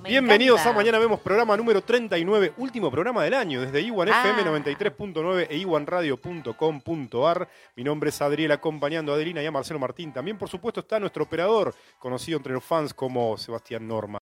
me 0.00 0.08
Bienvenidos 0.10 0.60
encanta. 0.60 0.70
a 0.70 0.76
Mañana 0.82 0.98
Vemos, 0.98 1.20
programa 1.20 1.56
número 1.56 1.82
39, 1.82 2.54
último 2.58 2.90
programa 2.90 3.24
del 3.24 3.34
año, 3.34 3.60
desde 3.60 3.80
Iwan 3.82 4.08
Ah. 4.10 4.20
FM 4.22 4.44
93.9 4.44 5.46
e 5.50 5.56
iwanradio.com.ar. 5.58 7.48
Mi 7.76 7.84
nombre 7.84 8.10
es 8.10 8.22
Adriel, 8.22 8.52
acompañando 8.52 9.12
a 9.12 9.16
Adelina 9.16 9.42
y 9.42 9.46
a 9.46 9.50
Marcelo 9.50 9.78
Martín. 9.78 10.12
También, 10.12 10.38
por 10.38 10.48
supuesto, 10.48 10.80
está 10.80 10.98
nuestro 11.00 11.24
operador, 11.24 11.74
conocido 11.98 12.38
entre 12.38 12.52
los 12.52 12.64
fans 12.64 12.94
como 12.94 13.36
Sebastián 13.36 13.86
Norman. 13.86 14.20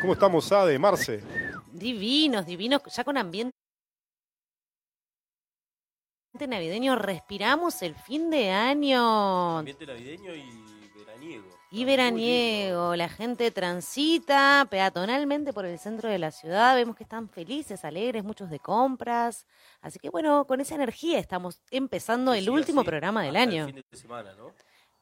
¿Cómo 0.00 0.12
estamos, 0.12 0.50
Ade, 0.52 0.78
Marce? 0.78 1.22
Divinos, 1.72 2.46
divinos, 2.46 2.82
ya 2.94 3.04
con 3.04 3.16
ambiente 3.16 3.52
navideño. 6.38 6.94
Respiramos 6.96 7.82
el 7.82 7.94
fin 7.96 8.30
de 8.30 8.50
año. 8.50 9.58
Ambiente 9.58 9.86
navideño 9.86 10.34
y 10.34 10.44
veraniego. 10.96 11.57
Y 11.70 11.84
veraniego, 11.84 12.96
la 12.96 13.10
gente 13.10 13.50
transita 13.50 14.66
peatonalmente 14.70 15.52
por 15.52 15.66
el 15.66 15.78
centro 15.78 16.08
de 16.08 16.18
la 16.18 16.30
ciudad, 16.30 16.74
vemos 16.74 16.96
que 16.96 17.02
están 17.02 17.28
felices, 17.28 17.84
alegres, 17.84 18.24
muchos 18.24 18.48
de 18.48 18.58
compras. 18.58 19.46
Así 19.82 19.98
que 19.98 20.08
bueno, 20.08 20.46
con 20.46 20.62
esa 20.62 20.76
energía 20.76 21.18
estamos 21.18 21.60
empezando 21.70 22.32
el 22.32 22.48
último 22.48 22.84
programa 22.84 23.22
del 23.22 23.36
hasta 23.36 23.50
año. 23.50 23.66
El 23.66 23.74
fin 23.74 23.84
de 23.90 23.98
semana, 23.98 24.34
¿no? 24.34 24.52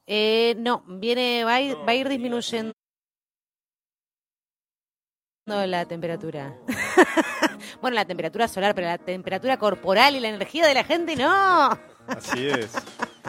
Eh, 0.09 0.57
no, 0.59 0.83
viene, 0.87 1.45
va 1.45 1.55
a 1.55 1.61
ir, 1.61 1.77
No, 1.77 1.85
va 1.85 1.93
a 1.93 1.95
ir 1.95 2.09
disminuyendo 2.09 2.73
la 5.47 5.85
temperatura. 5.85 6.59
bueno, 7.81 7.95
la 7.95 8.05
temperatura 8.05 8.49
solar, 8.49 8.75
pero 8.75 8.89
la 8.89 8.99
temperatura 8.99 9.57
corporal 9.57 10.17
y 10.17 10.21
la 10.21 10.29
energía 10.29 10.67
de 10.67 10.75
la 10.75 10.83
gente 10.83 11.15
no. 11.15 11.79
Así 12.09 12.49
es. 12.49 12.73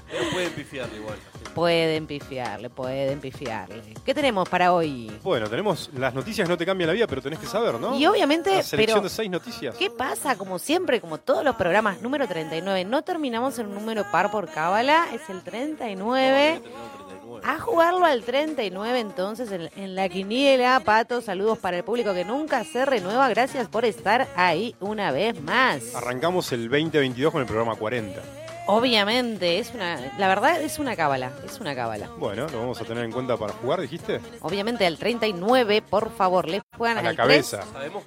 Pero 0.10 0.30
pueden 0.32 0.54
pifiarle 0.54 0.98
igual. 0.98 1.18
Pueden 1.58 2.06
pifiarle, 2.06 2.70
pueden 2.70 3.20
pifiarle. 3.20 3.82
¿Qué 4.06 4.14
tenemos 4.14 4.48
para 4.48 4.74
hoy? 4.74 5.12
Bueno, 5.24 5.50
tenemos 5.50 5.90
las 5.98 6.14
noticias 6.14 6.48
no 6.48 6.56
te 6.56 6.68
cambian 6.68 6.88
la 6.88 6.94
vida, 6.94 7.08
pero 7.08 7.20
tenés 7.20 7.40
que 7.40 7.48
saber, 7.48 7.80
¿no? 7.80 7.98
Y 7.98 8.06
obviamente, 8.06 8.54
La 8.58 8.62
selección 8.62 9.00
pero 9.00 9.04
de 9.04 9.10
seis 9.10 9.28
noticias. 9.32 9.76
¿qué 9.76 9.90
pasa? 9.90 10.38
Como 10.38 10.60
siempre, 10.60 11.02
como 11.02 11.18
todos 11.18 11.44
los 11.44 11.56
programas, 11.56 12.00
número 12.04 12.28
39, 12.28 12.86
no 12.86 13.02
terminamos 13.02 13.58
en 13.58 13.70
un 13.70 13.74
número 13.74 14.06
par 14.12 14.30
por 14.30 14.48
cábala, 14.48 15.08
es 15.16 15.28
el 15.32 15.42
39. 15.42 16.62
No, 16.62 16.62
tenemos 16.62 17.42
39. 17.42 17.42
A 17.44 17.60
jugarlo 17.60 18.06
al 18.06 18.22
39 18.22 19.00
entonces 19.00 19.52
en, 19.52 19.72
en 19.76 19.96
la 19.96 20.10
quiniela, 20.10 20.80
Pato, 20.86 21.22
saludos 21.22 21.58
para 21.58 21.78
el 21.78 21.84
público 21.84 22.14
que 22.14 22.24
nunca 22.24 22.64
se 22.66 22.86
renueva, 22.86 23.30
gracias 23.30 23.68
por 23.68 23.84
estar 23.84 24.28
ahí 24.36 24.76
una 24.80 25.12
vez 25.12 25.42
más. 25.42 25.96
Arrancamos 25.96 26.52
el 26.52 26.70
2022 26.70 27.32
con 27.32 27.42
el 27.42 27.48
programa 27.48 27.74
40. 27.74 28.47
Obviamente, 28.70 29.60
es 29.60 29.72
una, 29.74 29.96
la 30.18 30.28
verdad 30.28 30.62
es 30.62 30.78
una 30.78 30.96
cábala, 30.98 31.32
es 31.46 31.60
una 31.60 31.74
cábala. 31.74 32.10
Bueno, 32.18 32.48
lo 32.50 32.60
vamos 32.60 32.82
a 32.82 32.84
tener 32.84 33.06
en 33.06 33.12
cuenta 33.14 33.38
para 33.38 33.54
jugar, 33.54 33.80
dijiste. 33.80 34.20
Obviamente 34.42 34.86
al 34.86 34.98
39, 34.98 35.82
por 35.82 36.12
favor, 36.16 36.50
le 36.50 36.62
juegan 36.78 36.98
A 36.98 37.02
la 37.04 37.10
al 37.12 37.16
cabeza. 37.16 37.64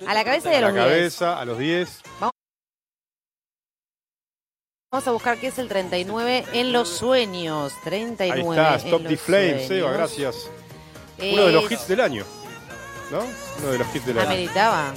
A 0.06 0.12
la 0.14 0.22
cabeza 0.24 0.50
y 0.52 0.54
a 0.54 0.58
A 0.58 0.60
la 0.60 0.66
los 0.68 0.74
10. 0.74 0.84
cabeza, 0.86 1.40
a 1.40 1.44
los 1.46 1.58
10. 1.58 2.02
Vamos 4.92 5.06
a 5.06 5.10
buscar 5.12 5.38
qué 5.38 5.46
es 5.46 5.58
el 5.58 5.68
39 5.68 6.44
en 6.52 6.72
los 6.72 6.88
sueños. 6.88 7.72
39 7.84 8.42
Ahí 8.60 8.74
está, 8.74 8.86
Stop 8.88 9.02
the 9.04 9.10
los 9.12 9.20
Flame, 9.20 9.48
sueños. 9.50 9.68
Seba, 9.68 9.92
gracias. 9.92 10.50
Uno 11.32 11.46
de 11.46 11.52
los 11.52 11.64
Es- 11.64 11.72
hits 11.72 11.88
del 11.88 12.00
año. 12.00 12.24
¿No? 13.10 13.20
Uno 13.60 13.68
de 13.72 13.78
los 13.78 13.94
hits 13.94 14.04
del 14.06 14.18
año. 14.18 14.26
Ameritaba. 14.28 14.92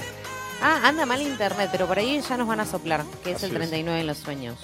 Ah, 0.60 0.80
anda 0.84 1.06
mal 1.06 1.22
internet, 1.22 1.68
pero 1.72 1.86
por 1.86 1.98
ahí 1.98 2.20
ya 2.20 2.36
nos 2.36 2.48
van 2.48 2.60
a 2.60 2.66
soplar, 2.66 3.04
que 3.22 3.30
es 3.30 3.36
Así 3.36 3.46
el 3.46 3.52
es. 3.52 3.56
39 3.58 4.00
en 4.00 4.06
los 4.06 4.18
sueños. 4.18 4.56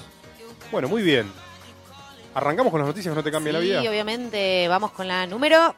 Bueno, 0.71 0.89
muy 0.89 1.03
bien. 1.03 1.31
Arrancamos 2.35 2.71
con 2.71 2.81
las 2.81 2.89
noticias 2.89 3.13
que 3.13 3.17
no 3.17 3.25
te 3.25 3.33
cambian 3.33 3.55
la 3.55 3.61
sí, 3.61 3.67
vida. 3.67 3.81
obviamente, 3.81 4.69
vamos 4.69 4.93
con 4.93 5.09
la 5.09 5.27
número. 5.27 5.75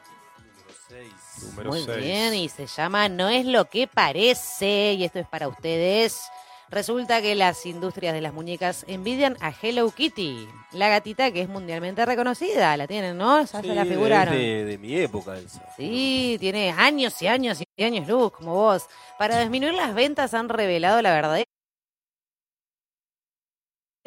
seis. 0.87 1.11
Número 1.49 1.71
Muy 1.71 1.83
6. 1.83 1.97
bien, 1.97 2.33
y 2.35 2.47
se 2.47 2.67
llama 2.67 3.09
No 3.09 3.27
es 3.27 3.45
lo 3.45 3.65
que 3.65 3.87
parece, 3.87 4.93
y 4.93 5.03
esto 5.03 5.19
es 5.19 5.27
para 5.27 5.47
ustedes. 5.47 6.21
Resulta 6.69 7.21
que 7.21 7.35
las 7.35 7.65
industrias 7.65 8.13
de 8.13 8.21
las 8.21 8.33
muñecas 8.33 8.85
envidian 8.87 9.35
a 9.41 9.51
Hello 9.61 9.91
Kitty, 9.91 10.47
la 10.71 10.89
gatita 10.89 11.31
que 11.31 11.41
es 11.41 11.49
mundialmente 11.49 12.03
reconocida, 12.05 12.75
la 12.77 12.87
tienen, 12.87 13.17
¿no? 13.17 13.41
Ya 13.41 13.61
Sí, 13.61 13.67
se 13.67 13.75
la 13.75 13.85
figuraron. 13.85 14.33
de, 14.35 14.65
de 14.65 14.77
mi 14.77 14.95
época 14.97 15.37
esa. 15.37 15.61
Sí, 15.75 16.37
tiene 16.39 16.71
años 16.71 17.19
y 17.21 17.27
años 17.27 17.59
y 17.75 17.83
años 17.83 18.07
luz, 18.07 18.31
como 18.31 18.53
vos. 18.55 18.85
Para 19.19 19.39
disminuir 19.41 19.73
las 19.73 19.93
ventas 19.93 20.33
han 20.33 20.49
revelado 20.49 21.01
la 21.01 21.11
verdadera 21.13 21.49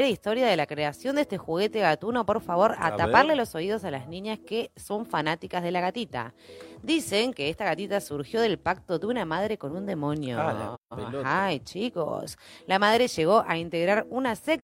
historia 0.05 0.47
de 0.47 0.57
la 0.57 0.67
creación 0.67 1.17
de 1.17 1.23
este 1.23 1.39
juguete 1.39 1.81
gatuno. 1.81 2.27
Por 2.27 2.43
favor, 2.43 2.73
a, 2.79 2.89
A 2.89 2.97
taparle 2.97 3.31
ver. 3.31 3.39
los 3.39 3.55
oídos 3.55 3.83
a 3.85 3.91
las 3.91 4.09
niñas 4.09 4.39
que 4.39 4.71
son 4.77 5.07
fanáticas 5.07 5.63
de 5.63 5.71
la 5.71 5.81
gatita. 5.81 6.35
Dicen 6.83 7.33
que 7.33 7.49
esta 7.49 7.65
gatita 7.65 8.01
surgió 8.03 8.43
del 8.43 8.59
pacto 8.59 8.99
de 8.99 9.07
una 9.07 9.25
madre 9.25 9.57
con 9.57 9.75
un 9.75 9.87
demonio. 9.87 10.39
Ah, 10.39 10.79
la. 10.93 11.47
Ay, 11.47 11.61
chicos. 11.61 12.37
La 12.67 12.79
madre 12.79 13.09
llegó 13.09 13.43
a 13.47 13.57
integrar 13.57 14.07
una 14.11 14.37
secta 14.37 14.63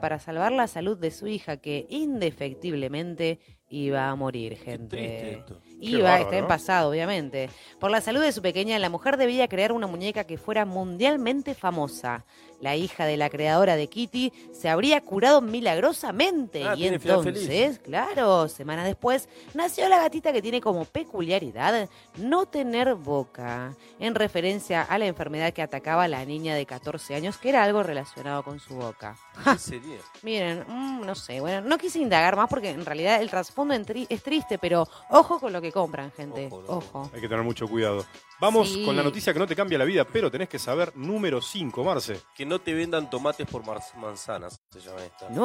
para 0.00 0.18
salvar 0.18 0.52
la 0.52 0.66
salud 0.66 0.98
de 0.98 1.10
su 1.10 1.26
hija 1.26 1.56
que 1.56 1.86
indefectiblemente 1.88 3.40
iba 3.72 4.08
a 4.08 4.14
morir, 4.14 4.56
gente. 4.56 5.42
Iba, 5.80 6.02
bárbaro, 6.10 6.22
está 6.24 6.36
en 6.36 6.42
¿no? 6.42 6.48
pasado, 6.48 6.90
obviamente. 6.90 7.48
Por 7.80 7.90
la 7.90 8.00
salud 8.00 8.20
de 8.20 8.30
su 8.30 8.42
pequeña, 8.42 8.78
la 8.78 8.90
mujer 8.90 9.16
debía 9.16 9.48
crear 9.48 9.72
una 9.72 9.86
muñeca 9.86 10.24
que 10.24 10.36
fuera 10.36 10.66
mundialmente 10.66 11.54
famosa. 11.54 12.24
La 12.62 12.76
hija 12.76 13.04
de 13.04 13.18
la 13.18 13.28
creadora 13.28 13.76
de 13.76 13.88
Kitty 13.88 14.32
se 14.52 14.70
habría 14.70 15.00
curado 15.02 15.42
milagrosamente. 15.42 16.64
Ah, 16.64 16.74
y 16.76 16.86
entonces, 16.86 17.46
feliz. 17.46 17.78
claro, 17.80 18.48
semanas 18.48 18.86
después, 18.86 19.28
nació 19.52 19.88
la 19.88 19.98
gatita 19.98 20.32
que 20.32 20.40
tiene 20.40 20.60
como 20.60 20.84
peculiaridad 20.84 21.88
no 22.16 22.46
tener 22.46 22.94
boca, 22.94 23.74
en 23.98 24.14
referencia 24.14 24.82
a 24.82 24.96
la 24.98 25.06
enfermedad 25.06 25.52
que 25.52 25.60
atacaba 25.60 26.04
a 26.04 26.08
la 26.08 26.24
niña 26.24 26.54
de 26.54 26.64
14 26.64 27.16
años, 27.16 27.36
que 27.36 27.48
era 27.48 27.64
algo 27.64 27.82
relacionado 27.82 28.42
con 28.44 28.60
su 28.60 28.76
boca. 28.76 29.16
¿Qué 29.44 29.58
sería? 29.58 29.98
Miren, 30.22 30.64
mm, 30.68 31.04
no 31.04 31.16
sé, 31.16 31.40
bueno, 31.40 31.62
no 31.62 31.78
quise 31.78 31.98
indagar 31.98 32.36
más 32.36 32.48
porque 32.48 32.70
en 32.70 32.86
realidad 32.86 33.20
el 33.20 33.28
trasfondo 33.28 33.74
es 33.74 34.22
triste, 34.22 34.58
pero 34.58 34.86
ojo 35.10 35.40
con 35.40 35.52
lo 35.52 35.60
que 35.60 35.72
compran, 35.72 36.12
gente. 36.12 36.48
Ojo. 36.50 37.10
Hay 37.12 37.20
que 37.20 37.28
tener 37.28 37.44
mucho 37.44 37.66
cuidado. 37.66 38.04
Vamos 38.42 38.70
Sí. 38.70 38.84
con 38.84 38.96
la 38.96 39.04
noticia 39.04 39.32
que 39.32 39.38
no 39.38 39.46
te 39.46 39.54
cambia 39.54 39.78
la 39.78 39.84
vida, 39.84 40.04
pero 40.04 40.28
tenés 40.28 40.48
que 40.48 40.58
saber 40.58 40.96
número 40.96 41.40
5, 41.40 41.84
Marce. 41.84 42.20
Que 42.34 42.44
no 42.44 42.58
te 42.60 42.74
vendan 42.74 43.08
tomates 43.08 43.46
por 43.48 43.62
manzanas, 43.64 44.60
se 44.68 44.80
llama 44.80 45.04
esta. 45.04 45.28
Un 45.28 45.36
No. 45.36 45.44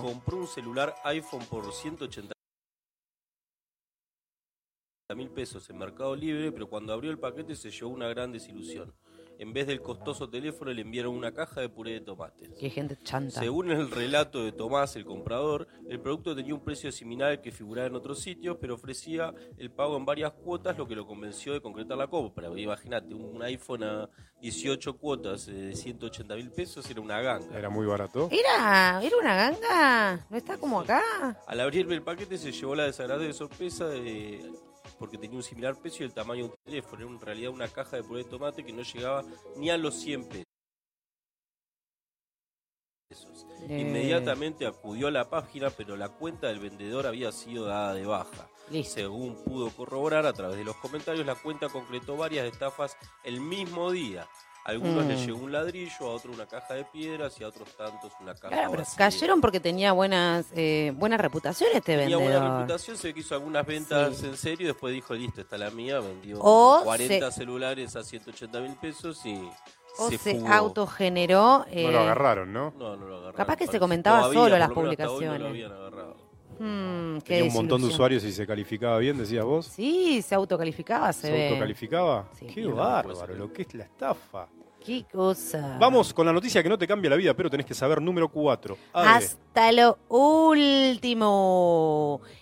joven 0.00 0.02
compró 0.14 0.36
un 0.38 0.48
celular 0.48 0.96
iPhone 1.04 1.46
por 1.46 1.72
180 1.72 2.32
mil 5.14 5.30
pesos 5.30 5.70
en 5.70 5.78
Mercado 5.78 6.16
Libre, 6.16 6.50
pero 6.50 6.68
cuando 6.68 6.92
abrió 6.92 7.12
el 7.12 7.20
paquete 7.20 7.54
se 7.54 7.70
llevó 7.70 7.90
una 7.90 8.08
gran 8.08 8.32
desilusión. 8.32 8.92
En 9.38 9.52
vez 9.52 9.68
del 9.68 9.80
costoso 9.80 10.28
teléfono 10.28 10.72
le 10.72 10.82
enviaron 10.82 11.14
una 11.14 11.32
caja 11.32 11.60
de 11.60 11.68
puré 11.68 11.92
de 11.92 12.00
tomates. 12.00 12.50
Qué 12.58 12.70
gente 12.70 12.98
chanta. 13.04 13.38
Según 13.38 13.70
el 13.70 13.88
relato 13.88 14.42
de 14.42 14.50
Tomás, 14.50 14.96
el 14.96 15.04
comprador, 15.04 15.68
el 15.88 16.00
producto 16.00 16.34
tenía 16.34 16.54
un 16.54 16.64
precio 16.64 16.90
similar 16.90 17.30
al 17.30 17.40
que 17.40 17.52
figuraba 17.52 17.86
en 17.86 17.94
otros 17.94 18.18
sitios, 18.18 18.56
pero 18.60 18.74
ofrecía 18.74 19.32
el 19.56 19.70
pago 19.70 19.96
en 19.96 20.04
varias 20.04 20.32
cuotas, 20.32 20.76
lo 20.76 20.88
que 20.88 20.96
lo 20.96 21.06
convenció 21.06 21.52
de 21.52 21.60
concretar 21.60 21.96
la 21.96 22.08
compra. 22.08 22.48
Imagínate, 22.58 23.14
un 23.14 23.40
iPhone 23.40 23.84
a 23.84 24.10
18 24.40 24.98
cuotas 24.98 25.46
eh, 25.46 25.52
de 25.52 25.76
180 25.76 26.34
mil 26.34 26.50
pesos 26.50 26.90
era 26.90 27.00
una 27.00 27.20
ganga. 27.20 27.56
Era 27.56 27.70
muy 27.70 27.86
barato. 27.86 28.28
Era, 28.32 29.00
era 29.00 29.16
una 29.16 29.34
ganga. 29.36 30.26
¿No 30.28 30.36
está 30.36 30.58
como 30.58 30.80
acá? 30.80 31.00
Al 31.46 31.60
abrir 31.60 31.90
el 31.92 32.02
paquete 32.02 32.38
se 32.38 32.50
llevó 32.50 32.74
la 32.74 32.84
desagradable 32.84 33.32
sorpresa 33.32 33.86
de 33.86 34.50
porque 34.98 35.18
tenía 35.18 35.36
un 35.36 35.42
similar 35.42 35.76
precio 35.76 36.04
y 36.04 36.08
el 36.08 36.14
tamaño 36.14 36.44
de 36.44 36.50
un 36.50 36.56
teléfono. 36.64 37.02
Era 37.02 37.10
en 37.10 37.20
realidad 37.20 37.50
una 37.52 37.68
caja 37.68 37.96
de 37.96 38.02
puré 38.02 38.24
de 38.24 38.30
tomate 38.30 38.64
que 38.64 38.72
no 38.72 38.82
llegaba 38.82 39.24
ni 39.56 39.70
a 39.70 39.76
los 39.76 39.94
100 39.94 40.28
pesos. 40.28 40.46
Eh, 43.68 43.80
Inmediatamente 43.80 44.66
acudió 44.66 45.08
a 45.08 45.10
la 45.10 45.30
página, 45.30 45.70
pero 45.70 45.96
la 45.96 46.10
cuenta 46.10 46.48
del 46.48 46.60
vendedor 46.60 47.06
había 47.06 47.32
sido 47.32 47.64
dada 47.64 47.94
de 47.94 48.04
baja. 48.04 48.48
Listo. 48.70 48.94
Según 48.94 49.42
pudo 49.44 49.70
corroborar 49.70 50.26
a 50.26 50.32
través 50.32 50.58
de 50.58 50.64
los 50.64 50.76
comentarios, 50.76 51.24
la 51.24 51.34
cuenta 51.34 51.68
concretó 51.68 52.16
varias 52.16 52.46
estafas 52.46 52.96
el 53.24 53.40
mismo 53.40 53.90
día. 53.90 54.28
A 54.68 54.72
algunos 54.72 55.02
Mm. 55.06 55.08
les 55.08 55.24
llegó 55.26 55.38
un 55.38 55.50
ladrillo, 55.50 55.96
a 56.02 56.08
otros 56.10 56.34
una 56.34 56.44
caja 56.44 56.74
de 56.74 56.84
piedras 56.84 57.40
y 57.40 57.44
a 57.44 57.48
otros 57.48 57.74
tantos 57.74 58.12
una 58.20 58.34
caja 58.34 58.48
Claro, 58.48 58.70
pero 58.70 58.82
vacía. 58.82 58.98
cayeron 58.98 59.40
porque 59.40 59.60
tenía 59.60 59.92
buenas, 59.92 60.44
eh, 60.54 60.92
buena 60.94 61.16
reputación 61.16 61.70
este 61.72 61.96
Tenía 61.96 62.18
vendedor. 62.18 62.40
buena 62.42 62.56
reputación, 62.58 62.96
se 62.98 63.14
hizo 63.16 63.34
algunas 63.34 63.64
ventas 63.66 64.18
Sí. 64.18 64.26
en 64.26 64.36
serio 64.36 64.64
y 64.64 64.66
después 64.66 64.92
dijo, 64.92 65.14
listo, 65.14 65.40
está 65.40 65.56
la 65.56 65.70
mía, 65.70 66.00
vendió 66.00 66.38
O 66.40 66.82
40 66.84 67.30
celulares 67.32 67.96
a 67.96 68.04
180 68.04 68.60
mil 68.60 68.74
pesos 68.76 69.24
y 69.24 69.40
O 70.00 70.10
se, 70.10 70.18
se, 70.18 70.46
autogeneró. 70.46 71.64
eh, 71.70 71.84
No 71.84 71.90
lo 71.92 72.00
agarraron, 72.00 72.52
¿no? 72.52 72.74
No, 72.78 72.94
no 72.94 73.06
lo 73.06 73.14
agarraron, 73.16 73.36
Capaz 73.36 73.56
que 73.56 73.66
se 73.68 73.78
comentaba 73.80 74.18
Todavía, 74.18 74.38
solo 74.40 74.58
las 74.58 74.70
publicaciones. 74.70 75.30
No 75.32 75.38
lo 75.38 75.46
habían 75.48 75.72
agarrado. 75.72 76.16
hmm, 76.60 77.18
qué 77.20 77.34
Tenía 77.36 77.44
un 77.44 77.54
montón 77.54 77.80
de 77.80 77.86
usuarios 77.86 78.22
y 78.24 78.32
se 78.32 78.46
calificaba 78.46 78.98
bien, 78.98 79.16
decías 79.16 79.44
vos. 79.44 79.64
Sí, 79.66 80.20
se 80.22 80.34
autocalificaba, 80.34 81.12
se, 81.12 81.22
¿Se 81.28 81.32
ve. 81.32 81.48
autocalificaba? 81.48 82.28
Sí. 82.38 82.46
Qué 82.48 82.66
bárbaro, 82.66 83.34
lo 83.34 83.50
que 83.52 83.62
es 83.62 83.74
la 83.74 83.84
estafa. 83.84 84.48
Qué 84.88 85.04
cosa. 85.12 85.76
Vamos 85.78 86.14
con 86.14 86.24
la 86.24 86.32
noticia 86.32 86.62
que 86.62 86.68
no 86.70 86.78
te 86.78 86.86
cambia 86.86 87.10
la 87.10 87.16
vida, 87.16 87.34
pero 87.34 87.50
tenés 87.50 87.66
que 87.66 87.74
saber 87.74 88.00
número 88.00 88.30
4. 88.30 88.74
Hasta 88.94 89.70
lo 89.70 89.98
último. 91.08 91.42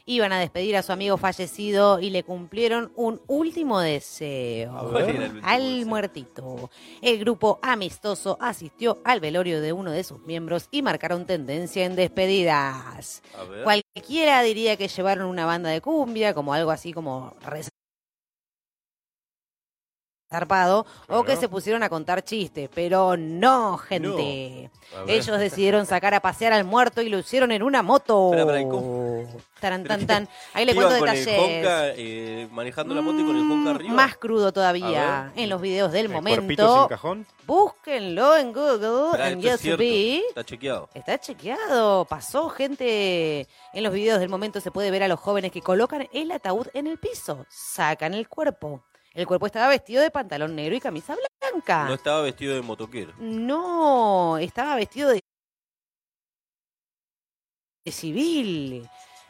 Iban 0.04 0.32
a 0.32 0.38
despedir 0.38 0.76
a 0.76 0.84
su 0.84 0.92
amigo 0.92 1.16
fallecido 1.16 1.98
y 1.98 2.10
le 2.10 2.22
cumplieron 2.22 2.92
un 2.94 3.20
último 3.26 3.80
deseo. 3.80 4.78
A 4.78 4.82
ver. 4.84 4.92
¿Cuál 4.92 5.02
era 5.08 5.10
el 5.24 5.30
último 5.32 5.48
Al 5.48 5.62
deseo? 5.62 5.86
muertito. 5.88 6.70
El 7.02 7.18
grupo 7.18 7.58
amistoso 7.62 8.38
asistió 8.40 8.98
al 9.02 9.18
velorio 9.18 9.60
de 9.60 9.72
uno 9.72 9.90
de 9.90 10.04
sus 10.04 10.20
miembros 10.20 10.68
y 10.70 10.82
marcaron 10.82 11.26
tendencia 11.26 11.84
en 11.84 11.96
despedidas. 11.96 13.24
A 13.36 13.42
ver. 13.42 13.64
Cualquiera 13.64 14.40
diría 14.42 14.76
que 14.76 14.86
llevaron 14.86 15.26
una 15.26 15.46
banda 15.46 15.70
de 15.70 15.80
cumbia, 15.80 16.32
como 16.32 16.54
algo 16.54 16.70
así 16.70 16.92
como 16.92 17.34
zarpado, 20.28 20.86
o 21.08 21.22
que 21.24 21.36
se 21.36 21.48
pusieron 21.48 21.82
a 21.82 21.88
contar 21.88 22.22
chistes, 22.22 22.68
pero 22.74 23.16
no, 23.16 23.78
gente. 23.78 24.70
Ellos 25.06 25.38
decidieron 25.38 25.86
sacar 25.86 26.14
a 26.14 26.20
pasear 26.20 26.52
al 26.52 26.64
muerto 26.64 27.02
y 27.02 27.08
lo 27.08 27.18
hicieron 27.18 27.52
en 27.52 27.62
una 27.62 27.82
moto. 27.82 28.32
Espera. 28.34 28.46
Taran, 29.60 29.82
Pero 29.84 29.96
tan, 29.96 30.06
tan. 30.06 30.28
Ahí 30.52 30.66
le 30.66 30.72
¿Qué 30.72 30.76
cuento 30.76 30.96
iban 30.96 31.00
con 31.00 31.16
el 31.16 31.24
detalles. 31.24 31.40
Honka, 31.40 31.88
eh, 31.96 32.48
manejando 32.52 32.94
la 32.94 33.00
moto 33.00 33.20
y 33.20 33.24
con 33.24 33.36
el 33.36 33.50
Honka 33.50 33.70
arriba? 33.70 33.94
Más 33.94 34.16
crudo 34.16 34.52
todavía. 34.52 35.32
En 35.34 35.48
los 35.48 35.60
videos 35.62 35.92
del 35.92 36.06
¿El 36.06 36.12
momento. 36.12 36.80
sin 36.80 36.88
cajón? 36.88 37.26
Búsquenlo 37.46 38.36
en 38.36 38.52
Google, 38.52 39.06
Esperá, 39.12 39.28
en 39.30 39.38
es. 39.38 39.62
YouTube. 39.62 40.24
Está 40.28 40.44
chequeado. 40.44 40.88
Está 40.92 41.18
chequeado, 41.18 42.04
pasó 42.04 42.50
gente. 42.50 43.48
En 43.72 43.82
los 43.82 43.92
videos 43.94 44.20
del 44.20 44.28
momento 44.28 44.60
se 44.60 44.70
puede 44.70 44.90
ver 44.90 45.04
a 45.04 45.08
los 45.08 45.20
jóvenes 45.20 45.52
que 45.52 45.62
colocan 45.62 46.06
el 46.12 46.32
ataúd 46.32 46.66
en 46.74 46.86
el 46.86 46.98
piso, 46.98 47.46
sacan 47.48 48.12
el 48.12 48.28
cuerpo. 48.28 48.82
El 49.16 49.26
cuerpo 49.26 49.46
estaba 49.46 49.68
vestido 49.68 50.02
de 50.02 50.10
pantalón 50.10 50.54
negro 50.54 50.76
y 50.76 50.80
camisa 50.80 51.16
blanca. 51.40 51.86
No 51.86 51.94
estaba 51.94 52.20
vestido 52.20 52.54
de 52.54 52.60
motoquero. 52.60 53.14
No, 53.18 54.36
estaba 54.36 54.76
vestido 54.76 55.08
de, 55.08 55.20
de 57.84 57.92
civil. 57.92 58.86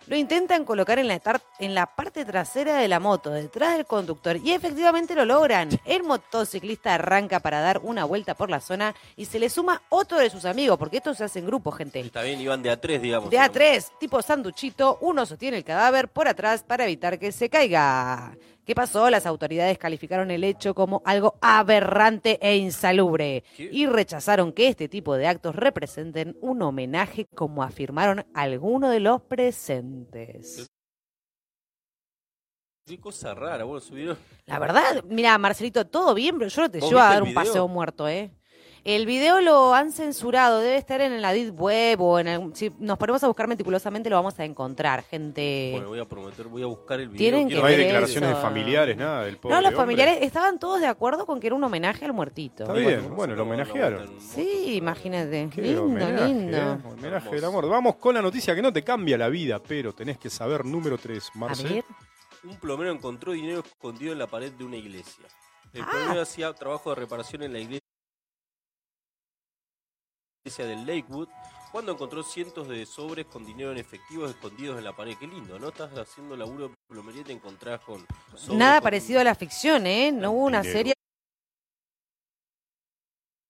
Lo 0.09 0.17
intentan 0.17 0.65
colocar 0.65 0.99
en 1.01 1.07
la, 1.09 1.19
tar- 1.21 1.43
en 1.61 1.75
la 1.75 1.87
parte 1.87 2.25
trasera 2.25 2.77
de 2.79 2.87
la 2.89 2.99
moto, 3.01 3.31
detrás 3.31 3.77
del 3.77 3.87
conductor, 3.87 4.37
y 4.37 4.53
efectivamente 4.53 5.15
lo 5.15 5.25
logran. 5.25 5.69
El 5.85 6.03
motociclista 6.05 6.95
arranca 6.95 7.39
para 7.41 7.61
dar 7.61 7.79
una 7.83 8.05
vuelta 8.05 8.35
por 8.35 8.51
la 8.51 8.61
zona 8.61 8.95
y 9.17 9.25
se 9.27 9.39
le 9.41 9.49
suma 9.51 9.83
otro 9.89 10.19
de 10.19 10.31
sus 10.31 10.45
amigos, 10.45 10.79
porque 10.79 10.99
esto 10.99 11.13
se 11.15 11.23
hace 11.25 11.39
en 11.41 11.47
grupo, 11.47 11.71
gente. 11.73 12.01
Está 12.01 12.23
bien, 12.23 12.41
iban 12.41 12.63
de 12.63 12.71
a 12.71 12.81
tres, 12.81 13.01
digamos. 13.03 13.31
De 13.31 13.39
A3, 13.39 13.99
tipo 14.01 14.21
sanduchito, 14.23 14.99
uno 15.01 15.27
sostiene 15.27 15.57
el 15.59 15.65
cadáver 15.65 16.09
por 16.09 16.27
atrás 16.29 16.63
para 16.65 16.85
evitar 16.85 17.19
que 17.21 17.31
se 17.33 17.49
caiga. 17.49 18.37
¿Qué 18.67 18.75
pasó? 18.75 19.09
Las 19.11 19.27
autoridades 19.27 19.79
calificaron 19.79 20.33
el 20.33 20.43
hecho 20.43 20.75
como 20.75 21.01
algo 21.05 21.39
aberrante 21.41 22.37
e 22.43 22.57
insalubre 22.57 23.45
y 23.57 23.87
rechazaron 23.87 24.53
que 24.53 24.67
este 24.67 24.89
tipo 24.89 25.15
de 25.17 25.29
actos 25.29 25.55
representen 25.55 26.37
un 26.41 26.61
homenaje 26.63 27.27
como 27.27 27.63
afirmaron 27.63 28.27
algunos 28.35 28.91
de 28.91 28.99
los 28.99 29.23
presentes. 29.23 30.67
Qué 32.85 32.99
cosa 32.99 33.35
rara, 33.35 33.63
bueno, 33.65 33.81
subieron. 33.81 34.19
La 34.47 34.59
verdad, 34.59 35.05
mira, 35.05 35.39
Marcelito, 35.39 35.87
todo 35.87 36.13
bien, 36.15 36.37
pero 36.37 36.51
yo 36.51 36.63
no 36.63 36.71
te 36.71 36.81
¿Vos 36.81 36.89
llevo 36.89 37.01
a 37.01 37.09
dar 37.11 37.23
un 37.23 37.29
video? 37.29 37.41
paseo 37.45 37.69
muerto, 37.69 38.09
¿eh? 38.09 38.33
El 38.89 39.05
video 39.05 39.41
lo 39.41 39.75
han 39.75 39.91
censurado, 39.91 40.61
debe 40.61 40.77
estar 40.77 41.01
en 41.01 41.21
la 41.21 41.33
Deep 41.33 41.61
Web 41.61 42.01
o 42.01 42.21
en 42.21 42.29
algún... 42.29 42.55
Si 42.55 42.71
nos 42.79 42.97
ponemos 42.97 43.21
a 43.25 43.27
buscar 43.27 43.49
meticulosamente 43.49 44.09
lo 44.09 44.15
vamos 44.15 44.39
a 44.39 44.45
encontrar, 44.45 45.03
gente. 45.03 45.71
Bueno, 45.73 45.89
voy 45.89 45.99
a 45.99 46.05
prometer, 46.05 46.47
voy 46.47 46.63
a 46.63 46.67
buscar 46.67 47.01
el 47.01 47.09
video. 47.09 47.19
Tienen 47.19 47.49
quiero 47.49 47.63
No 47.63 47.67
hay 47.69 47.77
declaraciones 47.79 48.31
eso. 48.31 48.37
de 48.39 48.43
familiares, 48.45 48.97
nada 48.97 49.25
del 49.25 49.39
pobre 49.39 49.57
no, 49.57 49.61
los 49.61 49.71
hombre. 49.71 49.83
familiares 49.83 50.19
estaban 50.23 50.61
todos 50.61 50.79
de 50.81 50.87
acuerdo 50.87 51.27
con 51.27 51.41
que 51.41 51.49
era 51.49 51.57
un 51.57 51.65
homenaje 51.65 52.05
al 52.05 52.13
muertito. 52.13 52.63
Está 52.63 52.75
bien, 52.75 53.13
bueno, 53.17 53.35
lo 53.35 53.43
homenajearon. 53.43 54.21
Sí, 54.21 54.77
imagínate. 54.77 55.49
Qué 55.53 55.63
lindo, 55.63 55.83
homenaje, 55.83 56.25
lindo. 56.29 56.57
¿eh? 56.57 56.79
Homenaje 56.93 57.35
del 57.35 57.45
amor. 57.45 57.69
Vamos 57.69 57.97
con 57.97 58.15
la 58.15 58.23
noticia 58.23 58.55
que 58.55 58.63
no 58.63 58.73
te 58.73 58.85
cambia 58.85 59.19
la 59.19 59.29
vida, 59.29 59.61
pero 59.61 59.95
tenés 59.95 60.17
que 60.17 60.31
saber 60.31 60.65
número 60.65 60.97
3, 60.97 61.31
A 61.35 61.39
Marce. 61.39 61.65
ver. 61.65 61.85
Un 62.45 62.55
plomero 62.61 62.93
encontró 62.93 63.33
dinero 63.33 63.65
escondido 63.67 64.13
en 64.13 64.21
la 64.21 64.29
pared 64.29 64.53
de 64.53 64.63
una 64.65 64.77
iglesia. 64.77 65.25
El 65.75 65.83
Ah. 65.83 65.89
plomero 65.91 66.21
hacía 66.23 66.53
trabajo 66.53 66.91
de 66.91 66.95
reparación 67.01 67.43
en 67.43 67.53
la 67.53 67.59
iglesia 67.59 67.83
del 70.55 70.87
Lakewood 70.87 71.29
cuando 71.73 71.93
encontró 71.93 72.23
cientos 72.23 72.69
de 72.69 72.87
sobres 72.87 73.27
con 73.27 73.45
dinero 73.45 73.73
en 73.73 73.79
efectivo 73.79 74.27
escondidos 74.27 74.79
en 74.79 74.85
la 74.85 74.95
pared. 74.95 75.15
Qué 75.19 75.27
lindo, 75.27 75.59
¿no? 75.59 75.69
Estás 75.69 75.91
haciendo 75.99 76.37
laburo 76.37 76.69
de 76.69 76.75
plomería 76.89 77.23
y 77.23 77.25
te 77.25 77.33
encontrás 77.33 77.81
con... 77.81 78.07
sobres 78.37 78.57
Nada 78.57 78.77
con- 78.77 78.85
parecido 78.85 79.21
a 79.21 79.25
la 79.25 79.35
ficción, 79.35 79.87
¿eh? 79.87 80.13
No 80.13 80.31
hubo 80.31 80.45
una 80.45 80.61
Dinero. 80.63 80.79
serie 80.79 80.93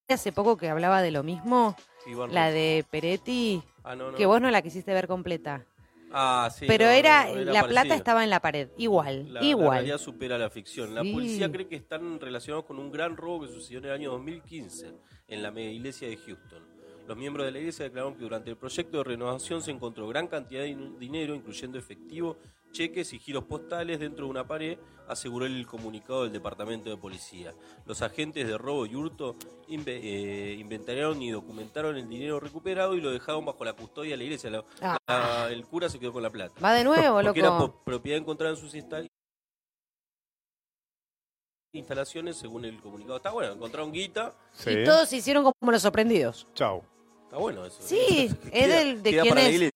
hace 0.09 0.33
poco 0.33 0.57
que 0.57 0.69
hablaba 0.71 1.03
de 1.03 1.11
lo 1.11 1.23
mismo, 1.23 1.77
Iván 2.07 2.33
la 2.33 2.51
de 2.51 2.85
Peretti, 2.91 3.63
Ah, 3.85 3.95
no, 3.97 4.13
no. 4.13 4.17
que 4.17 4.25
vos 4.27 4.41
no 4.41 4.51
la 4.51 4.63
quisiste 4.63 4.93
ver 4.95 5.07
completa. 5.09 5.65
Ah, 6.13 6.49
sí, 6.57 6.65
Pero 6.67 6.85
no, 6.87 6.91
era, 6.93 7.27
no, 7.27 7.35
la 7.53 7.65
plata 7.67 7.95
estaba 7.97 8.23
en 8.25 8.31
la 8.31 8.41
pared, 8.41 8.71
igual, 8.79 9.33
La, 9.35 9.41
la 9.41 9.47
igual. 9.47 9.71
realidad 9.79 9.99
supera 9.99 10.39
la 10.39 10.49
ficción. 10.49 10.95
La 10.95 11.03
Sí. 11.03 11.13
policía 11.13 11.51
cree 11.51 11.67
que 11.69 11.75
están 11.77 12.21
relacionados 12.21 12.65
con 12.65 12.79
un 12.79 12.91
gran 12.93 13.17
robo 13.17 13.43
que 13.45 13.49
sucedió 13.53 13.81
en 13.81 13.85
el 13.87 13.91
año 13.93 14.11
2015 14.13 14.95
en 15.29 15.43
la 15.43 15.51
mega 15.51 15.71
iglesia 15.71 16.09
de 16.09 16.17
Houston. 16.17 16.76
Los 17.07 17.17
miembros 17.17 17.47
de 17.47 17.53
la 17.53 17.59
iglesia 17.59 17.85
declararon 17.85 18.15
que 18.15 18.23
durante 18.23 18.51
el 18.51 18.57
proyecto 18.57 18.99
de 18.99 19.05
renovación 19.05 19.63
se 19.63 19.71
encontró 19.71 20.09
gran 20.09 20.27
cantidad 20.27 20.63
de 20.63 20.69
din- 20.77 20.99
dinero, 20.99 21.35
incluyendo 21.35 21.79
efectivo, 21.79 22.37
cheques 22.73 23.13
y 23.13 23.19
giros 23.19 23.45
postales 23.45 24.01
dentro 24.01 24.25
de 24.27 24.31
una 24.33 24.47
pared, 24.47 24.77
aseguró 25.09 25.47
el 25.47 25.67
comunicado 25.67 26.25
del 26.25 26.33
departamento 26.33 26.91
de 26.91 26.97
policía. 26.97 27.55
Los 27.87 28.03
agentes 28.03 28.47
de 28.47 28.59
robo 28.59 28.87
y 28.87 28.97
hurto 28.97 29.37
inve- 29.69 30.01
eh, 30.03 30.57
inventariaron 30.59 31.23
y 31.23 31.31
documentaron 31.31 31.97
el 31.97 32.09
dinero 32.09 32.41
recuperado 32.41 32.95
y 32.97 33.01
lo 33.01 33.11
dejaron 33.13 33.45
bajo 33.47 33.65
la 33.65 33.73
custodia 33.73 34.11
de 34.13 34.17
la 34.17 34.25
iglesia. 34.25 34.51
La- 34.51 34.65
Ah. 34.83 34.99
la- 35.07 35.53
el 35.53 35.65
cura 35.65 35.89
se 35.89 35.99
quedó 36.01 36.13
con 36.13 36.23
la 36.25 36.31
plata. 36.31 36.61
Va 36.61 36.75
de 36.75 36.83
nuevo, 36.85 37.23
Porque 37.23 37.39
era 37.41 37.51
loco. 37.51 37.73
po- 37.73 37.85
propiedad 37.85 38.19
encontrada 38.19 38.53
en 38.53 38.61
sus 38.61 38.75
insta- 38.75 39.07
instalaciones, 41.73 42.37
según 42.37 42.65
el 42.65 42.81
comunicado. 42.81 43.17
Está 43.19 43.31
bueno, 43.31 43.53
encontraron 43.53 43.93
guita. 43.93 44.35
Sí. 44.53 44.71
Y 44.71 44.85
todos 44.85 45.09
se 45.09 45.17
hicieron 45.17 45.45
como 45.45 45.73
los 45.73 45.83
sorprendidos. 45.83 46.47
Chau. 46.55 46.83
Está 47.27 47.37
bueno 47.39 47.65
eso. 47.67 47.79
Sí, 47.81 48.31
es 48.53 48.69
del- 48.69 49.03
de 49.03 49.11
quién 49.11 49.29
para 49.29 49.43
es. 49.43 49.71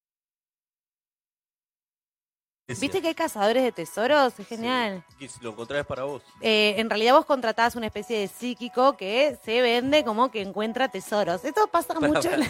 ¿Viste 2.80 3.02
que 3.02 3.08
hay 3.08 3.14
cazadores 3.16 3.64
de 3.64 3.72
tesoros? 3.72 4.38
Es 4.38 4.46
genial. 4.46 5.04
Lo 5.40 5.50
encontrás 5.50 5.84
para 5.84 6.04
vos. 6.04 6.22
Eh, 6.40 6.76
en 6.78 6.88
realidad 6.88 7.14
vos 7.14 7.26
contratás 7.26 7.74
una 7.74 7.86
especie 7.86 8.16
de 8.20 8.28
psíquico 8.28 8.96
que 8.96 9.36
se 9.44 9.60
vende 9.60 10.04
como 10.04 10.30
que 10.30 10.40
encuentra 10.40 10.88
tesoros. 10.88 11.44
Esto 11.44 11.66
pasa 11.66 11.94
mucho. 11.98 12.30
en- 12.30 12.48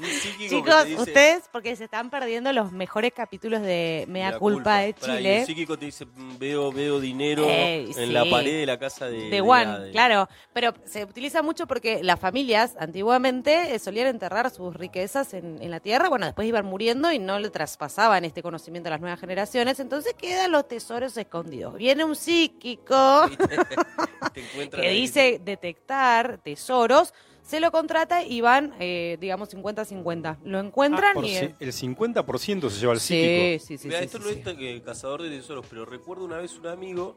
Un 0.00 0.06
psíquico 0.06 0.38
que 0.38 0.48
Chicos, 0.48 0.82
te 0.82 0.88
dice- 0.88 1.02
ustedes, 1.02 1.42
porque 1.52 1.76
se 1.76 1.84
están 1.84 2.10
perdiendo 2.10 2.52
los 2.52 2.72
mejores 2.72 3.12
capítulos 3.12 3.60
de 3.62 4.04
Mea 4.08 4.32
la 4.32 4.38
Culpa, 4.38 4.78
de 4.78 4.94
Pará, 4.94 5.14
y 5.14 5.16
Chile. 5.18 5.40
el 5.40 5.46
psíquico 5.46 5.78
te 5.78 5.84
dice, 5.86 6.06
veo, 6.38 6.72
veo 6.72 6.98
dinero 7.00 7.44
Ey, 7.48 7.86
en 7.86 7.94
sí. 7.94 8.06
la 8.06 8.24
pared 8.24 8.60
de 8.60 8.66
la 8.66 8.78
casa 8.78 9.06
de... 9.06 9.28
De 9.30 9.42
de- 9.42 9.90
claro. 9.92 10.28
Pero 10.52 10.72
se 10.86 11.04
utiliza 11.04 11.42
mucho 11.42 11.66
porque 11.66 12.02
las 12.02 12.18
familias 12.18 12.74
antiguamente 12.78 13.74
eh, 13.74 13.78
solían 13.78 14.06
enterrar 14.08 14.50
sus 14.50 14.74
riquezas 14.74 15.34
en, 15.34 15.62
en 15.62 15.70
la 15.70 15.80
tierra. 15.80 16.08
Bueno, 16.08 16.26
después 16.26 16.48
iban 16.48 16.64
muriendo 16.66 17.12
y 17.12 17.18
no 17.18 17.38
le 17.38 17.50
traspasaban 17.50 18.24
este 18.24 18.42
conocimiento 18.42 18.88
a 18.88 18.92
las 18.92 19.00
nuevas 19.00 19.20
generaciones. 19.20 19.80
Entonces 19.80 20.14
quedan 20.14 20.52
los 20.52 20.66
tesoros 20.66 21.16
escondidos. 21.16 21.74
Viene 21.76 22.04
un 22.04 22.16
psíquico 22.16 23.28
Te 24.32 24.42
que 24.70 24.90
dice 24.90 25.40
detectar 25.44 26.38
tesoros. 26.38 27.12
Se 27.50 27.58
lo 27.58 27.72
contrata 27.72 28.22
y 28.22 28.40
van, 28.40 28.74
eh, 28.78 29.18
digamos, 29.20 29.48
50-50. 29.52 30.38
Lo 30.44 30.60
encuentran 30.60 31.10
Ah, 31.10 31.14
por 31.14 31.24
y... 31.24 31.30
ci- 31.34 31.54
el 31.58 31.72
50% 31.72 32.70
se 32.70 32.78
lleva 32.80 32.92
al 32.92 33.00
sí, 33.00 33.14
psíquico. 33.20 33.66
sí, 33.66 33.78
sí, 33.78 33.88
Mirá, 33.88 33.98
sí, 33.98 34.04
esto 34.04 34.18
sí, 34.18 34.24
no 34.24 34.30
sí. 34.30 34.38
es 34.38 34.44
tan 34.44 34.56
que 34.56 34.82
cazador 34.82 35.22
de 35.22 35.30
tesoros, 35.30 35.66
pero 35.68 35.84
recuerdo 35.84 36.24
una 36.24 36.36
vez 36.36 36.56
un 36.56 36.68
amigo 36.68 37.16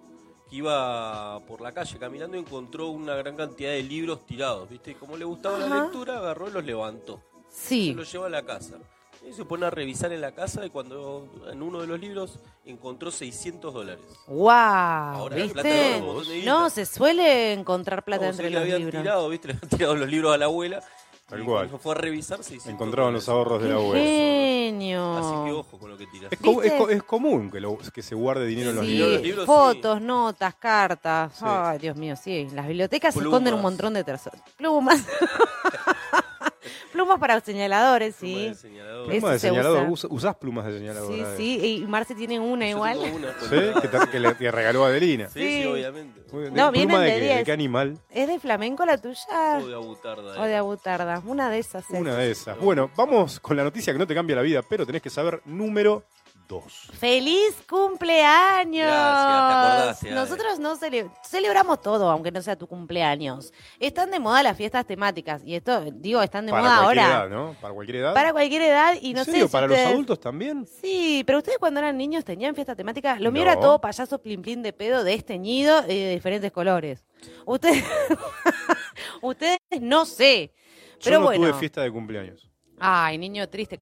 que 0.50 0.56
iba 0.56 1.40
por 1.46 1.62
la 1.62 1.72
calle 1.72 2.00
caminando 2.00 2.36
y 2.36 2.40
encontró 2.40 2.88
una 2.90 3.16
gran 3.16 3.36
cantidad 3.36 3.70
de 3.72 3.84
libros 3.84 4.26
tirados, 4.26 4.68
¿viste? 4.70 4.92
Y 4.92 4.96
como 4.96 5.18
le 5.18 5.26
gustaba 5.26 5.60
la 5.60 5.84
lectura, 5.84 6.18
agarró 6.18 6.50
y 6.50 6.52
los 6.52 6.64
levantó. 6.66 7.22
Sí. 7.50 7.90
Se 7.92 7.96
los 7.96 8.12
lleva 8.12 8.26
a 8.26 8.30
la 8.32 8.42
casa. 8.44 8.80
Y 9.28 9.32
se 9.34 9.46
pone 9.46 9.66
a 9.66 9.70
revisar 9.70 10.12
en 10.12 10.20
la 10.22 10.34
casa 10.34 10.66
y 10.66 10.70
cuando 10.70 11.28
en 11.52 11.62
uno 11.62 11.80
de 11.82 11.88
los 11.88 12.00
libros 12.00 12.40
encontró 12.66 13.10
600 13.10 13.74
dólares. 13.74 14.04
¡Wow! 14.28 14.50
Ahora, 14.50 15.38
la 15.38 15.46
plata 15.54 15.70
¿Viste? 15.70 16.32
de 16.32 16.36
guita. 16.40 16.52
No, 16.52 16.70
se 16.70 16.86
suele 16.86 17.54
encontrar 17.54 18.04
plata 18.04 18.20
Como 18.20 18.32
entre 18.32 18.46
se 18.46 18.50
le 18.50 18.56
los 18.56 18.64
habían 18.64 18.80
libros. 18.80 19.02
tirado, 19.02 19.30
¿viste? 19.30 19.48
Le 19.50 19.54
habían 19.56 19.70
tirado 19.70 19.96
los 19.96 20.10
libros 20.10 20.34
a 20.34 20.38
la 20.38 20.46
abuela. 20.46 20.84
Tal 21.30 21.42
y 21.42 21.46
cual. 21.46 21.70
fue 21.82 21.94
a 21.94 21.96
revisar, 21.96 22.40
600 22.44 22.68
Encontraban 22.74 23.14
los 23.14 23.30
ahorros 23.30 23.62
de 23.64 23.70
la 23.70 23.76
¡Qué 23.76 23.82
abuela. 23.82 24.04
genio! 24.04 25.18
Así 25.18 25.46
que 25.46 25.52
ojo 25.54 25.80
con 25.80 25.90
lo 25.90 25.98
que 25.98 26.06
tiras. 26.08 26.32
Es, 26.34 26.40
co- 26.40 26.52
¿Viste? 26.60 26.68
es 26.68 26.74
co- 26.82 26.90
es 26.90 27.04
común 27.04 27.50
que, 27.50 27.62
lo- 27.62 27.78
que 27.78 28.02
se 28.02 28.14
guarde 28.14 28.46
dinero 28.46 28.72
en 28.72 28.76
los 28.76 28.86
libros. 28.86 29.12
Los 29.14 29.22
libros, 29.22 29.46
fotos, 29.46 30.02
notas, 30.02 30.54
cartas. 30.56 31.32
Sí. 31.34 31.46
Ay, 31.48 31.80
Dios 31.80 31.96
mío, 31.96 32.16
sí. 32.22 32.50
Las 32.54 32.68
bibliotecas 32.68 33.14
se 33.14 33.22
Plumas. 33.22 33.38
esconden 33.38 33.54
un 33.54 33.62
montón 33.62 33.94
de 33.94 34.04
tesoros. 34.04 34.42
Plumas. 34.58 35.02
Plumas 36.64 36.82
plumas 36.92 37.20
para 37.20 37.40
señaladores, 37.42 38.16
Pluma 38.16 38.34
sí. 38.36 38.48
de 38.50 38.56
señalador. 38.56 39.02
Eso 39.04 39.12
Pluma 39.12 39.32
de 39.34 39.40
se 39.40 39.48
señalador, 39.50 39.80
usa. 39.90 39.90
usa- 39.92 40.10
usás 40.12 40.36
plumas 40.36 40.66
de 40.66 40.78
señalador. 40.78 41.14
Sí, 41.14 41.20
¿eh? 41.22 41.34
sí, 41.38 41.76
y 41.84 41.88
Marce 41.88 42.16
tiene 42.16 42.40
una 42.40 42.66
Yo 42.66 42.72
igual. 42.78 43.00
tengo 43.02 43.16
una 43.18 43.32
¿Sí? 43.32 43.36
colgada. 43.50 43.82
Que, 43.82 43.88
te, 43.88 43.98
que 44.12 44.20
le 44.20 44.36
que 44.38 44.52
regaló 44.52 44.86
Adelina. 44.86 45.30
Sí, 45.30 45.40
sí, 45.40 45.62
Sí. 45.64 45.68
obviamente. 45.68 46.22
Muy 46.32 46.42
bien. 46.44 46.54
No, 46.54 46.66
¿De 46.68 46.72
vienen 46.72 46.90
pluma 46.90 47.04
de, 47.04 47.12
de 47.12 47.20
qué? 47.20 47.24
10. 47.26 47.38
¿De 47.38 47.44
qué 47.44 47.52
animal? 47.52 47.98
¿Es 48.10 48.28
de 48.28 48.40
flamenco 48.40 48.86
la 48.86 48.98
tuya? 48.98 49.60
O 49.62 49.68
de 49.68 49.76
abutarda. 49.76 50.42
O 50.42 50.46
de 50.46 50.56
abutarda. 50.56 51.22
Una 51.26 51.50
de 51.50 51.60
esas. 51.60 51.90
es. 51.90 52.00
Una 52.00 52.16
de 52.16 52.32
esas. 52.32 52.58
Bueno, 52.60 52.90
vamos 52.96 53.40
con 53.40 53.58
la 53.58 53.64
noticia 53.64 53.92
que 53.94 54.00
no 54.00 54.08
te 54.08 54.16
cambia 54.16 54.36
la 54.36 54.42
vida, 54.42 54.62
pero 54.68 54.86
tenés 54.86 55.02
que 55.02 55.10
saber 55.10 55.42
número 55.46 56.04
2. 56.48 56.64
¡Feliz 57.00 57.56
cumpleaños! 57.70 58.86
Gracias, 58.88 60.00
te. 60.02 60.12
Nosotros 60.12 60.60
no 60.60 60.76
cele- 60.78 61.12
celebramos 61.24 61.82
todo, 61.82 62.10
aunque 62.10 62.32
no 62.32 62.42
sea 62.42 62.56
tu 62.56 62.68
cumpleaños. 62.68 63.52
Están 63.80 64.12
de 64.12 64.20
moda 64.20 64.44
las 64.44 64.56
fiestas 64.58 64.86
temáticas. 64.86 65.42
Y 65.46 65.56
esto, 65.56 65.82
digo, 65.92 66.22
están 66.22 66.46
de 66.46 66.52
Para 66.52 66.64
moda 66.64 66.84
cualquier 66.84 67.06
ahora. 67.06 67.18
edad, 67.26 67.30
¿no? 67.30 67.56
Para 67.62 67.74
cualquier 67.74 67.96
edad. 67.98 68.14
Para 68.14 68.32
cualquier 68.34 68.62
edad. 68.64 68.96
Y 69.02 69.14
no 69.14 69.20
¿En 69.20 69.26
sé 69.26 69.32
serio? 69.32 69.48
si 69.48 69.52
¿Para 69.52 69.68
los 69.68 69.78
adultos 69.80 70.20
también? 70.20 70.68
Sí, 70.68 71.24
pero 71.26 71.40
ustedes 71.40 71.58
cuando 71.58 71.80
eran 71.80 71.98
niños 71.98 72.24
tenían 72.26 72.54
fiesta 72.56 72.76
temática. 72.76 73.18
Lo 73.20 73.32
mío 73.32 73.46
No. 73.46 73.52
era 73.52 73.60
todo 73.62 73.80
payaso 73.82 74.20
plin 74.22 74.42
plin 74.42 74.62
de 74.62 74.74
pedo 74.74 75.04
desteñido 75.04 75.84
y 75.84 75.88
de 76.00 76.10
diferentes 76.12 76.52
colores. 76.52 77.04
Ustedes, 77.46 77.84
ustedes 79.22 79.60
no 79.82 80.06
sé. 80.06 80.54
Pero 81.04 81.16
Yo 81.16 81.20
no 81.20 81.26
bueno. 81.26 81.48
tuve 81.48 81.60
fiesta 81.60 81.82
de 81.82 81.92
cumpleaños. 81.92 82.50
Ay, 82.80 83.18
niño 83.18 83.48
triste. 83.50 83.80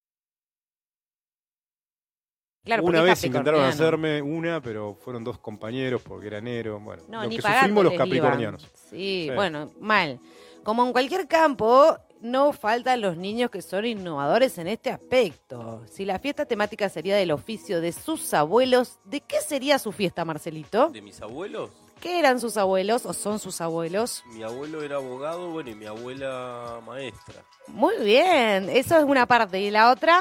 Claro, 2.63 2.83
una 2.83 3.01
vez 3.01 3.23
intentaron 3.23 3.63
hacerme 3.63 4.21
una, 4.21 4.61
pero 4.61 4.93
fueron 4.93 5.23
dos 5.23 5.39
compañeros 5.39 6.01
porque 6.03 6.27
era 6.27 6.37
enero. 6.37 6.79
Bueno, 6.79 7.03
No, 7.07 7.23
lo 7.23 7.29
ni 7.29 7.37
que 7.37 7.41
sufrimos 7.41 7.83
los 7.83 7.93
capricornianos. 7.93 8.61
Sí, 8.89 9.25
Sí. 9.27 9.31
bueno, 9.33 9.71
mal. 9.79 10.19
Como 10.63 10.85
en 10.85 10.91
cualquier 10.91 11.27
campo, 11.27 11.97
no 12.21 12.53
faltan 12.53 13.01
los 13.01 13.17
niños 13.17 13.49
que 13.49 13.63
son 13.63 13.83
innovadores 13.85 14.59
en 14.59 14.67
este 14.67 14.91
aspecto. 14.91 15.83
Si 15.91 16.05
la 16.05 16.19
fiesta 16.19 16.45
temática 16.45 16.87
sería 16.87 17.15
del 17.15 17.31
oficio 17.31 17.81
de 17.81 17.91
sus 17.91 18.31
abuelos, 18.35 18.99
¿de 19.05 19.21
qué 19.21 19.41
sería 19.41 19.79
su 19.79 19.91
fiesta, 19.91 20.23
Marcelito? 20.23 20.89
¿De 20.89 21.01
mis 21.01 21.19
abuelos? 21.19 21.71
¿Qué 21.99 22.19
eran 22.19 22.39
sus 22.39 22.57
abuelos 22.57 23.05
o 23.07 23.13
son 23.13 23.39
sus 23.39 23.59
abuelos? 23.61 24.23
Mi 24.33 24.43
abuelo 24.43 24.83
era 24.83 24.97
abogado, 24.97 25.49
bueno, 25.49 25.69
y 25.71 25.75
mi 25.75 25.85
abuela 25.87 26.79
maestra. 26.85 27.43
Muy 27.67 27.95
bien, 28.03 28.69
eso 28.69 28.97
es 28.97 29.03
una 29.03 29.25
parte. 29.25 29.59
¿Y 29.59 29.71
la 29.71 29.91
otra? 29.91 30.19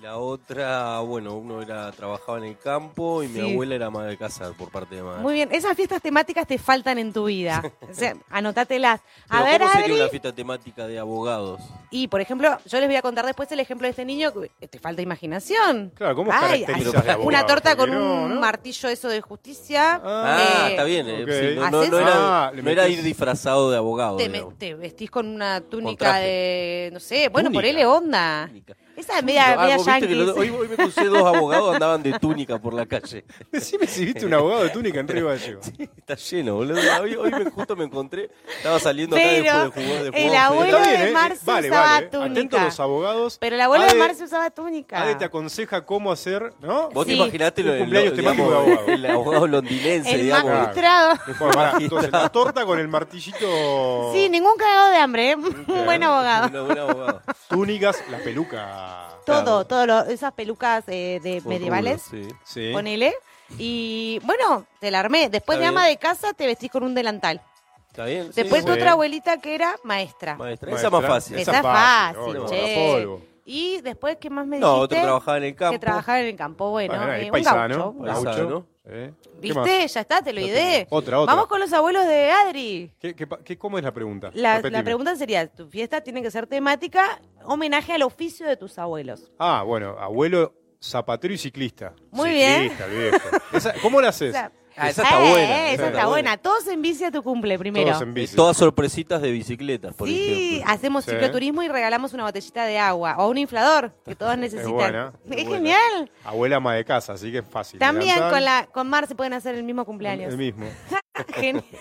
La 0.00 0.16
otra, 0.16 1.00
bueno, 1.00 1.34
uno 1.36 1.60
era 1.60 1.92
trabajaba 1.92 2.38
en 2.38 2.44
el 2.44 2.56
campo 2.58 3.22
y 3.22 3.28
mi 3.28 3.40
abuela 3.40 3.74
era 3.74 3.86
ama 3.86 4.04
de 4.06 4.16
casa 4.16 4.50
por 4.56 4.70
parte 4.70 4.94
de 4.94 5.02
madre. 5.02 5.20
Muy 5.20 5.34
bien, 5.34 5.50
esas 5.52 5.76
fiestas 5.76 6.00
temáticas 6.00 6.46
te 6.46 6.56
faltan 6.58 6.96
en 6.98 7.12
tu 7.12 7.24
vida. 7.26 7.62
O 7.90 7.92
sea, 7.92 8.14
anotátelas. 8.30 9.00
A 9.28 9.32
Pero 9.32 9.44
ver, 9.44 9.60
¿cómo 9.60 9.72
sería 9.72 9.94
una 9.96 10.08
fiesta 10.08 10.32
temática 10.32 10.86
de 10.86 10.98
abogados? 10.98 11.60
Y, 11.90 12.06
por 12.08 12.20
ejemplo, 12.20 12.56
yo 12.64 12.78
les 12.78 12.88
voy 12.88 12.96
a 12.96 13.02
contar 13.02 13.26
después 13.26 13.50
el 13.52 13.58
ejemplo 13.60 13.86
de 13.86 13.90
este 13.90 14.04
niño 14.04 14.32
que 14.32 14.68
te 14.68 14.78
falta 14.78 15.02
imaginación. 15.02 15.92
Claro, 15.96 16.14
¿cómo 16.14 16.30
Ay, 16.32 16.64
abogado? 16.64 17.22
Una 17.24 17.44
torta 17.44 17.74
con 17.76 17.90
un 17.90 18.38
martillo 18.38 18.88
eso 18.88 19.08
de 19.08 19.20
justicia. 19.20 20.00
Ah, 20.04 20.66
Eh, 20.68 20.70
está 20.70 20.84
bien. 20.84 21.06
eh, 21.08 21.24
sí, 21.26 21.56
no, 21.58 21.68
no- 21.70 21.82
era, 21.82 22.46
Ah, 22.46 22.52
no 22.54 22.70
era 22.70 22.88
ir 22.88 23.02
disfrazado 23.02 23.70
de 23.72 23.76
abogado. 23.76 24.16
Te, 24.16 24.28
me- 24.28 24.34
digamos. 24.38 24.56
te 24.58 24.74
vestís 24.76 25.10
con 25.10 25.26
una 25.26 25.60
túnica 25.60 26.16
de, 26.18 26.90
no 26.92 27.00
sé, 27.00 27.28
bueno, 27.28 27.48
Túnica. 27.48 27.58
ponele 27.60 27.86
onda. 27.86 28.46
Túnica. 28.46 28.74
Esa 29.00 29.18
es 29.18 29.24
media, 29.24 29.56
media 29.56 29.76
vos 29.76 29.86
viste 29.86 30.00
que 30.06 30.14
yankee. 30.14 30.26
los- 30.26 30.36
hoy, 30.36 30.50
hoy 30.50 30.68
me 30.68 30.76
crucé 30.76 31.04
dos 31.06 31.24
abogados 31.24 31.74
andaban 31.74 32.02
de 32.02 32.18
túnica 32.18 32.58
por 32.58 32.74
la 32.74 32.86
calle. 32.86 33.24
Decime 33.52 33.86
si 33.86 34.04
viste 34.04 34.26
un 34.26 34.34
abogado 34.34 34.62
de 34.64 34.70
túnica 34.70 35.00
en 35.00 35.08
Río 35.08 35.26
Gallego. 35.28 35.60
Está 35.78 36.14
lleno, 36.16 36.54
boludo. 36.56 36.80
Hoy, 37.00 37.14
hoy 37.16 37.30
me, 37.30 37.50
justo 37.50 37.76
me 37.76 37.84
encontré, 37.84 38.30
estaba 38.56 38.78
saliendo 38.78 39.16
Pero 39.16 39.50
acá 39.50 39.64
después 39.64 39.74
de 39.86 39.88
jugar 39.88 40.12
de 40.12 40.26
el 40.26 40.34
abuelo 40.36 40.78
Está 40.78 40.90
de 40.90 41.08
¿eh? 41.08 41.12
Marce 41.12 41.40
Vale, 41.44 41.68
usaba 41.70 41.86
vale. 41.86 42.06
túnica. 42.08 42.64
Los 42.64 42.80
abogados. 42.80 43.38
Pero 43.40 43.54
el 43.56 43.60
abuelo 43.62 43.84
de 43.84 43.90
Ade- 43.92 43.98
Marce 43.98 44.24
usaba 44.24 44.50
túnica. 44.50 45.02
Ade 45.02 45.14
te 45.14 45.24
aconseja 45.24 45.84
cómo 45.86 46.12
hacer, 46.12 46.52
¿no? 46.60 46.90
Vos 46.90 47.06
te 47.06 47.12
Sí. 47.12 47.18
imaginaste 47.18 47.62
lo 47.62 47.68
Un 47.70 47.72
del 47.72 47.80
cumpleaños 47.84 48.10
lo- 48.10 48.16
temático 48.16 48.44
digamos, 48.44 48.66
de 48.66 48.72
abogado. 48.72 48.92
el 48.92 49.06
abogado 49.06 49.46
londinense, 49.46 50.14
el 50.14 50.22
digamos. 50.22 50.52
magistrado. 50.52 51.14
Bueno, 51.38 51.52
pará, 51.54 51.72
entonces, 51.80 52.12
la 52.12 52.28
torta 52.28 52.66
con 52.66 52.78
el 52.78 52.88
martillito. 52.88 54.12
Sí, 54.12 54.28
ningún 54.28 54.56
cagado 54.58 54.90
de 54.90 54.96
hambre, 54.96 55.30
¿eh? 55.30 55.36
Un 55.36 55.64
buen 55.86 56.02
abogado. 56.02 56.46
Un 56.60 56.66
buen 56.66 56.78
abogado. 56.78 57.22
Túnicas, 57.48 58.02
la 58.10 58.18
peluca. 58.18 58.89
Todo, 59.26 59.64
todo, 59.66 59.86
lo- 59.86 60.04
esas 60.04 60.32
pelucas 60.32 60.84
eh, 60.88 61.20
de 61.22 61.40
Con 61.42 61.50
medievales. 61.50 62.02
sí. 62.02 62.28
Sí. 62.44 62.70
Ponele. 62.72 63.14
Y 63.58 64.20
bueno, 64.24 64.66
te 64.80 64.90
la 64.90 65.00
armé. 65.00 65.28
Después 65.28 65.56
Está 65.56 65.62
de 65.62 65.68
ama 65.68 65.82
bien. 65.86 65.94
de 65.94 65.98
casa 65.98 66.32
te 66.32 66.46
vestís 66.46 66.70
con 66.70 66.82
un 66.84 66.94
delantal. 66.94 67.40
¿Está 67.88 68.04
bien? 68.04 68.32
Sí, 68.32 68.42
Después 68.42 68.60
sí. 68.62 68.66
tu 68.66 68.72
otra 68.72 68.92
abuelita 68.92 69.38
que 69.38 69.54
era 69.54 69.76
maestra. 69.82 70.36
Maestra, 70.36 70.70
Maestra, 70.70 70.74
esa 70.76 70.86
es 70.86 70.92
más 70.92 71.06
fácil. 71.10 71.38
Esa 71.38 71.56
es 71.56 71.62
fácil, 71.62 72.36
obvio, 72.36 72.46
che. 72.46 73.29
Y 73.52 73.80
después, 73.80 74.16
¿qué 74.20 74.30
más 74.30 74.46
me 74.46 74.58
No, 74.60 74.74
dijiste? 74.74 74.94
otro 74.96 75.02
trabajaba 75.02 75.38
en 75.38 75.42
el 75.44 75.54
campo. 75.56 75.72
Que 75.72 75.78
trabajaba 75.80 76.20
en 76.20 76.26
el 76.26 76.36
campo, 76.36 76.70
bueno, 76.70 76.94
Bueno, 76.96 77.12
eh, 77.14 77.24
un 77.24 77.30
paisano. 77.32 77.58
gaucho. 77.76 77.90
un 77.90 78.04
gaucho. 78.04 78.22
gaucho. 78.24 78.66
¿Eh? 78.84 79.12
¿Viste? 79.40 79.88
Ya 79.88 80.00
está, 80.00 80.22
te 80.22 80.32
lo 80.32 80.40
ideé. 80.40 80.86
Otra, 80.90 81.18
otra. 81.20 81.34
Vamos 81.34 81.48
con 81.48 81.58
los 81.58 81.72
abuelos 81.72 82.06
de 82.06 82.30
Adri. 82.30 82.92
¿Qué, 83.00 83.14
qué, 83.14 83.26
pa- 83.26 83.38
qué- 83.44 83.58
cómo 83.58 83.76
es 83.78 83.84
la 83.84 83.92
pregunta? 83.92 84.30
La, 84.34 84.60
la 84.60 84.82
pregunta 84.84 85.16
sería, 85.16 85.46
tu 85.48 85.66
fiesta 85.68 86.00
tiene 86.00 86.22
que 86.22 86.30
ser 86.30 86.46
temática, 86.46 87.20
homenaje 87.44 87.92
al 87.92 88.02
oficio 88.02 88.46
de 88.46 88.56
tus 88.56 88.78
abuelos. 88.78 89.30
Ah, 89.38 89.64
bueno, 89.66 89.96
abuelo 89.98 90.54
zapatero 90.80 91.34
y 91.34 91.38
ciclista. 91.38 91.92
Muy 92.12 92.30
bien. 92.30 92.62
Ciclista, 92.70 92.86
el 92.86 92.98
viejo. 92.98 93.28
Esa- 93.52 93.74
¿Cómo 93.82 94.00
la 94.00 94.08
haces? 94.10 94.30
O 94.30 94.32
sea, 94.38 94.52
Ah, 94.76 94.88
esa 94.88 95.02
está 95.02 95.26
eh, 95.26 95.30
buena. 95.30 95.70
Esa 95.70 95.86
está 95.88 96.06
buena. 96.06 96.36
Todos 96.36 96.66
en 96.68 96.80
bici 96.82 97.04
a 97.04 97.10
tu 97.10 97.22
cumple 97.22 97.58
primero. 97.58 97.88
Todos 97.88 98.02
en 98.02 98.10
Eh, 98.10 98.12
bici. 98.12 98.36
Todas 98.36 98.56
sorpresitas 98.56 99.20
de 99.20 99.30
bicicletas, 99.30 99.94
por 99.94 100.08
Sí, 100.08 100.52
ejemplo. 100.54 100.72
hacemos 100.72 101.04
Sí. 101.04 101.10
cicloturismo 101.10 101.62
y 101.62 101.68
regalamos 101.68 102.12
una 102.14 102.24
botellita 102.24 102.64
de 102.64 102.78
agua 102.78 103.16
o 103.18 103.28
un 103.28 103.38
inflador 103.38 103.92
que 104.04 104.14
todos 104.14 104.36
necesitan. 104.38 104.72
buena, 104.72 105.12
Es, 105.28 105.36
es 105.38 105.44
buena. 105.44 105.50
genial. 105.56 106.10
Abuela 106.24 106.56
ama 106.56 106.74
de 106.74 106.84
casa, 106.84 107.14
así 107.14 107.30
que 107.32 107.38
es 107.38 107.46
fácil. 107.46 107.78
También 107.80 108.18
con 108.30 108.44
la 108.44 108.66
con 108.72 108.88
Mar 108.88 109.06
se 109.06 109.14
pueden 109.14 109.32
hacer 109.32 109.54
el 109.54 109.64
mismo 109.64 109.84
cumpleaños. 109.84 110.32
El 110.32 110.38
mismo. 110.38 110.66
Genial. 111.34 111.64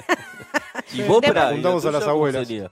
Y 0.94 1.02
vos, 1.04 1.22
preguntamos 1.22 1.84
¿y 1.84 1.86
la 1.86 1.98
a 1.98 2.00
las 2.00 2.08
abuelas. 2.10 2.48
¿Qué 2.48 2.68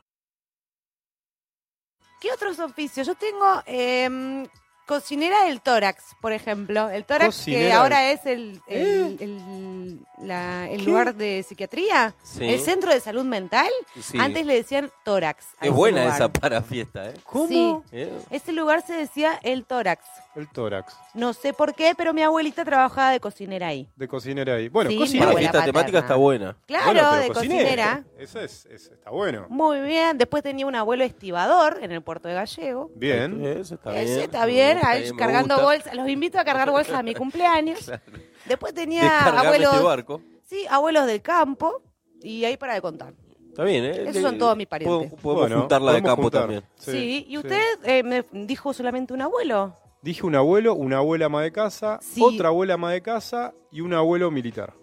otros 2.34 2.58
oficios? 2.60 3.06
Yo 3.06 3.14
tengo 3.16 3.62
em, 3.68 4.48
cocinera 4.88 5.44
del 5.44 5.62
tórax, 5.62 6.16
por 6.22 6.32
ejemplo. 6.34 6.90
El 6.90 7.06
tórax 7.06 7.46
que 7.46 7.72
ahora 7.72 8.12
es 8.12 8.26
el, 8.26 8.62
el, 8.68 9.18
el- 9.20 10.00
la- 10.26 10.68
el 10.70 10.84
lugar 10.84 11.14
de 11.16 11.44
psiquiatría, 11.44 12.16
Sí. 12.24 12.44
el 12.50 12.60
centro 12.60 12.92
de 12.92 13.00
salud 13.00 13.24
mental. 13.24 13.70
Sí. 14.02 14.18
Antes 14.20 14.46
le 14.46 14.56
decían 14.56 14.90
tórax. 15.04 15.46
a 15.46 15.66
Es 15.66 15.68
ese 15.68 15.70
buena 15.72 16.02
lugar. 16.02 16.16
esa 16.16 16.30
para 16.34 16.62
fiesta, 16.64 17.10
¿eh? 17.10 17.14
¿Cómo? 17.24 17.48
Sí. 17.48 17.98
¿Eh? 17.98 18.12
Ese 18.32 18.52
lugar 18.54 18.82
se 18.86 18.94
decía 18.94 19.40
el 19.44 19.66
tórax. 19.66 20.04
El 20.36 20.48
tórax. 20.50 20.96
No 21.14 21.34
sé 21.34 21.52
por 21.54 21.74
qué, 21.76 21.94
pero 21.98 22.14
mi 22.14 22.22
abuelita 22.22 22.64
trabajaba 22.64 23.12
de 23.12 23.20
cocinera 23.20 23.68
ahí. 23.68 23.90
De 23.96 24.08
cocinera 24.08 24.56
ahí. 24.56 24.70
Bueno, 24.70 24.90
Sí, 24.92 24.98
cocinera. 24.98 25.26
Para 25.26 25.32
abuela 25.32 25.40
fiesta 25.52 25.60
paterna. 25.60 25.80
temática 25.80 26.00
está 26.00 26.16
buena. 26.16 26.58
Claro, 26.68 26.86
Bueno, 26.86 27.00
pero 27.12 27.22
de 27.24 27.28
cocinera. 27.30 28.04
Eso 28.20 28.40
es, 28.40 28.66
es- 28.68 28.88
está 28.92 29.10
bueno. 29.10 29.48
Muy 29.50 29.82
bien. 29.82 30.18
Después 30.18 30.44
tenía 30.44 30.66
un 30.68 30.76
abuelo 30.76 31.04
estibador 31.04 31.80
en 31.82 31.92
el 31.92 32.02
puerto 32.02 32.28
de 32.28 32.36
Gallego. 32.36 32.92
Bien. 32.96 33.44
Eso 33.46 33.76
está 33.76 33.92
Ese 33.92 34.04
bien. 34.04 34.06
bien, 34.16 34.22
Está 34.26 34.46
bien, 34.46 34.77
cargando 35.18 35.62
bolsas. 35.62 35.94
Los 35.96 36.08
invito 36.10 36.40
a 36.40 36.44
cargar 36.46 36.70
bolsas 36.72 36.96
a 36.96 37.04
mi 37.04 37.14
cumpleaños. 37.14 37.92
Después 38.46 38.74
tenía 38.74 39.04
Descargame 39.04 39.48
abuelos, 39.48 39.74
este 39.74 39.84
barco. 39.86 40.22
sí, 40.46 40.66
abuelos 40.70 41.06
del 41.06 41.22
campo 41.22 41.82
y 42.22 42.46
ahí 42.46 42.58
para 42.58 42.74
de 42.76 42.82
contar. 42.82 43.14
Está 43.50 43.64
bien, 43.64 43.86
¿eh? 43.86 44.04
Esos 44.10 44.22
son 44.22 44.38
todos 44.38 44.56
mis 44.56 44.68
parientes. 44.68 45.14
Podemos, 45.20 45.42
Bueno, 45.42 45.60
juntarla 45.62 45.94
de 45.94 46.04
campo 46.04 46.22
juntar. 46.24 46.42
también. 46.44 46.64
Sí, 46.78 47.26
y 47.28 47.38
usted 47.38 47.62
eh, 47.84 48.04
me 48.04 48.24
dijo 48.32 48.72
solamente 48.74 49.14
un 49.14 49.22
abuelo. 49.24 49.74
Dije 50.04 50.26
un 50.26 50.36
abuelo, 50.36 50.76
una 50.76 50.98
abuela 50.98 51.26
ama 51.26 51.42
de 51.42 51.52
casa, 51.52 52.00
Sí. 52.02 52.22
otra 52.24 52.50
abuela 52.50 52.76
ama 52.76 52.92
de 52.92 53.02
casa 53.02 53.54
y 53.72 53.82
un 53.82 53.94
abuelo 53.96 54.30
militar. 54.30 54.74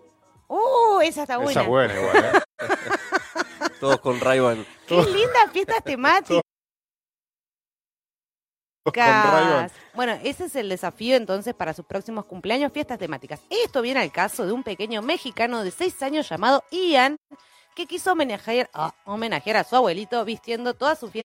¡Uh! 0.49 1.01
Esa 1.03 1.23
está 1.23 1.37
buena. 1.37 1.53
Esa 1.53 1.63
es 1.63 1.69
buena 1.69 1.95
igual, 1.95 2.17
¿eh? 2.25 2.41
Todos 3.81 4.01
con 4.01 4.19
Ray-Ban. 4.21 4.67
¡Qué 4.87 4.97
lindas 4.97 5.51
fiestas 5.53 5.83
temáticas! 5.85 6.43
Con. 8.95 9.71
Bueno, 9.95 10.19
ese 10.23 10.45
es 10.45 10.57
el 10.57 10.69
desafío 10.69 11.17
entonces 11.17 11.55
para 11.55 11.73
sus 11.73 11.87
próximos 11.87 12.27
cumpleaños, 12.27 12.73
fiestas 12.73 12.99
temáticas. 12.99 13.41
Esto 13.49 13.81
viene 13.81 14.01
al 14.01 14.13
caso 14.13 14.45
de 14.45 14.53
un 14.53 14.63
pequeño 14.63 15.01
mexicano 15.01 15.65
de 15.65 15.71
seis 15.71 16.03
años 16.03 16.29
llamado 16.29 16.63
Ian, 16.71 17.17
que 17.75 17.87
quiso 17.87 18.13
homenajear, 18.13 18.69
ah, 18.75 18.95
homenajear 19.07 19.57
a 19.57 19.65
su 19.65 19.77
abuelito 19.77 20.23
vistiendo 20.25 20.75
toda 20.75 20.97
su 20.97 21.11
fiesta 21.11 21.25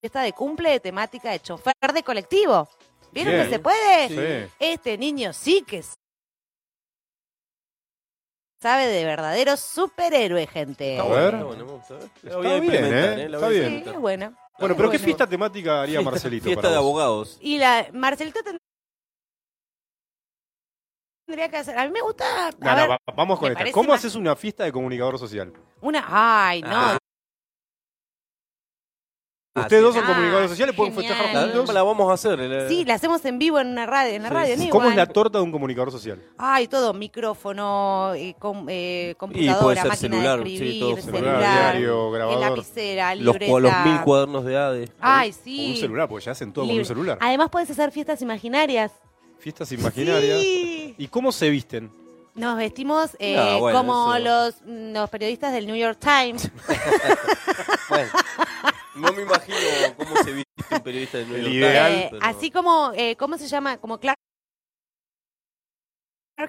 fiesta 0.00 0.22
de 0.22 0.32
cumple 0.32 0.70
de 0.70 0.80
temática 0.80 1.30
de 1.30 1.40
chofer 1.40 1.74
de 1.92 2.02
colectivo. 2.02 2.68
¿Vieron 3.12 3.34
Bien. 3.34 3.44
que 3.44 3.50
se 3.50 3.58
puede? 3.58 4.08
Sí. 4.46 4.52
Este 4.60 4.98
niño 4.98 5.32
sí 5.32 5.64
que 5.66 5.82
sabe 8.60 8.86
de 8.86 9.04
verdadero 9.04 9.56
superhéroe, 9.56 10.46
gente. 10.46 10.98
A 10.98 11.04
ver. 11.04 11.34
Está 11.34 11.44
bueno, 11.44 11.66
vamos 11.66 11.90
a 11.90 11.94
ver. 11.94 12.10
La 12.22 12.30
Está 12.30 12.36
voy 12.36 12.46
a 12.46 12.60
bien, 12.60 12.64
implementar, 12.64 13.18
¿eh? 13.18 13.28
La 13.28 13.36
Está 13.38 13.48
bien. 13.48 13.84
Sí, 13.84 13.90
es 13.90 13.98
buena. 13.98 14.47
Bueno, 14.58 14.76
pero 14.76 14.90
¿qué 14.90 14.98
fiesta 14.98 15.26
temática 15.26 15.82
haría 15.82 15.98
Fiesta- 16.00 16.10
Marcelito 16.10 16.44
Fiesta 16.44 16.62
para 16.62 16.72
de 16.72 16.78
vos? 16.78 16.84
abogados. 16.84 17.38
Y 17.40 17.58
la 17.58 17.88
Marcelito 17.92 18.40
tendría 21.26 21.48
que 21.48 21.56
hacer. 21.56 21.78
A 21.78 21.84
mí 21.84 21.90
me 21.92 22.00
gusta. 22.00 22.50
No, 22.58 22.70
a 22.70 22.74
no, 22.74 22.80
ver, 22.80 22.90
va- 22.90 22.98
vamos 23.14 23.38
con 23.38 23.46
me 23.48 23.52
esta. 23.52 23.58
parece 23.60 23.72
¿Cómo 23.74 23.88
más- 23.90 24.00
haces 24.00 24.14
una 24.14 24.34
fiesta 24.36 24.64
de 24.64 24.72
comunicador 24.72 25.18
social? 25.18 25.52
una. 25.80 26.04
Ay, 26.08 26.62
no. 26.62 26.97
Ah. 29.58 29.62
Ustedes 29.62 29.82
dos 29.82 29.94
son 29.94 30.04
Ah, 30.04 30.06
comunicadores 30.08 30.50
sociales, 30.50 30.74
pueden 30.76 30.94
genial. 30.94 31.14
festejar 31.14 31.34
La, 31.46 31.52
juntos. 31.52 31.74
la 31.74 31.82
vamos 31.82 32.10
a 32.10 32.14
hacer. 32.14 32.38
la- 32.38 32.68
Sí, 32.68 32.84
la 32.84 32.94
hacemos 32.94 33.24
en 33.24 33.38
vivo 33.38 33.58
en 33.60 33.68
una 33.68 33.86
radio, 33.86 34.14
en 34.14 34.22
la 34.22 34.28
Sí, 34.28 34.34
radio, 34.34 34.70
¿Cómo 34.70 34.88
es 34.88 34.96
la 34.96 35.06
torta 35.06 35.38
de 35.38 35.44
un 35.44 35.52
comunicador 35.52 35.90
social? 35.92 36.22
Ay, 36.38 36.68
todo, 36.68 36.92
micrófono, 36.94 38.12
eh, 38.14 38.34
com- 38.38 38.66
eh, 38.68 39.14
puede 39.18 39.32
computadora, 39.34 39.80
ser 39.82 39.88
máquina 39.90 40.16
celular, 40.16 40.38
de 40.38 40.44
sí, 40.46 40.54
escribir, 40.54 40.80
todo 40.80 40.96
celular, 40.96 41.20
celular. 41.22 41.40
Diario, 41.40 42.08
eh, 42.08 42.12
grabador. 42.18 42.40
lapicera, 42.50 43.14
los, 43.14 43.24
libreta. 43.38 43.58
los 43.60 43.72
mil 43.84 44.00
cuadernos 44.02 44.44
de 44.44 44.56
ADE. 44.56 44.88
Ay, 45.00 45.30
O 45.30 45.44
sí. 45.44 45.70
un 45.70 45.76
celular, 45.76 46.08
porque 46.08 46.24
ya 46.24 46.32
hacen 46.32 46.52
todo 46.52 46.62
con 46.62 46.68
Libre. 46.68 46.82
un 46.82 46.86
celular. 46.86 47.18
Además 47.20 47.48
puedes 47.50 47.70
hacer 47.70 47.90
fiestas 47.92 48.20
imaginarias. 48.22 48.92
Fiestas 49.38 49.70
imaginarias. 49.72 50.40
Sí. 50.40 50.94
¿Y 50.98 51.06
cómo 51.08 51.30
se 51.32 51.48
visten? 51.50 51.92
Nos 52.34 52.56
vestimos 52.56 53.16
eh, 53.18 53.34
No, 53.36 53.58
bueno, 53.58 53.78
como 53.78 54.14
eso- 54.14 54.24
los, 54.24 54.54
los 54.66 55.10
periodistas 55.10 55.52
del 55.52 55.66
New 55.66 55.76
York 55.76 55.98
Times. 56.00 56.50
Bueno, 57.88 58.08
no 58.98 59.12
me 59.12 59.22
imagino 59.22 59.56
cómo 59.96 60.16
se 60.22 60.32
viste 60.32 60.74
un 60.74 60.80
periodista 60.80 61.18
de 61.18 61.24
New 61.26 61.34
El 61.36 61.42
York 61.44 61.54
ideal. 61.54 61.92
Times, 61.92 62.04
Eh, 62.04 62.08
pero- 62.12 62.24
Así 62.24 62.50
como, 62.50 62.92
eh, 62.94 63.16
¿cómo 63.16 63.38
se 63.38 63.46
llama? 63.48 63.78
Como 63.78 63.98
Clark 63.98 64.18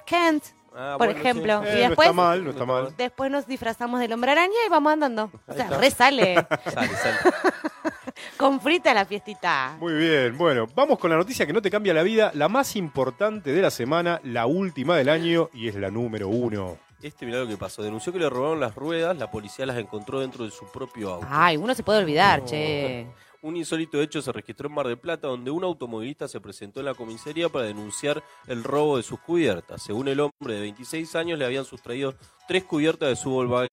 Kent. 0.06 0.44
Ah, 0.72 0.94
por 0.96 1.08
bueno, 1.08 1.14
sí. 1.14 1.18
ejemplo. 1.28 1.64
Eh, 1.64 1.70
Y 1.78 1.82
no 1.82 1.88
después- 1.88 2.06
está 2.08 2.12
mal, 2.12 2.44
no 2.44 2.50
está 2.50 2.64
mal. 2.64 2.94
Después 2.96 3.28
nos 3.30 3.44
disfrazamos 3.46 3.98
del 3.98 4.12
hombre 4.12 4.30
araña 4.30 4.54
y 4.64 4.68
vamos 4.70 4.92
andando. 4.92 5.30
O 5.48 5.52
sea, 5.52 5.64
está. 5.64 5.78
resale. 5.78 6.34
Sale, 6.72 6.88
sale. 6.96 7.18
Con 8.36 8.60
frita 8.60 8.94
la 8.94 9.04
fiestita. 9.04 9.76
Muy 9.80 9.94
bien, 9.94 10.36
bueno, 10.38 10.66
vamos 10.74 10.98
con 10.98 11.10
la 11.10 11.16
noticia 11.16 11.46
que 11.46 11.52
no 11.52 11.62
te 11.62 11.70
cambia 11.70 11.92
la 11.94 12.02
vida, 12.02 12.30
la 12.34 12.48
más 12.48 12.76
importante 12.76 13.52
de 13.52 13.62
la 13.62 13.70
semana, 13.70 14.20
la 14.24 14.46
última 14.46 14.96
del 14.96 15.08
año 15.08 15.48
y 15.52 15.68
es 15.68 15.74
la 15.76 15.90
número 15.90 16.28
uno. 16.28 16.78
Este, 17.02 17.24
mirá 17.24 17.40
lo 17.40 17.48
que 17.48 17.56
pasó. 17.56 17.82
Denunció 17.82 18.12
que 18.12 18.18
le 18.18 18.28
robaron 18.28 18.60
las 18.60 18.74
ruedas, 18.74 19.16
la 19.16 19.30
policía 19.30 19.64
las 19.66 19.78
encontró 19.78 20.20
dentro 20.20 20.44
de 20.44 20.50
su 20.50 20.66
propio 20.66 21.14
auto. 21.14 21.26
Ay, 21.30 21.56
uno 21.56 21.74
se 21.74 21.82
puede 21.82 22.00
olvidar, 22.00 22.44
che. 22.44 23.06
Un 23.42 23.56
insólito 23.56 24.02
hecho 24.02 24.20
se 24.20 24.32
registró 24.32 24.68
en 24.68 24.74
Mar 24.74 24.86
del 24.86 24.98
Plata, 24.98 25.28
donde 25.28 25.50
un 25.50 25.64
automovilista 25.64 26.28
se 26.28 26.42
presentó 26.42 26.80
en 26.80 26.86
la 26.86 26.94
comisaría 26.94 27.48
para 27.48 27.64
denunciar 27.64 28.22
el 28.46 28.62
robo 28.62 28.98
de 28.98 29.02
sus 29.02 29.18
cubiertas. 29.18 29.82
Según 29.82 30.08
el 30.08 30.20
hombre 30.20 30.56
de 30.56 30.60
26 30.60 31.16
años, 31.16 31.38
le 31.38 31.46
habían 31.46 31.64
sustraído 31.64 32.14
tres 32.46 32.64
cubiertas 32.64 33.08
de 33.08 33.16
su 33.16 33.30
Volkswagen 33.30 33.70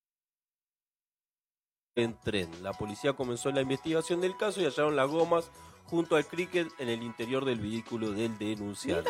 en 1.98 2.18
tren. 2.22 2.50
La 2.64 2.72
policía 2.72 3.12
comenzó 3.12 3.52
la 3.52 3.60
investigación 3.60 4.22
del 4.22 4.38
caso 4.38 4.62
y 4.62 4.66
hallaron 4.66 4.96
las 4.96 5.10
gomas 5.10 5.52
junto 5.84 6.16
al 6.16 6.26
cricket 6.26 6.68
en 6.80 6.90
el 6.90 7.04
interior 7.04 7.44
del 7.44 7.60
vehículo 7.60 8.12
del 8.12 8.38
denunciante. 8.38 9.10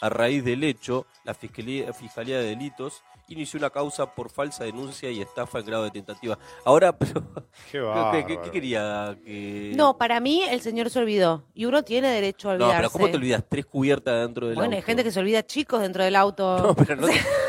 A 0.00 0.08
raíz 0.08 0.44
del 0.44 0.62
hecho, 0.62 1.06
la 1.24 1.34
Fiscalía, 1.34 1.92
Fiscalía 1.92 2.38
de 2.38 2.46
Delitos 2.46 3.02
inició 3.28 3.58
una 3.58 3.70
causa 3.70 4.06
por 4.14 4.30
falsa 4.30 4.64
denuncia 4.64 5.10
y 5.10 5.20
estafa 5.20 5.58
en 5.60 5.66
grado 5.66 5.84
de 5.84 5.90
tentativa. 5.90 6.38
Ahora, 6.64 6.92
pero, 6.98 7.22
Qué 7.70 7.80
¿qué, 8.12 8.24
qué- 8.26 8.40
qué 8.44 8.50
quería? 8.50 9.16
Que... 9.24 9.72
No, 9.74 9.96
para 9.98 10.20
mí 10.20 10.42
el 10.42 10.60
señor 10.60 10.90
se 10.90 10.98
olvidó. 10.98 11.44
Y 11.54 11.64
uno 11.64 11.82
tiene 11.82 12.08
derecho 12.08 12.50
a 12.50 12.56
No, 12.56 12.64
olvidarse. 12.66 12.78
pero 12.82 12.90
¿cómo 12.92 13.08
te 13.10 13.16
olvidas? 13.16 13.42
Tres 13.48 13.66
cubiertas 13.66 14.20
dentro 14.26 14.46
del 14.46 14.54
Bueno, 14.54 14.68
auto. 14.68 14.76
hay 14.76 14.82
gente 14.82 15.02
que 15.04 15.10
se 15.10 15.20
olvida 15.20 15.44
chicos 15.44 15.80
dentro 15.80 16.04
del 16.04 16.14
auto. 16.16 16.58
No, 16.66 16.74
pero 16.74 16.96
no... 16.96 17.06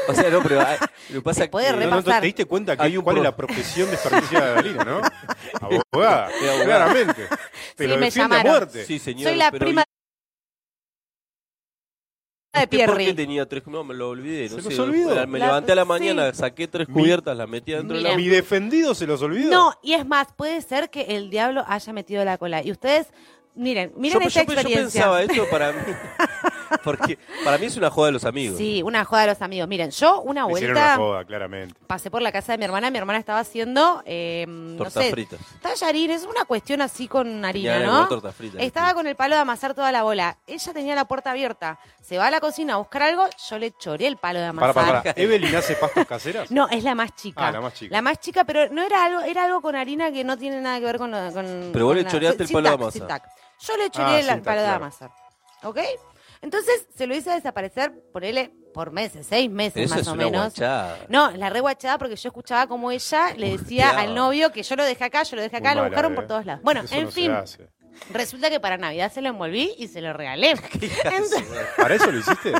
O 0.09 0.13
sea, 0.13 0.29
no, 0.29 0.41
pero 0.41 0.61
hay- 0.61 0.77
lo 1.09 1.15
que 1.15 1.21
pasa 1.21 1.41
Se 1.43 1.49
puede 1.49 1.67
que... 1.77 1.85
No, 1.85 1.95
no. 1.97 2.03
¿Te 2.03 2.21
diste 2.21 2.45
cuenta 2.45 2.77
que 2.77 2.83
Hay 2.83 2.97
un 2.97 3.03
cuál 3.03 3.17
es 3.17 3.21
pro- 3.21 3.29
la 3.31 3.35
profesión 3.35 3.89
desperdiciada 3.91 4.45
de 4.47 4.51
Adelina, 4.59 4.83
no? 4.85 5.01
Abogada, 5.61 6.29
Sí, 6.39 6.47
abogada. 6.47 6.65
claramente. 6.65 7.27
Pero 7.75 7.95
me 7.97 8.05
defiende 8.05 8.35
a 8.35 8.37
llamaron. 8.37 8.51
muerte. 8.59 8.85
Sí, 8.85 8.99
señor, 8.99 9.29
Soy 9.29 9.37
la 9.37 9.51
pero 9.51 9.65
prima 9.65 9.83
de 12.59 12.63
¿Usted 12.65 12.85
por 12.85 12.97
qué 12.97 13.03
Pierri. 13.03 13.15
tenía 13.15 13.45
tres? 13.47 13.65
No, 13.67 13.83
me 13.83 13.93
lo 13.93 14.09
olvidé. 14.09 14.49
No 14.49 14.55
¿Se 14.57 14.61
sé, 14.63 14.69
los 14.69 14.79
olvidó? 14.79 15.27
Me 15.27 15.39
La- 15.39 15.45
levanté 15.47 15.71
a 15.71 15.75
la 15.75 15.83
sí. 15.83 15.87
mañana, 15.87 16.33
saqué 16.33 16.67
tres 16.67 16.87
Mi- 16.87 16.93
cubiertas, 16.93 17.35
las 17.37 17.47
metí 17.49 17.71
dentro 17.71 17.97
Mira. 17.97 18.09
auto. 18.11 18.21
Mi 18.21 18.27
defendido 18.27 18.93
se 18.95 19.07
los 19.07 19.21
olvidó. 19.21 19.51
No, 19.51 19.73
y 19.81 19.93
es 19.93 20.05
más, 20.05 20.27
puede 20.35 20.61
ser 20.61 20.89
que 20.89 21.01
el 21.15 21.29
diablo 21.29 21.63
haya 21.67 21.93
metido 21.93 22.23
la 22.25 22.37
cola. 22.37 22.63
Y 22.63 22.71
ustedes, 22.71 23.07
miren, 23.57 23.91
miren 23.97 24.19
yo, 24.21 24.27
esta 24.27 24.41
yo- 24.41 24.45
yo 24.47 24.53
experiencia. 24.53 25.01
pensaba 25.01 25.21
esto 25.23 25.49
para 25.49 25.71
mí. 25.73 25.79
Porque 26.83 27.17
para 27.45 27.57
mí 27.57 27.65
es 27.65 27.77
una 27.77 27.89
joda 27.89 28.07
de 28.07 28.11
los 28.13 28.25
amigos. 28.25 28.57
Sí, 28.57 28.81
una 28.83 29.05
joda 29.05 29.21
de 29.21 29.27
los 29.27 29.41
amigos. 29.41 29.67
Miren, 29.69 29.89
yo 29.91 30.21
una 30.21 30.41
hicieron 30.41 30.49
vuelta 30.51 30.71
una 30.81 30.95
joda, 30.97 31.25
claramente. 31.25 31.75
pasé 31.87 32.11
por 32.11 32.21
la 32.21 32.31
casa 32.31 32.51
de 32.53 32.57
mi 32.57 32.65
hermana. 32.65 32.91
Mi 32.91 32.97
hermana 32.97 33.19
estaba 33.19 33.39
haciendo, 33.39 34.03
eh, 34.05 34.45
no 34.47 34.77
Tortas 34.83 35.03
sé, 35.05 35.11
fritas. 35.11 35.39
tallarines, 35.61 36.23
una 36.25 36.43
cuestión 36.45 36.81
así 36.81 37.07
con 37.07 37.43
harina, 37.45 37.73
Tenía 37.73 37.87
¿no? 37.87 38.07
tortas 38.07 38.35
fritas. 38.35 38.61
Estaba 38.61 38.93
con 38.93 39.07
el 39.07 39.15
palo 39.15 39.35
de 39.35 39.41
amasar 39.41 39.73
toda 39.73 39.91
la 39.93 40.03
bola. 40.03 40.37
Ella 40.45 40.73
tenía 40.73 40.93
la 40.95 41.05
puerta 41.05 41.31
abierta. 41.31 41.79
Se 42.01 42.17
va 42.17 42.27
a 42.27 42.31
la 42.31 42.39
cocina 42.41 42.73
a 42.75 42.77
buscar 42.77 43.03
algo, 43.03 43.25
yo 43.49 43.57
le 43.59 43.71
choré 43.71 44.07
el 44.07 44.17
palo 44.17 44.39
de 44.39 44.47
Para, 44.53 44.69
amasar. 44.71 44.85
para, 44.85 45.03
para. 45.03 45.21
¿Evelyn 45.21 45.55
hace 45.55 45.75
pastas 45.75 46.05
caseras? 46.05 46.51
No, 46.57 46.67
es 46.69 46.83
la 46.83 46.95
más 46.95 47.15
chica. 47.15 47.47
Ah, 47.47 47.51
la 47.51 47.61
más 47.61 47.73
chica. 47.73 47.93
La 47.95 48.01
más 48.01 48.19
chica, 48.19 48.43
pero 48.43 48.69
no 48.73 48.81
era 48.83 49.05
algo, 49.05 49.21
era 49.21 49.45
algo 49.45 49.61
con 49.61 49.75
harina 49.75 50.11
que 50.11 50.23
no 50.23 50.37
tiene 50.37 50.59
nada 50.61 50.79
que 50.79 50.85
ver 50.85 50.97
con. 50.97 51.11
lo- 51.11 51.31
con 51.33 51.69
Pero 51.73 51.85
vos 51.85 51.91
con 51.91 51.97
le 51.97 52.03
la- 52.03 52.09
choreaste 52.11 52.43
el 52.43 52.47
sin 52.47 52.55
palo 52.55 52.69
de 52.69 52.75
amasar. 52.75 53.21
Yo 53.59 53.77
le 53.77 53.89
choré 53.89 54.21
Ah, 54.21 54.25
tac, 54.27 54.43
palo 54.43 54.59
de 54.61 54.65
claro. 54.67 54.75
amasar. 54.83 55.11
¿Ok? 55.63 55.79
Entonces 56.41 56.85
se 56.95 57.07
lo 57.07 57.15
hice 57.15 57.31
desaparecer, 57.31 57.91
por 58.13 58.23
él, 58.23 58.51
por 58.73 58.91
meses, 58.91 59.25
seis 59.27 59.49
meses 59.49 59.85
Eso 59.85 59.95
más 59.95 60.01
es 60.03 60.07
o 60.07 60.13
una 60.13 60.25
menos. 60.25 60.41
guachada. 60.53 60.97
No, 61.09 61.31
la 61.31 61.49
reguachada 61.49 61.97
porque 61.97 62.15
yo 62.15 62.29
escuchaba 62.29 62.67
como 62.67 62.91
ella 62.91 63.33
le 63.35 63.57
decía 63.57 63.87
Hostia. 63.87 63.99
al 64.01 64.13
novio 64.13 64.51
que 64.51 64.61
yo 64.61 64.75
lo 64.75 64.83
dejé 64.83 65.03
acá, 65.05 65.23
yo 65.23 65.35
lo 65.35 65.41
dejé 65.41 65.57
acá, 65.57 65.69
Muy 65.69 65.75
lo 65.77 65.81
mala, 65.81 65.89
buscaron 65.89 66.11
eh. 66.11 66.15
por 66.15 66.27
todos 66.27 66.45
lados. 66.45 66.61
Bueno, 66.63 66.81
Eso 66.81 66.93
en 66.95 67.03
no 67.05 67.09
se 67.11 67.15
fin, 67.21 67.31
hace. 67.31 67.69
Resulta 68.11 68.49
que 68.49 68.59
para 68.59 68.77
Navidad 68.77 69.11
se 69.11 69.21
lo 69.21 69.29
envolví 69.29 69.73
y 69.77 69.87
se 69.87 70.01
lo 70.01 70.13
regalé. 70.13 70.51
Entonces- 70.73 71.43
¿Para 71.77 71.95
eso 71.95 72.11
lo 72.11 72.19
hiciste? 72.19 72.53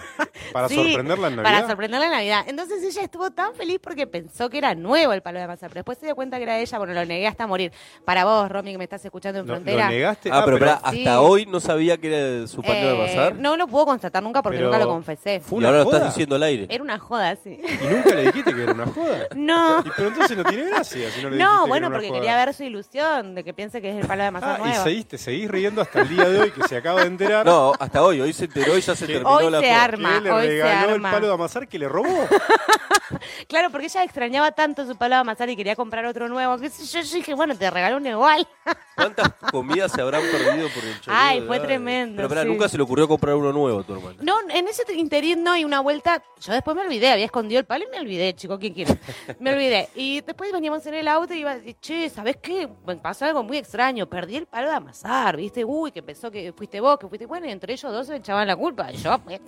¿Para 0.53 0.67
Sí, 0.69 0.75
sorprenderla 0.75 1.27
en 1.27 1.35
Navidad? 1.37 1.53
Para 1.55 1.67
sorprenderla 1.67 2.05
en 2.07 2.11
Navidad. 2.11 2.45
Entonces 2.47 2.83
ella 2.83 3.03
estuvo 3.03 3.31
tan 3.31 3.53
feliz 3.55 3.79
porque 3.81 4.07
pensó 4.07 4.49
que 4.49 4.57
era 4.57 4.75
nuevo 4.75 5.13
el 5.13 5.21
palo 5.21 5.39
de 5.39 5.47
masa, 5.47 5.67
pero 5.67 5.79
después 5.79 5.97
se 5.97 6.05
dio 6.05 6.15
cuenta 6.15 6.37
que 6.37 6.43
era 6.43 6.59
ella. 6.59 6.77
Bueno, 6.77 6.93
lo 6.93 7.05
negué 7.05 7.27
hasta 7.27 7.47
morir. 7.47 7.71
Para 8.05 8.25
vos, 8.25 8.49
Romy, 8.49 8.71
que 8.71 8.77
me 8.77 8.83
estás 8.83 9.03
escuchando 9.05 9.39
en 9.39 9.47
¿Lo, 9.47 9.53
Frontera. 9.53 9.85
lo 9.85 9.91
negaste? 9.91 10.29
Ah, 10.31 10.43
pero, 10.45 10.59
pará, 10.59 10.81
sí. 10.91 10.99
hasta 10.99 11.21
hoy 11.21 11.45
no 11.45 11.59
sabía 11.59 11.97
que 11.97 12.07
era 12.39 12.47
su 12.47 12.61
palo 12.61 12.75
de 12.75 12.87
Eh, 12.87 12.91
amasar. 12.91 13.35
No 13.35 13.57
lo 13.57 13.67
puedo 13.67 13.85
constatar 13.85 14.21
nunca 14.23 14.41
porque 14.41 14.57
Pero- 14.57 14.69
nunca 14.69 14.79
lo 14.83 14.87
confesé. 14.89 15.39
¿Fue 15.39 15.61
y 15.61 15.65
ahora 15.65 15.83
lo 15.83 15.83
estás 15.91 16.05
diciendo 16.05 16.35
al 16.35 16.43
aire. 16.43 16.67
Era 16.69 16.83
una 16.83 16.99
joda, 16.99 17.35
sí. 17.35 17.59
¿Y 17.61 17.87
nunca 17.93 18.13
le 18.15 18.25
dijiste 18.25 18.53
que 18.53 18.63
era 18.63 18.73
una 18.73 18.85
joda? 18.87 19.27
No. 19.35 19.79
Y 19.85 19.89
pero 19.95 20.09
entonces 20.09 20.37
no 20.37 20.43
tiene 20.43 20.65
gracia 20.69 21.09
si 21.11 21.21
no 21.21 21.29
le 21.29 21.37
No, 21.37 21.63
que 21.63 21.69
bueno, 21.69 21.87
era 21.87 21.87
una 21.87 21.95
porque 21.97 22.07
joda. 22.09 22.19
quería 22.19 22.35
ver 22.45 22.53
su 22.53 22.63
ilusión 22.63 23.35
de 23.35 23.43
que 23.43 23.53
piense 23.53 23.81
que 23.81 23.89
es 23.91 23.97
el 24.01 24.07
palo 24.07 24.23
de 24.23 24.31
masa 24.31 24.55
Ah, 24.55 24.57
y 24.59 24.67
nuevo. 24.69 24.83
seguís, 24.83 25.05
te 25.07 25.17
seguís 25.27 25.51
riendo 25.51 25.81
hasta 25.81 25.99
el 26.03 26.07
día 26.07 26.23
de 26.29 26.39
hoy 26.39 26.51
que 26.51 26.65
se 26.69 26.77
acaba 26.77 27.01
de 27.01 27.07
enterar 27.07 27.45
No, 27.45 27.73
hasta 27.77 28.01
hoy. 28.01 28.21
Hoy 28.21 28.31
se 28.31 28.45
enteró 28.45 28.77
y 28.77 28.81
ya 28.81 28.95
se 28.95 29.05
terminó 29.05 29.29
Hoy 29.29 29.51
la 29.51 29.59
se 29.59 29.71
arma. 29.71 30.13
que 30.15 30.21
le 30.21 30.31
hoy 30.31 30.43
se 30.43 30.49
regaló 30.51 30.87
el 30.87 30.93
arma. 30.95 31.11
palo 31.11 31.27
de 31.27 31.33
amasar 31.33 31.67
que 31.67 31.77
le 31.79 31.89
robó. 31.89 32.07
Claro, 33.47 33.69
porque 33.71 33.85
ella 33.87 34.03
extrañaba 34.03 34.51
tanto 34.51 34.85
su 34.85 34.95
palo 34.97 35.15
de 35.15 35.21
amasar 35.21 35.49
y 35.49 35.55
quería 35.55 35.75
comprar 35.75 36.05
otro 36.05 36.27
nuevo. 36.27 36.57
Que 36.57 36.69
yo, 36.69 37.01
yo 37.01 37.15
dije, 37.15 37.33
bueno, 37.33 37.55
te 37.57 37.69
regalo 37.69 37.97
uno 37.97 38.09
igual. 38.09 38.47
¿Cuántas 38.95 39.29
comidas 39.51 39.91
se 39.91 40.01
habrán 40.01 40.21
perdido 40.23 40.67
por 40.69 40.83
el 40.83 40.99
choreo? 40.99 41.19
Ay, 41.19 41.41
fue 41.41 41.59
tremendo, 41.59 42.27
Pero 42.27 42.41
sí. 42.41 42.47
nunca 42.47 42.67
se 42.67 42.77
le 42.77 42.83
ocurrió 42.83 43.07
comprar 43.07 43.35
uno 43.35 43.53
nuevo 43.53 43.79
a 43.79 43.83
tu 43.83 43.93
hermano. 43.93 44.17
No, 44.21 44.35
en 44.49 44.67
ese 44.67 44.83
interín 44.93 45.43
no, 45.43 45.55
y 45.55 45.63
una 45.63 45.79
vuelta, 45.81 46.23
yo 46.41 46.51
después 46.53 46.75
me 46.75 46.81
olvidé, 46.83 47.11
había 47.11 47.25
escondido 47.25 47.59
el 47.59 47.65
palo 47.65 47.85
y 47.85 47.91
me 47.91 47.99
olvidé, 47.99 48.33
chico, 48.35 48.57
¿quién 48.59 48.73
quiere? 48.73 48.97
Me 49.39 49.53
olvidé. 49.53 49.89
Y 49.95 50.21
después 50.21 50.51
veníamos 50.51 50.85
en 50.87 50.95
el 50.95 51.07
auto 51.07 51.33
y 51.33 51.39
iba 51.39 51.51
a 51.51 51.55
decir, 51.57 51.75
che, 51.79 52.09
¿sabes 52.09 52.37
qué? 52.37 52.67
Me 52.85 52.95
pasó 52.97 53.25
algo 53.25 53.43
muy 53.43 53.57
extraño, 53.57 54.07
perdí 54.07 54.35
el 54.37 54.47
palo 54.47 54.69
de 54.69 54.75
amasar, 54.75 55.37
¿viste? 55.37 55.63
Uy, 55.63 55.91
que 55.91 56.01
pensó 56.01 56.31
que 56.31 56.51
fuiste 56.53 56.79
vos, 56.81 56.97
que 56.97 57.07
fuiste, 57.07 57.25
bueno, 57.27 57.45
y 57.47 57.51
entre 57.51 57.73
ellos 57.73 57.91
dos 57.91 58.07
se 58.07 58.15
echaban 58.15 58.47
la 58.47 58.55
culpa. 58.55 58.89
Yo, 58.91 59.17
pues, 59.19 59.39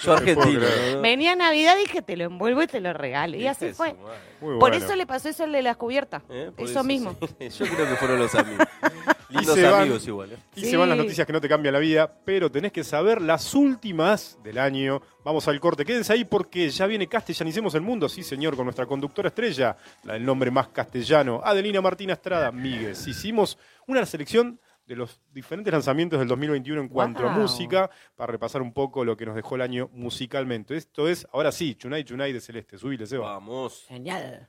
Yo 0.00 0.12
argentino. 0.14 0.60
creer. 0.60 0.96
¿no? 0.96 1.02
venía 1.02 1.36
Navidad 1.36 1.76
y 1.76 1.80
dije, 1.82 2.02
te 2.02 2.16
lo 2.16 2.24
envuelvo 2.24 2.47
y 2.50 2.66
te 2.66 2.80
lo 2.80 2.92
regalo. 2.92 3.36
Y 3.36 3.46
así 3.46 3.72
fue. 3.72 3.94
Muy 4.40 4.58
Por 4.58 4.70
bueno. 4.70 4.76
eso 4.76 4.94
le 4.96 5.06
pasó 5.06 5.28
eso 5.28 5.44
al 5.44 5.52
de 5.52 5.62
las 5.62 5.76
cubiertas. 5.76 6.22
¿Eh? 6.30 6.50
Eso, 6.56 6.82
mismo. 6.84 7.16
sí. 7.38 7.48
Yo 7.64 7.66
creo 7.66 7.88
que 7.88 7.96
fueron 7.96 8.18
los 8.18 8.34
amigos. 8.34 8.66
Van. 9.30 9.92
igual. 10.06 10.32
¿eh? 10.32 10.36
Y 10.56 10.60
Sí. 10.62 10.70
se 10.70 10.76
van 10.78 10.88
las 10.88 10.96
noticias 10.96 11.26
que 11.26 11.32
no 11.34 11.40
te 11.40 11.48
cambian 11.48 11.74
la 11.74 11.78
vida, 11.80 12.10
pero 12.24 12.50
tenés 12.50 12.72
que 12.72 12.82
saber 12.82 13.20
las 13.20 13.54
últimas 13.54 14.38
del 14.42 14.58
año. 14.58 15.02
Vamos 15.22 15.46
al 15.48 15.60
corte, 15.60 15.84
quédense 15.84 16.14
ahí 16.14 16.24
porque 16.24 16.70
ya 16.70 16.86
viene 16.86 17.06
Castellanicemos 17.08 17.74
el 17.74 17.82
Mundo, 17.82 18.08
sí 18.08 18.22
señor, 18.22 18.56
con 18.56 18.64
nuestra 18.64 18.86
conductora 18.86 19.28
estrella, 19.28 19.76
la 20.04 20.14
del 20.14 20.24
nombre 20.24 20.50
más 20.50 20.68
castellano, 20.68 21.42
Adelina 21.44 21.80
Martina 21.82 22.14
Estrada 22.14 22.50
Míguez. 22.50 23.06
Hicimos 23.06 23.58
una 23.86 24.06
selección 24.06 24.58
de 24.88 24.96
los 24.96 25.20
diferentes 25.30 25.70
lanzamientos 25.70 26.18
del 26.18 26.28
2021 26.28 26.80
en 26.80 26.88
cuanto 26.88 27.28
a 27.28 27.30
música, 27.30 27.90
para 28.16 28.32
repasar 28.32 28.62
un 28.62 28.72
poco 28.72 29.04
lo 29.04 29.16
que 29.18 29.26
nos 29.26 29.36
dejó 29.36 29.56
el 29.56 29.60
año 29.60 29.90
musicalmente. 29.92 30.76
Esto 30.76 31.06
es, 31.08 31.28
ahora 31.30 31.52
sí, 31.52 31.74
Chunay 31.74 32.04
Chunay 32.04 32.32
de 32.32 32.40
Celeste. 32.40 32.78
Subile, 32.78 33.06
Seba. 33.06 33.32
Vamos. 33.32 33.84
Genial. 33.86 34.48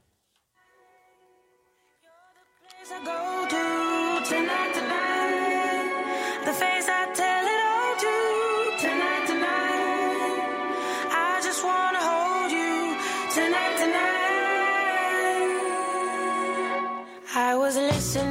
I 17.41 17.53
go 17.53 17.71
to 17.71 18.28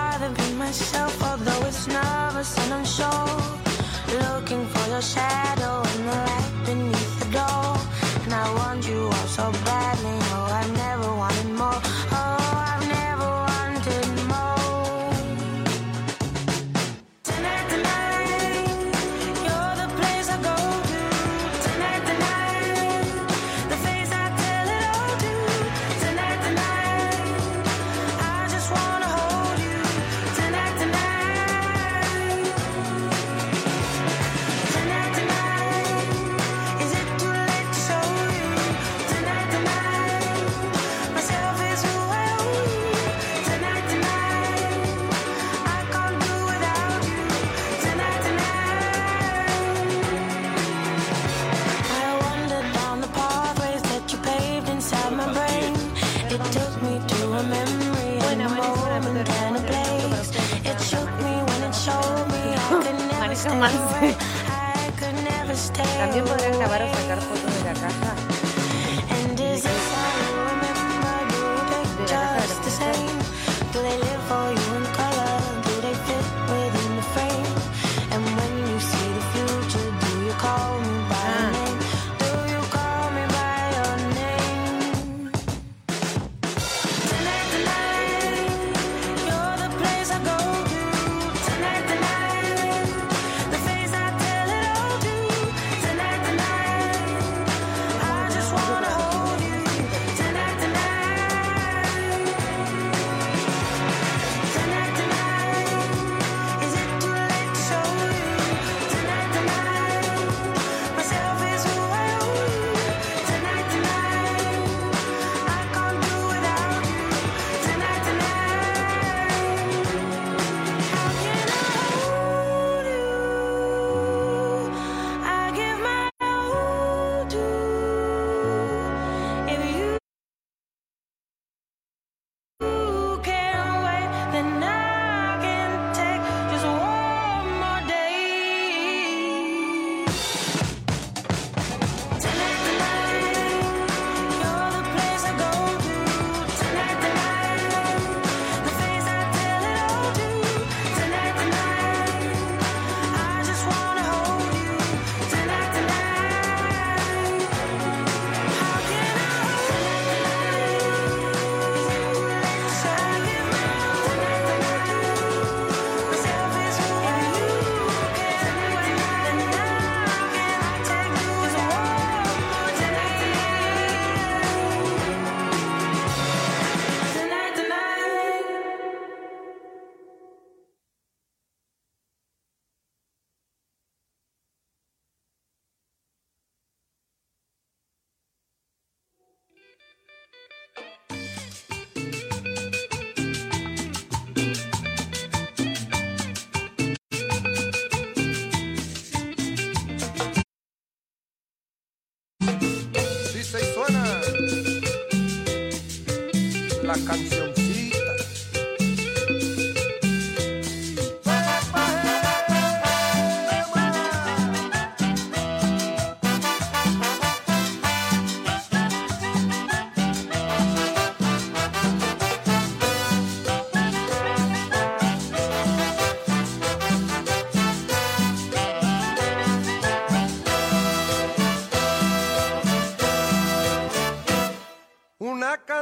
I've 0.00 0.36
been 0.36 0.56
myself, 0.58 1.14
although 1.22 1.66
it's 1.66 1.86
nervous 1.86 2.50
and 2.58 2.74
I'm 2.74 2.84
sure. 2.84 3.36
Looking 4.24 4.64
for 4.72 4.84
your 4.92 5.02
shadow 5.02 5.82
in 5.92 6.06
the 6.06 6.16
light 6.28 6.52
beneath 6.66 7.14
the 7.20 7.28
door. 7.38 7.68
And 8.24 8.32
I 8.34 8.46
want 8.58 8.86
you 8.88 9.00
all 9.06 9.28
so 9.38 9.52
bad. 9.64 9.69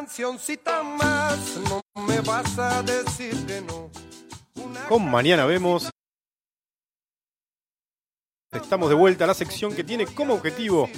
Cancioncita 0.09 0.83
más, 0.83 1.39
no 1.69 1.83
me 2.07 2.19
vas 2.23 2.59
a 2.59 2.83
decir 2.83 3.35
que 3.47 3.61
no. 3.61 3.91
Una 4.55 4.87
Con 4.89 5.11
mañana 5.11 5.45
vemos. 5.45 5.91
Estamos 8.51 8.89
de 8.89 8.95
vuelta 8.95 9.25
a 9.25 9.27
la 9.27 9.35
sección 9.35 9.75
que 9.75 9.85
tiene 9.85 10.07
como 10.07 10.33
objetivo 10.33 10.89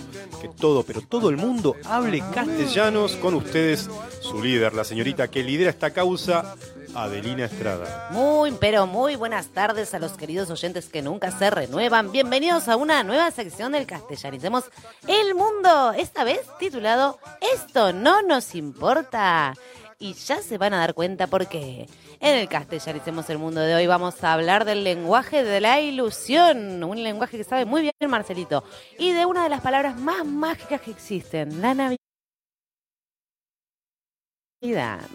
que 0.40 0.48
todo, 0.48 0.84
pero 0.84 1.00
todo 1.00 1.30
el 1.30 1.36
mundo 1.36 1.74
hable 1.84 2.22
castellanos 2.32 3.16
con 3.16 3.34
ustedes, 3.34 3.90
su 4.20 4.40
líder, 4.40 4.72
la 4.72 4.84
señorita 4.84 5.26
que 5.26 5.42
lidera 5.42 5.70
esta 5.70 5.90
causa, 5.90 6.54
Adelina 6.94 7.46
Estrada. 7.46 8.08
Muy, 8.12 8.52
pero 8.52 8.86
muy 8.86 9.16
buenas 9.16 9.48
tardes 9.48 9.94
a 9.94 9.98
los 9.98 10.12
queridos 10.12 10.48
oyentes 10.50 10.88
que 10.88 11.02
nunca 11.02 11.36
se 11.36 11.50
renuevan. 11.50 12.12
Bienvenidos 12.12 12.68
a 12.68 12.76
una 12.76 13.02
nueva 13.02 13.32
sección 13.32 13.72
del 13.72 13.84
Castellanicemos 13.84 14.66
El 15.08 15.34
Mundo, 15.34 15.92
esta 15.92 16.22
vez 16.22 16.42
titulado 16.60 17.18
Esto 17.52 17.92
no 17.92 18.22
nos 18.22 18.54
importa. 18.54 19.54
Y 19.98 20.14
ya 20.14 20.40
se 20.40 20.56
van 20.56 20.72
a 20.72 20.78
dar 20.78 20.94
cuenta 20.94 21.26
por 21.26 21.48
qué. 21.48 21.88
En 22.22 22.37
el 22.37 22.48
Castellanicemos 22.48 23.30
El 23.30 23.38
Mundo 23.38 23.62
de 23.62 23.74
hoy 23.74 23.87
vamos 23.87 24.22
a 24.22 24.35
hablar 24.35 24.66
del 24.66 24.85
lenguaje 24.85 25.42
de 25.42 25.59
la 25.61 25.80
ilusión, 25.80 26.85
un 26.85 27.02
lenguaje 27.02 27.38
que 27.38 27.44
sabe 27.44 27.64
muy 27.64 27.80
bien 27.80 27.94
Marcelito, 28.09 28.62
y 28.98 29.12
de 29.12 29.24
una 29.24 29.42
de 29.44 29.48
las 29.48 29.62
palabras 29.62 29.96
más 29.98 30.26
mágicas 30.26 30.83
que 30.83 30.90
existen, 30.90 31.62
la 31.62 31.72
Navidad. 31.74 31.96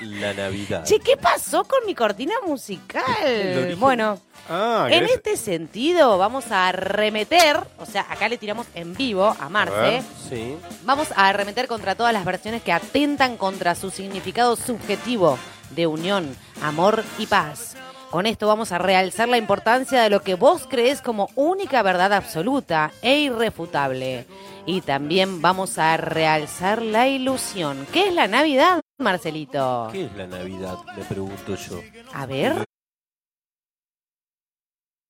La 0.00 0.32
Navidad. 0.32 0.84
Che, 0.84 0.98
¿qué 1.00 1.16
pasó 1.16 1.64
con 1.64 1.84
mi 1.84 1.94
cortina 1.94 2.34
musical? 2.46 3.76
Bueno, 3.78 4.18
Ah, 4.50 4.86
en 4.90 5.04
este 5.04 5.36
sentido 5.36 6.16
vamos 6.16 6.50
a 6.50 6.68
arremeter, 6.68 7.60
o 7.78 7.84
sea, 7.84 8.06
acá 8.08 8.30
le 8.30 8.38
tiramos 8.38 8.66
en 8.74 8.94
vivo 8.94 9.24
a 9.24 9.36
A 9.44 9.48
Marce, 9.50 9.76
ver. 9.76 10.02
Sí. 10.30 10.56
vamos 10.84 11.08
a 11.14 11.28
arremeter 11.28 11.68
contra 11.68 11.94
todas 11.94 12.14
las 12.14 12.24
versiones 12.24 12.62
que 12.62 12.72
atentan 12.72 13.36
contra 13.36 13.74
su 13.74 13.90
significado 13.90 14.56
subjetivo 14.56 15.38
de 15.70 15.86
unión, 15.86 16.36
amor 16.62 17.04
y 17.18 17.26
paz. 17.26 17.76
Con 18.10 18.24
esto 18.24 18.46
vamos 18.46 18.72
a 18.72 18.78
realzar 18.78 19.28
la 19.28 19.36
importancia 19.36 20.02
de 20.02 20.08
lo 20.08 20.22
que 20.22 20.34
vos 20.34 20.66
crees 20.68 21.02
como 21.02 21.28
única 21.34 21.82
verdad 21.82 22.14
absoluta 22.14 22.90
e 23.02 23.18
irrefutable. 23.20 24.26
Y 24.64 24.80
también 24.80 25.42
vamos 25.42 25.78
a 25.78 25.96
realzar 25.98 26.80
la 26.80 27.06
ilusión. 27.06 27.86
¿Qué 27.92 28.08
es 28.08 28.14
la 28.14 28.26
Navidad, 28.26 28.80
Marcelito? 28.98 29.88
¿Qué 29.92 30.06
es 30.06 30.16
la 30.16 30.26
Navidad? 30.26 30.78
Me 30.96 31.04
pregunto 31.04 31.54
yo. 31.54 31.82
A 32.14 32.24
ver. 32.24 32.64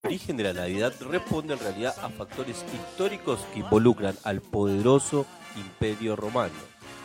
El 0.02 0.08
origen 0.08 0.36
de 0.36 0.44
la 0.44 0.52
Navidad 0.52 0.92
responde 1.00 1.54
en 1.54 1.60
realidad 1.60 1.94
a 2.02 2.08
factores 2.08 2.64
históricos 2.72 3.40
que 3.52 3.60
involucran 3.60 4.16
al 4.24 4.40
poderoso 4.40 5.26
imperio 5.56 6.16
romano, 6.16 6.54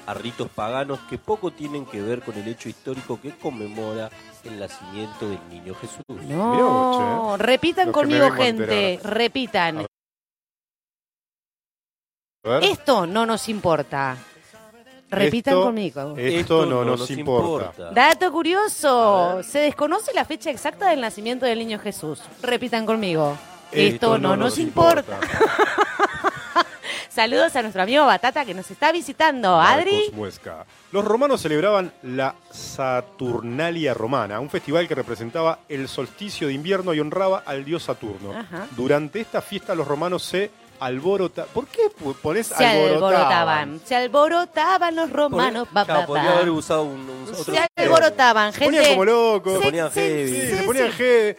a 0.06 0.14
ritos 0.14 0.50
paganos 0.50 1.00
que 1.10 1.18
poco 1.18 1.52
tienen 1.52 1.86
que 1.86 2.02
ver 2.02 2.22
con 2.22 2.36
el 2.38 2.48
hecho 2.48 2.70
histórico 2.70 3.20
que 3.22 3.38
conmemora 3.38 4.10
el 4.44 4.60
nacimiento 4.60 5.30
del 5.30 5.40
niño 5.50 5.74
Jesús. 5.76 6.02
Mirá 6.10 6.36
No, 6.36 7.22
vos, 7.24 7.40
repitan 7.40 7.88
Los 7.88 7.94
conmigo, 7.94 8.32
gente. 8.32 8.94
enterar. 8.96 9.14
Repitan. 9.16 9.86
Esto 12.62 13.06
no 13.08 13.26
nos 13.26 13.48
importa. 13.48 14.18
Repitan 15.10 15.54
Esto- 15.54 15.66
conmigo. 15.66 16.14
Esto, 16.18 16.66
no, 16.66 16.84
nos 16.84 17.10
importa. 17.12 17.92
Dato 17.92 18.32
curioso. 18.32 19.42
Se 19.44 19.60
desconoce 19.60 20.12
la 20.14 20.26
fecha 20.26 20.50
exacta 20.50 20.90
del 20.90 21.02
nacimiento 21.02 21.46
del 21.46 21.60
niño 21.60 21.80
Jesús. 21.80 22.22
Repitan 22.42 22.86
conmigo. 22.86 23.38
Esto, 23.72 24.18
no, 24.18 24.36
nos 24.36 24.58
importa. 24.58 25.20
Saludos 27.14 27.56
a 27.56 27.62
nuestro 27.62 27.84
amigo 27.84 28.06
Batata 28.06 28.44
que 28.44 28.54
nos 28.56 28.72
está 28.72 28.92
visitando. 28.92 29.62
Adri. 29.62 29.92
Marcos 29.98 30.14
Muesca. 30.14 30.66
Los 30.92 31.06
romanos 31.06 31.42
celebraban 31.42 31.94
la 32.02 32.34
Saturnalia 32.50 33.94
romana, 33.94 34.40
un 34.40 34.50
festival 34.50 34.88
que 34.88 34.96
representaba 34.96 35.60
el 35.70 35.88
solsticio 35.88 36.48
de 36.48 36.54
invierno 36.54 36.94
y 36.94 37.00
honraba 37.00 37.44
al 37.46 37.66
dios 37.66 37.84
Saturno. 37.84 38.32
Ajá. 38.38 38.68
Durante 38.72 39.20
esta 39.22 39.42
fiesta 39.42 39.76
los 39.76 39.88
romanos 39.88 40.24
se 40.24 40.50
alborotaban. 40.80 41.50
¿Por 41.54 41.68
qué 41.68 41.84
pones 42.22 42.48
Se 42.48 42.66
alborotaban. 42.66 43.80
Se 43.86 43.96
alborotaban 43.96 44.96
los 44.96 45.10
romanos. 45.12 45.68
Podría- 45.68 45.74
ba, 45.82 45.86
claro, 45.86 46.00
ba, 46.02 46.06
podría 46.08 46.30
ba. 46.32 46.36
haber 46.38 46.50
usado 46.50 46.84
un, 46.84 47.10
un- 47.10 47.28
otro. 47.32 47.44
Se 47.54 47.68
alborotaban, 47.78 48.54
Se 48.54 48.60
gente. 48.60 48.78
ponían 48.78 48.92
como 48.94 49.06
locos. 49.06 49.54
Se 49.60 49.66
ponían 49.66 49.92
Sí, 49.92 50.00
heavy. 50.00 50.28
sí, 50.30 50.36
Sí, 50.42 50.48
sí, 50.50 50.58
se 50.58 50.64
ponían 50.64 50.92
sí. 50.92 51.04
G. 51.04 51.38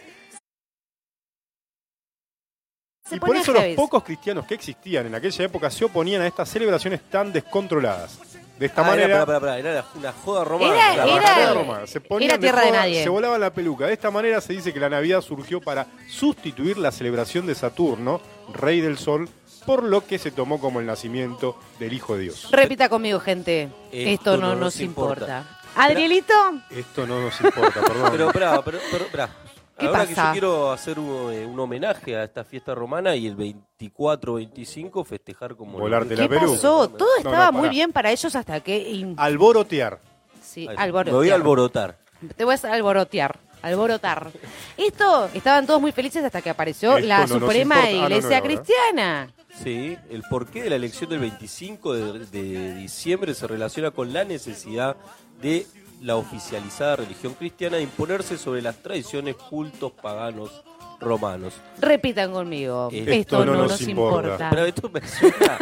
Se 3.07 3.17
Y 3.17 3.19
por 3.19 3.35
eso 3.35 3.53
los 3.53 3.63
pocos 3.75 4.03
cristianos 4.03 4.45
que 4.45 4.55
existían 4.55 5.05
en 5.05 5.13
aquella 5.15 5.45
época 5.45 5.69
se 5.69 5.85
oponían 5.85 6.23
a 6.23 6.27
estas 6.27 6.49
celebraciones 6.49 7.01
tan 7.09 7.31
descontroladas. 7.31 8.17
De 8.57 8.65
esta 8.67 8.81
Ah, 8.81 8.95
era, 8.95 9.25
manera, 9.25 9.59
era 9.59 9.85
una 9.95 10.11
joda 10.13 10.43
romana. 10.45 10.93
Era- 10.93 11.05
La 11.05 11.15
era- 11.41 11.53
romana. 11.53 11.85
Se 11.87 11.99
ponían 12.01 12.31
era 12.31 12.39
tierra 12.39 12.61
de 12.61 12.67
joda, 12.69 12.79
nadie. 12.79 13.03
Se 13.03 13.09
volaban 13.09 13.41
la 13.41 13.53
peluca. 13.53 13.85
De 13.85 13.93
esta 13.93 14.09
manera 14.09 14.39
se 14.41 14.53
dice 14.53 14.73
que 14.73 14.79
la 14.79 14.89
Navidad 14.89 15.21
surgió 15.21 15.59
para 15.61 15.85
sustituir 16.09 16.77
la 16.77 16.91
celebración 16.91 17.45
de 17.45 17.53
Saturno, 17.53 18.21
rey 18.53 18.79
del 18.81 18.97
sol, 18.97 19.29
por 19.65 19.83
lo 19.83 20.05
que 20.07 20.17
se 20.17 20.31
tomó 20.31 20.59
como 20.59 20.79
el 20.79 20.85
nacimiento 20.85 21.59
del 21.79 21.93
Hijo 21.93 22.15
de 22.15 22.23
Dios. 22.23 22.47
Repita 22.49 22.87
conmigo, 22.89 23.19
gente. 23.19 23.69
Esto, 23.91 24.37
no, 24.37 24.55
nos 24.55 24.79
importa. 24.79 25.59
Adrielito, 25.75 26.33
Esto 26.71 27.05
no 27.05 27.19
nos 27.21 27.39
importa, 27.41 27.81
perdón. 27.81 28.09
Pero, 28.13 28.31
pará, 28.31 28.61
pero, 28.63 28.79
pero, 28.89 29.05
pará. 29.07 29.29
¿Qué 29.77 29.87
Ahora 29.87 30.05
que 30.07 30.15
pasa? 30.15 30.27
yo 30.27 30.31
quiero 30.33 30.71
hacer 30.71 30.97
un, 30.99 31.33
eh, 31.33 31.45
un 31.45 31.59
homenaje 31.59 32.15
a 32.15 32.23
esta 32.23 32.43
fiesta 32.45 32.73
romana 32.73 33.15
y 33.15 33.27
el 33.27 33.35
24-25 33.35 35.05
festejar 35.05 35.55
como... 35.55 35.77
Volarte 35.79 36.15
la 36.15 36.27
¿qué 36.27 36.35
pasó? 36.35 36.87
Todo 36.89 37.07
No, 37.09 37.17
estaba 37.17 37.51
no, 37.51 37.59
muy 37.59 37.69
bien 37.69 37.91
para 37.91 38.11
ellos 38.11 38.35
hasta 38.35 38.59
que... 38.61 38.77
in- 38.77 39.15
Alborotear. 39.17 39.99
Sí, 40.41 40.67
alborotear. 40.77 41.13
Me 41.13 41.17
voy 41.17 41.29
a 41.29 41.35
alborotar. 41.35 41.97
Te 42.37 42.43
voy 42.45 42.53
a 42.53 42.55
hacer 42.55 42.71
alborotear. 42.71 43.37
Alborotar. 43.61 44.31
Esto, 44.77 45.29
estaban 45.33 45.65
todos 45.65 45.81
muy 45.81 45.91
felices 45.91 46.23
hasta 46.23 46.41
que 46.41 46.49
apareció 46.51 46.97
Esto 46.97 47.07
la 47.07 47.25
no 47.25 47.39
Suprema. 47.39 47.75
Ah, 47.83 47.89
Iglesia 47.91 48.29
no, 48.29 48.35
no. 48.37 48.43
Cristiana. 48.43 49.33
Sí, 49.63 49.97
el 50.09 50.21
porqué 50.29 50.63
de 50.63 50.69
la 50.69 50.75
elección 50.75 51.09
del 51.09 51.19
25 51.19 51.93
de, 51.93 52.19
de 52.27 52.75
diciembre 52.75 53.33
se 53.33 53.47
relaciona 53.47 53.91
con 53.91 54.13
la 54.13 54.23
necesidad 54.23 54.95
de 55.41 55.65
la 56.05 56.15
oficializada 56.17 56.97
religión 56.97 57.33
cristiana 57.33 57.77
de 57.77 57.83
imponerse 57.83 58.37
sobre 58.37 58.61
las 58.61 58.75
tradiciones, 58.77 59.35
cultos 59.35 59.91
paganos 59.91 60.51
romanos. 60.99 61.53
Repitan 61.81 62.31
conmigo. 62.31 62.89
Esto 62.91 63.11
Esto, 63.11 63.39
no 63.45 63.53
no, 63.53 63.61
nos 63.63 63.71
nos 63.71 63.81
importa. 63.81 64.17
importa. 64.29 64.49
Pero 64.51 64.65
esto 64.65 64.89
me 64.89 65.01
suena... 65.07 65.57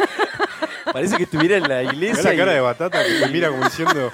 Parece 0.92 1.16
que 1.16 1.22
estuviera 1.24 1.56
en 1.56 1.62
la 1.62 1.78
Mirá 1.80 1.92
iglesia. 1.94 2.34
y- 2.34 2.36
cara 2.36 2.52
de 2.52 2.60
batata 2.60 3.02
que 3.02 3.20
me 3.20 3.28
mira 3.28 3.48
como 3.48 3.64
diciendo. 3.64 4.10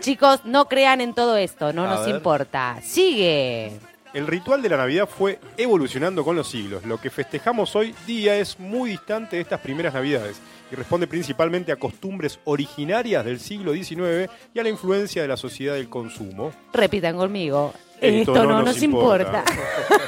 Chicos, 0.00 0.40
no 0.44 0.66
crean 0.68 1.00
en 1.00 1.14
todo 1.14 1.36
esto, 1.36 1.72
no 1.72 1.86
A 1.86 1.94
nos 1.96 2.06
ver. 2.06 2.14
importa. 2.16 2.78
Sigue. 2.82 3.72
El 4.12 4.26
ritual 4.28 4.62
de 4.62 4.68
la 4.68 4.76
Navidad 4.76 5.08
fue 5.08 5.40
evolucionando 5.56 6.22
con 6.24 6.36
los 6.36 6.46
siglos. 6.48 6.84
Lo 6.84 7.00
que 7.00 7.10
festejamos 7.10 7.74
hoy 7.74 7.94
día 8.06 8.36
es 8.36 8.60
muy 8.60 8.90
distante 8.90 9.36
de 9.36 9.42
estas 9.42 9.60
primeras 9.60 9.94
Navidades 9.94 10.36
y 10.70 10.74
responde 10.76 11.06
principalmente 11.06 11.72
a 11.72 11.76
costumbres 11.76 12.38
originarias 12.44 13.24
del 13.24 13.38
siglo 13.40 13.72
XIX 13.72 14.30
y 14.52 14.58
a 14.58 14.62
la 14.62 14.68
influencia 14.68 15.22
de 15.22 15.28
la 15.28 15.36
sociedad 15.36 15.74
del 15.74 15.88
consumo. 15.88 16.52
Repitan 16.72 17.16
conmigo. 17.16 17.72
Esto 18.00 18.32
Esto, 18.32 18.34
no 18.34 18.44
no, 18.44 18.56
nos 18.62 18.74
nos 18.74 18.82
importa. 18.82 19.44
importa. 19.48 20.04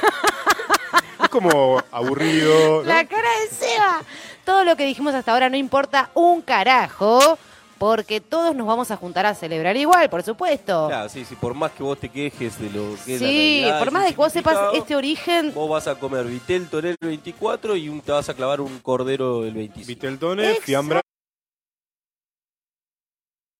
Es 1.23 1.29
como 1.29 1.81
aburrido. 1.91 2.81
¿no? 2.81 2.87
La 2.87 3.05
cara 3.05 3.27
de 3.41 3.55
Seba. 3.55 4.01
Todo 4.45 4.63
lo 4.63 4.75
que 4.75 4.85
dijimos 4.85 5.13
hasta 5.13 5.33
ahora 5.33 5.49
no 5.49 5.57
importa 5.57 6.09
un 6.13 6.41
carajo, 6.41 7.37
porque 7.77 8.21
todos 8.21 8.55
nos 8.55 8.67
vamos 8.67 8.91
a 8.91 8.97
juntar 8.97 9.25
a 9.25 9.33
celebrar 9.35 9.75
igual, 9.77 10.09
por 10.09 10.23
supuesto. 10.23 10.87
Claro, 10.87 11.09
sí, 11.09 11.25
sí, 11.25 11.35
por 11.35 11.53
más 11.53 11.71
que 11.71 11.83
vos 11.83 11.99
te 11.99 12.09
quejes 12.09 12.59
de 12.59 12.69
lo 12.69 12.95
que 13.05 13.15
es 13.15 13.21
la 13.21 13.27
sí, 13.27 13.65
por 13.79 13.91
más 13.91 14.03
de 14.05 14.11
que 14.11 14.17
vos 14.17 14.33
sepas 14.33 14.57
este 14.73 14.95
origen, 14.95 15.53
Vos 15.53 15.69
vas 15.69 15.87
a 15.87 15.95
comer 15.95 16.25
vitel 16.25 16.67
torero 16.67 16.97
el 17.01 17.07
24 17.07 17.75
y 17.75 17.89
un, 17.89 18.01
te 18.01 18.11
vas 18.11 18.27
a 18.29 18.33
clavar 18.33 18.61
un 18.61 18.79
cordero 18.79 19.45
el 19.45 19.53
25. 19.53 19.87
Viteltones, 19.87 20.59
fiambre 20.59 21.01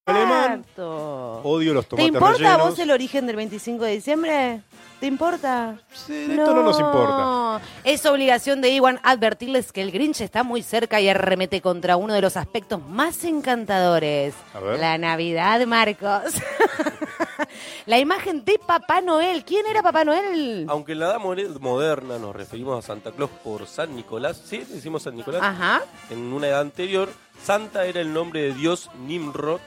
alemán. 0.05 0.59
Exacto. 0.61 1.41
Odio 1.43 1.73
los 1.73 1.85
¿Te 1.85 1.89
tomates 1.89 2.07
importa 2.07 2.35
a 2.35 2.37
rellenos. 2.37 2.69
vos 2.69 2.79
el 2.79 2.91
origen 2.91 3.27
del 3.27 3.35
25 3.35 3.83
de 3.83 3.91
diciembre? 3.91 4.61
¿Te 4.99 5.05
importa? 5.05 5.77
Sí, 5.93 6.13
de 6.27 6.35
esto 6.37 6.53
no 6.55 6.63
nos 6.63 6.79
importa. 6.79 7.61
Es 7.83 8.03
obligación 8.07 8.61
de 8.61 8.71
Iwan 8.71 8.99
advertirles 9.03 9.71
que 9.71 9.83
el 9.83 9.91
Grinch 9.91 10.21
está 10.21 10.41
muy 10.43 10.63
cerca 10.63 10.99
y 10.99 11.07
arremete 11.07 11.61
contra 11.61 11.97
uno 11.97 12.13
de 12.15 12.21
los 12.21 12.35
aspectos 12.35 12.81
más 12.83 13.23
encantadores. 13.23 14.33
A 14.55 14.59
ver. 14.59 14.79
La 14.79 14.97
Navidad, 14.97 15.65
Marcos. 15.67 16.33
La 17.85 17.99
imagen 17.99 18.43
de 18.43 18.59
Papá 18.59 19.01
Noel. 19.01 19.45
¿Quién 19.45 19.65
era 19.67 19.83
Papá 19.83 20.03
Noel? 20.03 20.65
Aunque 20.67 20.93
en 20.93 20.99
la 20.99 21.11
edad 21.11 21.19
moderna 21.59 22.17
nos 22.17 22.35
referimos 22.35 22.83
a 22.83 22.85
Santa 22.87 23.11
Claus 23.11 23.29
por 23.43 23.67
San 23.67 23.95
Nicolás, 23.95 24.41
¿sí? 24.45 24.57
Decimos 24.67 25.03
San 25.03 25.15
Nicolás. 25.15 25.41
Ajá. 25.43 25.81
En 26.09 26.33
una 26.33 26.47
edad 26.47 26.61
anterior, 26.61 27.09
Santa 27.43 27.85
era 27.85 28.01
el 28.01 28.11
nombre 28.11 28.41
de 28.41 28.53
Dios 28.53 28.89
Nimrod. 29.05 29.59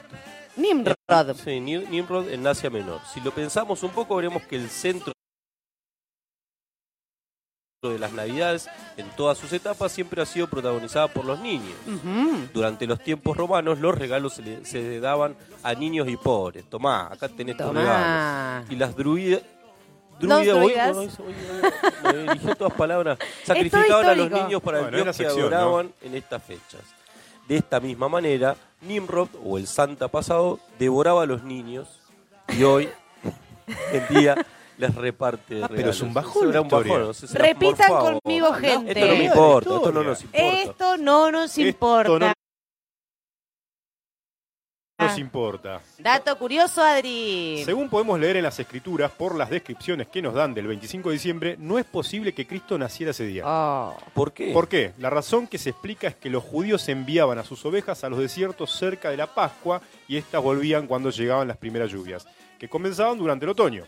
Nimrod. 0.57 0.95
Sí, 1.43 1.59
Ni- 1.61 1.77
Nimrod 1.77 2.29
en 2.29 2.45
Asia 2.45 2.69
Menor. 2.69 2.99
Si 3.13 3.21
lo 3.21 3.31
pensamos 3.31 3.81
un 3.83 3.91
poco, 3.91 4.15
veremos 4.17 4.43
que 4.43 4.57
el 4.57 4.69
centro 4.69 5.13
de 7.89 7.97
las 7.97 8.13
Navidades, 8.13 8.69
en 8.95 9.09
todas 9.17 9.39
sus 9.39 9.51
etapas, 9.53 9.91
siempre 9.91 10.21
ha 10.21 10.25
sido 10.27 10.45
protagonizada 10.45 11.07
por 11.07 11.25
los 11.25 11.39
niños. 11.39 11.73
Durante 12.53 12.85
los 12.85 12.99
tiempos 12.99 13.35
romanos, 13.35 13.79
los 13.79 13.97
regalos 13.97 14.35
se, 14.35 14.43
le- 14.43 14.65
se 14.65 14.99
daban 14.99 15.35
a 15.63 15.73
niños 15.73 16.07
y 16.07 16.15
pobres. 16.15 16.63
Tomá, 16.69 17.07
acá 17.11 17.27
tenés 17.27 17.57
tus 17.57 17.65
regalos. 17.73 18.69
Y 18.69 18.75
las 18.75 18.95
druidas. 18.95 19.41
Hoy- 20.95 21.09
todas 22.55 22.73
palabras. 22.73 23.17
Sacrificaban 23.43 24.05
a 24.05 24.13
los 24.15 24.29
niños 24.43 24.61
para 24.61 24.77
el 24.81 24.85
Dios 24.91 25.17
que 25.17 25.23
sección, 25.23 25.49
¿no? 25.49 25.57
adoraban 25.57 25.91
en 26.03 26.13
estas 26.15 26.43
fechas. 26.43 26.81
De 27.47 27.57
esta 27.57 27.79
misma 27.79 28.07
manera, 28.07 28.55
Nimrod, 28.81 29.29
o 29.43 29.57
el 29.57 29.65
Santa 29.65 30.07
pasado, 30.07 30.59
devoraba 30.77 31.23
a 31.23 31.25
los 31.25 31.41
niños 31.43 31.99
y 32.55 32.61
hoy 32.61 32.89
en 33.91 34.07
día 34.15 34.35
les 34.81 34.95
reparte 34.95 35.63
Ah, 35.63 35.69
pero 35.73 35.91
es 35.91 36.01
un 36.01 36.13
bajón 36.13 36.49
Era 36.49 36.61
un 36.61 36.67
bajón, 36.67 37.11
Repitan 37.33 37.89
conmigo, 37.89 38.49
No, 38.49 38.53
gente. 38.55 38.91
Esto 38.91 39.07
no 39.07 39.15
me 39.15 39.23
importa, 39.25 39.69
esto 39.75 39.91
no 39.91 40.03
nos 40.03 40.21
importa. 40.23 40.47
Esto 40.61 40.97
no 40.97 41.31
nos 41.31 41.57
Esto 41.57 41.61
importa. 41.61 42.19
no 42.27 42.33
nos 45.07 45.17
importa. 45.17 45.81
Dato 45.97 46.37
curioso, 46.37 46.83
Adri. 46.83 47.63
Según 47.65 47.89
podemos 47.89 48.19
leer 48.19 48.37
en 48.37 48.43
las 48.43 48.59
escrituras, 48.59 49.09
por 49.11 49.33
las 49.35 49.49
descripciones 49.49 50.07
que 50.07 50.21
nos 50.21 50.35
dan 50.35 50.53
del 50.53 50.67
25 50.67 51.09
de 51.09 51.13
diciembre, 51.13 51.55
no 51.57 51.79
es 51.79 51.85
posible 51.85 52.33
que 52.33 52.45
Cristo 52.45 52.77
naciera 52.77 53.09
ese 53.09 53.25
día. 53.25 53.43
Oh. 53.47 53.97
¿Por 54.13 54.31
qué? 54.31 54.53
¿Por 54.53 54.67
qué? 54.67 54.93
La 54.99 55.09
razón 55.09 55.47
que 55.47 55.57
se 55.57 55.71
explica 55.71 56.07
es 56.07 56.15
que 56.15 56.29
los 56.29 56.43
judíos 56.43 56.87
enviaban 56.87 57.39
a 57.39 57.43
sus 57.43 57.65
ovejas 57.65 58.03
a 58.03 58.09
los 58.09 58.19
desiertos 58.19 58.71
cerca 58.77 59.09
de 59.09 59.17
la 59.17 59.25
Pascua 59.25 59.81
y 60.07 60.17
éstas 60.17 60.43
volvían 60.43 60.85
cuando 60.85 61.09
llegaban 61.09 61.47
las 61.47 61.57
primeras 61.57 61.89
lluvias. 61.91 62.27
Que 62.61 62.69
comenzaban 62.69 63.17
durante 63.17 63.43
el 63.43 63.49
otoño. 63.49 63.87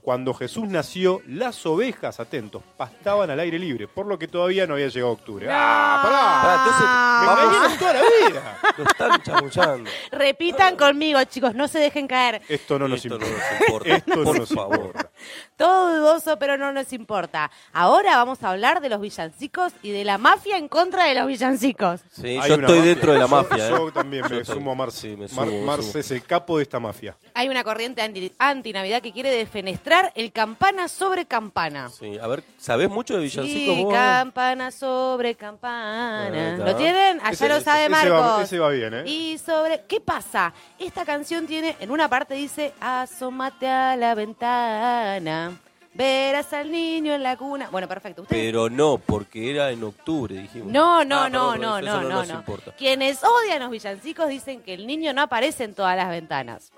Cuando 0.00 0.32
Jesús 0.32 0.66
nació, 0.66 1.20
las 1.26 1.66
ovejas, 1.66 2.18
atentos, 2.18 2.62
pastaban 2.78 3.28
al 3.28 3.38
aire 3.40 3.58
libre, 3.58 3.86
por 3.88 4.06
lo 4.06 4.18
que 4.18 4.26
todavía 4.26 4.66
no 4.66 4.72
había 4.72 4.88
llegado 4.88 5.12
octubre. 5.12 5.46
¡Ah, 5.50 6.00
Pará, 6.02 6.54
entonces, 6.56 6.86
pará! 6.86 7.26
vamos- 7.26 7.36
¡Me 7.36 7.44
engañaron 7.44 7.78
toda 7.78 7.92
la 7.92 8.00
vida! 8.00 8.58
Lo 8.78 8.84
están 8.84 9.22
chamullando. 9.22 9.90
Repitan 10.10 10.76
conmigo, 10.78 11.22
chicos, 11.24 11.54
no 11.54 11.68
se 11.68 11.78
dejen 11.78 12.06
caer. 12.08 12.40
Esto 12.48 12.78
no 12.78 12.88
nos 12.88 13.04
Esto 13.04 13.18
no 13.18 13.26
importa. 13.26 13.50
nos 13.50 13.60
importa. 13.68 13.96
Esto 13.96 14.16
no 14.24 14.32
nos 14.32 14.48
favor. 14.48 14.76
importa. 14.78 15.10
Todo 15.58 15.96
dudoso, 15.98 16.38
pero 16.38 16.56
no 16.56 16.72
nos 16.72 16.92
importa. 16.94 17.50
Ahora 17.74 18.16
vamos 18.16 18.42
a 18.42 18.50
hablar 18.50 18.80
de 18.80 18.88
los 18.88 18.98
villancicos 19.02 19.74
y 19.82 19.90
de 19.90 20.04
la 20.04 20.16
mafia 20.16 20.56
en 20.56 20.68
contra 20.68 21.04
de 21.04 21.14
los 21.16 21.26
villancicos. 21.26 22.00
Sí, 22.12 22.28
Hay 22.28 22.48
yo 22.48 22.54
estoy 22.54 22.58
mafia. 22.78 22.82
dentro 22.82 23.12
de 23.12 23.18
la 23.18 23.26
mafia. 23.26 23.68
Yo, 23.68 23.88
¿eh? 23.88 23.92
también 23.92 24.22
me 24.30 24.38
estoy- 24.40 24.54
sumo 24.56 24.72
a 24.72 24.74
Marce. 24.74 24.96
Sí, 25.00 25.08
me 25.08 25.28
Mar- 25.28 25.46
me 25.46 25.82
sumo. 25.82 25.98
es 25.98 26.10
el 26.10 26.22
capo 26.24 26.56
de 26.56 26.62
esta 26.62 26.80
mafia. 26.80 27.14
Hay 27.34 27.50
una 27.50 27.62
corriente 27.62 28.00
anti- 28.06 28.32
anti-Navidad 28.38 29.02
que 29.02 29.12
quiere 29.12 29.30
defenestrar 29.30 30.12
el 30.14 30.32
campana 30.32 30.88
sobre 30.88 31.26
campana. 31.26 31.90
Sí, 31.90 32.18
a 32.18 32.26
ver, 32.26 32.42
¿sabés 32.58 32.88
mucho 32.90 33.14
de 33.14 33.20
villancicos 33.20 33.76
Sí, 33.76 33.84
vos? 33.84 33.92
campana 33.92 34.70
sobre 34.70 35.34
campana. 35.34 36.56
¿Lo 36.58 36.74
tienen? 36.76 37.20
Allá 37.20 37.30
Ese- 37.30 37.48
lo 37.48 37.60
sabe 37.60 37.82
ese 37.82 37.88
Marcos. 37.90 38.20
va- 38.20 38.42
ese 38.42 38.58
va 38.58 38.70
bien, 38.70 38.94
¿eh? 38.94 39.02
Y 39.06 39.38
sobre. 39.38 39.82
¿Qué 39.86 40.00
pasa? 40.00 40.52
Esta 40.78 41.04
canción 41.04 41.46
tiene. 41.46 41.76
En 41.80 41.90
una 41.90 42.08
parte 42.08 42.34
dice: 42.34 42.72
Asómate 42.80 43.68
a 43.68 43.96
la 43.96 44.14
ventana. 44.14 45.58
Verás 45.94 46.52
al 46.52 46.70
niño 46.70 47.14
en 47.14 47.22
la 47.22 47.38
cuna. 47.38 47.68
Bueno, 47.72 47.88
perfecto. 47.88 48.20
¿Ustedes 48.20 48.42
Pero 48.44 48.68
no, 48.68 48.98
porque 48.98 49.50
era 49.50 49.70
en 49.70 49.82
octubre, 49.82 50.34
dijimos. 50.34 50.70
No, 50.70 51.02
no, 51.06 51.22
Ah, 51.22 51.28
no, 51.30 51.56
no, 51.56 51.80
no, 51.80 52.02
no, 52.02 52.08
nos 52.10 52.28
no. 52.28 52.34
importa. 52.34 52.72
Quienes 52.72 53.24
odian 53.24 53.60
los 53.60 53.70
villancicos 53.70 54.28
dicen 54.28 54.60
que 54.60 54.74
el 54.74 54.86
niño 54.86 55.14
no 55.14 55.22
aparece 55.22 55.64
en 55.64 55.74
todas 55.74 55.96
las 55.96 56.10
ventanas. 56.10 56.70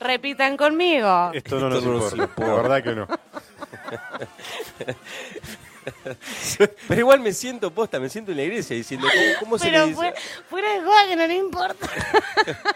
Repitan 0.00 0.56
conmigo. 0.56 1.30
Esto 1.32 1.58
no 1.58 1.68
nos 1.70 1.82
importa. 1.82 2.16
importa. 2.16 2.46
La 2.46 2.54
verdad 2.54 2.82
que 2.82 2.94
no. 2.94 3.08
Pero 6.88 7.00
igual 7.00 7.20
me 7.20 7.32
siento 7.32 7.70
posta, 7.70 7.98
me 7.98 8.08
siento 8.08 8.30
en 8.32 8.36
la 8.36 8.42
iglesia 8.44 8.76
diciendo, 8.76 9.06
¿cómo, 9.12 9.24
cómo 9.40 9.58
se 9.58 9.70
le 9.70 9.80
dice? 9.86 9.94
fue- 9.94 10.14
fuera 10.48 10.72
de 10.74 10.80
juego 10.80 10.94
que 11.08 11.16
no 11.16 11.26
le 11.26 11.34
importa. 11.36 11.88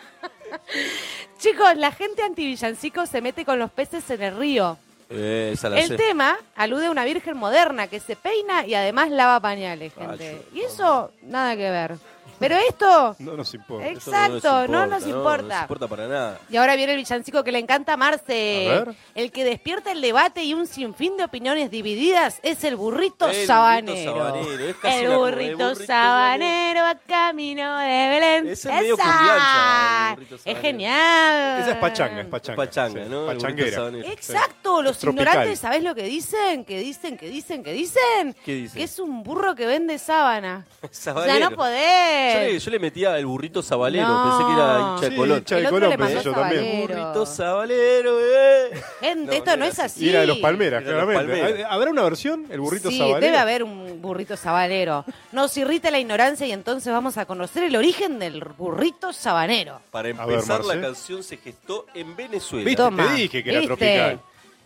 Chicos, 1.38 1.76
la 1.76 1.92
gente 1.92 2.22
anti-villancicos 2.22 3.08
se 3.08 3.20
mete 3.20 3.44
con 3.44 3.58
los 3.58 3.70
peces 3.70 4.08
en 4.10 4.22
el 4.22 4.36
río. 4.36 4.78
Eh, 5.10 5.50
esa 5.52 5.68
la 5.68 5.80
El 5.80 5.88
sé. 5.88 5.96
tema 5.96 6.36
alude 6.56 6.86
a 6.86 6.90
una 6.90 7.04
virgen 7.04 7.36
moderna 7.36 7.86
que 7.88 8.00
se 8.00 8.16
peina 8.16 8.64
y 8.66 8.74
además 8.74 9.10
lava 9.10 9.40
pañales, 9.40 9.92
gente. 9.94 10.42
Y 10.54 10.60
eso, 10.60 11.12
nada 11.22 11.54
que 11.54 11.70
ver. 11.70 11.96
Pero 12.38 12.56
esto, 12.56 13.16
No 13.18 13.36
nos 13.36 13.52
importa. 13.54 13.86
Ex- 13.88 13.98
Eso 14.06 14.10
no 14.10 14.16
nos 14.28 14.36
Exacto, 14.36 14.52
no 14.52 14.64
importa, 14.64 14.86
nos 14.86 15.02
No, 15.02 15.08
importa. 15.16 15.42
nos 15.54 15.62
importa 15.62 15.88
para 15.88 16.08
nada. 16.08 16.38
y 16.50 16.56
ahora 16.56 16.76
viene 16.76 16.92
el 16.92 16.98
villancico 16.98 17.44
que 17.44 17.52
le 17.52 17.58
encanta 17.58 17.92
a 17.92 17.96
Marce. 17.96 18.68
A 18.70 18.84
ver. 18.84 18.94
El 19.14 19.30
que 19.32 19.44
despierta 19.44 19.92
el 19.92 20.00
debate 20.00 20.42
y 20.44 20.54
un 20.54 20.66
sinfín 20.66 21.16
de 21.16 21.24
opiniones 21.24 21.70
divididas 21.70 22.40
es 22.42 22.64
el 22.64 22.76
burrito 22.76 23.26
El 23.26 23.32
burrito 23.32 23.46
sabanero. 23.46 24.12
sabanero, 24.12 24.64
es 24.68 24.76
casi 24.76 24.98
el 25.04 25.10
la- 25.10 25.16
burrito, 25.16 25.40
el 25.40 25.56
burrito 25.74 25.86
sabanero 25.86 26.82
va 26.82 26.94
camino 27.06 27.78
de 27.78 28.08
Belén. 28.08 28.48
Es 28.48 28.64
medio 28.66 28.94
¡Esa! 28.94 30.16
el 30.16 30.22
Es 30.22 30.28
sabanero. 30.30 30.60
genial. 30.60 31.60
Esa 31.60 31.70
es 31.72 31.76
pachanga, 31.78 32.20
es 32.22 32.26
pachanga. 32.26 32.56
Pachanga, 32.56 33.04
Sí, 33.04 33.08
¿no? 33.10 33.30
El 33.30 33.36
Pachanguera. 33.36 33.76
sabanero. 33.76 34.08
Exacto, 34.08 34.82
los 34.82 34.98
Tropical. 34.98 35.26
ignorantes, 35.28 35.58
¿sabés 35.60 35.82
lo 35.82 35.94
que 35.94 36.04
dicen? 36.04 36.64
Que 36.64 36.78
dicen, 36.78 37.16
que 37.16 37.28
dicen, 37.28 37.62
que 37.62 37.72
dicen. 37.72 38.34
¿Qué 38.44 38.54
dicen? 38.54 38.76
Que 38.78 38.84
es 38.84 38.98
un 38.98 39.22
burro 39.22 39.54
que 39.54 39.66
vende 39.66 39.98
sábana. 39.98 40.66
Sabanero. 40.90 41.38
Ya 41.38 41.50
no 41.50 41.56
podés. 41.56 42.31
Le, 42.40 42.58
yo 42.58 42.70
le 42.70 42.78
metía 42.78 43.18
el 43.18 43.26
burrito 43.26 43.62
sabalero, 43.62 44.08
No. 44.08 44.22
pensé 44.24 44.44
que 44.46 44.52
era 44.52 44.78
hincha 44.80 45.04
de 45.04 45.10
Sí, 45.10 45.16
Colón. 45.16 45.38
hincha 45.38 45.54
de 45.54 45.60
El 45.60 45.66
otro 45.66 45.76
Colón, 45.76 45.90
le 45.90 45.98
pensé 45.98 46.14
mandó 46.14 46.30
yo 46.30 46.32
también. 46.40 46.62
Sabalero. 46.64 47.02
Burrito 47.02 47.26
sabalero, 47.26 48.20
eh. 48.20 48.82
Gente, 49.00 49.26
No, 49.26 49.32
esto 49.32 49.56
no 49.56 49.64
es 49.64 49.78
así. 49.78 50.04
Y 50.04 50.08
era 50.10 50.20
de 50.20 50.26
los 50.26 50.38
Palmeras, 50.38 50.82
Era 50.82 50.90
de 50.92 50.96
los 50.96 51.04
claramente. 51.06 51.40
Palmeras. 51.42 51.68
¿Habrá 51.72 51.90
una 51.90 52.02
versión? 52.02 52.46
¿El 52.50 52.60
burrito 52.60 52.90
sí, 52.90 52.98
sabalero? 52.98 53.20
debe 53.20 53.36
haber 53.38 53.62
un 53.62 54.00
burrito 54.02 54.36
sabanero. 54.36 55.04
Nos 55.32 55.56
irrita 55.56 55.90
la 55.90 55.98
ignorancia 55.98 56.46
y 56.46 56.52
entonces 56.52 56.92
vamos 56.92 57.16
a 57.18 57.26
conocer 57.26 57.64
el 57.64 57.76
origen 57.76 58.18
del 58.18 58.42
burrito 58.56 59.12
sabanero. 59.12 59.80
Para 59.90 60.08
A 60.10 60.26
ver, 60.26 60.34
empezar, 60.36 60.64
la 60.64 60.80
canción 60.80 61.22
se 61.22 61.36
gestó 61.36 61.86
en 61.94 62.14
Venezuela. 62.16 62.64
¿Viste? 62.64 62.82
Toma, 62.82 63.08
Te 63.08 63.14
dije 63.14 63.42
que 63.44 63.50
era 63.50 63.60
¿viste? 63.60 63.76
tropical. 63.76 64.20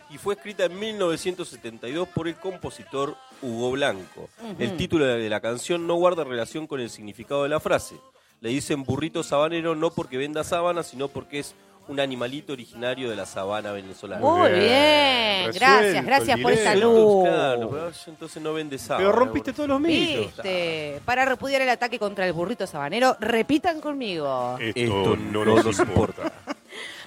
y 0.09 0.17
fue 0.17 0.35
escrita 0.35 0.65
en 0.65 0.79
1972 0.79 2.07
por 2.09 2.27
el 2.27 2.35
compositor 2.35 3.15
Hugo 3.41 3.71
Blanco. 3.71 4.29
El 4.59 4.77
título 4.77 5.05
de 5.05 5.29
la 5.29 5.39
canción 5.39 5.87
no 5.87 5.95
guarda 5.95 6.23
relación 6.23 6.67
con 6.67 6.79
el 6.79 6.89
significado 6.89 7.43
de 7.43 7.49
la 7.49 7.59
frase. 7.59 7.95
Le 8.41 8.49
dicen 8.49 8.83
burrito 8.83 9.23
sabanero 9.23 9.75
no 9.75 9.91
porque 9.91 10.17
venda 10.17 10.43
sábana, 10.43 10.83
sino 10.83 11.07
porque 11.07 11.39
es 11.39 11.55
un 11.87 11.99
animalito 11.99 12.53
originario 12.53 13.09
de 13.09 13.15
la 13.15 13.25
sabana 13.25 13.71
venezolana. 13.71 14.21
Muy 14.21 14.51
bien, 14.51 15.51
gracias, 15.53 16.05
gracias 16.05 16.39
por 16.39 16.51
esa 16.51 16.75
luz. 16.75 17.25
Claro, 17.25 17.91
entonces 18.07 18.43
no 18.43 18.53
vende 18.53 18.77
sábana. 18.77 19.07
Pero 19.07 19.17
rompiste 19.17 19.53
todos 19.53 19.69
los 19.69 19.79
mitos. 19.79 20.25
Viste, 20.35 21.01
para 21.05 21.25
repudiar 21.25 21.61
el 21.61 21.69
ataque 21.69 21.97
contra 21.97 22.27
el 22.27 22.33
burrito 22.33 22.67
sabanero, 22.67 23.15
repitan 23.19 23.79
conmigo. 23.79 24.57
Esto 24.59 25.15
no 25.15 25.45
nos 25.45 25.79
importa. 25.79 26.31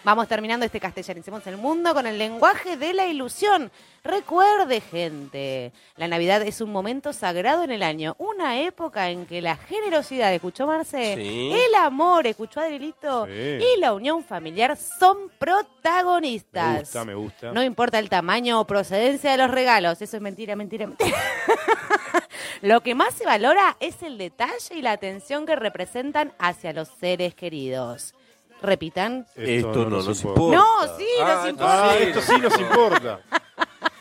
Vamos 0.03 0.29
terminando 0.29 0.65
este 0.65 0.81
castellanicemos 0.81 1.47
el 1.47 1.59
mundo 1.59 1.93
con 1.93 2.07
el 2.07 2.17
lenguaje 2.19 2.77
de 2.79 2.95
la 2.95 3.07
ilusión. 3.07 3.71
Recuerde, 4.03 4.81
gente, 4.81 5.73
la 5.97 6.09
Navidad 6.09 6.41
es 6.41 6.63
un 6.63 6.73
momento 6.73 7.13
sagrado 7.13 7.65
en 7.65 7.71
el 7.71 7.83
año, 7.83 8.17
una 8.19 8.61
época 8.63 9.11
en 9.11 9.27
que 9.27 9.43
la 9.43 9.57
generosidad, 9.57 10.33
escuchó 10.33 10.67
Marce, 10.67 11.17
Sí. 11.17 11.53
el 11.53 11.75
amor, 11.75 12.27
escuchó 12.27 12.61
Adrielito, 12.61 13.27
Sí. 13.27 13.33
y 13.33 13.79
la 13.79 13.93
unión 13.93 14.25
familiar 14.25 14.75
son 14.79 15.31
protagonistas. 15.39 16.73
Me 16.73 16.81
gusta, 16.81 17.05
me 17.05 17.15
gusta. 17.15 17.53
No 17.53 17.63
importa 17.63 17.99
el 17.99 18.09
tamaño 18.09 18.59
o 18.59 18.67
procedencia 18.67 19.33
de 19.33 19.37
los 19.37 19.51
regalos, 19.51 20.01
eso 20.01 20.17
es 20.17 20.23
mentira, 20.23 20.57
mentira, 20.57 20.87
mentira. 20.87 21.17
Lo 22.63 22.83
que 22.83 22.95
más 22.95 23.15
se 23.15 23.27
valora 23.27 23.77
es 23.81 24.03
el 24.03 24.17
detalle 24.17 24.77
y 24.77 24.83
la 24.83 24.93
atención 24.93 25.45
que 25.45 25.57
representan 25.57 26.33
hacia 26.39 26.73
los 26.73 26.89
seres 26.89 27.35
queridos. 27.35 28.15
Repitan. 28.63 29.27
Esto 29.37 29.85
no 29.87 30.03
nos 30.03 30.07
importa. 30.23 30.41
importa. 30.43 30.57
No, 30.57 30.97
sí, 30.99 31.07
nos 31.21 31.29
Ah, 31.29 31.49
importa. 31.49 31.91
Ah, 31.91 31.97
esto 31.97 32.21
sí 32.21 32.39
nos 32.39 32.59
importa. 32.61 33.21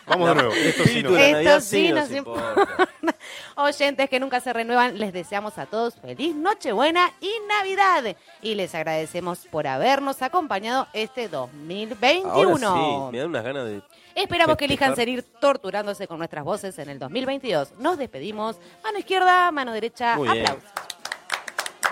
Vamos 0.05 0.29
de 0.29 0.35
nuevo. 0.35 0.51
Esto 0.53 0.83
sí 0.85 1.03
nos 1.03 1.13
Esto 1.17 1.61
sí 1.61 1.67
sí 1.87 1.91
nos 1.91 2.09
nos 2.09 2.17
importa. 2.17 2.89
Oyentes 3.55 4.09
que 4.09 4.19
nunca 4.19 4.39
se 4.39 4.53
renuevan, 4.53 4.97
les 4.97 5.13
deseamos 5.13 5.57
a 5.57 5.65
todos 5.65 5.95
feliz 5.95 6.35
Nochebuena 6.35 7.11
y 7.21 7.29
Navidad. 7.47 8.15
Y 8.41 8.55
les 8.55 8.73
agradecemos 8.73 9.39
por 9.51 9.67
habernos 9.67 10.21
acompañado 10.21 10.87
este 10.93 11.27
2021. 11.29 12.67
Ahora 12.67 13.07
sí, 13.07 13.11
me 13.11 13.19
da 13.19 13.25
unas 13.27 13.43
ganas 13.43 13.65
de... 13.65 13.81
Esperamos 14.15 14.57
que 14.57 14.65
elijan 14.65 14.95
seguir 14.95 15.23
torturándose 15.39 16.07
con 16.07 16.17
nuestras 16.17 16.43
voces 16.43 16.77
en 16.79 16.89
el 16.89 16.99
2022. 16.99 17.73
Nos 17.79 17.97
despedimos. 17.97 18.57
Mano 18.83 18.97
izquierda, 18.97 19.51
mano 19.51 19.71
derecha, 19.73 20.15
Muy 20.15 20.27
bien. 20.29 20.45
aplausos. 20.47 20.69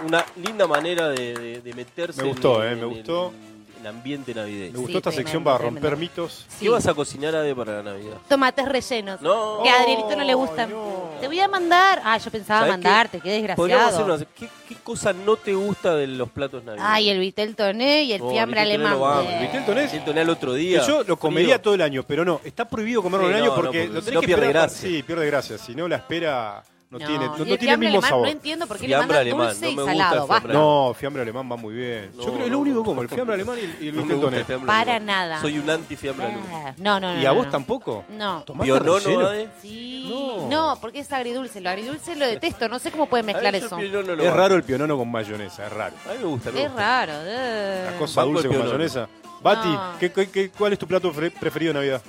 Una 0.05 0.23
linda 0.35 0.67
manera 0.67 1.09
de, 1.09 1.33
de- 1.33 1.61
de 1.61 1.73
meterse 1.73 2.21
Me 2.21 2.29
gustó, 2.29 2.63
en, 2.63 2.69
eh, 2.69 2.73
en- 2.73 2.79
me 2.79 2.85
gustó. 2.85 3.33
en 3.79 3.87
ambiente 3.87 4.33
navideño. 4.33 4.73
Me 4.73 4.77
gustó 4.79 4.91
Sí, 4.91 4.97
esta 4.97 5.09
tremendo, 5.09 5.27
sección 5.27 5.43
para 5.43 5.57
tremendo. 5.59 5.81
romper 5.81 5.99
mitos. 5.99 6.45
Sí. 6.49 6.65
¿Qué 6.65 6.69
vas 6.69 6.85
a 6.87 6.93
cocinar, 6.93 7.35
Ade, 7.35 7.55
para 7.55 7.77
la 7.77 7.83
Navidad? 7.93 8.17
Tomates 8.27 8.67
rellenos. 8.67 9.21
No. 9.21 9.61
Que 9.63 9.69
a 9.69 9.81
Adrielito 9.81 10.15
no 10.15 10.23
le 10.23 10.33
gustan. 10.33 10.69
no. 10.71 11.07
Te 11.19 11.27
voy 11.27 11.39
a 11.39 11.47
mandar. 11.47 11.99
Ah, 12.05 12.17
yo 12.19 12.29
pensaba 12.29 12.59
¿Sabés 12.59 12.73
mandarte, 12.73 13.19
qué? 13.21 13.41
qué 13.47 13.53
Podríamos 13.55 13.85
hacer 13.87 14.05
desgraciado. 14.05 14.15
una... 14.15 14.25
¿Qué, 14.35 14.49
qué 14.69 14.75
cosa 14.83 15.13
no 15.13 15.35
te 15.35 15.53
gusta 15.55 15.95
de 15.95 16.05
los 16.05 16.29
platos 16.29 16.63
navideños? 16.63 16.89
Ay, 16.91 17.09
el 17.09 17.19
vitel 17.19 17.55
toné 17.55 18.03
y 18.03 18.13
el 18.13 18.21
No, 18.21 18.29
fiambre 18.29 18.61
Toné 18.61 18.75
alemán. 18.75 19.25
Eh. 19.25 19.39
Vitel 19.41 19.65
Toné 19.65 19.87
Toné 20.05 20.21
al 20.21 20.29
otro 20.29 20.51
Que 20.51 20.57
día. 20.59 20.85
yo 20.85 21.03
lo 21.03 21.17
comería 21.17 21.55
Frío. 21.55 21.61
todo 21.61 21.73
el 21.73 21.81
año, 21.81 22.03
pero 22.07 22.23
no, 22.23 22.39
está 22.43 22.65
prohibido 22.69 23.01
comerlo 23.01 23.25
Sí, 23.27 23.31
en 23.31 23.37
el 23.37 23.43
año 23.43 23.51
no, 23.51 23.55
no, 23.57 23.61
porque 23.63 23.79
porque 23.85 23.93
lo 23.93 23.99
si 24.01 24.05
tenés 24.05 24.13
no 24.15 24.21
que 24.21 24.27
pierde 24.27 24.45
esperar. 24.45 24.63
gracia. 24.69 24.89
Sí, 24.89 25.03
pierde 25.03 25.25
gracia. 25.25 25.57
Si 25.57 25.73
no, 25.75 25.87
la 25.87 25.95
espera 25.95 26.63
no, 26.89 26.97
tiene, 26.99 27.17
no, 27.25 27.27
no 27.31 27.35
tiene 27.35 27.51
el 27.53 27.59
fiambre 27.59 27.87
mismo 27.89 27.97
alemán, 27.99 28.09
sabor. 28.09 28.25
No 28.27 28.31
entiendo 28.31 28.67
por 28.67 28.77
qué 28.77 28.85
Fiambre 28.87 29.13
le 29.15 29.19
alemán, 29.21 29.47
mandan 29.47 29.61
dulce 29.61 29.75
no 29.75 29.83
y 29.83 29.85
salado. 29.85 30.27
Basta. 30.27 30.47
No, 30.53 30.95
fiambre 30.97 31.21
alemán 31.21 31.51
va 31.51 31.55
muy 31.57 31.73
bien. 31.75 32.11
No, 32.15 32.23
Yo 32.23 32.25
creo 32.27 32.37
que 32.37 32.43
es 32.45 32.49
no, 32.49 32.53
lo 32.55 32.59
único 32.59 32.75
no. 32.77 32.81
que 32.83 32.85
como, 32.89 33.01
el 33.01 33.09
fiambre 33.09 33.33
alemán 33.35 33.57
y 33.59 33.85
el, 33.87 33.87
y 33.87 33.91
No 33.91 34.65
Para 34.65 34.81
alemán. 34.81 35.05
nada. 35.05 35.41
Soy 35.41 35.59
un 35.59 35.69
anti-fiambre 35.69 36.25
alemán. 36.27 36.45
Ah, 36.53 36.73
No, 36.77 36.99
no, 36.99 37.13
no. 37.13 37.21
¿Y 37.21 37.25
a 37.25 37.29
no, 37.29 37.35
vos 37.35 37.45
no. 37.47 37.51
tampoco? 37.51 38.05
No. 38.09 38.43
¿Tomate 38.43 38.65
¿Pionono, 38.71 38.99
relleno? 38.99 39.27
Ade? 39.27 39.49
Sí. 39.61 40.07
No. 40.09 40.47
No. 40.47 40.77
porque 40.79 40.99
es 40.99 41.11
agridulce. 41.11 41.59
Lo 41.59 41.69
agridulce 41.69 42.15
lo 42.15 42.25
detesto. 42.25 42.69
No 42.69 42.79
sé 42.79 42.91
cómo 42.91 43.07
pueden 43.07 43.25
mezclar 43.25 43.53
eso. 43.55 43.77
Es 43.77 44.33
raro 44.33 44.55
el 44.55 44.63
pionono 44.63 44.97
con 44.97 45.11
mayonesa, 45.11 45.65
es 45.67 45.73
raro. 45.73 45.95
A 46.09 46.13
mí 46.13 46.19
me 46.19 46.25
gusta. 46.25 46.49
Es 46.51 46.71
raro. 46.73 47.13
eh. 47.25 47.89
La 47.91 47.97
cosa 47.97 48.21
dulce 48.23 48.47
con 48.47 48.59
mayonesa. 48.59 49.07
Bati, 49.41 49.67
No. 49.67 49.93
¿qué, 49.99 50.51
cuál 50.57 50.73
es 50.73 50.79
tu 50.79 50.87
plato 50.87 51.11
preferido 51.11 51.73
de 51.73 51.79
Navidad? 51.79 52.01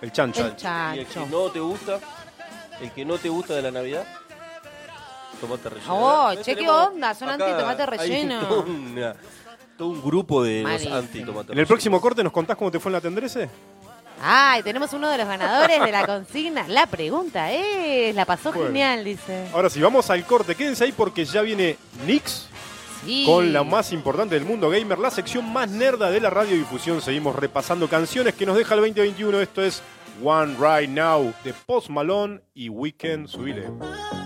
El 0.00 0.10
chancho. 0.12 0.40
El 0.46 0.96
Y 0.96 1.00
el 1.00 1.06
que 1.06 1.26
no 1.26 1.48
te 1.50 1.60
gusta, 1.60 1.98
el 2.82 2.90
que 2.92 3.04
no 3.04 3.18
te 3.18 3.28
gusta 3.28 3.54
de 3.54 3.62
la 3.62 3.70
Navidad, 3.70 4.04
tomate 5.40 5.68
relleno. 5.70 5.94
Oh, 5.94 6.34
che, 6.42 6.54
qué 6.56 6.68
onda, 6.68 7.14
son 7.14 7.28
anti-tomate 7.30 7.86
relleno. 7.86 8.40
todo, 8.48 8.60
una- 8.62 9.14
todo 9.76 9.88
un 9.88 10.02
grupo 10.02 10.42
de 10.42 10.62
los 10.62 10.70
Malísimo. 10.72 10.94
anti-tomate 10.96 11.52
En 11.52 11.58
el 11.58 11.66
próximo 11.66 12.00
corte 12.00 12.22
nos 12.22 12.32
contás 12.32 12.56
cómo 12.56 12.70
te 12.70 12.78
fue 12.78 12.90
en 12.90 12.94
la 12.94 13.00
tendrese. 13.00 13.48
Ay, 14.24 14.62
tenemos 14.62 14.92
uno 14.92 15.10
de 15.10 15.18
los 15.18 15.26
ganadores 15.26 15.80
de 15.80 15.90
la 15.90 16.06
consigna. 16.06 16.68
La 16.68 16.86
pregunta 16.86 17.50
es, 17.50 18.14
la 18.14 18.24
pasó 18.24 18.52
Bueno. 18.52 18.68
genial, 18.68 19.04
dice. 19.04 19.48
Ahora 19.52 19.68
sí, 19.68 19.80
vamos 19.80 20.08
al 20.10 20.24
corte. 20.24 20.54
Quédense 20.54 20.84
ahí 20.84 20.92
porque 20.92 21.24
ya 21.24 21.42
viene 21.42 21.76
Nix 22.06 22.46
sí. 23.04 23.24
con 23.26 23.52
la 23.52 23.64
más 23.64 23.90
importante 23.92 24.36
del 24.36 24.44
mundo 24.44 24.70
gamer, 24.70 24.98
la 25.00 25.10
sección 25.10 25.52
más 25.52 25.68
nerda 25.70 26.10
de 26.12 26.20
la 26.20 26.30
radiodifusión. 26.30 27.00
Seguimos 27.02 27.34
repasando 27.34 27.88
canciones 27.88 28.34
que 28.34 28.46
nos 28.46 28.56
deja 28.56 28.74
el 28.74 28.80
2021. 28.82 29.40
Esto 29.40 29.60
es 29.62 29.82
One 30.20 30.56
Right 30.58 30.88
Now 30.88 31.32
de 31.44 31.52
Post 31.66 31.90
Malone 31.90 32.40
y 32.54 32.68
Weekend. 32.68 33.28
Subile. 33.28 34.21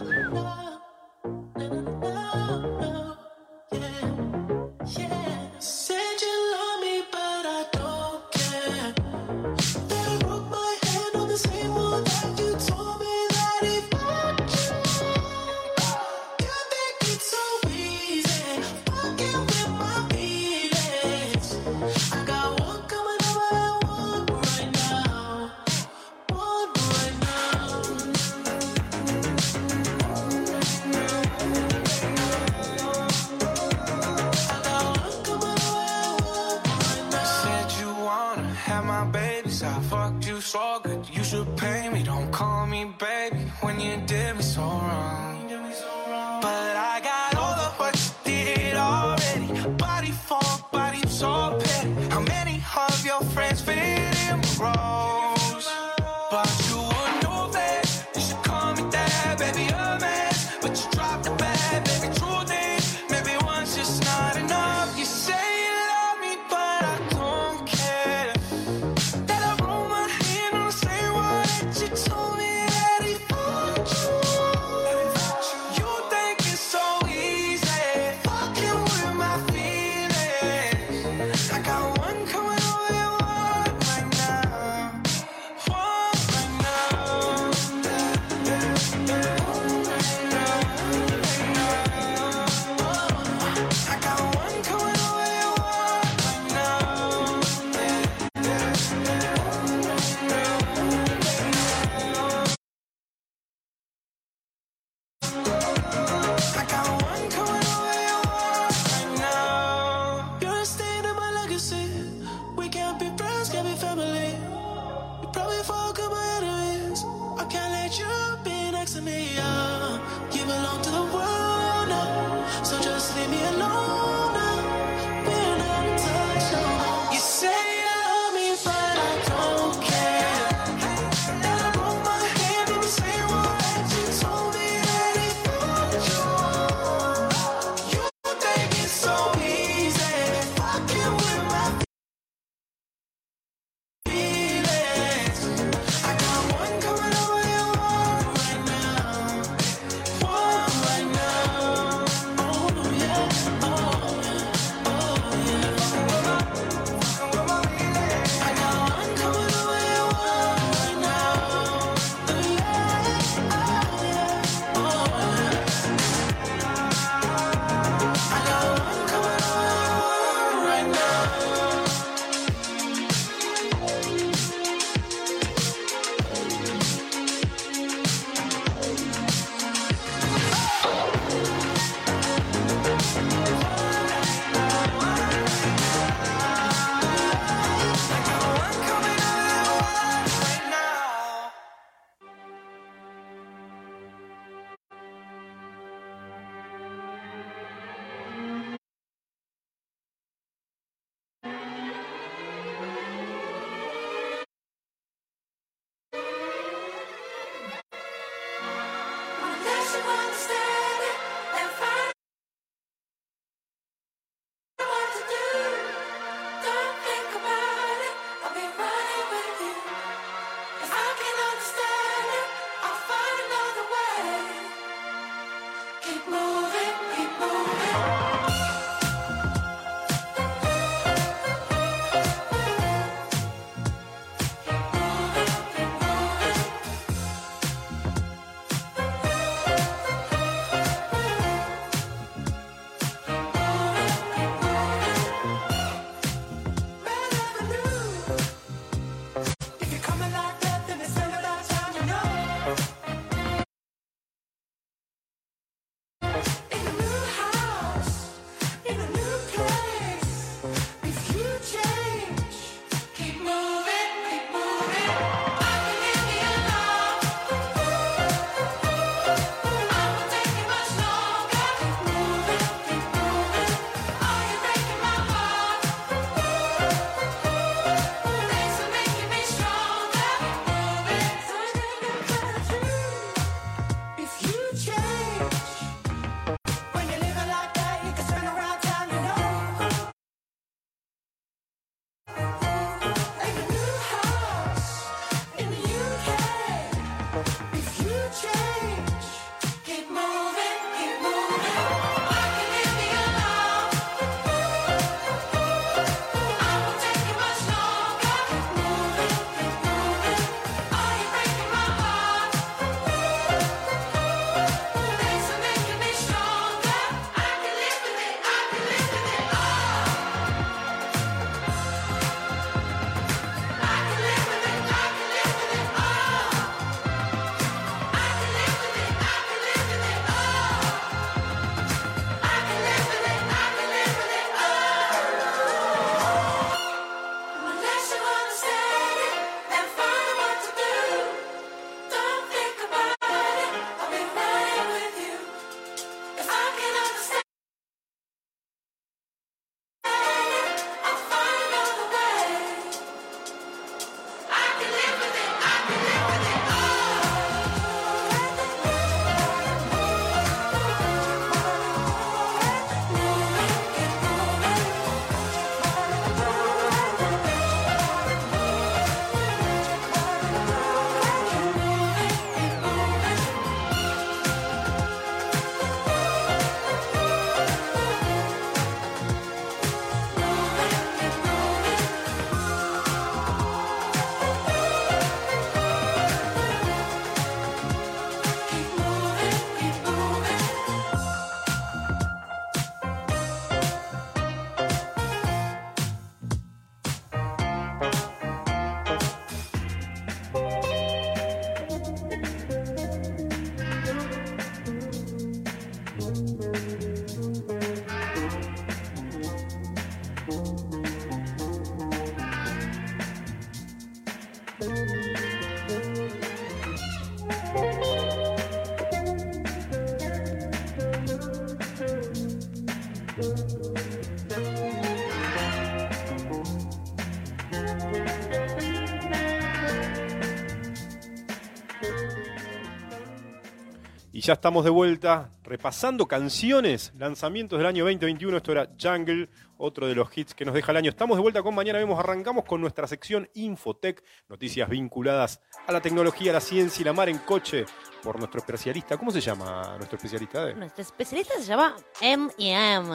Ya 434.47 434.53
estamos 434.53 434.85
de 434.85 434.91
vuelta 434.91 435.51
repasando 435.65 436.29
canciones, 436.29 437.13
lanzamientos 437.19 437.81
del 437.81 437.87
año 437.87 438.05
2021. 438.05 438.59
Esto 438.59 438.71
era 438.71 438.89
Jungle, 439.01 439.49
otro 439.77 440.07
de 440.07 440.15
los 440.15 440.29
hits 440.39 440.55
que 440.55 440.65
nos 440.65 440.73
deja 440.73 440.93
el 440.93 440.99
año. 440.99 441.11
Estamos 441.11 441.37
de 441.37 441.43
vuelta 441.43 441.65
con 441.65 441.75
Mañana 441.75 441.99
Vemos. 441.99 442.17
Arrancamos 442.17 442.65
con 442.65 442.81
nuestra 442.81 443.09
sección 443.09 443.49
Infotech, 443.55 444.23
noticias 444.49 444.89
vinculadas 444.89 445.61
a 445.89 445.91
la 445.91 446.01
tecnología, 446.01 446.53
la 446.53 446.61
ciencia 446.61 447.03
y 447.03 447.05
la 447.05 447.13
mar 447.13 447.29
en 447.29 447.39
coche 447.39 447.87
por 448.27 448.39
nuestro 448.39 448.59
especialista. 448.59 449.17
¿Cómo 449.17 449.31
se 449.31 449.41
llama 449.41 449.95
nuestro 449.99 450.17
especialista? 450.17 450.73
Nuestro 450.73 451.03
especialista 451.03 451.55
se 451.61 451.65
llama 451.65 451.95
M&M. 452.21 453.07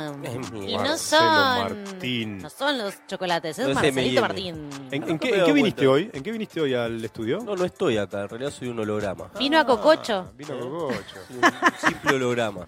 Y 0.65 0.77
no 0.77 0.83
Marcelo 0.83 0.97
son... 0.97 1.83
Martín. 1.83 2.37
No 2.37 2.49
son 2.49 2.77
los 2.77 3.05
chocolates, 3.07 3.59
es 3.59 3.75
Marcelito. 3.75 4.21
Martín. 4.21 4.69
¿En, 4.89 5.19
qué, 5.19 5.37
en 5.37 5.45
qué 5.45 5.51
viniste 5.51 5.85
hoy? 5.85 6.09
¿En 6.13 6.23
qué 6.23 6.31
viniste 6.31 6.61
hoy 6.61 6.73
al 6.75 7.03
estudio? 7.03 7.39
No, 7.43 7.57
no 7.57 7.65
estoy 7.65 7.97
acá, 7.97 8.21
en 8.21 8.29
realidad 8.29 8.51
soy 8.51 8.69
un 8.69 8.79
holograma. 8.79 9.29
Vino 9.37 9.59
a 9.59 9.65
Cococho. 9.65 10.27
Ah, 10.29 10.31
vino 10.33 10.57
Cococho. 10.57 11.19
Soy 11.27 11.37
un 11.41 11.89
simple 11.89 12.15
holograma. 12.15 12.67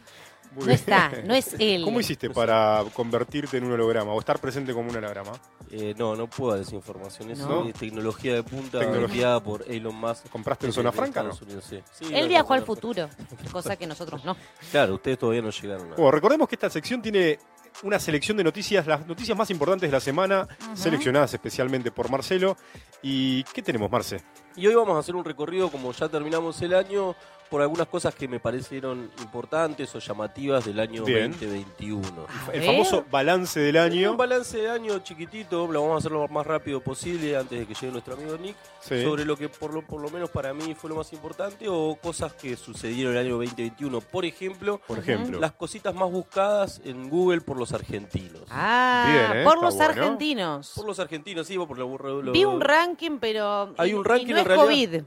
Muy 0.56 0.60
No 0.62 0.66
bien. 0.66 0.76
está, 0.76 1.12
no 1.26 1.34
es 1.34 1.56
él. 1.60 1.84
¿Cómo 1.84 1.99
hiciste 1.99 2.30
para 2.30 2.84
convertirte 2.93 3.58
en 3.58 3.64
un 3.66 3.72
holograma 3.74 4.14
o 4.14 4.20
estar 4.20 4.39
presente 4.39 4.74
como 4.74 4.89
un 4.89 4.95
holograma? 4.95 5.32
Eh, 5.72 5.95
no, 5.97 6.16
no 6.16 6.28
puedo 6.28 6.51
dar 6.54 6.62
esa 6.62 6.76
información. 6.76 7.32
Eso 7.32 7.47
No. 7.47 7.68
es 7.68 7.74
tecnología 7.74 8.36
de 8.36 8.43
punta 8.43 8.80
Tecnología. 8.80 9.06
enviada 9.08 9.43
por 9.43 9.64
Elon 9.68 9.95
Musk. 9.95 10.30
¿Compraste 10.30 10.68
en 10.68 10.74
Zona 10.74 10.91
Franca, 10.91 11.22
Estados 11.22 11.41
Unidos, 11.41 11.66
sí. 11.68 11.80
Sí, 11.91 12.06
Él 12.14 12.24
no, 12.24 12.28
viajó 12.28 12.49
no, 12.49 12.54
al 12.56 12.60
no. 12.62 12.66
futuro, 12.66 13.10
cosa 13.51 13.76
que 13.76 13.88
nosotros 13.88 14.24
no. 14.24 14.36
Claro, 14.72 14.95
ustedes 14.95 15.18
todavía 15.18 15.41
no 15.41 15.49
llegaron 15.49 15.91
a... 15.91 15.95
Bueno, 15.95 16.12
recordemos 16.12 16.47
que 16.47 16.56
esta 16.56 16.70
sección 16.70 17.01
tiene 17.01 17.39
una 17.82 17.97
selección 17.99 18.38
de 18.38 18.43
noticias, 18.43 18.86
las 18.86 19.08
noticias 19.08 19.36
más 19.36 19.49
importantes 19.49 19.89
de 19.89 19.91
la 19.95 19.99
semana, 19.99 20.47
seleccionadas 20.76 21.34
especialmente 21.34 21.89
por 21.91 22.08
Marcelo. 22.12 22.56
¿Y 23.01 23.43
qué 23.45 23.64
tenemos, 23.64 23.89
Marce? 23.91 24.22
Y 24.56 24.68
hoy 24.68 24.76
vamos 24.76 24.95
a 24.95 24.99
hacer 24.99 25.16
un 25.16 25.26
recorrido, 25.26 25.72
como 25.72 25.91
ya 25.91 26.08
terminamos 26.08 26.62
el 26.62 26.76
año, 26.76 27.16
por 27.54 27.62
algunas 27.62 27.86
cosas 27.88 28.16
que 28.16 28.28
me 28.28 28.39
parecieron 28.39 29.12
importantes 29.22 29.93
o 29.93 29.99
llamativas 29.99 30.66
del 30.66 30.80
año 30.80 31.06
Bien. 31.06 31.30
2021. 31.30 32.26
A 32.47 32.51
El 32.51 32.62
ver. 32.62 32.66
famoso 32.72 33.06
balance 33.12 33.60
del 33.60 33.76
Un 33.76 33.82
año. 33.84 34.18
balance 34.18 34.58
de 34.58 34.72
año 34.72 34.97
chiquitito, 35.04 35.68
lo 35.68 35.82
vamos 35.84 35.93
a 35.93 35.97
hacer 35.99 36.12
lo 36.14 36.28
más 36.30 36.47
rápido 36.47 36.80
posible 36.82 37.38
antes 37.38 37.60
de 37.60 37.68
que 37.68 37.76
llegue 37.76 37.91
nuestro 37.91 38.16
amigo 38.16 38.36
Nick, 38.39 38.56
Sí. 38.82 39.04
sobre 39.04 39.24
lo 39.24 39.38
que 39.38 39.49
por 39.49 39.72
lo, 39.72 39.84
por 39.86 40.01
lo 40.01 40.10
menos 40.10 40.32
para 40.32 40.51
mí 40.51 40.74
fue 40.74 40.89
lo 40.89 40.95
más 40.95 41.14
importante 41.14 41.68
o 41.70 41.95
cosas 42.01 42.34
que 42.34 42.56
sucedieron 42.58 43.14
en 43.14 43.20
el 43.20 43.26
año 43.28 43.36
2021. 43.38 44.01
Por 44.01 44.26
ejemplo, 44.26 44.82
Por 44.88 44.97
ejemplo. 44.97 45.39
las 45.39 45.51
cositas 45.51 45.93
más 45.93 46.10
buscadas 46.10 46.82
en 46.84 47.08
Google 47.08 47.41
por 47.41 47.58
los 47.60 47.72
argentinos. 47.72 48.41
Ah, 48.49 49.28
Bien, 49.30 49.41
¿eh? 49.41 49.43
por 49.43 49.54
Está 49.58 49.66
los 49.66 49.76
bueno. 49.76 49.89
argentinos. 49.91 50.72
Por 50.76 50.86
los 50.88 50.97
argentinos, 50.97 51.45
sí, 51.45 51.56
por 51.60 51.78
lo, 51.78 51.97
lo- 52.24 52.32
Vi 52.32 52.45
un 52.45 52.60
ranking, 52.62 53.20
pero. 53.20 53.76
Hay 53.78 53.93
un 53.93 54.04
ranking 54.04 54.26
y 54.26 54.30
no 54.32 54.36
en 54.38 54.41
es 54.41 54.47
realidad. 54.47 54.66
COVID. 54.66 55.04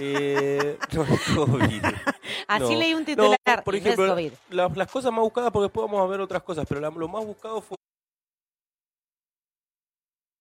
Eh, 0.00 0.78
no 0.92 1.02
es 1.04 1.20
COVID. 1.34 1.82
Así 2.48 2.72
No. 2.74 2.78
leí 2.78 2.94
un 2.94 3.00
No, 3.00 3.06
titular. 3.06 3.64
por 3.64 3.74
no 3.74 3.78
ejemplo, 3.78 4.04
es 4.06 4.10
COVID. 4.12 4.32
las, 4.50 4.76
las 4.76 4.90
cosas 4.90 5.12
más 5.12 5.20
buscadas, 5.22 5.50
porque 5.50 5.64
después 5.64 5.86
vamos 5.86 6.00
a 6.02 6.06
ver 6.10 6.20
otras 6.20 6.42
cosas, 6.42 6.64
pero 6.68 6.80
la- 6.80 6.90
lo 6.90 7.08
más 7.08 7.24
buscado 7.24 7.60
fue, 7.60 7.76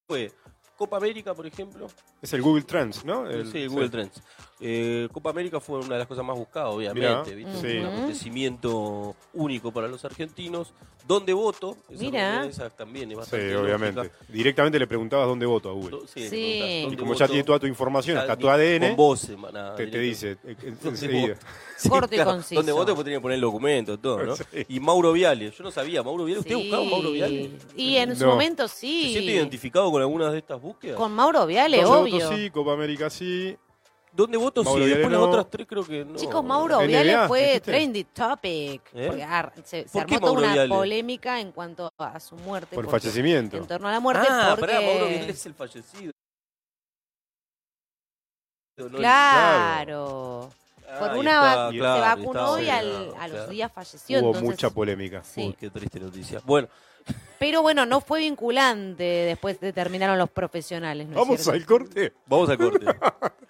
fue 0.08 0.32
Copa 0.78 0.98
América, 0.98 1.34
por 1.34 1.46
ejemplo. 1.48 1.88
Es 2.22 2.32
el 2.34 2.42
Google 2.42 2.64
Trends, 2.64 3.04
¿no? 3.04 3.28
El- 3.30 3.52
sí, 3.52 3.66
Google 3.68 3.90
Trends. 3.90 4.22
Eh, 4.60 5.08
Copa 5.12 5.30
América 5.32 5.60
fue 5.60 5.80
una 5.80 5.94
de 5.96 6.00
las 6.00 6.08
cosas 6.08 6.24
más 6.26 6.38
buscadas, 6.38 6.70
obviamente. 6.74 7.36
Mirá, 7.36 7.50
¿viste? 7.52 7.72
sí. 7.72 7.78
Un 7.80 7.86
acontecimiento 7.88 9.16
único 9.34 9.72
para 9.72 9.88
los 9.88 10.04
argentinos. 10.06 10.74
¿Dónde 11.08 11.32
voto? 11.32 11.78
Esa, 11.90 12.04
Mira. 12.04 12.46
esa 12.46 12.70
también 12.70 13.06
es 13.10 13.16
Sí, 13.16 13.20
bastante 13.20 13.56
obviamente. 13.56 13.96
lógica. 13.96 14.16
Directamente 14.28 14.78
le 14.78 14.88
preguntabas 14.88 15.26
dónde 15.28 15.46
voto 15.46 15.70
a 15.70 15.72
Google. 15.74 15.92
Do- 15.92 16.08
sí, 16.08 16.28
Sí. 16.28 16.36
Y 16.36 16.82
¿dónde 16.82 16.98
como 16.98 17.14
ya 17.14 17.26
voto? 17.26 17.32
tiene 17.32 17.44
toda 17.46 17.60
tu 17.60 17.68
información, 17.68 18.16
Ya 18.18 18.22
hasta 18.24 18.36
tu 18.36 18.50
ADN, 18.50 18.88
Con 18.90 18.96
vos, 18.98 19.30
hermana, 19.30 19.74
te, 19.76 19.86
dice 19.86 20.32
eh, 20.32 20.38
eh, 20.44 20.56
¿Dónde 20.84 20.90
enseguida. 20.90 21.28
voto? 21.36 21.40
Sí, 21.78 21.90
Corto 21.90 22.08
y 22.16 22.18
claro, 22.18 22.32
conciso. 22.32 22.56
Donde 22.56 22.72
voto 22.72 22.96
pues 22.96 23.06
tenía 23.06 23.20
que 23.20 23.22
poner 23.22 23.36
el 23.36 23.42
documento, 23.42 24.00
todo, 24.00 24.24
¿no? 24.24 24.36
Sí. 24.36 24.44
Y 24.68 24.80
Mauro 24.80 25.14
Viale, 25.14 25.52
yo 25.52 25.64
no 25.64 25.70
sabía, 25.70 26.02
Mauro 26.02 26.26
Viale, 26.26 26.40
¿usted 26.40 26.56
Sí. 26.56 26.62
buscaba 26.64 26.82
a 26.82 26.90
Mauro 26.90 27.12
Viale? 27.12 27.52
Y 27.76 27.96
en 27.98 28.16
su 28.16 28.26
momento 28.26 28.68
¿Se 28.68 28.78
sí. 28.80 29.10
siente 29.12 29.32
identificado 29.34 29.92
con 29.92 30.02
algunas 30.02 30.32
de 30.32 30.40
estas 30.40 30.60
búsquedas? 30.68 30.98
Con 30.98 31.12
Mauro 31.14 31.46
Viale, 31.46 31.82
¿Dónde 31.82 32.12
obvio. 32.14 32.26
voto 32.26 32.36
sí? 32.38 32.50
Copa 32.52 32.74
América 32.74 33.10
sí. 33.10 33.58
¿Dónde 34.14 34.38
voto? 34.38 34.64
Mauro 34.64 34.80
sí, 34.80 34.86
Viale 34.86 34.96
después 35.00 35.14
no. 35.14 35.20
las 35.26 35.30
otras 35.30 35.50
tres 35.52 35.68
creo 35.68 35.86
que 35.86 36.06
no. 36.06 36.16
Chicos, 36.16 36.44
Mauro 36.44 36.78
NBA, 36.82 36.88
Viale 36.88 37.28
fue 37.28 37.40
¿dijiste? 37.42 37.62
trendy 37.72 38.04
topic. 38.06 38.82
¿Eh? 38.94 39.06
Porque 39.08 39.24
ar- 39.24 39.54
se, 39.64 39.88
se 39.88 39.90
¿Por 40.00 40.06
qué 40.08 40.16
armó 40.16 40.28
toda 40.28 40.34
Mauro 40.34 40.40
una 40.48 40.54
Viale? 40.54 40.70
polémica 40.70 41.40
en 41.40 41.52
cuanto 41.52 41.92
a 41.98 42.20
su 42.20 42.36
muerte. 42.38 42.76
Por 42.76 42.86
porque- 42.86 43.00
fallecimiento. 43.00 43.58
En 43.58 43.68
torno 43.68 43.88
a 43.88 43.92
la 43.92 44.00
muerte. 44.00 44.28
Ah, 44.30 44.56
porque... 44.58 44.74
pará, 44.74 44.86
Mauro 44.86 45.06
Viale 45.08 45.30
es 45.32 45.46
el 45.46 45.54
fallecido. 45.54 46.12
No, 48.78 48.86
el- 48.86 48.92
Claro. 48.92 50.50
Por 51.00 51.10
ahí 51.10 51.20
una 51.20 51.32
está, 51.32 51.42
va- 51.66 51.70
claro, 51.72 51.96
se 51.96 52.02
vacunó 52.22 52.58
está 52.58 52.62
y 52.64 52.70
al- 52.70 53.14
a 53.20 53.28
los 53.28 53.32
claro. 53.38 53.50
días 53.52 53.72
falleció. 53.74 54.20
Hubo 54.20 54.28
entonces- 54.28 54.44
mucha 54.50 54.70
polémica. 54.70 55.24
Sí. 55.24 55.42
Uy, 55.48 55.54
qué 55.60 55.70
triste 55.70 56.00
noticia. 56.00 56.42
Bueno, 56.46 56.70
Pero 57.40 57.62
bueno, 57.62 57.86
no 57.86 58.02
fue 58.02 58.20
vinculante. 58.22 59.04
Después 59.04 59.60
determinaron 59.60 60.18
los 60.18 60.30
profesionales. 60.30 61.08
¿no 61.08 61.14
es 61.14 61.18
Vamos 61.20 61.42
cierto? 61.42 61.52
al 61.52 61.66
corte. 61.66 62.14
vamos 62.26 62.50
al 62.50 62.58
corte. 62.58 62.86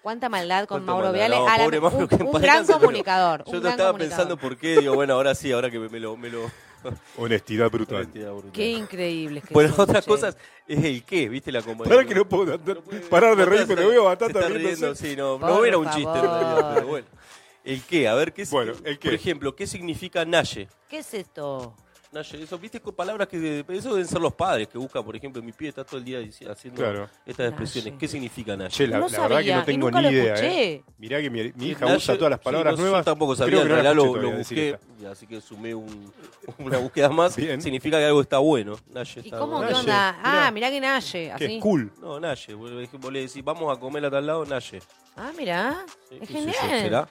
Cuánta 0.01 0.27
maldad 0.29 0.67
con 0.67 0.79
Cuánta 0.79 0.91
Mauro 0.91 1.05
maldad. 1.07 1.19
Viale. 1.19 1.35
No, 1.37 1.47
A 1.47 1.57
la- 1.57 1.63
pobre 1.63 1.79
Mauro, 1.81 1.97
un, 1.99 2.07
que 2.07 2.15
en 2.15 2.21
un 2.23 2.31
paz 2.33 2.41
gran 2.41 2.53
descanse, 2.57 2.73
pero 2.73 2.79
comunicador. 2.85 3.43
Yo 3.45 3.51
un 3.51 3.55
no 3.55 3.61
gran 3.61 3.71
estaba 3.73 3.91
comunicador. 3.91 3.97
pensando 4.27 4.37
por 4.37 4.57
qué, 4.57 4.79
digo, 4.81 4.93
bueno, 4.95 5.13
ahora 5.13 5.33
sí, 5.35 5.51
ahora 5.53 5.71
que 5.71 5.79
me, 5.79 5.87
me 5.89 5.99
lo... 5.99 6.17
Me 6.17 6.29
lo 6.29 6.51
Honestidad 7.17 7.69
brutal. 7.71 7.97
Honestidad 7.97 8.31
brutal. 8.31 8.51
Qué 8.51 8.69
increíbles 8.71 9.43
que 9.43 9.53
Bueno, 9.53 9.73
son, 9.73 9.89
otras 9.89 10.05
che. 10.05 10.09
cosas 10.11 10.37
es 10.67 10.83
el 10.83 11.03
qué, 11.03 11.27
¿viste 11.27 11.51
la 11.51 11.61
compañía? 11.61 11.95
Para 11.95 12.07
que 12.07 12.13
no 12.15 12.29
puedo 12.29 12.53
andar- 12.53 12.81
parar 13.09 13.35
de 13.35 13.45
reír, 13.45 13.65
pero 13.67 13.87
veo 13.89 14.03
bastante 14.05 14.39
riéndose. 14.47 14.59
riendo, 14.67 14.95
sí, 14.95 15.15
no, 15.15 15.39
Por 15.39 15.49
no 15.49 15.65
era 15.65 15.77
un 15.79 15.85
chiste 15.85 16.01
en 16.01 16.05
favor. 16.05 16.29
realidad, 16.29 16.71
pero 16.75 16.87
bueno. 16.87 17.07
El 17.65 17.81
qué, 17.83 18.07
a 18.07 18.13
ver, 18.13 18.31
¿qué 18.31 18.43
es? 18.43 18.51
Bueno, 18.51 18.73
el 18.85 18.99
qué. 18.99 19.09
Por 19.09 19.15
ejemplo, 19.15 19.55
¿qué 19.55 19.67
significa 19.67 20.23
Naye? 20.23 20.69
¿Qué 20.87 20.99
es 20.99 21.13
esto? 21.13 21.75
Naye, 22.11 22.41
eso, 22.43 22.57
viste 22.57 22.79
con 22.79 22.95
palabras 22.95 23.27
que 23.27 23.65
eso 23.69 23.89
deben 23.93 24.07
ser 24.07 24.21
los 24.21 24.33
padres 24.33 24.69
que 24.69 24.77
buscan, 24.77 25.03
por 25.03 25.15
ejemplo, 25.15 25.41
mi 25.41 25.51
pie 25.51 25.69
está 25.69 25.83
todo 25.83 25.97
el 25.97 26.05
día 26.05 26.19
haciendo 26.49 26.81
Claro. 26.81 27.09
estas 27.25 27.49
expresiones. 27.49 27.93
Naye. 27.93 27.97
¿Qué 27.99 28.07
significa 28.07 28.55
Naye? 28.55 28.69
Che, 28.69 28.87
la, 28.87 28.99
No 28.99 29.09
la 29.09 29.19
verdad 29.27 29.43
que 29.43 29.53
no 29.53 29.61
y 29.61 29.65
tengo 29.65 29.91
ni 29.91 30.07
idea. 30.07 30.35
¿eh? 30.37 30.83
Mirá 30.97 31.21
que 31.21 31.29
mi, 31.29 31.51
mi 31.55 31.67
hija 31.69 31.85
Naye- 31.85 31.97
usa 31.97 32.15
todas 32.15 32.31
las 32.31 32.39
sí, 32.39 32.43
palabras 32.45 32.75
no, 32.77 32.81
nuevas. 32.81 33.01
Yo 33.05 33.11
tampoco 33.11 33.35
sabía, 33.35 33.55
que 33.57 33.61
en 33.61 33.67
realidad 33.67 33.93
lo, 33.95 34.15
lo 34.15 34.31
busqué, 34.37 34.79
y 35.01 35.05
así 35.05 35.27
que 35.27 35.41
sumé 35.41 35.75
un, 35.75 36.11
una 36.59 36.77
búsqueda 36.77 37.09
más. 37.09 37.35
Bien. 37.35 37.61
Significa 37.61 37.97
que 37.97 38.05
algo 38.05 38.21
está 38.21 38.37
bueno. 38.37 38.77
Naye 38.93 39.11
¿Y 39.21 39.25
está 39.25 39.39
cómo 39.39 39.57
bueno. 39.57 39.67
qué 39.69 39.75
onda? 39.75 40.19
Ah, 40.23 40.49
mirá 40.51 40.69
que 40.71 40.79
Naye. 40.79 41.11
Que 41.37 41.45
Así. 41.45 41.55
es 41.57 41.61
cool. 41.61 41.91
No, 42.01 42.19
Naye. 42.21 42.53
Vos 42.53 42.71
vos 42.93 43.11
le 43.11 43.21
decís, 43.21 43.43
vamos 43.43 43.75
a 43.75 43.79
comer 43.79 44.05
a 44.05 44.09
tal 44.11 44.25
lado, 44.25 44.45
Naye. 44.45 44.79
Ah, 45.17 45.31
mirá. 45.37 45.83
Sí, 46.09 46.17
Es 46.21 46.29
genial. 46.29 46.53
¿será? 46.69 47.09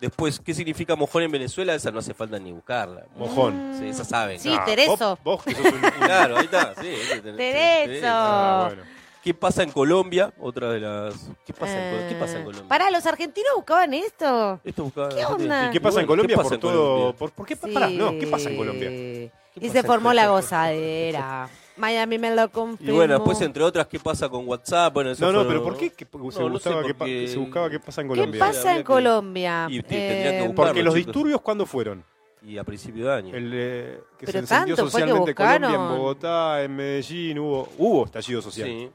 Después, 0.00 0.38
¿qué 0.40 0.52
significa 0.52 0.96
mojón 0.96 1.22
en 1.22 1.30
Venezuela? 1.30 1.74
Esa 1.74 1.90
no 1.90 1.98
hace 2.00 2.12
falta 2.14 2.38
ni 2.38 2.52
buscarla. 2.52 3.04
Mojón. 3.16 3.76
Sí, 3.78 3.86
esa 3.88 4.04
saben. 4.04 4.38
Sí, 4.38 4.54
Ah, 4.58 4.64
Tereso. 4.64 5.18
Vos, 5.22 5.42
vos 5.42 5.44
que 5.44 5.54
sos 5.54 5.64
un... 5.72 5.80
Claro, 6.00 6.36
ahí 6.38 6.44
está. 6.44 6.74
Sí, 6.80 6.88
ese 6.88 7.20
ten- 7.20 7.36
Tereso. 7.36 8.06
Ah, 8.08 8.64
bueno. 8.68 8.82
¿Qué 9.22 9.32
pasa 9.32 9.62
en 9.62 9.70
Colombia? 9.70 10.30
Otra 10.38 10.70
de 10.70 10.80
las. 10.80 11.14
¿Qué 11.46 11.54
pasa, 11.54 11.72
en, 11.72 11.96
Col- 11.98 12.08
¿qué 12.10 12.14
pasa 12.16 12.32
en 12.34 12.40
Eh, 12.42 12.44
Colombia? 12.44 12.68
Pará, 12.68 12.90
¿los 12.90 13.06
argentinos 13.06 13.52
buscaban 13.56 13.94
esto? 13.94 14.60
Esto 14.62 14.84
buscaba 14.84 15.08
¿Qué 15.08 15.24
onda? 15.24 15.68
¿Y 15.68 15.70
qué 15.70 15.80
pasa 15.80 16.00
en 16.00 16.06
Colombia 16.06 16.36
¿qué 16.36 16.42
pasa 16.42 16.48
por 16.50 16.54
en 16.56 16.60
todo? 16.60 16.72
Colombia? 16.94 17.18
Por, 17.18 17.30
¿Por 17.32 17.46
qué? 17.46 17.56
Sí. 17.56 17.70
Pará, 17.72 17.88
no, 17.88 18.10
¿qué 18.18 18.26
pasa 18.26 18.50
en 18.50 18.56
Colombia? 18.58 18.90
Y 18.90 19.30
pasa 19.54 19.72
se 19.72 19.78
en 19.78 19.84
formó 19.86 20.12
la 20.12 20.26
Colombia? 20.26 20.42
gozadera. 20.42 21.48
Miami 21.76 22.18
me 22.18 22.34
lo 22.34 22.44
Y 22.44 22.48
confirmó. 22.48 22.94
bueno, 22.96 23.14
después, 23.14 23.40
entre 23.40 23.62
otras, 23.64 23.86
¿qué 23.88 23.98
pasa 23.98 24.28
con 24.28 24.46
WhatsApp? 24.46 24.94
Bueno, 24.94 25.10
eso 25.10 25.24
No, 25.26 25.32
no, 25.32 25.38
fueron- 25.44 25.52
pero 25.52 25.64
¿por 25.64 25.76
qué 25.76 25.90
que- 25.90 26.04
se, 26.04 26.16
No, 26.40 26.48
no 26.48 26.58
sé, 26.58 26.68
buscaba 26.68 26.82
qué 26.86 26.94
porque- 26.94 27.28
se 27.28 27.36
buscaba 27.38 27.70
qué 27.70 27.80
pasa 27.80 28.00
en 28.02 28.06
¿Qué 28.06 28.14
Colombia? 28.14 28.38
pasa 28.38 28.58
Habría 28.58 28.72
en 28.72 28.78
que- 28.78 28.84
Colombia? 28.84 29.66
Y 29.70 29.82
tendría 29.82 30.30
que 30.30 30.38
Eh, 30.38 30.46
buscar- 30.46 30.66
Porque 30.66 30.82
los 30.82 30.94
chicos. 30.94 31.06
disturbios, 31.06 31.40
¿cuándo 31.40 31.66
fueron? 31.66 32.04
Y 32.42 32.58
a 32.58 32.64
principio 32.64 33.06
de 33.06 33.12
año. 33.14 33.34
El 33.34 33.50
eh, 33.54 34.00
que 34.18 34.26
se 34.26 34.32
Pero 34.32 34.38
encendió 34.40 34.76
tanto 34.76 34.90
fue 34.90 35.00
que 35.00 35.06
socialmente 35.08 35.34
Colombia 35.34 35.68
en. 35.70 35.88
Bogotá, 35.98 36.62
en 36.62 36.76
Medellín, 36.76 37.38
hubo, 37.38 37.68
hubo 37.78 38.04
estallido 38.04 38.42
social. 38.42 38.68
Sí. 38.68 38.90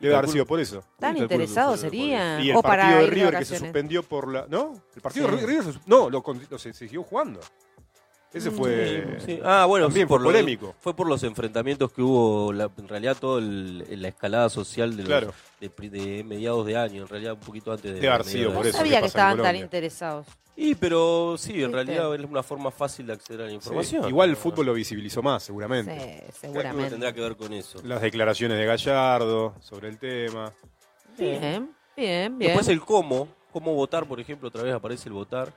Debe 0.00 0.16
haber 0.16 0.28
sido 0.30 0.44
por 0.46 0.58
eso. 0.58 0.82
Tan 0.98 1.14
que 1.14 1.20
interesados 1.22 1.80
fue 1.80 1.90
serían. 1.90 2.42
Y 2.42 2.50
el 2.50 2.56
o 2.56 2.62
para 2.62 2.82
partido 2.82 2.98
de 3.00 3.06
ir 3.06 3.14
River 3.14 3.38
que 3.38 3.44
se 3.44 3.58
suspendió 3.58 4.02
por 4.02 4.28
la. 4.32 4.46
¿No? 4.48 4.74
El 4.96 5.00
partido 5.02 5.28
Sí. 5.28 5.36
de 5.36 5.46
River 5.46 5.64
se 5.64 5.72
No, 5.86 6.10
lo, 6.10 6.22
lo 6.50 6.58
se, 6.58 6.72
se 6.72 6.88
siguió 6.88 7.02
jugando. 7.04 7.40
Ese 8.34 8.50
Mm. 8.50 8.54
fue. 8.54 9.18
Sí. 9.24 9.40
Ah, 9.44 9.64
bueno, 9.66 9.86
También 9.86 10.06
sí, 10.06 10.08
por 10.08 10.20
fue 10.20 10.32
lo- 10.32 10.38
polémico. 10.38 10.74
fue 10.80 10.94
por 10.94 11.06
los 11.08 11.22
enfrentamientos 11.22 11.92
que 11.92 12.02
hubo, 12.02 12.52
la- 12.52 12.68
en 12.76 12.88
realidad, 12.88 13.16
todo 13.18 13.38
el- 13.38 13.86
la 14.02 14.08
escalada 14.08 14.50
social 14.50 14.90
de, 14.96 15.02
los- 15.04 15.06
Claro. 15.08 15.32
de, 15.60 16.24
mediados 16.24 16.66
de 16.66 16.76
año, 16.76 17.02
en 17.02 17.08
realidad 17.08 17.34
un 17.34 17.40
poquito 17.40 17.70
antes 17.72 17.98
de. 18.00 18.08
Haber 18.08 18.24
de 18.24 18.30
sido 18.32 18.52
por 18.52 18.66
eso 18.66 18.72
que 18.76 18.78
sabía 18.84 19.00
que 19.00 19.06
estaban 19.06 19.40
tan 19.40 19.54
interesados. 19.56 20.26
Y, 20.56 20.74
pero 20.76 21.36
sí, 21.36 21.62
en 21.64 21.72
realidad 21.72 22.14
es 22.14 22.24
una 22.24 22.42
forma 22.42 22.70
fácil 22.70 23.06
de 23.08 23.12
acceder 23.14 23.40
a 23.40 23.44
la 23.44 23.48
Sí. 23.50 23.54
información. 23.56 24.08
Igual 24.08 24.30
el 24.30 24.36
fútbol 24.36 24.66
lo 24.66 24.74
visibilizó 24.74 25.20
más, 25.22 25.42
seguramente. 25.42 26.22
Sí, 26.32 26.38
seguramente. 26.42 26.90
tendrá 26.90 27.12
que 27.12 27.20
ver 27.20 27.36
con 27.36 27.52
eso. 27.52 27.80
Las 27.84 28.00
declaraciones 28.02 28.58
de 28.58 28.64
Gallardo 28.64 29.54
sobre 29.60 29.88
el 29.88 29.98
tema. 29.98 30.52
Bien, 31.18 31.70
bien, 31.96 32.38
bien. 32.38 32.38
Después 32.38 32.68
el 32.68 32.80
cómo, 32.80 33.28
cómo 33.52 33.74
votar, 33.74 34.06
por 34.06 34.20
ejemplo, 34.20 34.48
otra 34.48 34.62
vez 34.62 34.74
aparece 34.74 35.08
el 35.08 35.12
votar. 35.14 35.52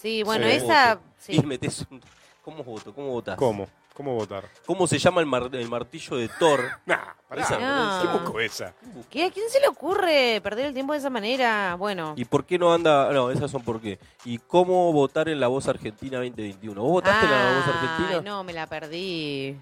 Sí, 0.00 0.22
bueno, 0.22 0.46
Sí. 0.46 0.52
esa. 0.56 0.98
Y 1.28 1.36
Sí. 1.36 1.46
metes 1.46 1.86
un- 1.90 2.00
¿Cómo 2.44 2.62
voto? 2.62 2.94
¿Cómo 2.94 3.08
votás? 3.08 3.36
¿Cómo? 3.36 3.66
¿Cómo 3.92 4.14
votar? 4.14 4.44
¿Cómo 4.66 4.86
se 4.86 4.98
llama 4.98 5.20
el, 5.22 5.26
mar- 5.26 5.48
el 5.52 5.68
martillo 5.70 6.16
de 6.18 6.28
Thor? 6.28 6.60
Nah, 6.86 7.14
pará. 7.28 7.42
Esa, 7.42 7.58
No. 7.58 8.02
¿Qué 8.02 8.18
buscó 8.18 8.40
esa? 8.40 8.74
¿Qué? 9.10 9.24
¿A 9.24 9.30
quién 9.30 9.48
se 9.48 9.58
le 9.58 9.68
ocurre 9.68 10.38
perder 10.42 10.66
el 10.66 10.74
tiempo 10.74 10.92
de 10.92 10.98
esa 10.98 11.08
manera? 11.10 11.74
Bueno, 11.76 12.12
¿Y 12.16 12.24
por 12.26 12.44
qué 12.44 12.58
no 12.58 12.72
anda? 12.72 13.10
No, 13.12 13.30
esas 13.30 13.50
son 13.50 13.62
por 13.62 13.80
qué. 13.80 13.98
¿Y 14.26 14.38
cómo 14.38 14.92
votar 14.92 15.28
en 15.30 15.40
la 15.40 15.48
Voz 15.48 15.66
Argentina 15.66 16.18
2021? 16.18 16.80
¿Vos 16.82 16.92
votaste 16.92 17.24
en 17.24 17.30
la 17.32 17.54
Voz 17.56 17.64
Ay, 17.66 17.72
Argentina? 17.72 18.20
no, 18.20 18.44
me 18.44 18.52
la 18.52 18.66
perdí. 18.66 19.56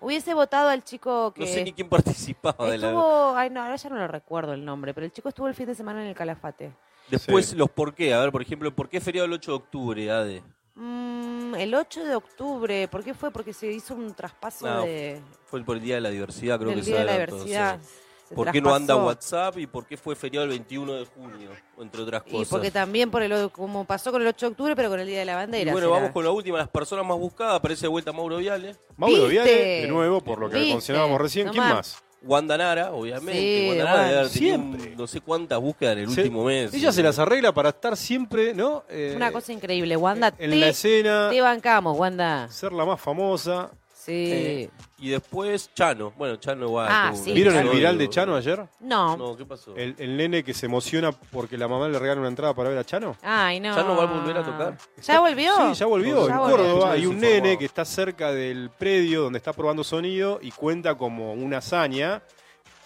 Hubiese 0.00 0.32
votado 0.34 0.68
al 0.70 0.82
chico 0.82 1.32
que 1.34 1.42
No 1.42 1.46
sé 1.46 1.62
ni 1.64 1.72
quién 1.72 1.88
participaba 1.88 2.70
de 2.70 2.78
la... 2.78 2.88
estuvo... 2.88 3.36
Ay, 3.36 3.50
no, 3.50 3.62
ahora 3.62 3.76
ya 3.76 3.90
no 3.90 3.96
lo 3.96 4.08
recuerdo 4.08 4.52
el 4.54 4.64
nombre, 4.64 4.94
pero 4.94 5.04
el 5.04 5.12
chico 5.12 5.28
estuvo 5.28 5.46
el 5.48 5.54
fin 5.54 5.66
de 5.66 5.74
semana 5.74 6.02
en 6.02 6.08
el 6.08 6.14
Calafate. 6.14 6.72
Después 7.08 7.46
Sí. 7.50 7.56
los 7.56 7.70
por 7.70 7.94
qué. 7.94 8.14
A 8.14 8.20
ver, 8.20 8.32
por 8.32 8.40
ejemplo, 8.42 8.74
¿por 8.74 8.88
qué 8.88 9.00
feriado 9.00 9.26
el 9.26 9.32
8 9.34 9.50
de 9.50 9.56
octubre, 9.56 10.10
Ade? 10.10 10.42
Mm, 10.74 11.54
el 11.56 11.74
8 11.74 12.04
de 12.04 12.14
octubre, 12.14 12.88
¿por 12.88 13.04
qué 13.04 13.12
fue? 13.14 13.30
Porque 13.30 13.52
se 13.52 13.70
hizo 13.70 13.94
un 13.94 14.14
traspaso 14.14 14.66
No, 14.66 14.82
de, 14.84 15.20
Fue 15.46 15.62
por 15.64 15.76
el 15.76 15.82
Día 15.82 15.96
de 15.96 16.00
la 16.00 16.10
Diversidad, 16.10 16.58
creo 16.58 16.70
del 16.70 16.78
que 16.78 16.84
se 16.84 16.90
Día 16.92 17.00
de 17.00 17.04
la 17.06 17.12
Diversidad. 17.12 17.80
sí. 17.82 17.88
Se 18.30 18.34
¿Por 18.36 18.52
qué 18.52 18.60
no 18.60 18.72
anda. 18.72 18.94
WhatsApp 18.94 19.58
y 19.58 19.66
por 19.66 19.84
qué 19.86 19.96
fue 19.96 20.14
feriado 20.14 20.44
el 20.44 20.50
21 20.50 20.92
de 20.94 21.04
junio? 21.04 21.50
Entre 21.80 22.00
otras 22.00 22.22
Y 22.26 22.30
cosas. 22.30 22.48
porque 22.48 22.70
también 22.70 23.10
por 23.10 23.22
el 23.22 23.50
como 23.50 23.84
pasó 23.84 24.12
con 24.12 24.22
el 24.22 24.28
8 24.28 24.46
de 24.46 24.50
octubre, 24.52 24.76
pero 24.76 24.88
con 24.88 25.00
el 25.00 25.06
Día 25.08 25.18
de 25.18 25.24
la 25.24 25.32
Y 25.32 25.34
Bandera. 25.34 25.72
bueno, 25.72 25.88
será. 25.88 25.98
vamos 25.98 26.12
con 26.14 26.24
la 26.24 26.30
última, 26.30 26.58
las 26.58 26.68
personas 26.68 27.04
más 27.04 27.18
buscadas. 27.18 27.56
Aparece 27.56 27.82
de 27.82 27.88
vuelta 27.88 28.12
Mauro 28.12 28.36
Viale. 28.36 28.76
Mauro 28.96 29.14
¿Viste? 29.26 29.30
Viale, 29.32 29.52
de 29.82 29.88
nuevo, 29.88 30.20
por 30.20 30.38
lo 30.38 30.48
que 30.48 30.58
¿Viste? 30.58 30.72
mencionábamos 30.74 31.20
recién. 31.20 31.48
¿Quién 31.48 31.64
más? 31.64 32.00
Wanda 32.22 32.56
Nara, 32.56 32.92
obviamente. 32.92 33.32
Sí, 33.40 33.68
Wanda 33.70 33.84
Nara 33.84 34.04
debe 34.04 34.18
haber 34.20 34.30
tenido 34.30 34.54
un- 34.58 34.62
Siempre. 34.74 34.94
no 34.96 35.06
sé 35.08 35.20
cuántas 35.22 35.58
búsquedas 35.58 35.94
en 35.94 35.98
el 36.04 36.10
Se- 36.10 36.20
último 36.20 36.44
mes. 36.44 36.72
Ella 36.72 36.92
se 36.92 37.02
las 37.02 37.18
arregla 37.18 37.52
para 37.52 37.70
estar 37.70 37.96
siempre, 37.96 38.54
¿no? 38.54 38.84
Eh, 38.90 39.14
Una 39.16 39.32
cosa 39.32 39.52
increíble, 39.52 39.96
Wanda. 39.96 40.28
En 40.38 40.50
te, 40.50 40.56
la 40.56 40.68
escena, 40.68 41.30
te 41.30 41.40
bancamos, 41.40 41.98
Wanda. 41.98 42.48
ser 42.50 42.72
la 42.72 42.84
más 42.84 43.00
famosa. 43.00 43.70
Sí. 44.10 44.32
Eh, 44.32 44.70
Y 44.98 45.08
después 45.10 45.72
Chano. 45.74 46.12
Bueno, 46.16 46.36
Chano 46.36 46.66
igual. 46.66 46.88
Ah, 46.90 47.10
tuvo 47.12 47.24
sí. 47.24 47.32
¿Vieron 47.32 47.56
el 47.56 47.68
viral 47.68 47.96
de 47.96 48.08
Chano 48.08 48.34
ayer? 48.36 48.64
no. 48.80 49.16
No, 49.16 49.36
¿qué 49.36 49.44
pasó? 49.46 49.74
El, 49.76 49.94
el 49.98 50.16
nene 50.16 50.42
que 50.44 50.52
se 50.52 50.66
emociona 50.66 51.12
porque 51.12 51.56
la 51.56 51.68
mamá 51.68 51.88
le 51.88 51.98
regala 51.98 52.20
una 52.20 52.28
entrada 52.28 52.52
para 52.54 52.68
ver 52.70 52.78
a 52.78 52.84
Chano. 52.84 53.16
Ay, 53.22 53.60
no. 53.60 53.74
¿Ya 53.74 53.82
no 53.82 53.96
va 53.96 54.02
a 54.02 54.06
volver 54.06 54.36
a 54.36 54.44
tocar? 54.44 54.76
¿Ya 55.02 55.20
volvió? 55.20 55.52
Sí, 55.56 55.74
ya 55.74 55.86
volvió. 55.86 56.26
Ya 56.28 56.34
en 56.34 56.38
volvió. 56.38 56.56
Córdoba 56.56 56.92
hay 56.92 57.06
un 57.06 57.14
desinformado. 57.20 57.42
nene 57.44 57.58
que 57.58 57.64
está 57.64 57.84
cerca 57.84 58.32
del 58.32 58.70
predio 58.70 59.22
donde 59.22 59.38
está 59.38 59.52
probando 59.52 59.84
sonido 59.84 60.38
y 60.42 60.50
cuenta 60.50 60.94
como 60.96 61.32
una 61.32 61.58
hazaña 61.58 62.22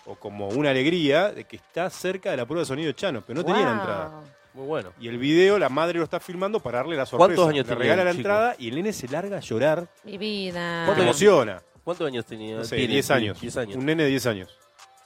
o 0.07 0.15
como 0.17 0.49
una 0.49 0.71
alegría 0.71 1.33
de 1.33 1.45
que 1.45 1.57
está 1.57 1.89
cerca 1.91 2.31
de 2.31 2.37
la 2.37 2.45
prueba 2.45 2.61
de 2.61 2.67
sonido 2.67 2.89
de 2.89 2.95
Chano, 2.95 3.23
pero 3.27 3.41
no 3.41 3.45
tenía 3.47 3.65
la 3.65 3.73
entrada. 3.73 4.21
Muy 4.55 4.67
bueno. 4.67 4.93
Y 5.01 5.09
el 5.09 5.19
video, 5.19 5.59
la 5.59 5.69
madre 5.69 5.99
lo 5.99 6.05
está 6.05 6.21
filmando 6.21 6.61
para 6.61 6.79
darle 6.79 6.97
la 6.97 7.05
sorpresa. 7.07 7.27
¿Cuántos 7.27 7.49
años 7.49 7.67
Le 7.67 7.75
tenía 7.75 7.79
regala 7.95 8.03
el 8.03 8.07
la 8.07 8.13
chico? 8.13 8.21
entrada 8.21 8.57
y 8.59 8.69
el 8.69 8.75
nene 8.77 8.93
se 8.93 9.09
larga 9.09 9.37
a 9.37 9.41
llorar. 9.41 9.89
Mi 10.05 10.17
vida. 10.17 10.95
Se 10.95 11.03
emociona. 11.03 11.63
¿Cuántos 11.83 12.07
años 12.07 12.25
tenía? 12.25 12.57
No 12.57 12.65
sé, 12.65 12.77
Tiene, 12.77 12.95
10 12.95 13.07
sí, 13.07 13.13
años. 13.13 13.41
10 13.41 13.57
años. 13.59 13.77
Un 13.77 13.85
nene 13.87 14.05
de 14.05 14.09
10 14.11 14.27
años. 14.27 14.49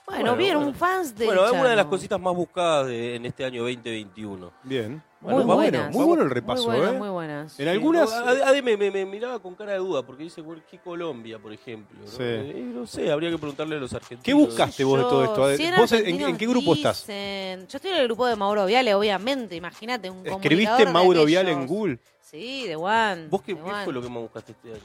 Bueno, 0.05 0.21
Bueno, 0.23 0.35
vieron 0.37 0.63
bueno. 0.63 0.77
fans 0.77 1.15
de 1.15 1.25
Bueno, 1.25 1.45
es 1.45 1.51
una 1.51 1.63
de 1.69 1.75
las 1.75 1.77
Chano. 1.77 1.89
cositas 1.89 2.19
más 2.19 2.35
buscadas 2.35 2.87
de- 2.87 3.15
en 3.15 3.25
este 3.25 3.43
año 3.45 3.63
2021. 3.63 4.51
Bien. 4.63 5.03
Muy 5.21 5.33
va 5.33 5.55
buenas. 5.55 5.81
bueno, 5.83 5.97
muy 5.97 6.05
bueno 6.05 6.23
el 6.23 6.29
repaso, 6.29 6.63
muy 6.69 6.77
buenas, 6.77 6.95
¿eh? 6.95 6.97
Muy 6.97 7.09
buenas. 7.09 7.59
En 7.59 7.67
algunas. 7.67 8.09
Ade- 8.13 8.61
me, 8.61 8.77
me- 8.77 8.89
me 8.89 9.05
miraba 9.05 9.39
con 9.39 9.53
cara 9.53 9.73
de 9.73 9.79
duda 9.79 10.01
porque 10.03 10.23
dice, 10.23 10.39
"Bueno, 10.41 10.61
¿qué 10.71 10.79
Colombia, 10.79 11.37
por 11.39 11.51
ejemplo? 11.51 11.99
¿no? 11.99 12.07
Sí. 12.07 12.17
Eh, 12.23 12.71
no 12.73 12.87
sé, 12.87 13.11
habría 13.11 13.29
que 13.29 13.37
preguntarle 13.37 13.75
a 13.75 13.79
los 13.79 13.91
argentinos. 13.93 14.23
¿Qué 14.23 14.33
buscaste 14.33 14.83
vos 14.85 14.97
de 14.97 15.03
todo 15.03 15.23
esto? 15.25 15.43
Ade? 15.43 15.57
Cien 15.57 15.73
¿Vos 15.75 15.91
en, 15.91 16.21
en 16.21 16.37
qué 16.37 16.47
grupo 16.47 16.73
estás? 16.73 17.05
dicen- 17.05 17.67
Yo 17.67 17.77
estoy 17.77 17.91
en 17.91 17.97
el 17.97 18.05
grupo 18.05 18.25
de 18.27 18.35
Mauro 18.37 18.65
Viale, 18.65 18.95
obviamente. 18.95 19.55
Imagínate, 19.57 20.09
un 20.09 20.25
¿Escribiste 20.25 20.85
Mauro 20.85 21.25
Viale 21.25 21.51
en. 21.51 21.67
Google? 21.67 21.99
Sí, 22.21 22.65
de 22.67 22.75
One. 22.77 23.27
¿Vos 23.29 23.41
qué, 23.41 23.55
qué 23.55 23.61
One. 23.61 23.83
fue 23.83 23.93
lo 23.93 24.01
que 24.01 24.07
más 24.09 24.21
buscaste 24.21 24.51
este 24.53 24.69
año? 24.69 24.79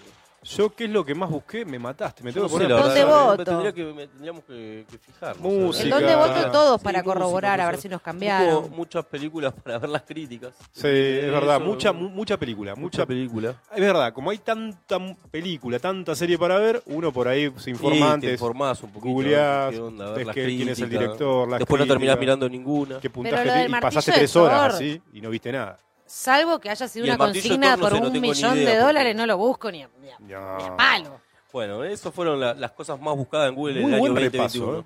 Yo, 0.44 0.74
¿qué 0.74 0.84
es 0.84 0.90
lo 0.90 1.04
que 1.04 1.14
más 1.14 1.30
busqué? 1.30 1.64
Me 1.64 1.78
mataste. 1.78 2.22
Me 2.22 2.32
tengo 2.32 2.46
que 2.46 2.52
poner 2.52 2.68
¿Dónde 2.68 3.04
voto? 3.04 3.44
tendría 3.44 3.72
que, 3.72 3.84
me 3.84 4.06
tendríamos 4.06 4.44
que, 4.44 4.84
que 4.90 4.98
fijar. 4.98 5.38
Música. 5.38 5.84
¿En 5.84 5.90
dónde 5.90 6.14
voto 6.16 6.50
todos 6.50 6.80
Sí, 6.80 6.84
para 6.84 6.98
música, 6.98 7.14
corroborar 7.14 7.60
a 7.60 7.64
ver 7.66 7.74
música. 7.76 7.82
si 7.82 7.88
nos 7.88 7.98
Hubo 8.00 8.04
cambiaron? 8.04 8.70
muchas 8.70 9.04
películas 9.06 9.54
para 9.64 9.78
ver 9.78 9.88
las 9.90 10.02
críticas. 10.02 10.52
Sí, 10.72 10.86
es 10.86 11.30
verdad. 11.30 11.56
Eso, 11.56 11.64
Mucha, 11.64 11.92
mu- 11.92 12.10
mucha 12.10 12.36
película. 12.38 12.72
mucha 12.74 12.82
Mucha 12.98 13.06
película. 13.06 13.54
Es 13.74 13.80
verdad, 13.80 14.12
como 14.12 14.30
hay 14.30 14.38
tanta 14.38 14.98
película, 15.30 15.78
tanta 15.78 16.14
serie 16.14 16.36
para 16.38 16.58
ver, 16.58 16.82
uno 16.86 17.10
por 17.10 17.26
ahí 17.26 17.50
se 17.56 17.70
informa 17.70 17.96
Y 17.96 18.00
te 18.00 18.04
antes, 18.06 18.32
informás 18.32 18.82
un 18.82 18.90
poquito. 18.90 19.12
googleás, 19.14 19.70
qué 19.72 19.80
onda, 19.80 20.04
ver 20.10 20.16
ves 20.18 20.26
las 20.26 20.34
que- 20.34 20.44
quién 20.44 20.68
es 20.68 20.78
el 20.78 20.84
críticas. 20.84 20.90
director, 21.00 21.48
las 21.48 21.58
Después 21.60 21.80
no 21.80 21.86
terminás 21.86 22.16
críticas. 22.16 22.20
mirando 22.20 22.48
ninguna. 22.50 23.00
qué 23.00 23.08
puntaje 23.10 23.36
Pero 23.36 23.46
lo 23.46 23.52
te- 23.54 23.58
del 23.60 23.68
y 23.70 23.72
pasaste 23.80 23.96
martillo 23.96 24.12
de 24.12 24.18
tres 24.18 24.36
horas 24.36 24.60
Thor. 24.60 24.70
así 24.76 25.02
y 25.14 25.20
no 25.22 25.30
viste 25.30 25.52
nada. 25.52 25.78
Salvo 26.14 26.60
que 26.60 26.70
haya 26.70 26.86
sido 26.86 27.06
una 27.06 27.18
consigna 27.18 27.76
por 27.76 27.92
un 27.92 28.12
millón 28.20 28.56
idea, 28.56 28.64
de 28.64 28.64
porque- 28.76 28.78
dólares, 28.78 29.16
no 29.16 29.26
lo 29.26 29.36
busco 29.36 29.70
ni 29.72 29.82
a, 29.82 29.90
ni 30.00 30.10
a- 30.10 30.18
No. 30.20 30.58
ni 30.58 30.64
a 30.64 30.76
palo. 30.76 31.20
Bueno, 31.52 31.82
esas 31.82 32.14
fueron 32.14 32.38
la- 32.38 32.54
las 32.54 32.70
cosas 32.70 33.00
más 33.00 33.16
buscadas 33.16 33.48
en 33.48 33.56
Google 33.56 33.74
en 33.76 33.82
Muy 33.82 33.88
el 33.90 33.94
año 33.94 34.00
buen 34.00 34.14
2021. 34.14 34.66
repaso, 34.72 34.80
¿eh? 34.80 34.84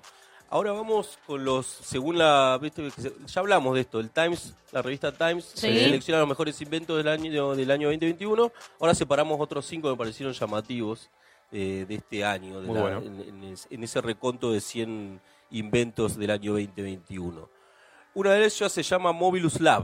Ahora 0.49 0.71
vamos 0.71 1.19
con 1.27 1.45
los, 1.45 1.67
según 1.67 2.17
la, 2.17 2.57
viste, 2.59 2.89
ya 3.27 3.39
hablamos 3.41 3.75
de 3.75 3.81
esto, 3.81 3.99
el 3.99 4.09
Times, 4.09 4.55
la 4.71 4.81
revista 4.81 5.11
Times, 5.11 5.45
Sí. 5.53 5.67
selecciona 5.67 6.19
los 6.19 6.27
mejores 6.29 6.59
inventos 6.61 6.97
del 6.97 7.07
año 7.07 7.55
del 7.55 7.69
año 7.69 7.89
2021. 7.89 8.51
Ahora 8.79 8.95
separamos 8.95 9.39
otros 9.39 9.67
cinco 9.67 9.87
que 9.87 9.91
me 9.91 9.97
parecieron 9.97 10.33
llamativos 10.33 11.11
eh, 11.51 11.85
de 11.87 11.95
este 11.95 12.25
año, 12.25 12.59
de 12.61 12.73
la- 12.73 12.81
bueno. 12.81 12.97
en, 13.03 13.19
en 13.21 13.43
es- 13.53 13.67
en 13.69 13.83
ese 13.83 14.01
reconto 14.01 14.51
de 14.51 14.61
100 14.61 15.21
inventos 15.51 16.17
del 16.17 16.31
año 16.31 16.53
2021. 16.53 17.47
Una 18.15 18.31
de 18.33 18.45
ellas 18.45 18.71
se 18.71 18.81
llama 18.83 19.11
Mobilus 19.11 19.59
Lab. 19.61 19.83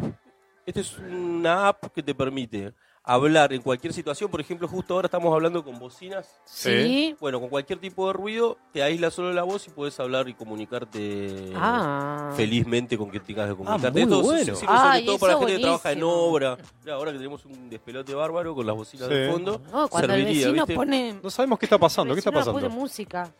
Esta 0.65 0.79
es 0.79 0.97
una 0.97 1.67
app 1.67 1.85
que 1.93 2.01
te 2.01 2.15
permite 2.15 2.73
hablar 3.03 3.53
en 3.53 3.61
cualquier 3.61 3.93
situación. 3.93 4.31
Por 4.31 4.41
ejemplo, 4.41 4.67
justo 4.67 4.95
ahora 4.95 5.05
estamos 5.05 5.31
hablando 5.31 5.63
con 5.63 5.77
bocinas. 5.77 6.27
Sí. 6.45 7.15
Bueno, 7.19 7.39
con 7.39 7.49
cualquier 7.49 7.77
tipo 7.77 8.07
de 8.07 8.13
ruido, 8.13 8.57
te 8.73 8.81
aísla 8.81 9.11
solo 9.11 9.31
la 9.31 9.43
voz 9.43 9.67
y 9.67 9.69
puedes 9.69 9.99
hablar 9.99 10.27
y 10.27 10.33
comunicarte 10.33 11.51
Ah. 11.55 12.33
felizmente 12.35 12.97
con 12.97 13.11
quien 13.11 13.21
tengas 13.23 13.47
que 13.51 13.55
comunicarte. 13.55 13.91
muy 13.91 14.01
Esto 14.01 14.21
bueno. 14.23 14.39
se 14.39 14.55
sirve 14.55 14.75
sobre 14.75 14.89
Ay, 14.89 15.05
todo 15.05 15.19
para 15.19 15.33
la 15.33 15.39
gente 15.39 15.55
que 15.55 15.61
trabaja 15.61 15.91
en 15.91 16.03
obra. 16.03 16.57
Mira, 16.83 16.95
ahora 16.95 17.11
que 17.11 17.17
tenemos 17.19 17.45
un 17.45 17.69
despelote 17.69 18.15
bárbaro 18.15 18.55
con 18.55 18.65
las 18.65 18.75
bocinas 18.75 19.07
Sí. 19.07 19.13
de 19.13 19.31
fondo, 19.31 19.61
No, 19.71 19.87
cuando 19.87 20.13
el 20.15 20.21
serviría, 20.21 20.47
vecino 20.47 20.65
¿viste? 20.65 20.73
pone... 20.75 21.19
No 21.21 21.29
sabemos 21.29 21.59
qué 21.59 21.65
está 21.67 21.77
pasando. 21.77 22.15
¿Qué 22.15 22.19
está 22.21 22.31
el 22.31 22.35
pasando? 22.37 22.59
pone 22.59 22.69
música. 22.73 23.31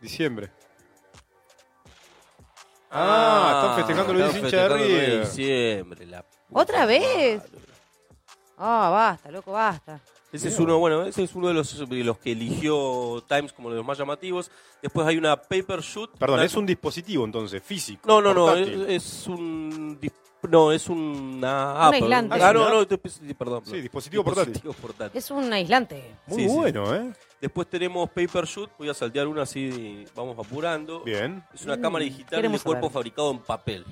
Diciembre. 0.00 0.50
Ah, 2.90 3.60
están 3.60 3.76
festejando 3.76 4.12
los 4.14 4.32
10 4.32 4.36
hinchas 4.44 4.50
de 4.52 4.58
festejando 4.58 4.74
el 4.84 4.90
9 4.90 5.06
River. 5.06 5.20
diciembre, 5.26 6.06
la 6.06 6.22
¿Otra 6.52 6.86
vez? 6.86 7.42
Ah, 8.56 8.90
basta, 8.90 9.30
loco, 9.30 9.52
basta. 9.52 10.00
Ese 10.30 10.48
es 10.48 10.58
uno, 10.58 10.78
bueno, 10.78 11.04
ese 11.04 11.22
es 11.22 11.34
uno 11.34 11.48
de 11.48 11.54
los, 11.54 11.88
de 11.88 12.04
los 12.04 12.18
que 12.18 12.32
eligió 12.32 13.24
Times 13.26 13.52
como 13.52 13.70
de 13.70 13.76
los 13.76 13.84
más 13.84 13.96
llamativos. 13.96 14.50
Después 14.82 15.06
hay 15.06 15.16
una 15.16 15.40
paper 15.40 15.80
shoot. 15.80 16.10
Perdón, 16.18 16.34
una- 16.40 16.44
es 16.44 16.54
un 16.54 16.66
dispositivo 16.66 17.24
entonces, 17.24 17.62
físico. 17.62 18.02
No, 18.06 18.20
no, 18.20 18.34
no, 18.34 18.54
es, 18.54 18.68
es 18.88 19.26
un 19.26 19.98
dis- 19.98 20.12
no, 20.42 20.70
es 20.70 20.86
una 20.90 21.86
app. 21.86 21.94
aislante. 21.94 22.34
Ah, 22.34 22.52
no, 22.52 22.66
Ah, 22.66 22.84
no, 22.86 23.34
perdón. 23.38 23.62
Sí, 23.64 23.80
dispositivo 23.80 24.22
portátil. 24.22 24.52
Dispositivo 24.52 24.86
portátil. 24.86 25.18
Es 25.18 25.30
un 25.30 25.50
aislante. 25.52 26.14
Muy 26.26 26.42
Sí, 26.42 26.48
sí. 26.48 26.54
bueno, 26.54 26.94
¿eh? 26.94 27.12
Después 27.40 27.66
tenemos 27.70 28.10
paper 28.10 28.44
shoot, 28.44 28.70
voy 28.78 28.90
a 28.90 28.94
saltear 28.94 29.26
una 29.28 29.42
así, 29.42 30.04
vamos 30.14 30.36
apurando. 30.38 31.00
Bien. 31.04 31.42
Es 31.54 31.64
una 31.64 31.76
Mm, 31.76 31.80
cámara 31.80 32.04
digital 32.04 32.42
de 32.42 32.48
cuerpo 32.50 32.72
saber. 32.82 32.90
fabricado 32.92 33.30
en 33.30 33.38
papel. 33.38 33.86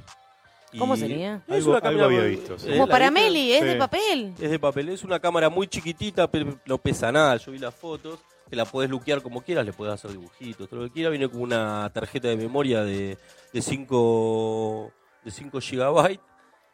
¿Cómo 0.79 0.97
sería? 0.97 1.43
Es 1.47 1.55
Algo- 1.55 1.71
una 1.71 1.79
algo 1.79 1.81
cámara 1.81 2.05
había 2.07 2.23
visto, 2.25 2.59
sí. 2.59 2.71
Como 2.71 2.87
¿La 2.87 2.91
para? 2.93 3.11
Meli, 3.11 3.53
es 3.53 3.63
de 3.65 3.73
Sí. 3.73 3.79
papel. 3.79 4.35
Es 4.41 4.51
de 4.51 4.59
papel, 4.59 4.89
es 4.91 5.05
una 5.05 5.19
cámara 5.21 5.49
muy 5.49 5.69
chiquitita, 5.69 6.31
pero 6.31 6.59
no 6.67 6.79
pesa 6.79 7.11
nada. 7.13 7.37
Yo 7.37 7.53
vi 7.53 7.59
las 7.59 7.75
fotos, 7.75 8.19
que 8.51 8.57
la 8.57 8.65
podés 8.65 8.91
luquear 8.91 9.23
como 9.23 9.41
quieras, 9.43 9.65
le 9.65 9.73
podés 9.73 9.95
hacer 9.95 10.11
dibujitos, 10.13 10.69
todo 10.69 10.81
lo 10.81 10.87
que 10.87 10.93
quieras. 10.93 11.11
Viene 11.13 11.29
con 11.29 11.41
una 11.41 11.91
tarjeta 11.93 12.29
de 12.29 12.37
memoria 12.37 12.83
de 12.85 13.17
5 13.61 14.93
de 15.25 15.31
5 15.31 15.61
gigabytes 15.61 16.21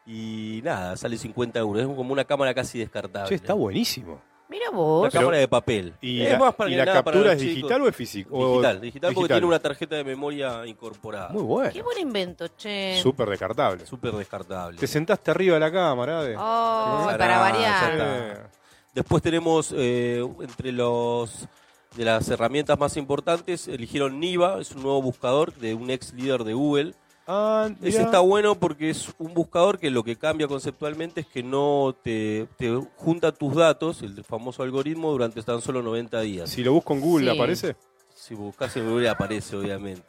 y 0.05 0.61
nada, 0.63 0.97
sale 0.97 1.17
50 1.17 1.59
euros. 1.59 1.81
Es 1.83 1.87
como 1.95 2.13
una 2.13 2.25
cámara 2.25 2.53
casi 2.53 2.79
descartable. 2.79 3.29
Che, 3.29 3.35
está 3.35 3.53
buenísimo. 3.53 4.21
Mira 4.53 4.69
vos. 4.69 5.09
Pero- 5.11 5.21
cámara 5.21 5.37
de 5.39 5.47
papel. 5.47 5.93
¿Y 5.99 6.21
es 6.21 6.31
la, 6.33 6.37
más 6.37 6.53
para 6.53 6.69
y 6.69 6.73
que 6.73 6.77
la 6.77 6.85
nada 6.85 7.03
para 7.03 7.15
captura 7.15 7.33
los 7.33 7.41
es 7.41 7.47
chicos. 7.47 7.55
digital 7.55 7.81
o 7.81 7.87
es 7.89 7.95
físico? 7.95 8.37
O- 8.37 8.49
Digital, 8.51 8.81
digital 8.81 9.13
porque 9.15 9.33
tiene 9.33 9.47
una 9.47 9.59
tarjeta 9.59 9.95
de 9.95 10.03
memoria 10.03 10.65
incorporada. 10.67 11.29
Muy 11.29 11.41
bueno. 11.41 11.71
Qué 11.73 11.81
buen 11.81 11.97
invento, 11.97 12.47
che. 12.49 12.99
Súper 13.01 13.29
descartable. 13.29 13.85
Súper 13.87 14.11
descartable. 14.13 14.77
Te 14.79 14.85
sentaste 14.85 15.31
arriba 15.31 15.55
de 15.55 15.59
la 15.59 15.71
cámara, 15.71 16.21
de. 16.21 16.35
Oh, 16.37 17.01
Pará, 17.05 17.17
para 17.17 17.33
ya 17.33 17.39
variar. 17.39 17.91
está. 17.93 18.49
Después 18.93 19.23
tenemos 19.23 19.73
eh, 19.75 20.23
entre 20.41 20.71
los 20.71 21.47
de 21.95 22.05
las 22.05 22.29
herramientas 22.29 22.77
más 22.77 22.95
importantes, 22.97 23.67
eligieron 23.67 24.19
Niva, 24.19 24.59
es 24.61 24.71
un 24.71 24.83
nuevo 24.83 25.01
buscador 25.01 25.53
de 25.55 25.73
un 25.73 25.89
ex 25.89 26.13
líder 26.13 26.43
de 26.43 26.53
Google. 26.53 26.93
Ah, 27.25 27.69
Ese 27.81 28.01
está 28.01 28.19
bueno 28.19 28.55
porque 28.55 28.89
es 28.89 29.13
un 29.17 29.33
buscador 29.33 29.79
que 29.79 29.89
lo 29.89 30.03
que 30.03 30.17
cambia 30.17 30.47
conceptualmente 30.47 31.21
es 31.21 31.27
que 31.27 31.41
no 31.41 31.95
te, 32.03 32.47
te 32.57 32.75
junta 32.97 33.31
tus 33.31 33.55
datos, 33.55 34.01
el 34.01 34.23
famoso 34.25 34.61
algoritmo, 34.63 35.11
durante 35.11 35.41
tan 35.41 35.61
solo 35.61 35.81
90 35.81 36.19
días. 36.21 36.49
Si 36.49 36.63
lo 36.63 36.73
busco 36.73 36.93
en 36.93 36.99
Google, 37.01 37.31
Sí. 37.31 37.37
¿aparece? 37.37 37.75
Si 38.13 38.35
buscas 38.35 38.75
en 38.77 38.89
Google 38.89 39.07
aparece, 39.09 39.55
obviamente. 39.55 40.03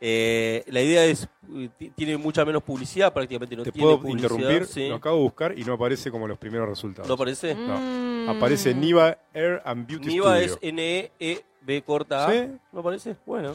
Eh, 0.00 0.64
la 0.68 0.80
idea 0.82 1.04
es, 1.04 1.28
eh, 1.54 1.68
ti- 1.78 1.90
tiene 1.90 2.16
mucha 2.16 2.44
menos 2.44 2.62
publicidad, 2.62 3.12
prácticamente 3.12 3.56
no 3.56 3.62
Te 3.62 3.70
tiene 3.72 3.84
puedo 3.86 4.00
publicidad. 4.00 4.30
interrumpir. 4.32 4.66
sí. 4.66 4.88
Lo 4.88 4.96
acabo 4.96 5.16
de 5.16 5.22
buscar 5.22 5.58
y 5.58 5.64
no 5.64 5.74
aparece 5.74 6.10
como 6.10 6.26
los 6.26 6.36
primeros 6.38 6.68
resultados. 6.68 7.08
¿No 7.08 7.14
aparece? 7.14 7.54
No. 7.54 7.78
Mm, 7.78 8.28
Aparece 8.30 8.74
Niva 8.74 9.18
Air 9.34 9.60
and 9.66 9.86
Beauty 9.86 10.06
Niva 10.08 10.36
Studio. 10.40 10.54
es 10.54 10.58
N-E-E-B 10.62 11.82
corta 11.82 12.26
A. 12.26 12.32
¿Sí? 12.32 12.48
¿No 12.72 12.82
parece? 12.82 13.16
Bueno. 13.26 13.54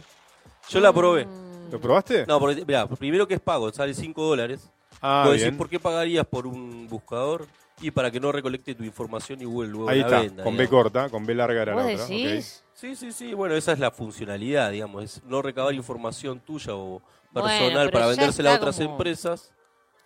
Yo 0.70 0.80
la 0.80 0.93
probé. 0.93 1.28
¿Lo 1.72 1.80
probaste? 1.80 2.26
No, 2.28 2.40
porque, 2.40 2.66
mirá, 2.66 2.88
primero 2.88 3.28
que 3.28 3.36
es 3.36 3.40
pago, 3.40 3.72
sale 3.72 3.94
5 3.94 4.24
dólares. 4.24 4.70
ah, 5.02 5.24
bien. 5.28 5.40
decís, 5.40 5.58
¿por 5.58 5.70
qué 5.70 5.80
pagarías 5.80 6.26
por 6.26 6.48
un 6.48 6.88
buscador? 6.88 7.46
Y 7.82 7.92
para 7.92 8.12
que 8.12 8.20
no 8.20 8.32
recolecte 8.34 8.76
tu 8.76 8.84
información 8.84 9.42
y 9.42 9.46
Google 9.46 9.70
luego 9.70 9.90
Ahí 9.90 10.00
la 10.02 10.06
está, 10.08 10.22
venda. 10.22 10.44
con 10.44 10.58
B 10.58 10.68
corta, 10.68 11.10
con 11.10 11.26
B 11.26 11.34
larga 11.34 11.62
era 11.62 11.76
la 11.76 11.82
¿Vos 11.84 11.92
otra. 11.94 12.04
ok. 12.06 12.10
decís? 12.12 12.64
Sí, 12.74 12.96
sí, 12.96 13.12
sí. 13.14 13.34
Bueno, 13.34 13.56
esa 13.56 13.72
es 13.72 13.80
la 13.80 13.90
funcionalidad, 13.92 14.72
digamos. 14.72 15.04
Es 15.04 15.24
no 15.24 15.42
recabar 15.42 15.74
información 15.74 16.42
tuya 16.42 16.76
o 16.76 17.02
Bueno, 17.32 17.48
personal 17.48 17.88
pero 17.88 17.92
para 17.92 18.06
ya 18.06 18.10
vendérsela 18.10 18.50
a 18.50 18.54
está 18.56 18.66
otras 18.66 18.76
como- 18.78 18.92
empresas. 18.92 19.54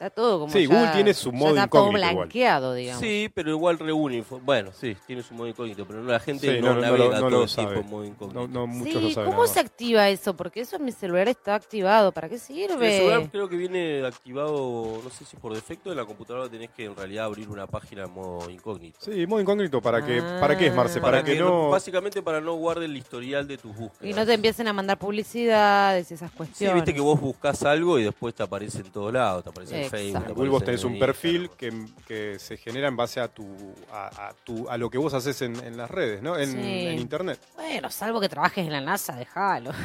Está 0.03 0.15
todo 0.15 0.39
como 0.41 0.51
Sí, 0.51 0.67
ya- 0.67 0.73
Google 0.75 0.91
tiene 0.93 1.13
su 1.13 1.31
ya 1.31 1.37
modo 1.37 1.49
está 1.55 1.67
todo 1.67 1.81
incógnito 1.83 1.99
igual. 2.09 2.15
blanqueado, 2.25 2.73
digamos. 2.73 3.01
Sí, 3.01 3.31
pero 3.33 3.49
igual 3.51 3.79
reúne 3.79 4.23
Bueno, 4.43 4.71
sí, 4.77 4.97
tiene 5.07 5.23
su 5.23 5.33
modo 5.33 5.47
incógnito, 5.47 5.85
pero 5.87 6.01
no, 6.01 6.11
la 6.11 6.19
gente 6.19 6.55
Sí, 6.57 6.61
no, 6.61 6.75
navega 6.75 7.05
no 7.05 7.19
todo 7.19 7.29
lo 7.29 7.43
el 7.43 7.49
tiempo 7.49 7.71
sabe. 7.71 7.79
en 7.79 7.89
modo 7.89 8.05
incógnito. 8.05 8.39
No, 8.41 8.47
no, 8.47 8.67
muchos 8.67 9.01
lo 9.01 9.07
Sí, 9.07 9.13
saben. 9.13 9.29
¿cómo 9.31 9.43
nada 9.43 9.53
se 9.53 9.59
activa 9.61 10.09
eso? 10.09 10.35
Porque 10.35 10.59
eso 10.59 10.75
en 10.75 10.83
mi 10.83 10.91
celular 10.91 11.29
está 11.29 11.55
activado. 11.55 12.11
¿Para 12.11 12.27
qué 12.27 12.35
El 12.35 12.41
sirve? 12.41 12.97
celular 12.97 13.29
creo 13.31 13.47
que 13.47 13.55
viene 13.55 14.05
activado, 14.05 14.99
no 15.01 15.09
sé 15.09 15.23
si 15.23 15.37
por 15.37 15.53
defecto, 15.53 15.89
en 15.91 15.97
la 15.97 16.03
computadora 16.05 16.49
tenés 16.49 16.69
que 16.71 16.83
en 16.85 16.95
realidad 16.97 17.23
abrir 17.25 17.47
una 17.47 17.65
página 17.65 18.03
en 18.03 18.11
modo 18.13 18.49
incógnito. 18.49 18.99
Sí, 19.01 19.25
modo 19.25 19.39
incógnito, 19.39 19.81
¿para 19.81 20.05
qué, 20.05 20.19
Ah. 20.21 20.37
¿para 20.41 20.57
qué 20.57 20.67
es, 20.67 20.75
Marce? 20.75 20.99
Para, 20.99 21.23
que, 21.23 21.35
no... 21.39 21.69
Básicamente 21.69 22.21
para 22.21 22.41
no 22.41 22.55
guarde 22.55 22.85
el 22.85 22.97
historial 22.97 23.47
de 23.47 23.57
tus 23.57 23.73
búsquedas. 23.73 24.03
Y 24.05 24.13
no 24.13 24.25
te 24.25 24.33
empiecen 24.33 24.67
a 24.67 24.73
mandar 24.73 24.97
publicidades 24.97 26.11
y 26.11 26.13
esas 26.15 26.29
Sí, 26.31 26.37
cuestiones. 26.37 26.75
viste 26.75 26.93
que 26.93 26.99
vos 27.01 27.19
buscas 27.21 27.63
algo 27.63 27.99
y 27.99 28.03
después 28.03 28.33
te 28.35 28.43
aparece 28.43 28.79
en 28.79 28.91
todos 28.91 29.13
lados, 29.13 29.43
te 29.43 29.49
aparece. 29.49 29.85
Facebook. 29.97 30.43
En 30.43 30.49
vos 30.51 30.63
tenés 30.63 30.83
en 30.83 30.91
un 30.93 30.99
perfil 30.99 31.49
que, 31.57 31.71
que 32.07 32.39
se 32.39 32.57
genera 32.57 32.87
en 32.87 32.95
base 32.95 33.19
a 33.19 33.27
tu 33.27 33.45
a, 33.91 34.27
a 34.29 34.33
tu 34.43 34.67
a 34.69 34.77
lo 34.77 34.89
que 34.89 34.97
vos 34.97 35.13
haces 35.13 35.41
en, 35.41 35.55
en 35.63 35.77
las 35.77 35.89
redes, 35.91 36.21
¿no? 36.21 36.37
En, 36.37 36.51
Sí. 36.51 36.87
en 36.87 36.99
internet. 36.99 37.39
Bueno, 37.55 37.89
salvo 37.89 38.19
que 38.19 38.29
trabajes 38.29 38.65
en 38.65 38.71
la 38.73 38.81
NASA, 38.81 39.15
déjalo. 39.15 39.71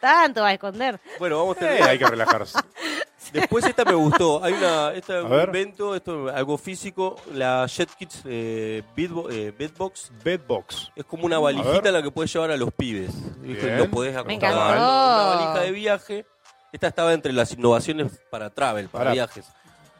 Tanto 0.00 0.42
va 0.42 0.48
a 0.48 0.52
esconder. 0.52 1.00
Bueno, 1.18 1.38
vamos 1.38 1.56
a 1.60 1.64
Eh, 1.64 1.68
tener. 1.76 1.82
hay 1.90 1.98
que 1.98 2.06
relajarse. 2.06 2.58
Después 3.32 3.64
esta 3.66 3.84
me 3.84 3.92
gustó. 3.94 4.42
Hay 4.42 4.54
una, 4.54 4.92
esta 4.94 5.22
un 5.22 5.30
ver. 5.30 5.46
invento, 5.48 5.94
esto 5.94 6.30
es 6.30 6.34
algo 6.34 6.56
físico. 6.56 7.16
La 7.34 7.66
JetKits 7.66 8.22
eh, 8.24 8.82
Beatbo- 8.96 9.30
eh, 9.30 9.52
Bedbox 9.58 10.12
Bedbox. 10.24 10.92
es 10.96 11.04
como 11.04 11.26
una 11.26 11.38
valijita 11.38 11.90
la 11.90 12.02
que 12.02 12.10
puedes 12.10 12.32
llevar 12.32 12.52
a 12.52 12.56
los 12.56 12.72
pibes. 12.72 13.12
Lo 13.42 13.90
podés 13.90 14.14
Me 14.14 14.20
acomodar. 14.20 14.32
encantó. 14.32 14.56
Una 14.76 15.34
valija 15.34 15.60
de 15.60 15.70
viaje. 15.72 16.26
Esta 16.72 16.88
estaba 16.88 17.12
entre 17.14 17.32
las 17.32 17.52
innovaciones 17.52 18.20
para 18.30 18.50
travel, 18.50 18.88
para 18.88 19.04
Pará. 19.04 19.12
viajes. 19.14 19.46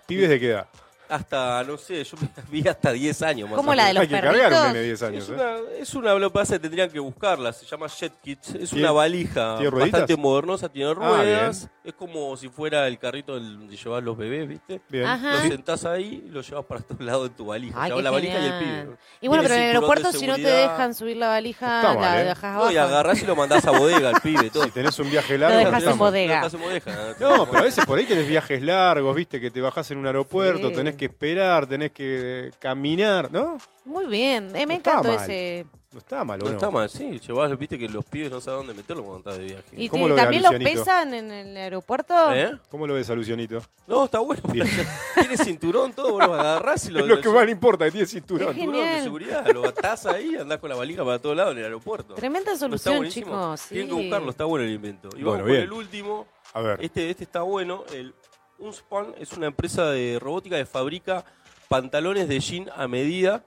¿Pibes 0.06 0.28
de 0.28 0.40
qué 0.40 0.50
edad? 0.50 0.68
Hasta, 1.08 1.64
no 1.64 1.76
sé, 1.78 2.04
yo 2.04 2.16
vi 2.50 2.66
hasta 2.68 2.92
10 2.92 3.22
años 3.22 3.48
más 3.48 3.56
¿Cómo 3.56 3.70
o 3.70 3.74
la 3.74 3.86
de 3.86 3.94
menos. 3.94 3.94
los 3.94 4.02
Hay 4.02 4.08
que 4.08 4.26
cargar 4.26 4.34
un 4.34 4.40
perritos? 4.50 4.66
nene 4.66 4.78
de 4.78 4.84
10 4.84 5.02
Es 5.02 5.08
años. 5.08 5.28
¿eh? 5.28 5.32
una, 5.32 5.56
es 5.80 5.94
una, 5.94 6.14
lo 6.14 6.28
que 6.30 6.34
pasa 6.34 6.54
es 6.54 6.58
que 6.58 6.62
tendrían 6.62 6.90
que 6.90 6.98
buscarla, 7.00 7.52
se 7.52 7.64
llama 7.66 7.86
JetKits, 7.88 8.48
es 8.56 8.70
¿Tiene- 8.70 8.84
una 8.84 8.92
valija 8.92 9.54
tiene 9.56 9.70
rueditas? 9.70 10.00
bastante 10.00 10.20
modernosa, 10.20 10.68
tiene 10.68 10.90
Ah, 10.90 10.94
ruedas, 10.94 11.68
es 11.84 11.94
como 11.94 12.36
si 12.36 12.48
fuera 12.50 12.86
el 12.86 12.98
carrito 12.98 13.34
del- 13.34 13.68
de 13.68 13.76
llevar 13.76 14.02
los 14.02 14.16
bebés, 14.16 14.48
¿viste? 14.48 14.80
Bien. 14.88 15.06
Ajá. 15.06 15.34
Lo 15.44 15.48
sentás 15.50 15.84
ahí 15.86 16.24
y 16.26 16.30
lo 16.30 16.42
llevas 16.42 16.64
para 16.66 16.80
todos 16.82 17.00
lados 17.00 17.30
de 17.30 17.34
tu 17.36 17.46
valija. 17.46 17.82
Ay, 17.82 17.88
Llevas 17.90 17.98
qué 18.00 18.04
la 18.04 18.10
valija 18.10 18.34
y 18.34 18.44
el 18.44 18.52
genial. 18.52 18.58
pibe. 18.86 18.96
Y 19.22 19.28
bueno, 19.28 19.42
Tiene 19.42 19.42
pero 19.42 19.42
en 19.42 19.42
el 19.42 19.42
cinturón 19.42 19.54
de 19.58 19.64
aeropuerto 19.66 20.12
si 20.18 20.26
no 20.26 20.34
te 20.36 20.42
seguridad. 20.42 20.70
dejan 20.72 20.94
subir 20.94 21.16
la 21.16 21.28
valija, 21.28 21.76
Está 21.80 21.94
mal, 21.94 22.00
la 22.02 22.20
¿eh? 22.20 22.24
dejas 22.24 22.44
abajo. 22.44 22.64
No, 22.66 22.70
y 22.72 22.76
agarrás 22.76 23.22
y 23.22 23.26
lo 23.26 23.36
mandás 23.36 23.64
a 23.66 23.70
bodega 23.70 24.08
al 24.10 24.20
pibe, 24.20 24.50
todo. 24.50 24.64
Si 24.64 24.70
tenés 24.70 24.98
un 24.98 25.10
viaje 25.10 25.38
Lo 25.38 25.48
largo, 25.48 25.58
dejas 25.58 25.82
en 25.84 25.98
bodega. 25.98 26.28
Lo 26.28 26.50
dejás 26.50 26.54
en 26.54 26.60
bodega. 26.60 27.14
No, 27.20 27.46
pero 27.46 27.58
a 27.58 27.62
veces 27.62 27.86
por 27.86 27.98
ahí 27.98 28.04
tenés 28.04 28.28
viajes 28.28 28.62
largos, 28.62 29.16
viste, 29.16 29.40
que 29.40 29.50
te 29.50 29.60
bajás 29.60 29.90
en 29.90 29.98
un 29.98 30.06
aeropuerto, 30.06 30.68
Sí. 30.68 30.74
tenés 30.74 30.96
que 30.98 31.06
esperar, 31.06 31.66
tenés 31.66 31.92
que 31.92 32.50
caminar, 32.58 33.32
¿no? 33.32 33.56
Muy 33.84 34.06
bien, 34.06 34.48
eh, 34.54 34.66
me 34.66 34.66
No 34.66 34.72
está 34.74 34.90
encantó 34.92 35.08
mal. 35.14 35.22
ese. 35.30 35.66
No 35.90 36.00
está 36.00 36.22
mal, 36.22 36.38
¿o 36.42 36.44
No 36.44 36.50
no? 36.50 36.56
está 36.56 36.70
mal, 36.70 36.90
sí. 36.90 37.18
Llevas, 37.18 37.58
viste 37.58 37.78
que 37.78 37.88
los 37.88 38.04
pibes 38.04 38.30
no 38.30 38.42
saben 38.42 38.58
dónde 38.66 38.74
meterlo 38.74 39.02
cuando 39.04 39.20
estás 39.30 39.38
de 39.38 39.44
viaje. 39.54 39.64
¿Y 39.74 39.88
¿Cómo 39.88 40.04
te- 40.04 40.10
lo 40.10 40.16
también 40.16 40.42
pesan 40.62 41.14
en 41.14 41.30
el 41.32 41.56
aeropuerto? 41.56 42.14
¿Eh? 42.34 42.58
¿Cómo 42.70 42.86
lo 42.86 42.92
ves 42.92 43.08
a 43.08 43.14
Lucianito? 43.14 43.62
No, 43.86 44.04
está 44.04 44.18
bueno. 44.18 44.42
Tiene 45.14 45.36
cinturón, 45.38 45.94
todo, 45.94 46.10
vos 46.12 46.26
lo 46.26 46.34
agarrás 46.34 46.86
y 46.86 46.90
lo, 46.92 47.00
Es 47.00 47.06
lo 47.06 47.20
que 47.22 47.30
más 47.30 47.46
le 47.46 47.52
importa, 47.52 47.86
que 47.86 47.92
tiene 47.92 48.06
cinturón. 48.06 48.48
Qué 48.48 48.60
cinturón 48.60 48.80
de 48.82 48.86
genial. 48.86 49.02
seguridad, 49.04 49.46
lo 49.50 49.66
atás 49.66 50.04
ahí, 50.04 50.36
andás 50.36 50.58
con 50.58 50.68
la 50.68 50.76
valija 50.76 51.02
para 51.06 51.18
todos 51.20 51.34
lados 51.34 51.52
en 51.52 51.58
el 51.60 51.64
aeropuerto. 51.64 52.14
Tremenda 52.16 52.50
No, 52.50 52.54
está 52.54 52.66
solución, 52.66 52.96
buenísimo. 52.96 53.26
chicos. 53.26 53.60
sí. 53.62 53.68
Tienen 53.70 53.88
que 53.88 53.94
buscarlo, 54.02 54.30
está 54.30 54.44
bueno 54.44 54.66
el 54.66 54.72
invento. 54.74 55.08
Y 55.16 55.22
Bueno, 55.22 55.30
vamos 55.30 55.40
con 55.44 55.50
bien. 55.52 55.62
el 55.62 55.72
último. 55.72 56.26
A 56.52 56.60
ver. 56.60 56.82
Este, 56.84 57.08
este 57.10 57.24
está 57.24 57.40
bueno. 57.42 57.84
El 57.94 58.14
Unspan 58.58 59.14
es 59.18 59.32
una 59.32 59.46
empresa 59.46 59.90
de 59.90 60.18
robótica 60.20 60.56
que 60.56 60.66
fabrica 60.66 61.24
pantalones 61.68 62.28
de 62.28 62.40
jean 62.40 62.68
a 62.74 62.88
medida 62.88 63.44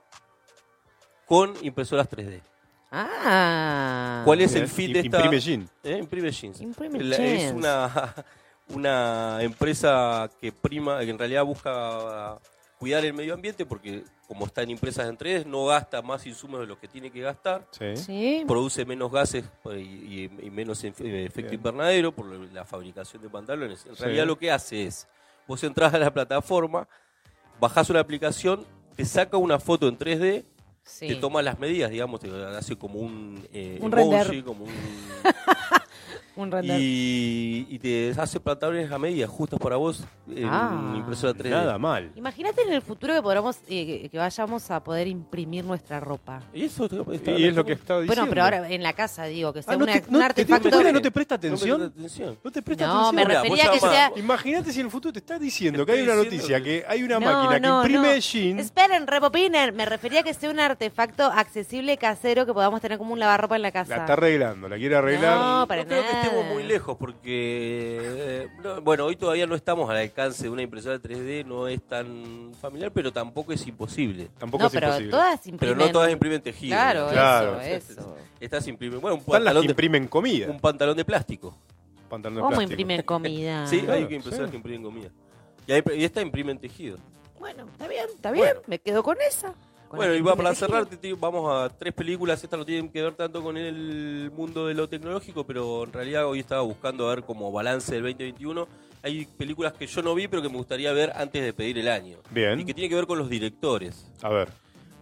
con 1.25 1.53
impresoras 1.61 2.09
3D. 2.09 2.41
Ah. 2.91 4.21
¿Cuál 4.25 4.41
es 4.41 4.53
el 4.55 4.67
fit 4.67 4.93
de 4.93 4.99
esta? 5.01 5.17
Imprime 5.17 5.39
jean. 5.39 5.69
Eh, 5.83 5.97
Imprime 5.97 6.31
jeans. 6.31 6.61
Imprime 6.61 7.03
La- 7.03 7.17
jeans. 7.17 7.43
Es 7.43 7.51
una, 7.53 8.13
una 8.69 9.37
empresa 9.41 10.29
que 10.39 10.51
prima, 10.51 10.99
que 10.99 11.09
en 11.09 11.17
realidad 11.19 11.43
busca 11.45 12.37
cuidar 12.81 13.05
el 13.05 13.13
medio 13.13 13.35
ambiente 13.35 13.63
porque 13.63 14.03
como 14.27 14.47
está 14.47 14.63
en 14.63 14.71
empresas 14.71 15.07
en 15.07 15.15
3D 15.15 15.45
no 15.45 15.67
gasta 15.67 16.01
más 16.01 16.25
insumos 16.25 16.59
de 16.61 16.65
los 16.65 16.79
que 16.79 16.87
tiene 16.87 17.11
que 17.11 17.21
gastar. 17.21 17.67
Sí. 17.69 17.95
Sí. 17.95 18.43
produce 18.47 18.83
menos 18.85 19.11
gases 19.11 19.45
pues, 19.61 19.77
y, 19.79 19.83
y- 20.41 20.45
y 20.47 20.49
menos 20.49 20.83
eh, 20.83 20.87
efecto 20.89 21.41
Bien. 21.51 21.53
invernadero 21.53 22.11
por 22.11 22.25
la 22.25 22.65
fabricación 22.65 23.21
de 23.21 23.29
pantalones. 23.29 23.85
En 23.85 23.95
Sí. 23.95 24.01
realidad 24.03 24.25
lo 24.25 24.35
que 24.37 24.49
hace 24.51 24.87
es, 24.87 25.07
vos 25.47 25.63
entras 25.63 25.93
a 25.93 25.99
la 25.99 26.11
plataforma, 26.11 26.87
bajás 27.59 27.89
una 27.91 27.99
aplicación, 27.99 28.65
te 28.95 29.05
saca 29.05 29.37
una 29.37 29.59
foto 29.59 29.87
en 29.87 29.95
3D, 29.99 30.43
sí. 30.83 31.07
te 31.07 31.15
toma 31.17 31.43
las 31.43 31.59
medidas, 31.59 31.91
digamos, 31.91 32.19
te 32.19 32.29
hace 32.57 32.75
como 32.75 32.99
un, 32.99 33.47
eh, 33.53 33.77
Un 33.79 33.93
emoji, 33.93 34.17
render. 34.23 34.43
como 34.43 34.63
un... 34.65 34.71
Un 36.35 36.49
render. 36.51 36.79
y, 36.79 37.67
y 37.69 37.79
te 37.79 38.13
hace 38.17 38.39
pantalones 38.39 38.91
a 38.91 38.97
medida, 38.97 39.27
justos 39.27 39.59
para 39.59 39.75
vos, 39.75 40.03
en 40.29 40.47
Ah. 40.47 40.93
impresora 40.95 41.33
3D. 41.33 41.49
Nada 41.49 41.77
mal. 41.77 42.11
Imagínate 42.15 42.61
en 42.61 42.73
el 42.73 42.81
futuro 42.81 43.13
que 43.13 43.21
podamos, 43.21 43.57
eh, 43.67 43.85
que- 44.03 44.09
que 44.09 44.17
vayamos 44.17 44.71
a 44.71 44.81
poder 44.83 45.07
imprimir 45.07 45.65
nuestra 45.65 45.99
ropa. 45.99 46.41
Y 46.53 46.63
eso 46.65 46.85
está- 46.85 47.13
está- 47.13 47.31
Y 47.31 47.45
es 47.45 47.55
lo 47.55 47.65
que 47.65 47.73
estaba 47.73 47.99
diciendo. 48.01 48.21
Bueno, 48.21 48.29
pero 48.29 48.43
ahora 48.43 48.69
en 48.69 48.81
la 48.83 48.93
casa 48.93 49.25
digo 49.25 49.51
que 49.51 49.61
sea 49.61 49.73
Ah, 49.73 49.77
no 49.77 49.83
una- 49.83 49.93
te, 49.93 49.99
un 50.07 50.13
no, 50.13 50.19
te- 50.19 50.25
artefacto. 50.25 50.69
¿te- 50.69 50.83
te- 50.83 50.93
no 50.93 51.01
te 51.01 51.11
presta 51.11 51.35
No 51.35 51.41
me 51.41 51.47
atención? 51.47 51.79
presta 51.79 51.99
atención. 51.99 52.39
No 52.43 52.51
te 52.51 52.61
presta 52.61 52.87
No, 52.87 52.93
atención. 52.93 53.15
me 53.15 53.25
Mira, 53.25 53.41
refería 53.41 53.63
vos 53.71 53.73
que 53.73 53.79
sea. 53.89 54.11
Imagínate 54.15 54.71
si 54.73 54.79
en 54.79 54.85
el 54.85 54.91
futuro 54.91 55.13
te 55.13 55.19
está 55.19 55.37
diciendo 55.37 55.85
que 55.85 55.91
hay 55.91 55.99
estoy 55.99 56.13
una 56.13 56.23
diciendo 56.23 56.37
noticia, 56.57 56.63
que- 56.63 56.85
hay 56.87 57.03
una 57.03 57.19
No, 57.19 57.25
máquina 57.25 57.59
que 57.59 57.67
imprime 57.89 58.15
no. 58.15 58.19
jean. 58.21 58.59
Esperen, 58.59 59.07
repopinen. 59.07 59.75
Me 59.75 59.85
refería 59.85 60.21
a 60.21 60.23
que 60.23 60.33
sea 60.33 60.49
un 60.49 60.59
artefacto 60.59 61.25
accesible 61.25 61.97
casero 61.97 62.45
que 62.45 62.53
podamos 62.53 62.79
tener 62.81 62.97
como 62.97 63.13
un 63.13 63.19
lavarropa 63.19 63.55
en 63.57 63.61
la 63.63 63.71
casa. 63.71 63.95
La 63.95 64.01
está 64.03 64.13
arreglando, 64.13 64.69
la 64.69 64.77
quiere 64.77 64.95
arreglar. 64.95 65.37
No, 65.37 65.67
para 65.67 65.83
no 65.83 65.89
creo 65.89 66.01
que 66.03 66.13
nada. 66.13 66.21
Estemos 66.31 66.53
muy 66.53 66.63
lejos 66.63 66.97
porque, 66.97 67.99
eh, 68.01 68.47
no, 68.63 68.81
bueno, 68.81 69.05
hoy 69.05 69.15
todavía 69.15 69.45
no 69.47 69.55
estamos 69.55 69.89
al 69.89 69.97
alcance 69.97 70.43
de 70.43 70.49
una 70.49 70.61
impresora 70.61 70.97
3D, 70.99 71.45
no 71.45 71.67
es 71.67 71.81
tan 71.81 72.51
familiar, 72.59 72.91
pero 72.91 73.11
tampoco 73.11 73.53
es 73.53 73.65
imposible. 73.67 74.29
Tampoco 74.37 74.63
no, 74.63 74.67
es 74.67 74.73
pero 74.73 74.87
imposible. 74.87 75.11
todas 75.11 75.47
imprimen. 75.47 75.75
Pero 75.77 75.87
no 75.87 75.91
todas 75.91 76.11
imprimen 76.11 76.41
tejido. 76.41 76.75
Claro. 76.75 77.07
Claro. 77.09 77.61
eso, 77.61 77.93
eso. 77.93 78.17
Estas 78.39 78.67
imprimen, 78.67 78.99
bueno, 79.01 79.15
un 79.15 79.19
Están 79.21 79.33
las 79.33 79.53
pantalón, 79.53 79.61
que 79.61 79.67
de, 79.67 79.71
imprimen 79.71 80.07
comida. 80.07 80.47
un 80.49 80.59
pantalón 80.59 80.97
de 80.97 81.05
plástico. 81.05 81.57
Pantalón 82.09 82.35
de 82.35 82.41
¿Cómo 82.41 82.49
plástico. 82.55 82.71
imprimen 82.71 83.01
comida? 83.03 83.67
sí, 83.67 83.79
claro, 83.79 83.93
hay 83.93 84.07
que 84.07 84.15
impresoras 84.15 84.47
sí. 84.47 84.51
que 84.51 84.57
imprimen 84.57 84.83
comida. 84.83 85.09
Y, 85.67 85.71
hay, 85.71 85.83
y 85.95 86.03
esta 86.03 86.21
imprimen 86.21 86.57
tejido. 86.57 86.97
Bueno, 87.39 87.65
está 87.71 87.87
bien, 87.87 88.05
está 88.13 88.31
bien. 88.31 88.45
Bueno. 88.45 88.61
Me 88.67 88.79
quedo 88.79 89.03
con 89.03 89.17
esa. 89.27 89.53
Con 89.91 89.97
Bueno, 89.97 90.15
y 90.15 90.21
va 90.21 90.37
para 90.37 90.55
cerrar, 90.55 90.87
vamos 91.19 91.53
a 91.53 91.67
tres 91.67 91.93
películas. 91.93 92.41
Estas 92.41 92.57
no 92.57 92.65
tienen 92.65 92.89
que 92.89 93.01
ver 93.01 93.13
tanto 93.13 93.43
con 93.43 93.57
el 93.57 94.31
mundo 94.33 94.67
de 94.67 94.73
lo 94.73 94.87
tecnológico, 94.87 95.45
pero 95.45 95.83
en 95.83 95.91
realidad 95.91 96.27
hoy 96.27 96.39
estaba 96.39 96.61
buscando 96.61 97.09
a 97.09 97.15
ver 97.15 97.25
como 97.25 97.51
balance 97.51 97.93
del 97.93 98.03
2021. 98.03 98.69
Hay 99.03 99.25
películas 99.25 99.73
que 99.73 99.87
yo 99.87 100.01
no 100.01 100.15
vi, 100.15 100.29
pero 100.29 100.41
que 100.41 100.47
me 100.47 100.55
gustaría 100.55 100.93
ver 100.93 101.11
antes 101.13 101.43
de 101.43 101.51
pedir 101.51 101.77
el 101.77 101.89
año. 101.89 102.19
Bien. 102.29 102.57
Y 102.57 102.63
que 102.63 102.73
tiene 102.73 102.87
que 102.87 102.95
ver 102.95 103.05
con 103.05 103.17
los 103.17 103.29
directores. 103.29 104.09
A 104.21 104.29
ver, 104.29 104.47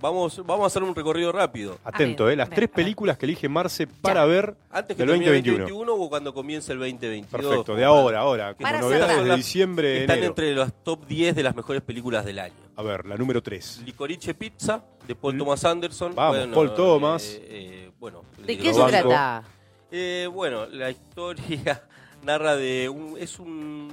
Vamos, 0.01 0.41
vamos 0.45 0.63
a 0.63 0.67
hacer 0.67 0.81
un 0.83 0.95
recorrido 0.95 1.31
rápido. 1.31 1.77
atento, 1.83 2.25
ver, 2.25 2.33
¿eh? 2.33 2.37
Las 2.37 2.49
ver, 2.49 2.55
tres 2.55 2.69
películas 2.69 3.17
que 3.17 3.25
elige 3.25 3.49
Marce 3.49 3.85
para 3.87 4.23
ver 4.25 4.55
Antes 4.71 4.95
que 4.95 5.03
del 5.03 5.09
el 5.11 5.19
2021. 5.19 5.57
2021 5.65 5.93
o 5.93 6.09
cuando 6.09 6.33
comience 6.33 6.71
el 6.71 6.79
2022. 6.79 7.29
Perfecto, 7.29 7.75
de 7.75 7.83
ahora, 7.83 8.19
ahora. 8.19 8.55
Para 8.55 8.79
novedades 8.79 9.15
cerrar. 9.17 9.29
de 9.29 9.35
diciembre, 9.35 10.01
Están 10.01 10.17
enero. 10.19 10.29
entre 10.31 10.53
los 10.53 10.71
top 10.83 11.05
10 11.05 11.35
de 11.35 11.43
las 11.43 11.55
mejores 11.55 11.81
películas 11.81 12.23
del 12.23 12.39
año. 12.39 12.53
A 12.77 12.81
ver, 12.81 13.05
la 13.05 13.17
número 13.17 13.43
3. 13.43 13.81
Licorice 13.85 14.33
Pizza, 14.33 14.81
de 15.05 15.15
Paul 15.15 15.37
Thomas 15.37 15.65
Anderson. 15.65 16.15
Vamos, 16.15 16.47
Paul 16.53 16.73
Thomas. 16.73 17.23
eh, 17.23 17.47
eh, 17.49 17.91
bueno, 17.99 18.23
¿De 18.37 18.57
qué 18.57 18.73
se 18.73 18.81
trata? 18.85 19.43
Eh, 19.91 20.29
bueno, 20.31 20.65
la 20.67 20.89
historia 20.91 21.83
narra 22.23 22.55
de 22.55 22.87
un, 22.87 23.17
es 23.17 23.37
un 23.39 23.89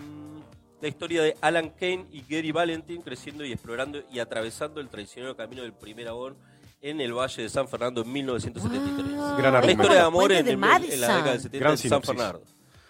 la 0.86 0.90
historia 0.90 1.20
de 1.22 1.36
Alan 1.40 1.70
Kane 1.70 2.06
y 2.12 2.22
Gary 2.28 2.52
Valentin 2.52 3.02
creciendo 3.02 3.44
y 3.44 3.50
explorando 3.50 4.02
y 4.12 4.20
atravesando 4.20 4.80
el 4.80 4.88
traicionero 4.88 5.36
camino 5.36 5.62
del 5.62 5.72
primer 5.72 6.06
amor 6.06 6.36
en 6.80 7.00
el 7.00 7.12
Valle 7.12 7.42
de 7.42 7.48
San 7.48 7.66
Fernando 7.66 8.02
en 8.02 8.12
1973. 8.12 9.16
Wow. 9.16 9.36
Gran 9.36 9.52
La 9.54 9.70
historia 9.72 9.94
de 9.94 10.00
amor 10.00 10.30
en, 10.30 10.44
de 10.44 10.52
en- 10.52 10.62
en 10.64 10.70
la 10.70 10.78
década 10.78 10.92
del 10.92 11.22
Madison. 11.24 11.42
70 11.42 11.58
Gran 11.58 11.72
en 11.72 11.78
San. 11.78 12.02
Fernando. 12.02 12.42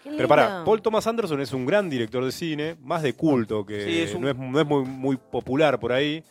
Pero 0.03 0.27
para. 0.27 0.63
Paul 0.63 0.81
Thomas 0.81 1.07
Anderson 1.07 1.41
es 1.41 1.51
un 1.53 1.65
gran 1.65 1.89
director 1.89 2.23
de 2.23 2.31
cine, 2.31 2.75
más 2.83 3.01
de 3.01 3.13
culto, 3.13 3.65
que 3.65 3.83
Sí, 3.83 3.99
es 4.01 4.13
un- 4.13 4.21
no, 4.21 4.29
es, 4.29 4.37
no 4.37 4.59
es 4.61 4.65
muy, 4.67 4.85
muy 4.85 5.17
popular 5.17 5.79
por 5.79 5.91
ahí, 5.91 6.23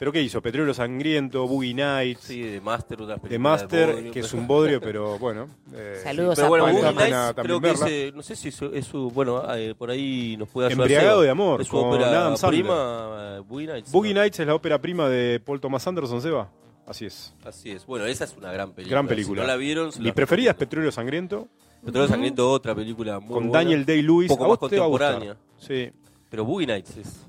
¿Pero 0.00 0.12
qué 0.12 0.22
hizo? 0.22 0.40
Petróleo 0.40 0.72
Sangriento, 0.72 1.46
Boogie 1.46 1.74
Nights, 1.74 2.22
Sí, 2.22 2.40
de 2.42 2.60
Master, 2.62 3.02
una 3.02 3.18
The 3.18 3.38
Master, 3.38 3.86
de 3.88 3.92
bodrio, 3.94 4.12
que 4.12 4.20
es 4.20 4.32
un 4.32 4.46
bodrio, 4.46 4.80
pero 4.80 5.18
bueno. 5.18 5.46
eh, 5.74 6.00
Saludos 6.02 6.36
Pero 6.36 6.46
a 6.46 6.48
bueno, 6.48 6.64
la 6.66 6.72
Boogie 6.72 6.94
Nights 7.10 7.32
creo 7.36 7.60
que 7.60 7.70
es, 7.70 7.82
eh, 7.86 8.12
no 8.14 8.22
sé 8.22 8.34
si 8.34 8.48
es 8.48 8.54
su, 8.54 8.64
es 8.74 8.86
su- 8.86 9.10
bueno, 9.10 9.42
eh, 9.54 9.74
por 9.76 9.90
ahí 9.90 10.36
nos 10.38 10.48
puede 10.48 10.68
ayudar. 10.68 10.80
Embriagado 10.86 11.20
de 11.20 11.28
amor, 11.28 11.60
Es 11.60 11.66
su 11.66 11.76
con 11.76 11.90
ópera 11.90 12.08
Adam 12.08 12.36
Sandler. 12.38 12.62
prima, 12.62 13.36
eh, 13.36 13.42
Boogie 13.46 13.66
Nights. 13.66 13.92
Boogie 13.92 14.14
¿no? 14.14 14.20
Nights 14.22 14.40
es 14.40 14.46
la 14.46 14.54
ópera 14.54 14.80
prima 14.80 15.06
de 15.10 15.38
Paul 15.38 15.60
Thomas 15.60 15.86
Anderson, 15.86 16.22
Seba. 16.22 16.50
Así 16.86 17.04
es. 17.04 17.34
Así 17.44 17.70
es. 17.70 17.84
Bueno, 17.84 18.06
esa 18.06 18.24
es 18.24 18.34
una 18.38 18.50
gran 18.50 18.72
película. 18.72 18.94
Gran 18.94 19.06
película. 19.06 19.42
Si 19.42 19.46
no 19.46 19.52
la 19.52 19.56
vieron, 19.56 19.90
Mi 19.98 20.06
la 20.06 20.14
preferida 20.14 20.50
es. 20.52 20.56
Petróleo 20.56 20.90
Sangriento, 20.90 21.46
Petróleo 21.84 22.08
Sangriento, 22.08 22.50
otra 22.50 22.74
película 22.74 23.20
muy 23.20 23.34
con 23.34 23.48
buena. 23.48 23.58
Daniel 23.58 23.84
Day-Lewis. 23.84 24.30
Un 24.30 24.36
poco 24.38 24.44
A 24.46 24.48
más 24.48 24.56
a 24.56 24.60
contemporánea. 24.60 25.36
Sí. 25.58 25.90
Pero 26.30 26.46
Boogie 26.46 26.66
Nights 26.66 26.96
es. 26.96 27.26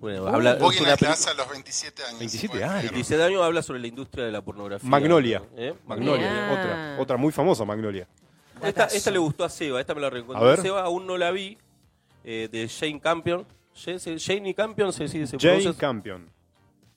Bueno, 0.00 0.28
habla. 0.28 0.52
es 0.52 0.58
Boogie 0.60 0.82
una 0.82 0.92
hace 0.92 1.30
a 1.30 1.34
los 1.34 1.48
27 1.48 2.02
años. 2.04 2.18
27 2.20 2.48
puede 2.52 2.64
años. 2.64 2.74
creer. 2.78 2.92
27 2.92 3.22
años 3.24 3.42
habla 3.42 3.62
sobre 3.62 3.80
la 3.80 3.86
industria 3.88 4.24
de 4.26 4.32
la 4.32 4.40
pornografía. 4.42 4.88
Magnolia. 4.88 5.42
¿Eh? 5.56 5.74
Magnolia, 5.86 6.30
Mirá. 6.30 6.52
otra. 6.52 6.96
Otra 7.00 7.16
muy 7.16 7.32
famosa, 7.32 7.64
Magnolia. 7.64 8.06
Esta, 8.62 8.84
esta 8.86 9.10
le 9.10 9.18
gustó 9.18 9.44
a 9.44 9.48
Seba, 9.48 9.80
esta 9.80 9.94
me 9.94 10.00
la 10.00 10.10
recomendó 10.10 10.44
A 10.44 10.50
ver. 10.50 10.60
Seba, 10.62 10.82
aún 10.82 11.06
no 11.06 11.16
la 11.16 11.30
vi, 11.30 11.56
eh, 12.24 12.48
de 12.50 12.68
Jane 12.68 13.00
Campion. 13.00 13.46
Jane, 13.74 14.18
Jane 14.18 14.54
Campion 14.54 14.92
se, 14.92 15.06
se 15.08 15.38
Jane. 15.38 15.74
Campion. 15.76 16.28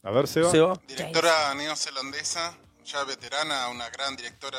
A 0.04 0.10
ver, 0.12 0.28
Seba. 0.28 0.50
Seba. 0.50 0.80
Directora 0.88 1.54
neozelandesa, 1.56 2.58
ya 2.86 3.04
veterana, 3.04 3.68
una 3.70 3.90
gran 3.92 4.16
directora. 4.16 4.58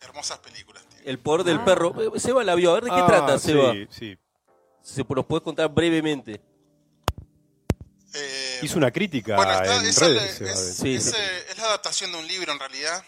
hermosas 0.00 0.38
películas 0.38 0.84
tiene. 0.88 1.10
El 1.10 1.18
poder 1.18 1.44
del 1.44 1.60
perro. 1.60 1.94
Eh, 2.16 2.18
Seba 2.20 2.42
la 2.44 2.54
vio, 2.54 2.70
a 2.70 2.74
ver 2.74 2.84
de 2.84 2.90
qué 2.90 2.96
Ah, 3.00 3.06
trata, 3.06 3.38
Seba. 3.38 3.72
Sí, 3.72 3.86
sí. 3.90 4.18
Si 4.82 5.02
nos 5.08 5.26
puedes 5.26 5.42
contar 5.44 5.68
brevemente. 5.68 6.40
Eh, 8.12 8.60
Hizo 8.62 8.76
una 8.76 8.90
crítica 8.90 9.36
Bueno, 9.36 9.52
está- 9.52 9.76
en 9.76 9.86
esa 9.86 10.06
redes. 10.08 10.32
es, 10.32 10.38
de- 10.40 10.72
Sí, 10.74 10.94
es, 10.96 11.04
sí. 11.04 11.16
eh, 11.16 11.44
es 11.50 11.58
la 11.58 11.64
adaptación 11.66 12.10
de 12.12 12.18
un 12.18 12.26
libro 12.26 12.52
en 12.52 12.58
realidad 12.58 13.04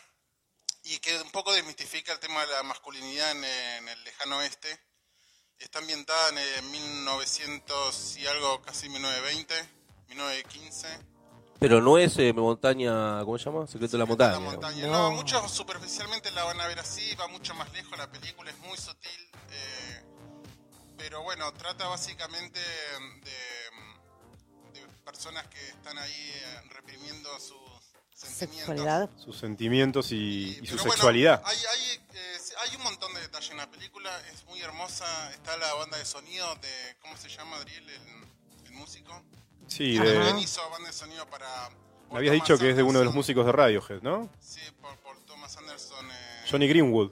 y 0.84 0.98
que 0.98 1.20
un 1.20 1.30
poco 1.32 1.52
desmistifica 1.52 2.12
el 2.12 2.20
tema 2.20 2.40
de 2.46 2.52
la 2.52 2.62
masculinidad 2.62 3.32
en, 3.32 3.44
eh, 3.44 3.76
en 3.78 3.88
el 3.88 4.04
lejano 4.04 4.38
oeste. 4.38 4.68
Está 5.58 5.78
ambientada 5.80 6.28
en 6.30 6.38
eh, 6.38 6.62
1900 6.70 8.16
y 8.16 8.26
algo, 8.26 8.62
casi 8.62 8.88
1920, 8.88 9.54
1915. 10.08 10.86
Pero 11.58 11.80
no 11.80 11.98
es 11.98 12.16
eh, 12.18 12.32
montaña, 12.32 13.20
¿cómo 13.24 13.38
se 13.38 13.44
llama? 13.44 13.66
Secreto 13.68 13.92
de 13.92 13.98
la 13.98 14.06
montaña. 14.06 14.32
La 14.32 14.40
montaña. 14.40 14.86
¿no? 14.86 14.92
No, 14.92 15.10
muchos 15.12 15.50
superficialmente 15.50 16.30
la 16.32 16.44
van 16.44 16.60
a 16.60 16.66
ver 16.66 16.78
así, 16.80 17.14
va 17.16 17.28
mucho 17.28 17.54
más 17.54 17.72
lejos, 17.72 17.96
la 17.98 18.10
película 18.10 18.50
es 18.50 18.58
muy 18.58 18.76
sutil, 18.76 19.30
eh, 19.52 20.01
pero 20.96 21.22
bueno, 21.22 21.52
trata 21.54 21.88
básicamente 21.88 22.60
de, 22.60 23.30
de 24.80 24.86
personas 25.04 25.46
que 25.48 25.68
están 25.68 25.98
ahí 25.98 26.12
eh, 26.34 26.60
reprimiendo 26.70 27.28
sus 27.40 27.58
sentimientos. 28.14 28.76
Sexualidad. 28.76 29.10
Sus 29.18 29.38
sentimientos 29.38 30.12
y, 30.12 30.54
su 30.66 30.76
bueno, 30.76 30.92
sexualidad. 30.92 31.42
hay, 31.44 31.56
hay, 31.56 32.00
eh, 32.14 32.38
hay 32.62 32.76
un 32.76 32.82
montón 32.84 33.12
de 33.14 33.20
detalles 33.20 33.50
en 33.50 33.56
la 33.56 33.70
película, 33.70 34.10
es 34.32 34.44
muy 34.46 34.60
hermosa, 34.60 35.32
está 35.32 35.56
la 35.56 35.72
banda 35.74 35.98
de 35.98 36.04
sonido 36.04 36.54
de, 36.56 36.96
¿cómo 37.00 37.16
se 37.16 37.28
llama 37.28 37.56
Adriel, 37.56 37.88
el, 37.88 38.66
el 38.66 38.72
músico? 38.72 39.22
Sí, 39.66 39.94
Que 39.98 40.04
de- 40.04 40.14
también 40.14 40.38
hizo 40.38 40.68
banda 40.70 40.88
de 40.88 40.92
sonido 40.94 41.26
para... 41.28 41.70
me 42.10 42.18
habías 42.18 42.34
dicho 42.34 42.58
que 42.58 42.70
es 42.70 42.76
de 42.76 42.82
uno 42.82 42.98
de 42.98 43.04
los 43.06 43.14
músicos 43.14 43.44
músicos 43.44 43.46
de 43.46 43.52
Radiohead, 43.52 44.02
¿no? 44.02 44.28
Sí, 44.40 44.60
por, 44.80 44.96
por 44.98 45.18
Thomas 45.24 45.56
Anderson. 45.56 46.10
eh, 46.10 46.44
Johnny 46.50 46.68
Greenwood. 46.68 47.10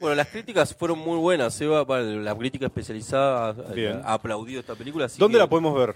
Bueno, 0.00 0.16
las 0.16 0.28
críticas 0.28 0.74
fueron 0.74 0.98
muy 0.98 1.18
buenas. 1.18 1.54
Seba, 1.54 1.86
para 1.86 2.02
la 2.02 2.36
crítica 2.36 2.66
especializada, 2.66 3.52
Bien. 3.74 4.00
ha 4.04 4.14
aplaudido 4.14 4.60
esta 4.60 4.74
película. 4.74 5.06
así 5.06 5.18
¿Dónde 5.18 5.36
que, 5.36 5.42
la 5.42 5.48
podemos 5.48 5.74
ver? 5.78 5.94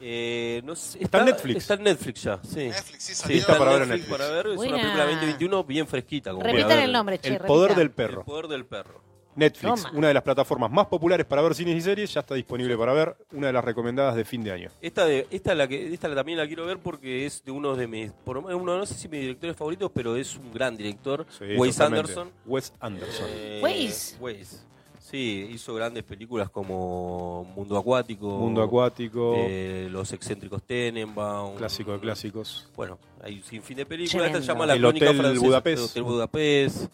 eh, 0.00 0.62
no 0.64 0.74
sé, 0.74 1.02
Está 1.04 1.18
en 1.20 1.26
Netflix. 1.26 1.56
Está 1.58 1.74
en 1.74 1.82
Netflix 1.84 2.22
ya, 2.22 2.40
sí. 2.42 2.68
Netflix, 2.68 3.02
sí, 3.04 3.14
salió. 3.14 3.36
está 3.38 3.58
para 3.58 3.72
ver 3.72 3.82
en 3.82 3.88
Netflix 3.90 4.10
para 4.10 4.28
ver. 4.30 4.46
Es 4.48 4.56
Buena. 4.56 4.72
una 4.74 4.82
película 4.82 5.04
2021 5.06 5.64
bien 5.64 5.86
fresquita. 5.86 6.30
Como 6.32 6.42
Repitan 6.42 6.68
ver. 6.68 6.78
el 6.80 6.92
nombre, 6.92 7.18
che. 7.18 7.28
El 7.28 7.34
repita. 7.34 7.46
poder 7.48 7.70
del 7.74 7.80
El 7.86 7.90
perro. 7.92 8.24
poder 8.24 8.48
del 8.48 8.66
perro. 8.66 9.02
Netflix, 9.36 9.82
Toma. 9.84 9.98
una 9.98 10.08
de 10.08 10.14
las 10.14 10.22
plataformas 10.22 10.70
más 10.70 10.86
populares 10.86 11.24
para 11.24 11.40
ver 11.42 11.54
cines 11.54 11.76
y 11.76 11.80
series, 11.80 12.12
ya 12.12 12.20
está 12.20 12.34
disponible 12.34 12.76
para 12.76 12.92
ver, 12.92 13.16
una 13.32 13.46
de 13.46 13.52
las 13.52 13.64
recomendadas 13.64 14.16
de 14.16 14.24
fin 14.24 14.42
de 14.42 14.50
año. 14.52 14.70
Esta, 14.82 15.04
de, 15.06 15.26
esta, 15.30 15.54
la 15.54 15.68
que, 15.68 15.92
esta 15.94 16.08
la- 16.08 16.16
también 16.16 16.36
la 16.38 16.46
quiero 16.46 16.66
ver 16.66 16.78
porque 16.78 17.26
es 17.26 17.44
de 17.44 17.52
uno 17.52 17.76
de 17.76 17.86
mis, 17.86 18.10
por 18.12 18.36
lo 18.36 18.42
menos 18.42 18.60
uno, 18.60 18.76
no 18.76 18.84
sé 18.86 18.94
si 18.94 19.08
mis 19.08 19.20
directores 19.20 19.56
favoritos, 19.56 19.90
pero 19.94 20.16
es 20.16 20.36
un 20.36 20.52
gran 20.52 20.76
director, 20.76 21.26
Sí, 21.30 21.44
Wes 21.56 21.76
totalmente. 21.76 22.10
Anderson. 22.10 22.30
Wes 22.46 22.72
Anderson. 22.80 23.26
Eh, 23.30 23.60
Wes. 23.62 24.16
Wes. 24.20 24.66
Sí, 24.98 25.48
hizo 25.52 25.74
grandes 25.74 26.04
películas 26.04 26.50
como 26.50 27.44
Mundo 27.56 27.76
Acuático. 27.76 28.28
Mundo 28.28 28.62
acuático, 28.62 29.34
eh, 29.36 29.88
Los 29.90 30.12
excéntricos 30.12 30.62
Tenenbaum. 30.62 31.56
clásico 31.56 31.92
de 31.92 31.98
clásicos. 31.98 32.68
Bueno, 32.76 32.96
hay 33.20 33.38
un 33.38 33.42
sinfín 33.42 33.76
de 33.78 33.86
películas. 33.86 34.26
Esta 34.28 34.40
se 34.40 34.46
llama 34.46 34.66
La 34.66 34.74
El 34.74 34.80
Crónica 34.80 35.06
Hotel 35.06 35.16
Francesa. 35.20 35.44
Budapest. 35.46 35.78
El 35.82 35.84
Hotel 35.90 36.02
Budapest. 36.04 36.92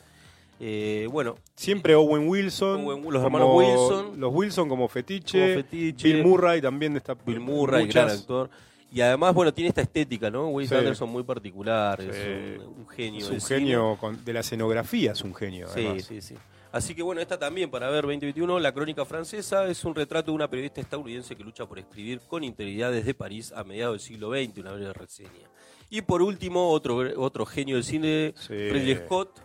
Eh, 0.59 1.07
bueno, 1.11 1.37
Siempre 1.55 1.95
Owen 1.95 2.29
Wilson, 2.29 2.85
Owen- 2.87 3.11
los 3.13 3.23
hermanos 3.23 3.51
Wilson. 3.55 4.21
los 4.21 4.35
Wilson 4.35 4.69
como 4.69 4.89
fetiche, 4.89 5.39
Como 5.39 5.63
fetiche. 5.63 6.09
Bill 6.13 6.25
Murray 6.25 6.61
también 6.63 6.97
está 6.97 7.15
Bill 7.15 7.41
Murray, 7.41 7.87
gran 7.89 8.05
muchas- 8.07 8.21
actor. 8.21 8.51
Y 8.93 9.01
además, 9.01 9.35
bueno, 9.35 9.53
tiene 9.53 9.69
esta 9.69 9.83
estética, 9.83 10.31
¿no? 10.31 10.49
Wes 10.49 10.69
Sí. 10.69 10.75
Anderson 10.75 11.11
muy 11.11 11.23
particular, 11.25 12.01
Sí. 12.01 12.09
es 12.11 12.59
un, 12.61 12.67
un 12.81 12.89
genio. 12.89 13.21
Es 13.21 13.31
un 13.31 13.41
genio 13.41 13.97
con- 14.01 14.25
de 14.25 14.33
la 14.33 14.41
escenografía, 14.41 15.13
es 15.13 15.23
un 15.23 15.35
genio. 15.35 15.67
Sí, 15.69 15.81
además. 15.85 16.05
sí, 16.05 16.21
sí. 16.23 16.35
Así 16.73 16.95
que 16.95 17.03
bueno, 17.03 17.21
esta 17.21 17.39
también 17.39 17.71
para 17.71 17.89
ver 17.91 18.03
2021, 18.03 18.59
La 18.61 18.73
Crónica 18.73 19.05
Francesa 19.05 19.67
es 19.67 19.85
un 19.85 19.95
retrato 19.95 20.31
de 20.31 20.37
una 20.37 20.49
periodista 20.49 20.81
estadounidense 20.81 21.35
que 21.35 21.43
lucha 21.43 21.67
por 21.67 21.79
escribir 21.79 22.21
con 22.29 22.45
integridad 22.45 22.93
desde 22.93 23.13
París 23.15 23.53
a 23.55 23.65
mediados 23.65 23.95
del 23.95 24.01
siglo 24.01 24.31
XX, 24.31 24.59
una 24.61 24.73
breve 24.73 24.93
reseña. 24.93 25.31
Y 25.89 26.03
por 26.03 26.21
último, 26.23 26.71
otro, 26.71 26.99
otro 27.17 27.47
genio 27.47 27.77
del 27.77 27.85
cine, 27.85 28.35
Sí. 28.37 28.55
Ridley 28.55 28.97
Scott, 28.97 29.41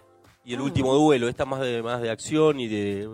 y 0.45 0.53
El 0.53 0.61
Último 0.61 0.93
Duelo, 0.95 1.27
esta 1.29 1.45
más 1.45 1.59
de, 1.61 1.81
más 1.83 2.01
de 2.01 2.09
acción 2.09 2.59
y 2.59 2.67
de... 2.67 3.07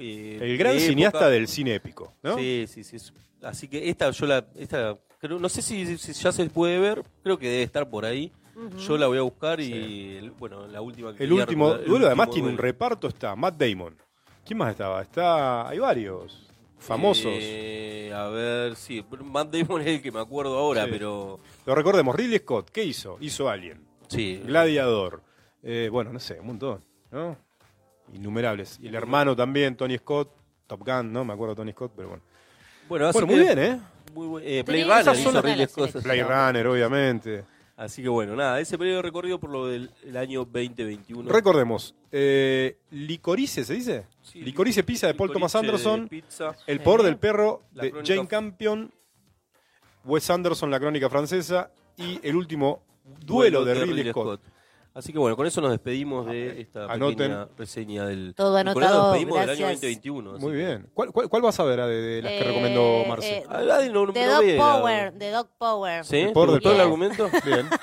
eh, 0.00 0.38
El 0.40 0.58
gran 0.58 0.74
de 0.74 0.80
cineasta 0.80 1.18
época. 1.18 1.30
del 1.30 1.48
cine 1.48 1.74
épico, 1.74 2.14
¿no? 2.22 2.36
Sí, 2.36 2.66
sí, 2.68 2.84
sí. 2.84 2.96
es- 2.96 3.12
Así 3.42 3.68
que 3.68 3.88
esta 3.88 4.10
yo 4.10 4.26
la... 4.26 4.44
Esta, 4.56 4.98
creo, 5.20 5.38
no 5.38 5.48
sé 5.48 5.62
si, 5.62 5.98
si 5.98 6.12
ya 6.12 6.32
se 6.32 6.44
puede 6.46 6.78
ver, 6.78 7.02
creo 7.22 7.38
que 7.38 7.48
debe 7.48 7.62
estar 7.62 7.88
por 7.88 8.04
ahí. 8.04 8.32
Yo 8.78 8.96
la 8.96 9.06
voy 9.06 9.18
a 9.18 9.22
buscar 9.22 9.60
y, 9.60 10.16
el- 10.16 10.30
bueno, 10.32 10.66
la 10.66 10.80
última 10.80 11.14
que 11.14 11.22
El 11.24 11.32
último 11.34 11.66
recordar, 11.66 11.84
el 11.84 11.90
duelo, 11.90 12.06
además 12.06 12.30
tiene 12.30 12.48
un 12.48 12.56
reparto, 12.58 13.06
está 13.08 13.36
Matt 13.36 13.56
Damon. 13.58 13.94
¿Quién 14.44 14.58
más 14.58 14.70
estaba? 14.70 15.02
Está, 15.02 15.68
hay 15.68 15.78
varios 15.78 16.48
famosos. 16.78 17.26
Eh, 17.36 18.10
a 18.14 18.28
ver, 18.28 18.74
sí, 18.76 19.04
Matt 19.24 19.54
Damon 19.54 19.82
es 19.82 19.86
el 19.88 20.02
que 20.02 20.10
me 20.10 20.20
acuerdo 20.20 20.56
ahora, 20.58 20.84
Sí. 20.86 20.90
pero 20.92 21.38
Lo 21.66 21.74
recordemos, 21.74 22.16
Ridley 22.16 22.38
Scott, 22.38 22.70
¿qué 22.70 22.82
hizo? 22.84 23.18
Hizo 23.20 23.48
Alien, 23.50 23.82
sí. 24.08 24.40
Gladiador, 24.46 25.22
eh, 25.68 25.88
bueno, 25.90 26.12
no 26.12 26.20
sé, 26.20 26.38
un 26.38 26.46
montón, 26.46 26.80
¿no? 27.10 27.36
Innumerables. 28.14 28.78
Y 28.80 28.86
el 28.86 28.94
hermano 28.94 29.34
también, 29.34 29.76
Tony 29.76 29.98
Scott, 29.98 30.30
Top 30.68 30.86
Gun, 30.86 31.12
¿no? 31.12 31.24
Me 31.24 31.32
acuerdo 31.32 31.54
de 31.54 31.60
Tony 31.60 31.72
Scott, 31.72 31.92
pero 31.96 32.08
bueno. 32.10 32.22
Bueno, 32.88 33.06
así 33.08 33.18
Bueno, 33.18 33.26
muy 33.34 33.40
bien, 33.44 33.58
¿eh? 33.58 33.80
Muy 34.14 34.26
buen- 34.28 34.44
eh, 34.46 34.62
Tenés 34.64 34.86
Runner 34.86 35.58
hizo. 35.68 36.00
Blade 36.02 36.22
Runner, 36.24 36.66
obviamente. 36.68 37.44
Así 37.76 38.02
que 38.02 38.08
bueno, 38.08 38.34
nada, 38.36 38.58
ese 38.60 38.78
periodo 38.78 39.02
recorrido 39.02 39.38
por 39.38 39.50
lo 39.50 39.66
del 39.66 39.90
el 40.04 40.16
año 40.16 40.46
2021. 40.46 41.30
Recordemos, 41.30 41.94
eh, 42.10 42.78
Licorice, 42.90 43.64
¿se 43.64 43.74
dice? 43.74 44.06
Sí, 44.22 44.40
Licorice 44.40 44.82
Pizza 44.82 45.08
de 45.08 45.14
Paul 45.14 45.30
Thomas 45.32 45.54
Anderson, 45.56 46.08
Pizza. 46.08 46.54
El 46.66 46.80
poder 46.80 47.02
del 47.02 47.18
perro 47.18 47.64
La 47.74 47.82
de 47.82 47.90
crónica- 47.90 48.14
Jane 48.14 48.28
Campion, 48.28 48.90
Wes 50.04 50.30
Anderson, 50.30 50.70
La 50.70 50.78
Crónica 50.80 51.10
Francesa 51.10 51.70
y 51.98 52.18
el 52.22 52.36
último 52.36 52.82
Duelo 53.20 53.64
de 53.64 53.74
Ridley 53.74 54.10
Scott. 54.10 54.40
Así 54.96 55.12
que 55.12 55.18
bueno, 55.18 55.36
con 55.36 55.46
eso 55.46 55.60
nos 55.60 55.70
despedimos 55.72 56.24
de 56.26 56.58
esta 56.62 56.86
Anoten. 56.86 57.16
pequeña 57.18 57.48
reseña 57.58 58.06
del. 58.06 58.34
Todo 58.34 58.58
y 58.58 58.62
con 58.64 58.68
eso 58.68 58.78
anotado, 58.80 59.02
nos 59.02 59.12
despedimos 59.12 59.40
del 59.40 59.50
año 59.50 59.58
gracias. 59.66 59.80
2021. 59.82 60.34
así 60.36 60.42
Muy 60.42 60.52
que- 60.52 60.56
bien. 60.58 60.90
¿Cuál, 60.94 61.12
cuál, 61.12 61.28
cuál 61.28 61.42
vas 61.42 61.60
a 61.60 61.64
ver 61.64 61.80
de, 61.80 61.86
de 62.00 62.22
las 62.22 62.32
que 62.32 62.38
Eh, 62.38 62.44
recomendó 62.44 63.04
Marce? 63.06 63.36
eh, 63.38 63.44
Ah, 63.48 63.60
no- 63.92 64.06
no 64.06 64.12
The 64.14 64.26
Dog 64.26 64.40
ve, 64.40 64.56
la- 64.56 64.72
Power, 64.72 65.18
The 65.18 65.30
Dog 65.32 65.48
Power. 65.58 66.04
¿Sí? 66.06 66.16
El 66.16 66.26
¿Te 66.28 66.32
poder 66.32 66.48
del 66.50 66.56
gustó 66.60 66.72
el 66.72 66.80
argumento? 66.80 67.30
Bien. 67.44 67.68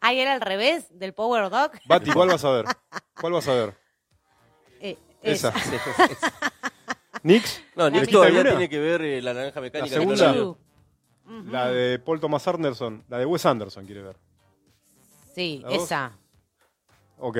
Ahí 0.00 0.20
era 0.20 0.32
al 0.34 0.40
revés 0.40 0.86
del 0.90 1.14
Power 1.14 1.50
Dog. 1.50 1.72
Bati, 1.86 2.10
¿cuál 2.12 2.28
vas 2.28 2.44
a 2.44 2.50
ver? 2.50 2.64
¿Cuál 3.20 3.32
vas 3.32 3.48
a 3.48 3.54
ver? 3.54 3.74
Eh, 4.80 4.96
Esa. 5.22 5.48
esa. 5.48 6.32
¿Nix? 7.22 7.62
No, 7.74 7.90
ni 7.90 8.00
La 8.00 8.06
todavía 8.06 8.30
primera. 8.40 8.50
tiene 8.50 8.68
que 8.68 8.78
ver 8.78 9.02
eh, 9.02 9.22
la 9.22 9.34
naranja 9.34 9.60
mecánica. 9.60 9.94
La 9.96 10.00
que 10.00 10.06
no 10.06 10.16
segunda. 10.16 10.32
vio. 10.32 10.58
La 11.50 11.68
de 11.70 11.98
Paul 11.98 12.20
Thomas 12.20 12.46
Anderson. 12.46 13.04
La 13.08 13.18
de 13.18 13.26
Wes 13.26 13.44
Anderson, 13.46 13.84
quiere 13.86 14.02
ver. 14.02 14.16
Sí, 15.36 15.62
esa. 15.68 16.16
Ok. 17.18 17.36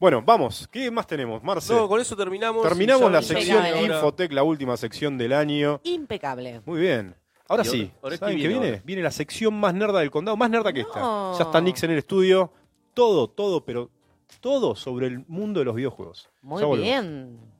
Bueno, 0.00 0.20
vamos. 0.26 0.66
¿Qué 0.72 0.90
más 0.90 1.06
tenemos, 1.06 1.40
Marce? 1.40 1.72
No, 1.72 1.86
con 1.88 2.00
eso 2.00 2.16
terminamos. 2.16 2.64
Terminamos 2.64 3.12
la 3.12 3.22
sección 3.22 3.58
Impecable. 3.58 3.80
ahora- 3.84 3.94
Infotec, 3.96 4.32
la 4.32 4.42
última 4.42 4.76
sección 4.76 5.16
del 5.16 5.32
año. 5.32 5.80
Impecable. 5.84 6.62
Muy 6.66 6.80
bien. 6.80 7.14
Ahora 7.48 7.62
¿Y 7.62 7.66
sí. 7.66 7.80
ahora- 7.82 7.98
ahora 8.02 8.16
¿Saben 8.16 8.34
qué 8.34 8.38
viene 8.40 8.54
viene? 8.54 8.68
ahora? 8.74 8.82
Viene 8.84 9.02
la 9.02 9.10
sección 9.12 9.54
más 9.54 9.72
nerda 9.72 10.00
del 10.00 10.10
condado. 10.10 10.36
Más 10.36 10.50
nerda 10.50 10.72
que 10.72 10.80
esta. 10.80 10.98
No. 10.98 11.38
Ya 11.38 11.44
está 11.44 11.60
Nix 11.60 11.80
en 11.84 11.92
el 11.92 11.98
estudio. 11.98 12.52
Todo, 12.92 13.30
todo, 13.30 13.64
pero 13.64 13.88
todo 14.40 14.74
sobre 14.74 15.06
el 15.06 15.24
mundo 15.28 15.60
de 15.60 15.66
los 15.66 15.76
videojuegos. 15.76 16.28
Muy 16.42 16.60
Ya 16.60 16.66
volvemos. 16.66 16.90
bien. 16.90 17.51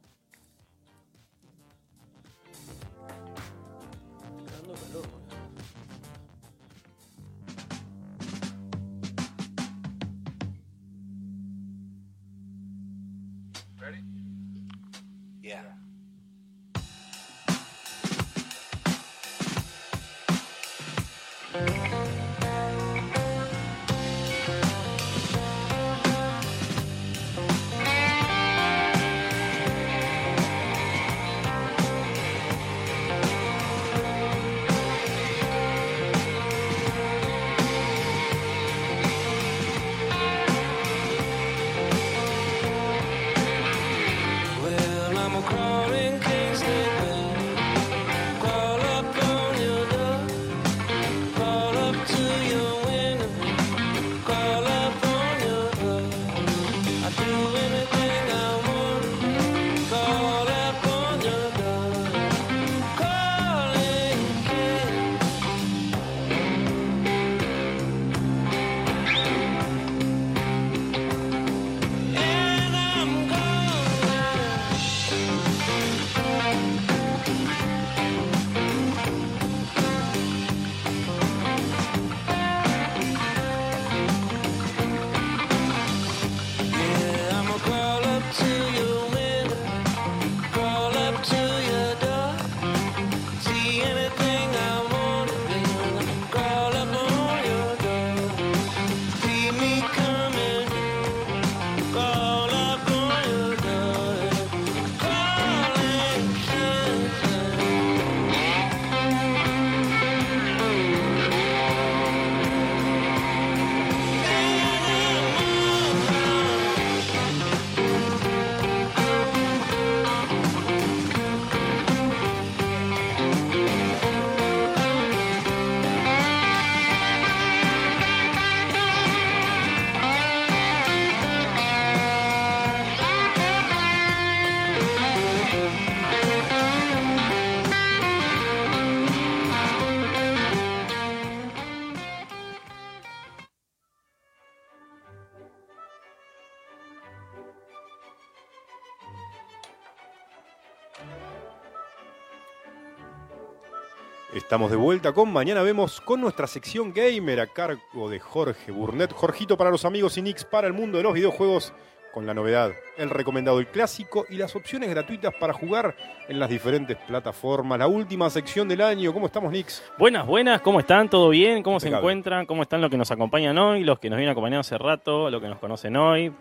Estamos 154.32 154.70
de 154.70 154.78
vuelta 154.78 155.12
con 155.12 155.30
Mañana 155.30 155.60
Vemos 155.60 156.00
con 156.00 156.18
nuestra 156.22 156.46
sección 156.46 156.94
gamer 156.94 157.38
a 157.40 157.46
cargo 157.48 158.08
de 158.08 158.18
Jorge 158.18 158.72
Burnett. 158.72 159.12
Jorgito 159.12 159.58
para 159.58 159.70
los 159.70 159.84
amigos 159.84 160.16
y 160.16 160.22
Nix 160.22 160.46
para 160.46 160.66
el 160.66 160.72
mundo 160.72 160.96
de 160.96 161.04
los 161.04 161.12
videojuegos 161.12 161.74
con 162.14 162.26
la 162.26 162.32
novedad, 162.32 162.72
el 162.96 163.10
recomendado, 163.10 163.58
el 163.58 163.66
clásico 163.66 164.24
y 164.30 164.36
las 164.36 164.56
opciones 164.56 164.88
gratuitas 164.88 165.34
para 165.38 165.52
jugar 165.52 165.94
en 166.28 166.38
las 166.38 166.48
diferentes 166.48 166.96
plataformas. 166.96 167.78
La 167.78 167.86
última 167.88 168.30
sección 168.30 168.68
del 168.68 168.80
año. 168.80 169.12
¿Cómo 169.12 169.26
estamos, 169.26 169.52
Nix? 169.52 169.82
Buenas, 169.98 170.26
buenas, 170.26 170.62
¿cómo 170.62 170.80
están? 170.80 171.10
¿Todo 171.10 171.28
bien? 171.28 171.62
¿Cómo 171.62 171.78
se 171.78 171.88
encuentran? 171.88 172.46
¿Cómo 172.46 172.62
están 172.62 172.80
los 172.80 172.90
que 172.90 172.96
nos 172.96 173.10
acompañan 173.10 173.56
hoy? 173.58 173.84
Los 173.84 173.98
que 173.98 174.08
nos 174.08 174.16
vienen 174.16 174.32
acompañando 174.32 174.60
hace 174.60 174.78
rato, 174.78 175.30
los 175.30 175.42
que 175.42 175.48
nos 175.48 175.58
conocen 175.58 175.94
hoy. 175.96 176.32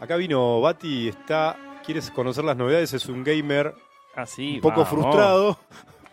Acá 0.00 0.16
vino 0.16 0.60
Bati, 0.60 1.08
está, 1.08 1.56
quieres 1.84 2.10
conocer 2.10 2.44
las 2.44 2.56
novedades, 2.56 2.92
es 2.94 3.06
un 3.06 3.22
gamer 3.22 3.74
Así, 4.16 4.56
un 4.56 4.60
poco 4.60 4.82
vamos. 4.82 4.88
frustrado, 4.88 5.58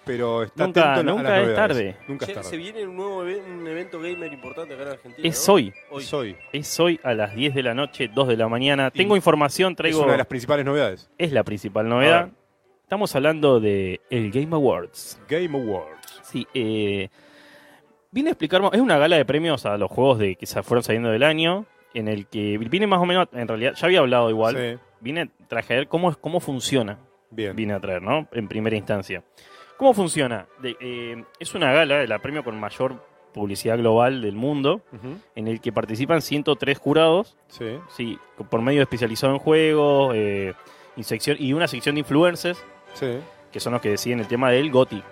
pero 0.05 0.43
está 0.43 0.65
Nunca- 0.65 0.93
atento 0.93 0.99
a 0.99 1.03
la- 1.03 1.11
a 1.11 1.15
nunca 1.15 1.29
las 1.39 1.47
es 1.49 1.55
tarde. 1.55 1.95
Nunca 2.07 2.25
es 2.25 2.33
tarde. 2.33 2.49
se 2.49 2.57
viene 2.57 2.85
un 2.87 2.95
nuevo 2.95 3.17
un 3.19 3.67
evento 3.67 3.99
gamer 3.99 4.31
importante 4.33 4.73
acá 4.73 4.83
en 4.83 4.89
Argentina. 4.89 5.27
Es 5.27 5.47
¿no? 5.47 5.53
hoy. 5.55 5.73
Hoy. 5.91 6.01
Es 6.03 6.13
hoy. 6.13 6.35
Es 6.51 6.79
hoy 6.79 6.99
a 7.03 7.13
las 7.13 7.35
10 7.35 7.53
de 7.55 7.63
la 7.63 7.73
noche, 7.73 8.09
2 8.13 8.27
de 8.27 8.37
la 8.37 8.47
mañana. 8.47 8.91
Tengo 8.91 9.15
información, 9.15 9.71
Es 9.73 9.77
traigo... 9.77 10.03
una 10.03 10.11
de 10.13 10.17
las 10.19 10.27
principales 10.27 10.65
novedades. 10.65 11.09
es 11.17 11.31
la 11.31 11.43
principal 11.43 11.87
novedad. 11.87 12.29
Estamos 12.83 13.15
hablando 13.15 13.59
de 13.59 14.01
el 14.09 14.29
Game 14.31 14.53
Awards. 14.55 15.19
Game 15.27 15.57
Awards. 15.57 16.19
Sí, 16.23 16.45
eh, 16.53 17.09
vine 18.11 18.29
a 18.29 18.31
explicar, 18.33 18.61
es 18.71 18.81
una 18.81 18.97
gala 18.97 19.15
de 19.15 19.25
premios 19.25 19.65
a 19.65 19.77
los 19.77 19.89
juegos 19.89 20.19
de 20.19 20.35
que 20.35 20.45
se 20.45 20.61
fueron 20.63 20.83
saliendo 20.83 21.09
del 21.09 21.23
año, 21.23 21.65
en 21.93 22.07
el 22.07 22.27
que 22.27 22.57
vine 22.57 22.85
más 22.87 22.99
o 22.99 23.05
menos, 23.05 23.27
en 23.33 23.47
realidad, 23.47 23.73
ya 23.75 23.85
había 23.87 23.99
hablado 23.99 24.29
igual, 24.29 24.55
Sí, 24.55 24.79
vine 24.99 25.21
a 25.21 25.47
traer 25.47 25.87
cómo, 25.87 26.09
es- 26.11 26.17
cómo 26.17 26.39
funciona, 26.39 26.99
bien. 27.31 27.55
vine 27.55 27.73
a 27.73 27.79
traer, 27.79 28.01
¿no? 28.01 28.27
En 28.31 28.47
primera 28.47 28.75
instancia. 28.75 29.23
¿Cómo 29.83 29.93
funciona? 29.93 30.45
De- 30.59 30.77
eh, 30.79 31.25
es 31.39 31.53
una 31.55 31.73
gala, 31.73 32.05
la 32.07 32.19
premio 32.19 32.41
con 32.41 32.57
mayor 32.57 33.05
publicidad 33.33 33.77
global 33.77 34.21
del 34.21 34.31
mundo, 34.33 34.79
en 35.35 35.49
el 35.49 35.59
que 35.59 35.73
participan 35.73 36.21
103 36.21 36.77
jurados, 36.77 37.35
Sí. 37.49 37.65
sí, 37.89 38.17
por 38.49 38.61
medio 38.61 38.81
especializado 38.81 39.33
en 39.33 39.39
juegos, 39.39 40.13
eh, 40.15 40.53
y, 40.95 41.03
sección, 41.03 41.35
y 41.37 41.51
una 41.51 41.67
sección 41.67 41.95
de 41.95 41.99
influencers, 41.99 42.63
Sí. 42.93 43.17
que 43.51 43.59
son 43.59 43.73
los 43.73 43.81
que 43.81 43.89
deciden 43.89 44.21
el 44.21 44.27
tema 44.29 44.51
del 44.51 44.71
GOTI. 44.71 45.03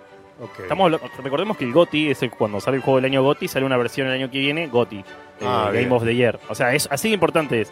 Estamos, 0.62 0.90
recordemos 1.22 1.58
que 1.58 1.66
el 1.66 1.72
GOTI 1.74 2.08
es 2.10 2.22
el- 2.22 2.30
cuando 2.30 2.58
sale 2.58 2.78
el 2.78 2.82
juego 2.82 2.96
del 2.96 3.04
año 3.04 3.22
GOTI, 3.22 3.48
sale 3.48 3.66
una 3.66 3.76
versión 3.76 4.06
el 4.06 4.14
año 4.14 4.30
que 4.30 4.38
viene, 4.38 4.68
GOTI, 4.68 5.00
eh, 5.00 5.04
Ah, 5.42 5.68
Game 5.70 5.90
of 5.94 6.02
the 6.02 6.14
Year. 6.14 6.40
O 6.48 6.54
sea, 6.54 6.72
es 6.74 6.88
así 6.90 7.08
de 7.08 7.14
importante 7.14 7.60
es 7.60 7.70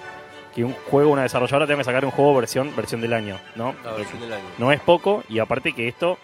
que 0.55 0.65
un 0.65 0.75
juego, 0.91 1.13
una 1.13 1.23
desarrolladora 1.23 1.67
tenga 1.67 1.79
que 1.79 1.85
sacar 1.85 2.05
un 2.05 2.11
juego 2.11 2.35
versión, 2.37 2.77
versión 2.77 3.01
del 3.01 3.15
año, 3.15 3.39
¿no? 3.57 3.75
La 3.87 3.93
versión 3.93 4.21
del 4.21 4.35
año. 4.35 4.45
No 4.59 4.71
es 4.71 4.81
poco, 4.81 5.25
y 5.31 5.39
aparte 5.39 5.73
que 5.73 5.89
esto 5.89 6.19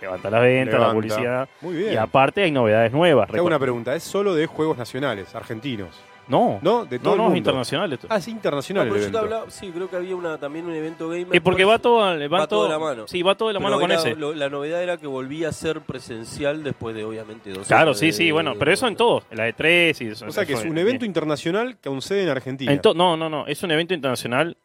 levanta 0.00 0.30
las 0.30 0.42
ventas, 0.42 0.80
la 0.80 0.92
publicidad, 0.92 1.48
Muy 1.60 1.74
bien. 1.74 1.92
y 1.92 1.96
aparte 1.96 2.42
hay 2.42 2.50
novedades 2.50 2.92
nuevas. 2.92 3.30
Te 3.30 3.36
hago 3.38 3.46
una 3.46 3.58
pregunta. 3.58 3.94
¿Es 3.94 4.02
solo 4.04 4.34
de 4.34 4.46
juegos 4.46 4.76
nacionales, 4.78 5.34
argentinos? 5.34 5.88
No, 6.28 6.58
¿No? 6.60 6.84
De 6.84 6.98
todo 6.98 7.08
no, 7.08 7.12
el 7.12 7.16
no, 7.16 7.22
mundo. 7.24 7.34
es 7.36 7.38
internacional 7.38 7.90
esto. 7.94 8.06
Ah, 8.10 8.18
es 8.18 8.28
internacional 8.28 8.86
No, 8.86 8.94
el 8.94 9.00
pero 9.00 9.06
yo 9.06 9.10
te 9.12 9.16
evento. 9.18 9.34
hablaba, 9.36 9.50
sí, 9.50 9.70
creo 9.74 9.88
que 9.88 9.96
había 9.96 10.14
una, 10.14 10.36
también 10.36 10.66
un 10.66 10.74
evento 10.74 11.08
gamer. 11.08 11.34
Eh, 11.34 11.40
porque 11.40 11.62
por 11.64 11.72
va 11.72 11.78
todo, 11.78 11.96
va 12.00 12.28
va 12.28 12.46
todo 12.46 12.64
de 12.64 12.68
la 12.68 12.78
mano. 12.78 13.08
Sí, 13.08 13.22
va 13.22 13.34
todo 13.34 13.48
de 13.48 13.54
la 13.54 13.60
Pero 13.60 13.70
mano 13.70 13.80
con 13.80 13.90
era- 13.90 14.00
ese. 14.00 14.14
lo- 14.14 14.34
la 14.34 14.50
novedad 14.50 14.82
era 14.82 14.98
que 14.98 15.06
volvía 15.06 15.48
a 15.48 15.52
ser 15.52 15.80
presencial 15.80 16.62
después 16.62 16.94
de, 16.94 17.04
obviamente, 17.04 17.48
dos 17.50 17.66
Claro, 17.66 17.84
años 17.92 17.98
sí, 17.98 18.06
de- 18.08 18.12
sí, 18.12 18.30
bueno, 18.30 18.56
pero 18.58 18.70
eso 18.70 18.86
en 18.86 18.96
todo, 18.96 19.22
en 19.30 19.38
la 19.38 19.44
de 19.44 19.54
tres 19.54 20.02
y 20.02 20.08
eso. 20.08 20.26
O 20.26 20.30
sea 20.30 20.44
que 20.44 20.52
es 20.52 20.64
un 20.66 20.76
evento 20.76 21.06
internacional 21.06 21.78
que 21.78 21.88
aún 21.88 22.02
sede 22.02 22.24
en 22.24 22.28
Argentina. 22.28 22.72
En 22.72 22.80
to- 22.82 22.92
no, 22.92 23.16
no, 23.16 23.30
no. 23.30 23.46
Es 23.46 23.62
un 23.62 23.70
evento 23.70 23.94
internacional 23.94 24.58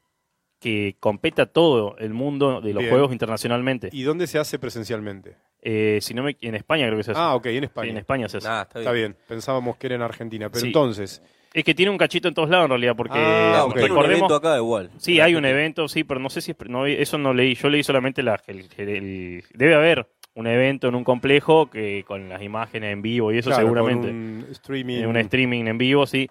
que 0.64 0.96
compete 1.00 1.42
a 1.42 1.46
todo 1.46 1.98
el 2.00 2.14
mundo 2.14 2.62
de 2.62 2.74
los 2.74 2.80
Bien. 2.82 2.90
juegos 2.92 3.12
internacionalmente. 3.12 3.90
¿Y 3.92 4.04
dónde 4.04 4.28
se 4.28 4.40
hace 4.40 4.58
presencialmente? 4.60 5.36
Eh, 5.62 6.00
si 6.02 6.14
no 6.14 6.24
me, 6.24 6.38
en 6.42 6.56
España 6.56 6.86
creo 6.88 6.98
que 6.98 7.04
se 7.04 7.12
hace. 7.12 7.20
Ah, 7.20 7.36
ok, 7.36 7.46
en 7.48 7.60
Sí, 7.60 7.66
España. 7.66 7.92
en 7.92 7.98
España 7.98 8.30
se 8.30 8.38
hace. 8.38 8.48
Está 8.48 8.64
bien. 8.80 8.82
Está 8.82 8.92
bien, 8.94 9.16
pensábamos 9.28 9.76
que 9.78 9.88
era 9.88 9.96
en 9.96 10.02
Argentina. 10.02 10.50
Pero 10.50 10.62
Sí. 10.62 10.68
entonces, 10.68 11.22
Es 11.56 11.64
que 11.64 11.76
tiene 11.76 11.92
un 11.92 12.00
cachito 12.00 12.28
en 12.28 12.34
todos 12.34 12.50
lados 12.50 12.66
en 12.66 12.70
realidad, 12.72 12.96
porque 12.98 13.20
Ah, 13.20 13.66
ok. 13.66 13.74
tiene 13.74 13.84
un 13.84 13.90
recordemos. 13.90 14.18
evento 14.22 14.36
acá 14.36 14.58
igual. 14.58 14.90
Sí, 14.98 15.20
hay 15.20 15.36
un 15.36 15.46
evento, 15.46 15.88
sí, 15.88 16.04
pero 16.04 16.20
no 16.20 16.32
sé 16.32 16.42
si 16.42 16.50
es, 16.50 16.58
no, 16.68 16.88
eso 16.88 17.20
no 17.20 17.32
leí. 17.32 17.54
Yo 17.54 17.70
leí 17.70 17.84
solamente 17.84 18.24
la, 18.24 18.42
el- 18.48 18.66
el- 18.78 19.44
debe 19.54 19.76
haber 19.76 20.08
un 20.34 20.48
evento 20.48 20.88
en 20.88 20.96
un 20.96 21.04
complejo 21.04 21.70
que 21.70 22.04
con 22.08 22.28
las 22.28 22.42
imágenes 22.42 22.92
en 22.92 23.04
vivo 23.04 23.32
y 23.32 23.38
eso 23.38 23.52
claro, 23.52 23.64
seguramente. 23.66 24.08
con 24.08 24.16
un 24.16 24.48
streaming. 24.50 24.98
En 24.98 25.06
un 25.06 25.18
streaming 25.18 25.66
en 25.68 25.78
vivo, 25.78 26.08
sí. 26.08 26.28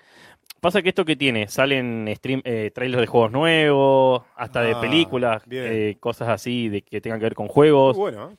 Pasa 0.63 0.81
que 0.81 0.91
esto 0.91 1.05
que 1.05 1.17
tiene, 1.17 1.49
salen 1.49 2.09
stream, 2.17 2.41
eh, 2.45 2.71
trailers 2.73 3.01
de 3.01 3.07
juegos 3.09 3.33
nuevos, 3.33 4.23
hasta 4.37 4.63
de 4.63 4.75
Ah, 4.75 4.81
películas, 4.81 5.43
eh, 5.51 5.97
cosas 5.99 6.29
así 6.29 6.69
de 6.69 6.83
que 6.83 7.01
tengan 7.01 7.19
que 7.19 7.25
ver 7.25 7.35
con 7.35 7.49
juegos, 7.49 7.97
Bueno, 7.97 8.37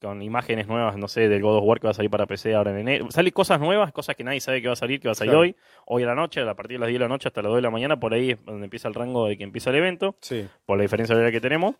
con 0.00 0.22
imágenes 0.22 0.66
nuevas, 0.68 0.96
no 0.96 1.06
sé, 1.06 1.28
del 1.28 1.42
God 1.42 1.58
of 1.58 1.64
War 1.64 1.78
que 1.78 1.86
va 1.86 1.90
a 1.90 1.94
salir 1.94 2.10
para 2.10 2.24
PC 2.24 2.54
ahora 2.54 2.70
en 2.70 2.78
enero. 2.78 3.10
Salen 3.10 3.30
cosas 3.32 3.60
nuevas, 3.60 3.92
cosas 3.92 4.16
que 4.16 4.24
nadie 4.24 4.40
sabe 4.40 4.62
que 4.62 4.68
va 4.68 4.72
a 4.72 4.76
salir, 4.76 5.00
que 5.00 5.08
va 5.08 5.12
a 5.12 5.14
salir 5.14 5.32
Claro. 5.32 5.40
hoy, 5.42 5.56
hoy 5.84 6.02
a 6.02 6.06
la 6.06 6.14
noche, 6.14 6.40
a 6.40 6.54
partir 6.54 6.76
de 6.76 6.80
las 6.80 6.88
10 6.88 6.98
de 6.98 7.04
la 7.04 7.08
noche 7.08 7.28
hasta 7.28 7.42
las 7.42 7.50
2 7.50 7.56
de 7.56 7.62
la 7.62 7.70
mañana, 7.70 8.00
por 8.00 8.14
ahí 8.14 8.30
es 8.30 8.44
donde 8.46 8.64
empieza 8.64 8.88
el 8.88 8.94
rango 8.94 9.26
de 9.26 9.36
que 9.36 9.44
empieza 9.44 9.68
el 9.68 9.76
evento, 9.76 10.16
sí. 10.22 10.46
por 10.64 10.78
la 10.78 10.82
diferencia 10.82 11.14
horaria 11.14 11.30
que 11.32 11.42
tenemos. 11.42 11.74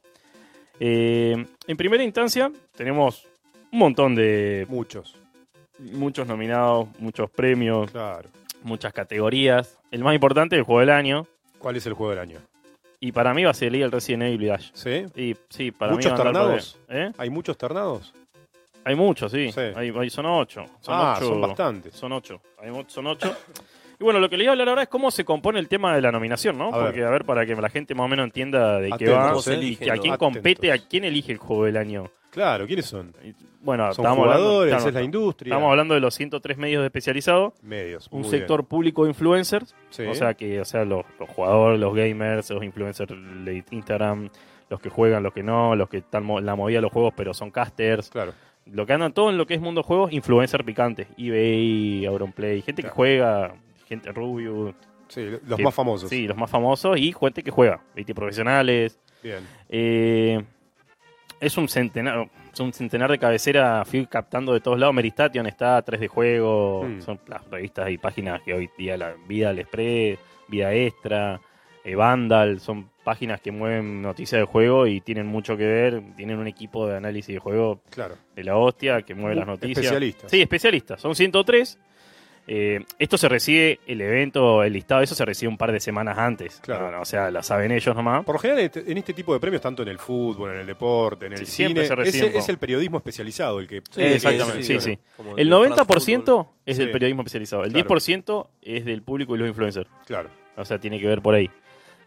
Eh, 0.79 1.43
en 1.67 1.77
primera 1.79 2.05
instancia, 2.05 2.53
tenemos 2.77 3.27
un 3.73 3.79
montón 3.79 4.15
de. 4.15 4.67
Muchos. 4.69 5.17
Muchos 5.79 6.27
nominados, 6.27 6.89
muchos 6.99 7.31
premios, 7.31 7.91
Claro. 7.91 8.29
Muchas 8.67 8.93
categorías. 8.93 9.79
El 9.91 10.05
más 10.05 10.15
importante, 10.15 10.57
el 10.57 10.63
juego 10.63 10.81
del 10.81 10.91
año. 10.91 11.27
¿Cuál 11.59 11.77
es 11.77 11.87
el 11.87 11.95
juego 11.95 12.11
del 12.11 12.21
año? 12.21 12.39
Y 13.01 13.13
para 13.13 13.33
mí 13.35 13.45
va 13.45 13.51
a 13.51 13.55
ser 13.55 13.75
el 13.75 13.91
Resident 13.91 14.25
Evil 14.25 14.39
Village. 14.39 14.71
¿Sí? 14.75 15.07
Y, 15.15 15.37
sí, 15.49 15.71
para 15.71 15.93
¿Muchos 15.93 16.13
mí. 16.13 16.75
¿Eh? 16.89 17.13
¿Hay 17.19 17.31
muchos 17.31 17.57
ternados? 17.57 18.13
Hay 18.85 18.95
muchos, 18.95 19.33
sí. 19.33 19.51
Sí. 19.53 19.61
Hay, 19.75 19.93
hay- 19.97 20.11
son 20.11 20.27
ocho. 20.27 20.65
Son 20.81 20.95
ah, 20.95 21.15
ocho. 21.17 21.29
son 21.29 21.41
bastantes. 21.41 21.95
Son 21.95 22.13
ocho. 22.13 22.41
Hay 22.59 22.71
son 22.87 23.07
ocho. 23.07 23.35
Y 23.99 24.05
bueno, 24.05 24.21
lo 24.21 24.29
que 24.29 24.37
le 24.37 24.45
iba 24.45 24.51
a 24.51 24.55
hablar 24.55 24.69
ahora 24.69 24.83
es 24.83 24.89
cómo 24.89 25.11
se 25.11 25.25
compone 25.25 25.59
el 25.59 25.69
tema 25.69 25.95
de 25.95 26.03
la 26.03 26.13
nominación, 26.13 26.59
¿no? 26.59 26.73
A 26.73 26.77
ver. 26.77 26.87
Porque, 26.87 27.05
a 27.05 27.11
ver, 27.11 27.25
para 27.25 27.47
que 27.47 27.55
la 27.55 27.71
gente 27.71 27.95
más 27.95 28.05
o 28.05 28.09
menos 28.09 28.25
entienda 28.25 28.79
de 28.79 28.91
qué 28.99 29.09
va 29.11 29.31
¿Cómo 29.31 29.43
se 29.43 29.57
y 29.57 29.75
a 29.75 29.79
quién 29.79 29.91
Atentos. 29.93 30.19
compete, 30.19 30.71
a 30.73 30.79
quién 30.79 31.05
elige 31.05 31.33
el 31.33 31.39
juego 31.39 31.65
del 31.65 31.79
año. 31.79 32.11
Claro, 32.37 32.67
¿quiénes 32.67 32.85
son? 32.85 33.15
Bueno, 33.63 33.85
Son 33.95 34.05
estamos 34.05 34.19
jugadores, 34.27 34.73
hablando, 34.75 34.89
es 34.91 34.95
la 34.95 35.03
industria. 35.03 35.51
estamos 35.51 35.71
hablando 35.71 35.95
de 35.95 36.01
los 36.01 36.15
103 36.15 36.59
medios 36.59 36.85
especializados, 36.85 37.55
Medios. 37.63 38.09
un 38.11 38.25
sector 38.25 38.67
público 38.67 39.05
de 39.05 39.09
influencers, 39.11 39.75
bien. 39.97 40.11
o 40.11 40.13
Sí. 40.13 40.19
sea 40.19 40.35
que 40.35 40.61
o 40.61 40.65
sea 40.67 40.85
los, 40.85 41.07
los 41.19 41.29
jugadores, 41.31 41.81
los 41.81 41.95
gamers, 41.95 42.51
los 42.51 42.63
influencers 42.63 43.11
de 43.45 43.65
Instagram, 43.71 44.29
los 44.69 44.81
que 44.81 44.91
juegan, 44.91 45.23
los 45.23 45.33
que 45.33 45.43
no, 45.43 45.75
los 45.75 45.89
que 45.89 45.97
están 45.97 46.27
la 46.45 46.55
movida 46.55 46.77
de 46.79 46.83
los 46.83 46.93
juegos 46.93 47.15
pero 47.17 47.33
son 47.33 47.51
casters, 47.51 48.11
Claro. 48.11 48.35
lo 48.67 48.85
que 48.85 48.93
andan 48.93 49.15
todo 49.15 49.31
en 49.31 49.39
lo 49.39 49.47
que 49.47 49.55
es 49.55 49.61
mundo 49.63 49.83
juegos, 49.83 50.13
influencer 50.13 50.63
picantes, 50.63 51.09
eBay, 51.17 52.05
Auronplay, 52.05 52.61
gente 52.61 52.83
que 52.83 52.91
juega, 52.91 53.55
gente 53.89 54.13
Rubio, 54.13 54.75
Sí, 55.09 55.23
los 55.47 55.57
que- 55.57 55.63
más 55.65 55.75
famosos. 55.75 56.11
Sí, 56.11 56.27
los 56.29 56.37
más 56.37 56.51
famosos 56.51 56.99
y 56.99 57.13
gente 57.13 57.43
que 57.43 57.51
juega, 57.51 57.81
¿viste? 57.95 58.15
profesionales. 58.15 58.99
Bien. 59.23 59.39
Eh, 59.69 60.45
es 61.41 61.57
un 61.59 61.69
centenar, 61.69 62.29
es 62.53 62.61
un 62.61 62.73
centenar 62.73 63.11
de 63.11 63.19
cabecera, 63.19 63.85
fui 63.85 64.07
captando 64.07 64.53
de 64.55 64.61
todos 64.61 64.79
lados. 64.79 64.95
Meristation 64.95 65.47
está, 65.47 65.81
3 65.83 66.01
de 66.01 66.09
juego, 66.09 66.85
Mm. 66.85 67.01
son 67.03 67.21
las 67.27 67.45
revistas 67.51 67.91
y 67.91 67.99
páginas 67.99 68.41
que 68.43 68.55
hoy 68.55 68.71
día 68.79 68.97
la 68.97 69.15
Vida 69.29 69.51
al 69.51 69.59
Express, 69.59 70.19
Vida 70.49 70.73
Extra, 70.73 71.41
eh, 71.85 71.95
Vandal, 71.95 72.61
son 72.61 72.89
páginas 73.05 73.41
que 73.41 73.53
mueven 73.53 74.03
noticias 74.03 74.41
de 74.41 74.45
juego 74.47 74.87
y 74.89 75.01
tienen 75.01 75.27
mucho 75.27 75.57
que 75.57 75.65
ver, 75.65 76.03
tienen 76.17 76.39
un 76.39 76.47
equipo 76.49 76.89
de 76.89 76.97
análisis 76.97 77.35
de 77.35 77.39
juego 77.39 77.81
Claro. 77.91 78.17
de 78.35 78.43
la 78.43 78.57
hostia 78.57 79.03
que 79.03 79.15
mueve 79.15 79.37
Uh, 79.37 79.39
las 79.39 79.47
noticias. 79.47 79.79
especialistas. 79.79 80.31
Sí, 80.31 80.43
especialistas, 80.43 81.01
son 81.01 81.15
103. 81.15 81.79
Eh, 82.49 82.85
esto 82.99 83.19
se 83.19 83.29
recibe, 83.29 83.81
el 83.89 84.01
evento, 84.01 84.63
el 84.63 84.73
listado, 84.73 85.01
eso 85.03 85.15
se 85.17 85.25
recibe 85.25 85.49
un 85.49 85.59
par 85.59 85.73
de 85.73 85.81
semanas 85.81 86.17
antes. 86.17 86.61
Claro. 86.61 86.87
No, 86.87 86.93
no, 86.93 87.01
o 87.03 87.05
sea, 87.05 87.31
la 87.31 87.43
saben 87.43 87.73
ellos 87.73 87.95
nomás. 87.97 88.25
Por 88.25 88.37
lo 88.37 88.39
general, 88.39 88.61
en 88.61 88.67
este- 88.67 88.93
en 88.93 88.99
este 88.99 89.13
tipo 89.15 89.33
de 89.35 89.41
premios, 89.41 89.61
tanto 89.63 89.83
en 89.83 89.89
el 89.89 89.99
fútbol, 89.99 90.53
en 90.53 90.59
el 90.61 90.67
deporte, 90.67 91.27
en 91.27 91.33
el 91.33 91.39
Sí, 91.41 91.47
siempre 91.47 91.83
cine, 91.85 91.89
se 91.89 91.95
reciben 91.97 92.37
es, 92.37 92.49
el 92.49 92.59
periodismo 92.59 92.99
especializado 92.99 93.59
el 93.59 93.67
que. 93.67 93.83
Sí, 93.91 94.01
exactamente, 94.03 94.63
sí, 94.63 94.79
sí, 94.81 94.99
como 95.17 95.37
El 95.37 95.49
de 95.49 95.55
90% 95.57 96.25
France 96.25 96.51
es 96.67 96.79
del 96.79 96.91
periodismo 96.93 97.23
especializado. 97.23 97.65
El 97.65 97.73
Claro. 97.73 97.89
10% 97.89 98.49
es 98.63 98.85
del 98.85 99.03
público 99.03 99.35
y 99.35 99.39
los 99.39 99.49
influencers. 99.49 99.89
Claro. 100.07 100.31
O 100.57 100.65
sea, 100.65 100.79
tiene 100.79 101.01
que 101.01 101.07
ver 101.09 101.21
por 101.23 101.35
ahí. 101.35 101.51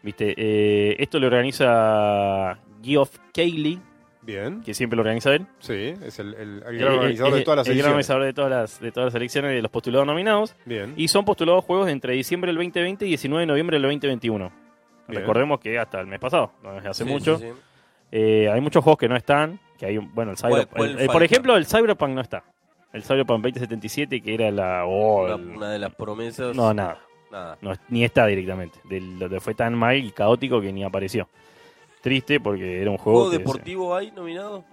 ¿Viste? 0.02 0.34
Eh, 0.38 0.96
esto 0.98 1.18
lo 1.20 1.26
organiza 1.26 2.58
Geoff 2.82 3.18
Cayley, 3.34 3.78
Bien. 4.22 4.62
que 4.62 4.74
siempre 4.74 4.96
lo 4.96 5.00
organiza 5.02 5.32
él. 5.34 5.46
Sí, 5.60 5.94
es 6.04 6.18
el, 6.18 6.34
el- 6.34 6.62
el 6.66 6.78
gran 6.78 6.92
organizador 6.94 7.34
de 7.34 7.42
todas 7.42 7.56
las 7.58 7.68
el 7.68 7.76
gran 7.78 7.90
organizador 7.90 8.24
de 8.24 8.32
todas 8.32 8.50
las, 8.50 8.80
de 8.80 8.92
todas 8.92 9.06
las 9.06 9.14
elecciones 9.14 9.52
de 9.52 9.62
los 9.62 9.70
postulados 9.70 10.06
nominados. 10.06 10.54
Bien. 10.66 10.92
Y 10.96 11.08
son 11.08 11.24
postulados 11.24 11.64
juegos 11.64 11.86
de 11.86 11.92
entre 11.92 12.12
diciembre 12.14 12.48
del 12.48 12.56
2020 12.56 13.04
y 13.06 13.08
19 13.08 13.42
de 13.42 13.46
noviembre 13.46 13.76
del 13.76 13.82
2021. 13.82 14.52
Bien. 15.08 15.20
Recordemos 15.22 15.58
que 15.60 15.78
hasta 15.78 16.00
el 16.00 16.06
mes 16.06 16.20
pasado, 16.20 16.52
no 16.62 16.70
hace 16.70 17.04
Sí, 17.04 17.10
mucho. 17.10 17.38
sí, 17.38 17.44
sí. 17.44 17.52
Eh, 18.12 18.50
hay 18.52 18.60
muchos 18.60 18.82
juegos 18.84 18.98
que 18.98 19.08
no 19.08 19.16
están. 19.16 19.58
Que 19.78 19.86
hay, 19.86 19.96
un- 19.98 20.14
bueno, 20.14 20.32
el 20.32 20.36
¿Cuál- 20.38 20.52
Cyberpunk. 20.52 20.76
cuál 20.76 20.90
el- 20.90 21.00
el- 21.00 21.06
por 21.08 21.22
ejemplo, 21.22 21.56
el 21.56 21.66
Cyberpunk 21.66 22.10
no 22.10 22.20
está. 22.20 22.44
El 22.92 23.02
Cyberpunk 23.04 23.42
2077, 23.42 24.20
que 24.20 24.34
era 24.34 24.50
la. 24.50 24.84
oh, 24.84 25.24
Una, 25.24 25.34
el- 25.36 25.56
una 25.56 25.70
de 25.70 25.78
las 25.78 25.94
promesas. 25.94 26.54
no, 26.54 26.74
nada. 26.74 26.98
Nada. 27.32 27.56
No, 27.62 27.72
ni 27.88 28.04
está 28.04 28.26
directamente. 28.26 28.78
Lo 28.90 29.28
de- 29.28 29.38
fue 29.40 29.54
tan 29.54 29.74
mal 29.74 29.96
y 29.96 30.10
caótico 30.10 30.60
que 30.60 30.72
ni 30.72 30.82
apareció. 30.84 31.28
Triste 32.00 32.40
porque 32.40 32.80
era 32.80 32.90
un 32.90 32.96
juego. 32.98 33.20
¿Juego 33.20 33.32
deportivo 33.32 33.94
hay 33.94 34.10
nominado? 34.10 34.64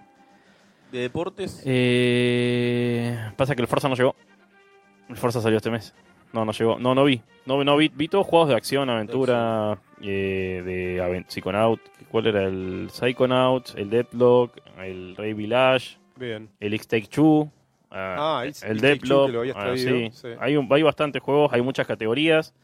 ¿De 0.92 1.00
deportes? 1.00 1.62
Eh, 1.66 3.16
pasa 3.36 3.54
que 3.54 3.60
el 3.62 3.68
Forza 3.68 3.88
no 3.88 3.94
llegó. 3.94 4.14
El 5.08 5.16
Forza 5.16 5.40
salió 5.40 5.58
este 5.58 5.70
mes. 5.70 5.94
No, 6.32 6.44
no 6.44 6.52
llegó. 6.52 6.78
No, 6.78 6.94
no 6.94 7.04
vi. 7.04 7.20
No, 7.46 7.62
no 7.64 7.76
vi. 7.76 7.88
Vi 7.94 8.08
todos 8.08 8.26
juegos 8.26 8.48
de 8.48 8.54
acción, 8.54 8.88
aventura, 8.90 9.78
eh, 10.02 10.62
de 10.64 11.02
aven- 11.02 11.24
Psychonaut. 11.28 11.80
¿Cuál 12.10 12.26
era? 12.28 12.44
El 12.44 12.88
Psychonaut, 12.90 13.74
el 13.76 13.90
Deadlock, 13.90 14.56
el 14.78 15.14
Ray 15.16 15.32
Village, 15.34 15.98
Bien. 16.16 16.48
el 16.60 16.74
X-Take 16.74 17.08
Two. 17.08 17.50
Ah, 17.90 18.42
el- 18.44 18.54
el 18.62 18.70
el 18.72 18.80
Deadlock. 18.80 19.56
ah, 19.56 19.72
sí. 19.76 20.10
sí. 20.12 20.28
Hay, 20.38 20.56
un, 20.56 20.68
hay 20.70 20.82
bastantes 20.82 21.22
juegos, 21.22 21.52
hay 21.52 21.62
muchas 21.62 21.86
categorías. 21.86 22.54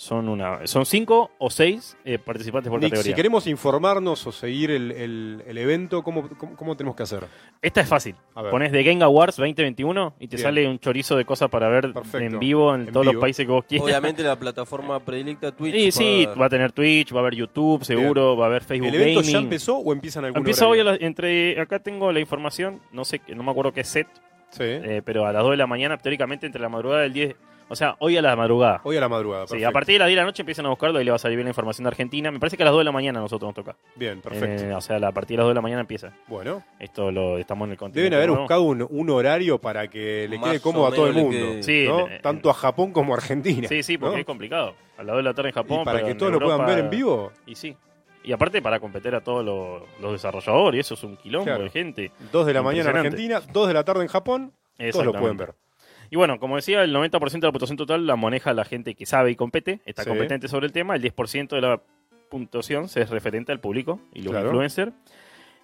Son 0.00 0.28
una 0.28 0.64
son 0.68 0.86
cinco 0.86 1.32
o 1.38 1.50
seis 1.50 1.96
eh, 2.04 2.20
participantes 2.20 2.70
por 2.70 2.78
Nick, 2.78 2.90
categoría. 2.90 3.10
si 3.12 3.16
queremos 3.16 3.48
informarnos 3.48 4.24
o 4.28 4.30
seguir 4.30 4.70
el, 4.70 4.92
el- 4.92 5.42
el 5.44 5.58
evento, 5.58 6.04
¿cómo, 6.04 6.28
cómo, 6.38 6.54
cómo 6.54 6.76
tenemos 6.76 6.94
que 6.94 7.02
hacer? 7.02 7.24
Esta 7.60 7.80
es 7.80 7.88
fácil. 7.88 8.14
Pones 8.32 8.70
The 8.70 8.84
Game 8.84 9.02
Awards 9.02 9.36
2021 9.38 10.14
y 10.20 10.28
te 10.28 10.36
Bien. 10.36 10.42
sale 10.44 10.68
un 10.68 10.78
chorizo 10.78 11.16
de 11.16 11.24
cosas 11.24 11.50
para 11.50 11.68
ver 11.68 11.92
Perfecto. 11.92 12.18
en 12.18 12.38
vivo 12.38 12.72
en, 12.76 12.82
En 12.82 12.92
todos 12.92 13.06
vivo. 13.06 13.14
los 13.14 13.20
países 13.20 13.44
que 13.44 13.50
vos 13.50 13.64
quieras. 13.64 13.84
Obviamente 13.86 14.22
la 14.22 14.38
plataforma 14.38 15.00
predilecta 15.00 15.50
Twitch. 15.50 15.74
Sí, 15.74 15.90
sí, 15.90 16.26
va- 16.26 16.34
va 16.36 16.46
a 16.46 16.48
tener 16.48 16.70
Twitch, 16.70 17.12
va 17.12 17.16
a 17.16 17.20
haber 17.22 17.34
YouTube, 17.34 17.82
seguro, 17.84 18.36
va 18.36 18.44
a 18.44 18.48
haber 18.50 18.62
Facebook 18.62 18.90
¿El 18.94 19.02
evento 19.02 19.18
Gaming. 19.22 19.32
ya 19.32 19.38
empezó 19.40 19.78
o 19.78 19.92
empiezan 19.92 20.24
algún 20.26 20.38
Empieza 20.38 20.68
hoy 20.68 20.78
a 20.78 20.84
la- 20.84 20.94
entre 21.00 21.60
acá 21.60 21.80
tengo 21.80 22.12
la 22.12 22.20
información, 22.20 22.80
no 22.92 23.04
sé, 23.04 23.20
no 23.34 23.42
me 23.42 23.50
acuerdo 23.50 23.72
qué 23.72 23.82
set, 23.82 24.06
Sí. 24.50 24.62
eh, 24.62 25.02
pero 25.04 25.26
a 25.26 25.32
las 25.32 25.42
2 25.42 25.50
de 25.50 25.56
la 25.56 25.66
mañana, 25.66 25.98
teóricamente 25.98 26.46
entre 26.46 26.62
la 26.62 26.68
madrugada 26.68 27.02
del 27.02 27.12
10, 27.12 27.34
o 27.68 27.76
sea, 27.76 27.96
hoy 28.00 28.16
a 28.16 28.22
la 28.22 28.34
madrugada. 28.36 28.80
Hoy 28.84 28.96
a 28.96 29.00
la 29.00 29.08
madrugada. 29.08 29.46
Sí, 29.46 29.62
a 29.62 29.70
partir 29.70 29.94
de 29.94 29.98
las 30.00 30.08
10 30.08 30.16
de 30.16 30.20
la 30.22 30.26
noche 30.26 30.42
empiezan 30.42 30.66
a 30.66 30.70
buscarlo 30.70 31.00
y 31.00 31.04
le 31.04 31.10
va 31.10 31.16
a 31.16 31.18
salir 31.18 31.36
bien 31.36 31.46
la 31.46 31.50
información 31.50 31.84
de 31.84 31.88
Argentina. 31.88 32.30
Me 32.30 32.38
parece 32.40 32.56
que 32.56 32.62
a 32.62 32.66
las 32.66 32.72
2 32.72 32.80
de 32.80 32.84
la 32.84 32.92
mañana 32.92 33.18
a 33.18 33.22
nosotros 33.22 33.48
nos 33.48 33.54
toca. 33.54 33.76
Bien, 33.96 34.20
perfecto. 34.20 34.64
Eh, 34.64 34.74
o 34.74 34.80
sea, 34.80 34.96
a 34.96 35.12
partir 35.12 35.36
de 35.36 35.38
las 35.38 35.44
2 35.44 35.50
de 35.50 35.54
la 35.54 35.60
mañana 35.60 35.80
empieza. 35.80 36.12
bueno, 36.26 36.62
Esto 36.78 37.10
lo 37.10 37.38
estamos 37.38 37.66
en 37.66 37.72
el 37.72 37.78
continente. 37.78 38.00
deben 38.10 38.14
haber 38.30 38.38
buscado 38.38 38.62
un, 38.62 38.86
un 38.88 39.10
horario 39.10 39.58
para 39.60 39.88
que 39.88 40.26
le 40.28 40.38
Más 40.38 40.50
quede 40.50 40.60
cómodo 40.60 40.86
a 40.86 40.92
todo 40.92 41.06
el 41.08 41.14
mundo. 41.14 41.62
Sí, 41.62 41.84
¿no? 41.88 42.08
eh, 42.08 42.20
Tanto 42.22 42.50
a 42.50 42.54
Japón 42.54 42.92
como 42.92 43.14
a 43.14 43.16
Argentina. 43.18 43.68
Sí, 43.68 43.82
sí, 43.82 43.98
porque 43.98 44.14
¿no? 44.16 44.20
es 44.20 44.26
complicado. 44.26 44.74
A 44.96 45.02
las 45.02 45.08
2 45.14 45.16
de 45.18 45.22
la 45.22 45.34
tarde 45.34 45.48
en 45.50 45.54
Japón. 45.54 45.80
Y 45.82 45.84
para 45.84 45.98
pero 45.98 46.08
que 46.08 46.14
todos 46.14 46.32
lo 46.32 46.40
puedan 46.40 46.66
ver 46.66 46.78
en 46.80 46.90
vivo, 46.90 47.32
Y 47.46 47.54
sí. 47.54 47.76
Y 48.24 48.32
aparte 48.32 48.60
para 48.60 48.78
competir 48.80 49.14
a 49.14 49.20
todos 49.22 49.44
los, 49.44 49.82
los 50.02 50.12
desarrolladores, 50.12 50.76
y 50.76 50.80
eso 50.80 50.94
es 50.94 51.02
un 51.04 51.16
quilombo 51.16 51.44
Claro. 51.46 51.64
de 51.64 51.70
gente. 51.70 52.10
2 52.32 52.46
de 52.46 52.52
la 52.52 52.62
mañana 52.62 52.90
en. 52.90 52.96
Argentina, 52.96 53.40
2 53.52 53.68
de 53.68 53.74
la 53.74 53.84
tarde 53.84 54.02
en 54.02 54.08
Japón, 54.08 54.52
todos 54.92 55.04
lo 55.06 55.12
pueden 55.14 55.36
ver. 55.36 55.54
Y 56.10 56.16
bueno, 56.16 56.38
como 56.40 56.56
decía, 56.56 56.82
el 56.82 56.92
90% 56.94 57.40
de 57.40 57.48
la 57.48 57.52
puntuación 57.52 57.76
total 57.76 58.06
la 58.06 58.16
maneja 58.16 58.52
la 58.54 58.64
gente 58.64 58.94
que 58.94 59.04
sabe 59.06 59.30
y 59.30 59.36
compete, 59.36 59.80
está 59.84 60.04
Sí. 60.04 60.08
competente 60.08 60.48
sobre 60.48 60.66
el 60.66 60.72
tema, 60.72 60.94
el 60.96 61.02
10% 61.02 61.56
de 61.56 61.62
la 61.62 61.82
puntuación 62.30 62.88
se 62.88 63.00
es 63.02 63.10
referente 63.10 63.52
al 63.52 63.60
público 63.60 64.00
y 64.14 64.22
los 64.22 64.32
Claro. 64.32 64.48
influencers. 64.48 64.92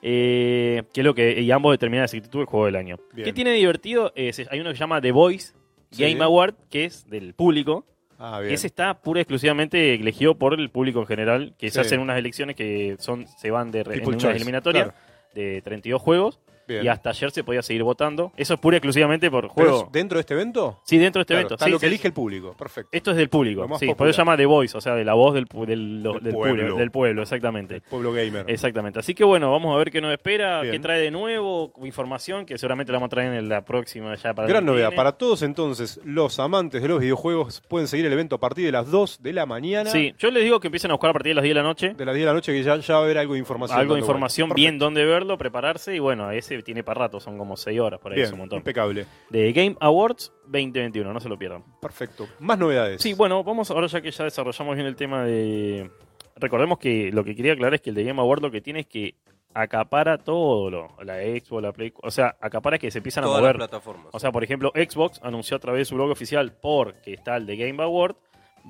Eh, 0.02 0.82
que 0.92 1.00
es 1.00 1.04
lo 1.04 1.14
que 1.14 1.40
y 1.40 1.50
ambos 1.50 1.72
determinan 1.72 2.02
la 2.02 2.04
exactitud 2.06 2.40
del 2.40 2.46
juego 2.46 2.66
del 2.66 2.76
año. 2.76 2.98
Bien. 3.14 3.24
¿Qué 3.24 3.32
tiene 3.32 3.50
de 3.52 3.56
divertido? 3.56 4.12
Es- 4.14 4.46
hay 4.50 4.60
uno 4.60 4.68
que 4.70 4.76
se 4.76 4.80
llama 4.80 5.00
The 5.00 5.12
Voice 5.12 5.54
Sí. 5.92 6.02
Game 6.02 6.22
Award, 6.22 6.54
que 6.68 6.84
es 6.84 7.08
del 7.08 7.32
público. 7.34 7.86
Ah, 8.18 8.40
bien. 8.40 8.52
Ese 8.52 8.66
está 8.66 9.00
pura 9.00 9.20
y 9.20 9.22
exclusivamente 9.22 9.94
elegido 9.94 10.34
por 10.36 10.58
el 10.58 10.68
público 10.70 11.00
en 11.00 11.06
general, 11.06 11.54
que 11.58 11.68
Sí. 11.68 11.74
se 11.76 11.80
hacen 11.80 12.00
unas 12.00 12.18
elecciones 12.18 12.54
que 12.54 12.96
son 12.98 13.26
se 13.26 13.50
van 13.50 13.70
de 13.70 13.82
re- 13.82 13.96
en 13.96 14.06
unas 14.06 14.24
eliminatorias 14.24 14.84
claro. 14.92 14.98
de 15.34 15.62
32 15.62 16.02
juegos 16.02 16.38
Bien. 16.66 16.84
y 16.84 16.88
hasta 16.88 17.10
ayer 17.10 17.30
se 17.30 17.44
podía 17.44 17.62
seguir 17.62 17.82
votando. 17.82 18.32
Eso 18.36 18.54
es 18.54 18.60
pura 18.60 18.76
y 18.76 18.78
exclusivamente 18.78 19.30
por 19.30 19.52
¿Pero 19.54 19.70
juego. 19.72 19.88
dentro 19.92 20.16
de 20.16 20.20
este 20.20 20.34
evento? 20.34 20.80
Sí, 20.84 20.98
dentro 20.98 21.20
de 21.20 21.22
este 21.22 21.34
Claro, 21.34 21.40
evento. 21.42 21.54
está 21.54 21.64
Sí, 21.66 21.70
lo 21.70 21.78
que 21.78 21.86
sí. 21.86 21.92
elige 21.92 22.08
el 22.08 22.14
público. 22.14 22.54
Perfecto. 22.58 22.88
Esto 22.92 23.10
es 23.10 23.16
del 23.16 23.28
público, 23.28 23.62
sí, 23.78 23.86
por 23.86 23.94
popular. 23.96 24.10
eso 24.10 24.16
se 24.16 24.20
llama 24.20 24.36
The 24.36 24.46
Voice, 24.46 24.76
o 24.76 24.80
sea, 24.80 24.94
de 24.94 25.04
la 25.04 25.14
voz 25.14 25.34
del, 25.34 25.46
pu- 25.48 25.66
del, 25.66 26.02
lo- 26.02 26.14
Del 26.14 26.22
del 26.24 26.32
pueblo. 26.34 26.76
del 26.76 26.90
pueblo, 26.90 27.22
exactamente. 27.22 27.74
El 27.76 27.80
pueblo 27.82 28.12
gamer. 28.12 28.44
Exactamente. 28.48 28.98
Así 28.98 29.14
que 29.14 29.24
bueno, 29.24 29.50
vamos 29.50 29.74
a 29.74 29.78
ver 29.78 29.90
qué 29.90 30.00
nos 30.00 30.12
espera, 30.12 30.62
Bien. 30.62 30.72
qué 30.72 30.78
trae 30.80 31.00
de 31.00 31.10
nuevo, 31.10 31.72
información 31.84 32.46
que 32.46 32.58
seguramente 32.58 32.92
la 32.92 32.98
vamos 32.98 33.08
a 33.08 33.10
traer 33.10 33.34
en 33.34 33.48
la 33.48 33.64
próxima 33.64 34.14
ya 34.16 34.34
para 34.34 34.48
Gran 34.48 34.64
novedad. 34.64 34.92
Para 34.94 35.12
todos 35.12 35.42
entonces, 35.42 36.00
los 36.04 36.38
amantes 36.38 36.82
de 36.82 36.88
los 36.88 37.00
videojuegos 37.00 37.62
pueden 37.68 37.88
seguir 37.88 38.06
el 38.06 38.12
evento 38.12 38.36
a 38.36 38.40
partir 38.40 38.64
de 38.64 38.72
las 38.72 38.90
2 38.90 39.22
de 39.22 39.32
la 39.32 39.46
mañana. 39.46 39.90
Sí, 39.90 40.14
yo 40.18 40.30
les 40.30 40.42
digo 40.44 40.60
que 40.60 40.68
empiecen 40.68 40.90
a 40.90 40.94
buscar 40.94 41.10
a 41.10 41.12
partir 41.12 41.30
de 41.30 41.34
las 41.36 41.42
10 41.44 41.54
de 41.54 41.60
la 41.60 41.66
noche. 41.66 41.94
De 41.94 42.04
las 42.04 42.14
10 42.14 42.22
de 42.24 42.26
la 42.26 42.34
noche 42.34 42.52
que 42.52 42.62
ya, 42.62 42.76
ya 42.76 42.94
va 42.94 43.00
a 43.00 43.04
haber 43.04 43.18
algo 43.18 43.34
de 43.34 43.38
información. 43.40 43.78
Algo 43.78 43.94
de 43.94 44.00
información, 44.00 44.50
bien 44.54 44.78
dónde 44.78 45.04
verlo, 45.04 45.36
prepararse 45.38 45.94
y 45.94 45.98
bueno, 45.98 46.30
ese 46.30 46.53
tiene 46.62 46.84
para 46.84 47.00
rato, 47.00 47.18
son 47.20 47.36
como 47.38 47.56
6 47.56 47.80
horas 47.80 48.00
por 48.00 48.12
ahí, 48.12 48.20
es 48.20 48.32
un 48.32 48.38
montón. 48.38 48.58
impecable. 48.58 49.06
De 49.30 49.52
Game 49.52 49.76
Awards 49.80 50.32
2021, 50.46 51.12
no 51.12 51.20
se 51.20 51.28
lo 51.28 51.38
pierdan. 51.38 51.64
Perfecto. 51.80 52.28
Más 52.38 52.58
novedades. 52.58 53.02
Sí, 53.02 53.14
bueno, 53.14 53.42
vamos 53.42 53.70
ahora 53.70 53.86
ya 53.86 54.00
que 54.00 54.10
ya 54.10 54.24
desarrollamos 54.24 54.74
bien 54.76 54.86
el 54.86 54.96
tema 54.96 55.24
de... 55.24 55.90
Recordemos 56.36 56.78
que 56.78 57.10
lo 57.12 57.24
que 57.24 57.34
quería 57.34 57.52
aclarar 57.52 57.74
es 57.74 57.80
que 57.80 57.90
el 57.90 57.96
de 57.96 58.04
Game 58.04 58.20
Awards 58.20 58.42
lo 58.42 58.50
que 58.50 58.60
tiene 58.60 58.80
es 58.80 58.86
que 58.86 59.14
acapara 59.54 60.18
todo, 60.18 60.68
lo, 60.68 60.96
la 61.02 61.18
Xbox, 61.18 61.62
la 61.62 61.72
Play... 61.72 61.92
O 62.02 62.10
sea, 62.10 62.36
acapara 62.40 62.78
que 62.78 62.90
se 62.90 62.98
empiezan 62.98 63.24
a 63.24 63.28
las 63.28 63.40
mover. 63.40 63.56
plataformas. 63.56 64.08
O 64.12 64.18
sea, 64.18 64.32
por 64.32 64.42
ejemplo, 64.42 64.72
Xbox 64.74 65.20
anunció 65.22 65.56
a 65.56 65.60
través 65.60 65.80
de 65.80 65.84
su 65.84 65.94
blog 65.94 66.10
oficial, 66.10 66.52
porque 66.60 67.14
está 67.14 67.36
el 67.36 67.46
de 67.46 67.56
Game 67.56 67.82
Award, 67.82 68.16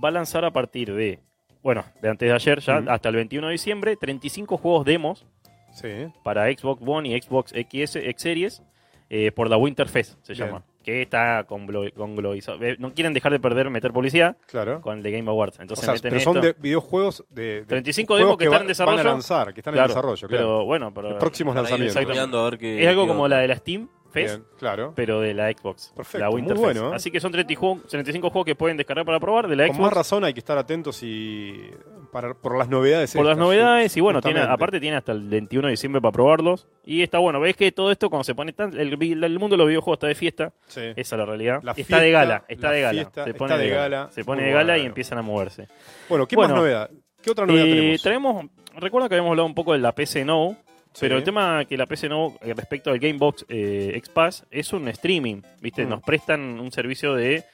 va 0.02 0.09
a 0.09 0.12
lanzar 0.12 0.44
a 0.44 0.52
partir 0.52 0.93
de, 0.93 1.20
bueno, 1.62 1.85
de 2.02 2.11
antes 2.11 2.28
de 2.28 2.35
ayer 2.35 2.61
ya, 2.61 2.82
hasta 2.89 3.09
el 3.09 3.16
21 3.16 3.47
de 3.47 3.52
diciembre, 3.52 3.97
35 3.97 4.59
juegos 4.59 4.85
demos 4.85 5.27
Sí. 5.74 6.06
para 6.22 6.46
Xbox 6.51 6.82
One 6.86 7.09
y 7.09 7.20
Xbox 7.20 7.52
X, 7.55 7.96
X 7.96 8.14
Series 8.22 8.62
eh, 9.10 9.30
por 9.32 9.51
la 9.51 9.56
Winter 9.59 9.88
Fest, 9.88 10.18
se 10.22 10.32
Bien. 10.32 10.46
llama. 10.46 10.64
Que 10.82 11.01
está 11.02 11.44
con, 11.44 11.66
con. 11.66 12.14
Eh, 12.18 12.76
No 12.78 12.92
quieren 12.92 13.14
dejar 13.14 13.32
de 13.32 13.40
perder 13.40 13.70
meter 13.70 13.90
publicidad 13.92 14.36
Claro. 14.46 14.80
con 14.82 14.98
el 14.98 15.02
de 15.02 15.12
Game 15.12 15.30
Awards. 15.30 15.59
O 15.59 15.62
Entonces 15.62 15.84
sea, 15.84 15.94
meten 15.94 16.10
pero 16.10 16.20
son 16.22 16.36
esto. 16.36 16.46
de 16.46 16.52
videojuegos 16.60 17.24
de, 17.30 17.42
de 17.60 17.64
35 17.66 18.14
juegos 18.14 18.20
demos 18.26 18.38
que, 18.38 18.44
están 18.44 18.59
va- 18.59 18.62
en 18.62 18.68
desarrollo. 18.68 18.96
Van 18.98 19.06
a 19.06 19.10
lanzar, 19.10 19.55
que 19.55 19.60
están 19.60 19.72
Claro, 19.72 19.86
en 19.86 19.88
desarrollo, 19.88 20.28
claro. 20.28 20.44
Pero 20.44 20.64
bueno, 20.66 20.92
pero 20.94 21.10
Los 21.10 21.18
próximos 21.18 21.55
lanzamientos. 21.55 21.94
desarrollando 21.94 22.40
a 22.40 22.51
ver 22.51 22.59
qué- 22.59 22.82
es 22.82 22.88
algo 22.88 23.06
como 23.06 23.26
la 23.28 23.38
de 23.38 23.48
la 23.48 23.56
Steam 23.56 23.88
Bien, 24.14 24.44
claro. 24.58 24.92
pero 24.96 25.20
de 25.20 25.34
la 25.34 25.50
Xbox. 25.50 25.92
Perfecto, 25.96 26.18
la 26.18 26.30
muy 26.30 26.36
Winter 26.36 26.56
bueno, 26.56 26.80
Fest. 26.82 26.92
¿eh? 26.92 26.96
Así 26.96 27.10
que 27.10 27.20
son 27.20 27.32
30 27.32 27.54
juegos- 27.54 27.86
35 27.88 28.30
juegos 28.30 28.46
que 28.46 28.54
pueden 28.54 28.76
descargar 28.76 29.04
para 29.04 29.18
probar 29.20 29.48
de 29.48 29.56
la 29.56 29.66
Con 29.66 29.76
Xbox. 29.76 29.84
más 29.86 29.92
razón 29.94 30.24
hay 30.24 30.32
que 30.34 30.40
estar 30.40 30.56
atentos 30.58 31.02
y 31.02 31.70
para, 32.12 32.34
por 32.34 32.56
las 32.56 32.68
novedades. 32.68 33.12
por 33.14 33.24
las 33.26 33.36
novedades 33.36 33.96
y 33.96 34.00
bueno, 34.00 34.20
tiene, 34.20 34.40
aparte 34.40 34.78
tiene 34.80 34.96
hasta 34.96 35.12
el 35.12 35.28
21 35.28 35.66
de 35.68 35.72
diciembre 35.72 36.00
para 36.00 36.12
probarlos. 36.12 36.68
Y 36.84 37.02
está 37.02 37.18
bueno, 37.18 37.40
ves 37.40 37.56
que 37.56 37.72
todo 37.72 37.90
esto 37.90 38.08
cuando 38.10 38.24
se 38.24 38.34
pone 38.34 38.52
tan... 38.52 38.72
El, 38.78 38.92
el 39.24 39.38
mundo 39.38 39.54
de 39.54 39.58
los 39.58 39.66
videojuegos 39.68 39.96
está 39.96 40.06
de 40.06 40.14
fiesta. 40.14 40.52
Sí. 40.68 40.80
Esa 40.94 41.16
es 41.16 41.18
la 41.18 41.24
realidad. 41.26 41.60
La 41.62 41.72
está 41.72 41.98
de 42.00 42.10
gala, 42.10 42.44
está 42.48 42.70
de 42.70 42.80
gala. 42.82 43.00
fiesta 43.02 43.24
se 43.24 43.34
pone 43.34 43.58
de 43.58 43.68
gala. 43.70 44.08
Se 44.12 44.24
pone 44.24 44.42
Muy 44.42 44.48
de 44.50 44.54
gala 44.54 44.76
y 44.76 44.80
bueno. 44.80 44.88
empiezan 44.90 45.18
a 45.18 45.22
moverse. 45.22 45.68
Bueno, 46.08 46.26
¿qué 46.26 46.36
Bueno, 46.36 46.54
más 46.54 46.62
novedad? 46.62 46.90
¿Qué 47.22 47.30
otra 47.30 47.46
novedad 47.46 47.66
Eh, 47.66 47.70
tenemos? 47.72 48.02
traemos, 48.02 48.46
recuerda 48.76 49.08
que 49.08 49.14
habíamos 49.14 49.30
hablado 49.30 49.46
un 49.46 49.54
poco 49.54 49.72
de 49.72 49.78
la 49.78 49.92
PC 49.92 50.24
Now, 50.24 50.56
Sí. 50.94 51.00
pero 51.00 51.16
el 51.18 51.24
tema 51.24 51.64
que 51.64 51.76
la 51.76 51.86
PC 51.86 52.08
Now 52.08 52.38
eh, 52.40 52.54
respecto 52.54 52.90
al 52.90 52.98
Gamebox 53.00 53.44
eh, 53.48 53.92
X-Pass 53.96 54.46
es 54.50 54.72
un 54.72 54.88
streaming, 54.88 55.42
¿viste? 55.60 55.84
Mm. 55.84 55.88
Nos 55.88 56.02
prestan 56.02 56.40
un 56.60 56.70
servicio 56.72 57.14
de 57.14 57.44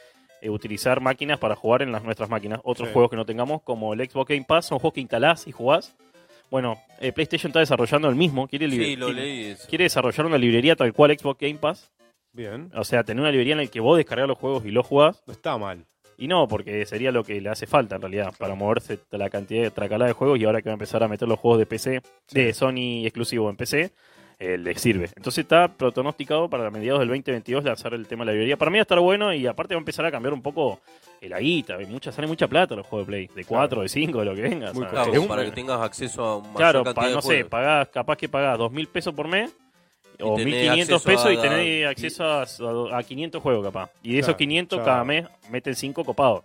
eh, 0.42 0.50
utilizar 0.50 1.00
máquinas 1.00 1.38
para 1.38 1.56
jugar 1.56 1.82
en 1.82 1.90
las 1.90 2.04
nuestras 2.04 2.28
máquinas. 2.28 2.60
Otros 2.64 2.88
Sí. 2.88 2.92
juegos 2.92 3.10
que 3.10 3.16
no 3.16 3.24
tengamos, 3.26 3.62
como 3.62 3.92
el 3.94 4.00
Xbox 4.08 4.28
Game 4.28 4.44
Pass, 4.46 4.66
son 4.66 4.78
juegos 4.78 4.94
que 4.94 5.00
instalás 5.00 5.46
y 5.48 5.52
jugás. 5.52 5.96
Bueno, 6.50 6.76
eh, 7.00 7.12
PlayStation 7.12 7.50
está 7.50 7.60
desarrollando 7.60 8.08
el 8.08 8.14
mismo, 8.16 8.46
quiere, 8.48 8.68
Sí, 8.70 8.96
lo 8.96 9.06
quiere- 9.06 9.20
leí 9.22 9.44
eso. 9.52 9.66
quiere 9.68 9.84
desarrollar 9.84 10.26
una 10.26 10.36
librería 10.38 10.76
tal 10.76 10.92
cual 10.92 11.16
Xbox 11.18 11.40
Game 11.40 11.56
Pass. 11.58 11.90
Bien. 12.32 12.70
O 12.74 12.84
sea, 12.84 13.02
tener 13.04 13.20
una 13.20 13.30
librería 13.30 13.54
en 13.54 13.58
la 13.60 13.66
que 13.66 13.80
vos 13.80 13.96
descargas 13.96 14.28
los 14.28 14.38
juegos 14.38 14.64
y 14.64 14.70
los 14.70 14.86
jugás. 14.86 15.22
No 15.26 15.32
está 15.32 15.56
mal. 15.58 15.84
Y 16.20 16.28
no, 16.28 16.46
porque 16.46 16.84
sería 16.86 17.10
lo 17.10 17.24
que 17.24 17.40
le 17.40 17.48
hace 17.48 17.66
falta 17.66 17.96
en 17.96 18.02
realidad 18.02 18.32
para 18.38 18.54
moverse 18.54 18.98
la 19.10 19.28
cantidad 19.30 19.62
de 19.62 19.70
tracalada 19.70 20.08
de 20.08 20.12
juegos 20.12 20.38
y 20.38 20.44
ahora 20.44 20.60
que 20.62 20.68
va 20.68 20.74
a 20.74 20.74
empezar 20.74 21.02
a 21.02 21.08
meter 21.08 21.26
los 21.26 21.38
juegos 21.38 21.58
de 21.58 21.66
PC, 21.66 22.02
de 22.30 22.52
Sony 22.52 23.04
exclusivo 23.06 23.48
en 23.50 23.56
PC, 23.56 23.90
eh, 24.38 24.56
le 24.58 24.74
sirve. 24.78 25.08
Entonces 25.16 25.42
está 25.44 25.68
pronosticado 25.68 26.48
para 26.48 26.70
mediados 26.70 27.00
del 27.00 27.08
2022 27.08 27.64
lanzar 27.64 27.94
el 27.94 28.06
tema 28.06 28.22
de 28.22 28.26
la 28.26 28.32
librería. 28.32 28.56
Para 28.58 28.70
mí 28.70 28.76
va 28.78 28.82
a 28.82 28.82
estar 28.82 29.00
bueno 29.00 29.32
y 29.34 29.46
aparte 29.46 29.74
va 29.74 29.78
a 29.78 29.80
empezar 29.80 30.04
a 30.06 30.10
cambiar 30.10 30.32
un 30.34 30.42
poco 30.42 30.80
el 31.22 31.34
guita. 31.38 31.76
Hay 31.76 31.86
Mucha, 31.86 32.12
sale 32.12 32.26
mucha 32.26 32.48
plata 32.48 32.74
los 32.76 32.86
juegos 32.86 33.06
de 33.06 33.10
Play, 33.10 33.26
de 33.34 33.44
4, 33.44 33.82
de 33.82 33.88
5, 33.88 34.18
de 34.20 34.24
lo 34.26 34.34
que 34.34 34.42
venga. 34.42 34.72
Muy 34.74 34.84
o 34.84 34.88
sea, 34.90 34.90
Claro, 34.90 35.12
es 35.12 35.18
un- 35.18 35.28
para 35.28 35.44
que 35.44 35.50
tengas 35.52 35.80
acceso 35.80 36.22
a 36.24 36.38
mayor 36.40 36.54
Claro, 36.56 36.84
cantidad 36.84 37.02
pa- 37.02 37.08
de 37.08 37.14
no 37.14 37.22
sé, 37.22 37.44
pagás, 37.46 37.88
capaz 37.88 38.16
que 38.16 38.28
pagás 38.28 38.58
dos 38.58 38.70
mil 38.72 38.86
pesos 38.88 39.14
por 39.14 39.26
mes 39.28 39.54
o 40.22 40.34
tenés 40.36 40.54
1500 40.54 40.96
acceso 40.96 41.04
pesos 41.10 41.26
a 41.26 41.32
y 41.32 41.36
tenés 41.36 41.86
acceso 41.86 42.24
a, 42.24 42.42
a- 42.42 42.98
a 42.98 43.02
500 43.02 43.42
juegos 43.42 43.64
capaz. 43.64 43.90
Y 44.02 44.12
de 44.14 44.18
esos 44.20 44.26
Claro, 44.28 44.38
500 44.38 44.76
chao. 44.78 44.84
cada 44.86 45.04
mes 45.04 45.26
meten 45.50 45.74
5 45.74 46.04
copados. 46.04 46.44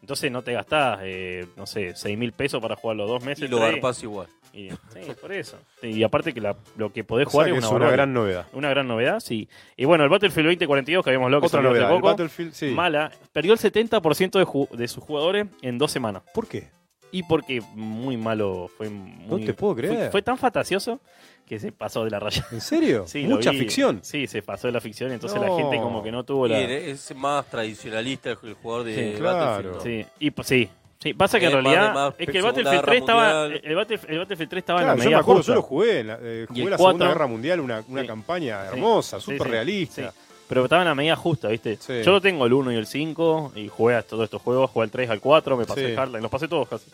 Entonces 0.00 0.30
no 0.30 0.42
te 0.42 0.52
gastás, 0.52 1.00
eh, 1.02 1.46
no 1.56 1.66
sé, 1.66 1.94
6 1.96 2.16
mil 2.16 2.32
pesos 2.32 2.62
para 2.62 2.76
jugar 2.76 2.96
los 2.96 3.08
dos 3.08 3.22
meses. 3.24 3.44
Y 3.44 3.48
lo 3.48 3.58
garpás 3.58 4.02
igual. 4.02 4.28
Y, 4.54 4.70
sí, 4.70 5.00
por 5.20 5.30
eso. 5.32 5.58
Y 5.82 6.02
aparte 6.02 6.32
que 6.32 6.40
la- 6.40 6.56
lo 6.76 6.92
que 6.92 7.04
podés 7.04 7.26
O 7.26 7.30
sea 7.30 7.32
jugar 7.32 7.52
que 7.52 7.58
es 7.58 7.64
es 7.64 7.70
una, 7.70 7.90
gran 7.90 8.12
novedad. 8.14 8.46
Una 8.52 8.70
gran 8.70 8.88
novedad, 8.88 9.20
sí. 9.20 9.48
Y 9.76 9.84
bueno, 9.84 10.04
el 10.04 10.10
Battlefield 10.10 10.46
2042 10.48 11.04
que 11.04 11.10
habíamos 11.10 11.26
hablado 11.26 11.40
que 11.42 11.46
hace 11.48 11.60
novedad. 11.60 11.90
El 11.90 11.96
poco, 11.96 12.06
Battlefield, 12.08 12.52
sí. 12.54 12.66
mala, 12.70 13.10
perdió 13.32 13.52
el 13.52 13.58
70% 13.58 14.38
de, 14.70 14.76
de 14.78 14.88
sus 14.88 15.04
jugadores 15.04 15.46
en 15.62 15.76
dos 15.78 15.90
semanas. 15.92 16.22
¿Por 16.32 16.46
qué? 16.46 16.68
Y 17.10 17.22
porque 17.24 17.60
muy 17.74 18.16
malo, 18.16 18.68
fue 18.76 18.88
muy... 18.88 19.40
No 19.40 19.46
te 19.46 19.54
puedo 19.54 19.74
creer. 19.76 19.94
Fue, 19.96 20.10
fue 20.10 20.22
tan 20.22 20.38
fantasioso 20.38 21.00
que 21.48 21.58
se 21.58 21.72
pasó 21.72 22.04
de 22.04 22.10
la 22.10 22.20
raya. 22.20 22.46
¿En 22.52 22.60
serio? 22.60 23.04
Sí, 23.08 23.24
Mucha 23.24 23.50
vi. 23.50 23.58
ficción. 23.60 24.00
Sí, 24.02 24.26
se 24.26 24.42
pasó 24.42 24.68
de 24.68 24.72
la 24.72 24.80
ficción, 24.80 25.10
entonces 25.12 25.40
No. 25.40 25.46
la 25.48 25.56
gente 25.56 25.76
como 25.78 26.02
que 26.02 26.12
no 26.12 26.24
tuvo 26.24 26.46
la... 26.46 26.60
es 26.60 27.14
más 27.16 27.46
tradicionalista 27.46 28.30
el 28.30 28.54
jugador 28.54 28.84
de 28.86 28.94
Sí, 29.12 29.18
claro. 29.18 29.38
Battlefield. 29.38 29.74
¿no? 29.76 29.80
Sí, 29.82 30.06
y 30.20 30.30
pues 30.30 30.46
sí. 30.48 30.68
Sí, 31.00 31.14
pasa 31.14 31.38
que 31.38 31.46
en 31.46 31.52
Eh, 31.52 31.60
realidad 31.60 31.94
más 31.94 32.14
es 32.18 32.26
que 32.28 32.38
el 32.38 32.44
Segunda 32.44 32.48
Battlefield 32.48 32.72
Guerra 32.74 32.86
3 32.86 33.00
estaba 33.00 33.44
el 33.46 33.74
Battlefield, 33.76 34.12
el 34.12 34.18
Battlefield 34.18 34.50
3 34.50 34.58
estaba 34.62 34.78
Claro, 34.80 34.92
en 34.92 34.98
la 34.98 35.04
yo 35.04 35.04
me 35.04 35.04
medida 35.10 35.20
acuerdo, 35.20 35.38
justa. 35.38 35.52
yo 35.52 35.54
lo 35.56 35.62
jugué, 35.62 36.00
en 36.00 36.06
la, 36.08 36.18
eh, 36.20 36.46
jugué 36.48 36.60
la 36.70 36.76
Segunda 36.76 36.76
cuatro- 36.76 37.08
Guerra 37.08 37.26
Mundial, 37.28 37.60
una, 37.60 37.84
una 37.88 38.00
Sí. 38.02 38.06
campaña 38.08 38.64
hermosa, 38.66 39.20
súper 39.20 39.42
sí, 39.42 39.48
realista. 39.48 40.10
sí. 40.10 40.18
Pero 40.48 40.64
estaba 40.64 40.82
en 40.82 40.88
la 40.88 40.94
medida 40.96 41.14
justa, 41.14 41.48
¿viste? 41.48 41.76
Sí. 41.78 42.02
Yo 42.02 42.10
lo 42.10 42.20
tengo 42.20 42.46
el 42.46 42.52
1 42.54 42.72
y 42.72 42.76
el 42.76 42.86
5 42.86 43.52
y 43.54 43.68
jugué 43.68 43.94
a 43.96 44.02
todos 44.02 44.24
estos 44.24 44.40
juegos, 44.42 44.70
jugué 44.70 44.84
al 44.84 44.90
3, 44.90 45.10
al 45.10 45.20
4, 45.20 45.56
me 45.56 45.66
pasé 45.66 45.94
Hardline, 45.94 46.22
los 46.22 46.30
pasé 46.30 46.48
todos 46.48 46.66
casi. 46.68 46.86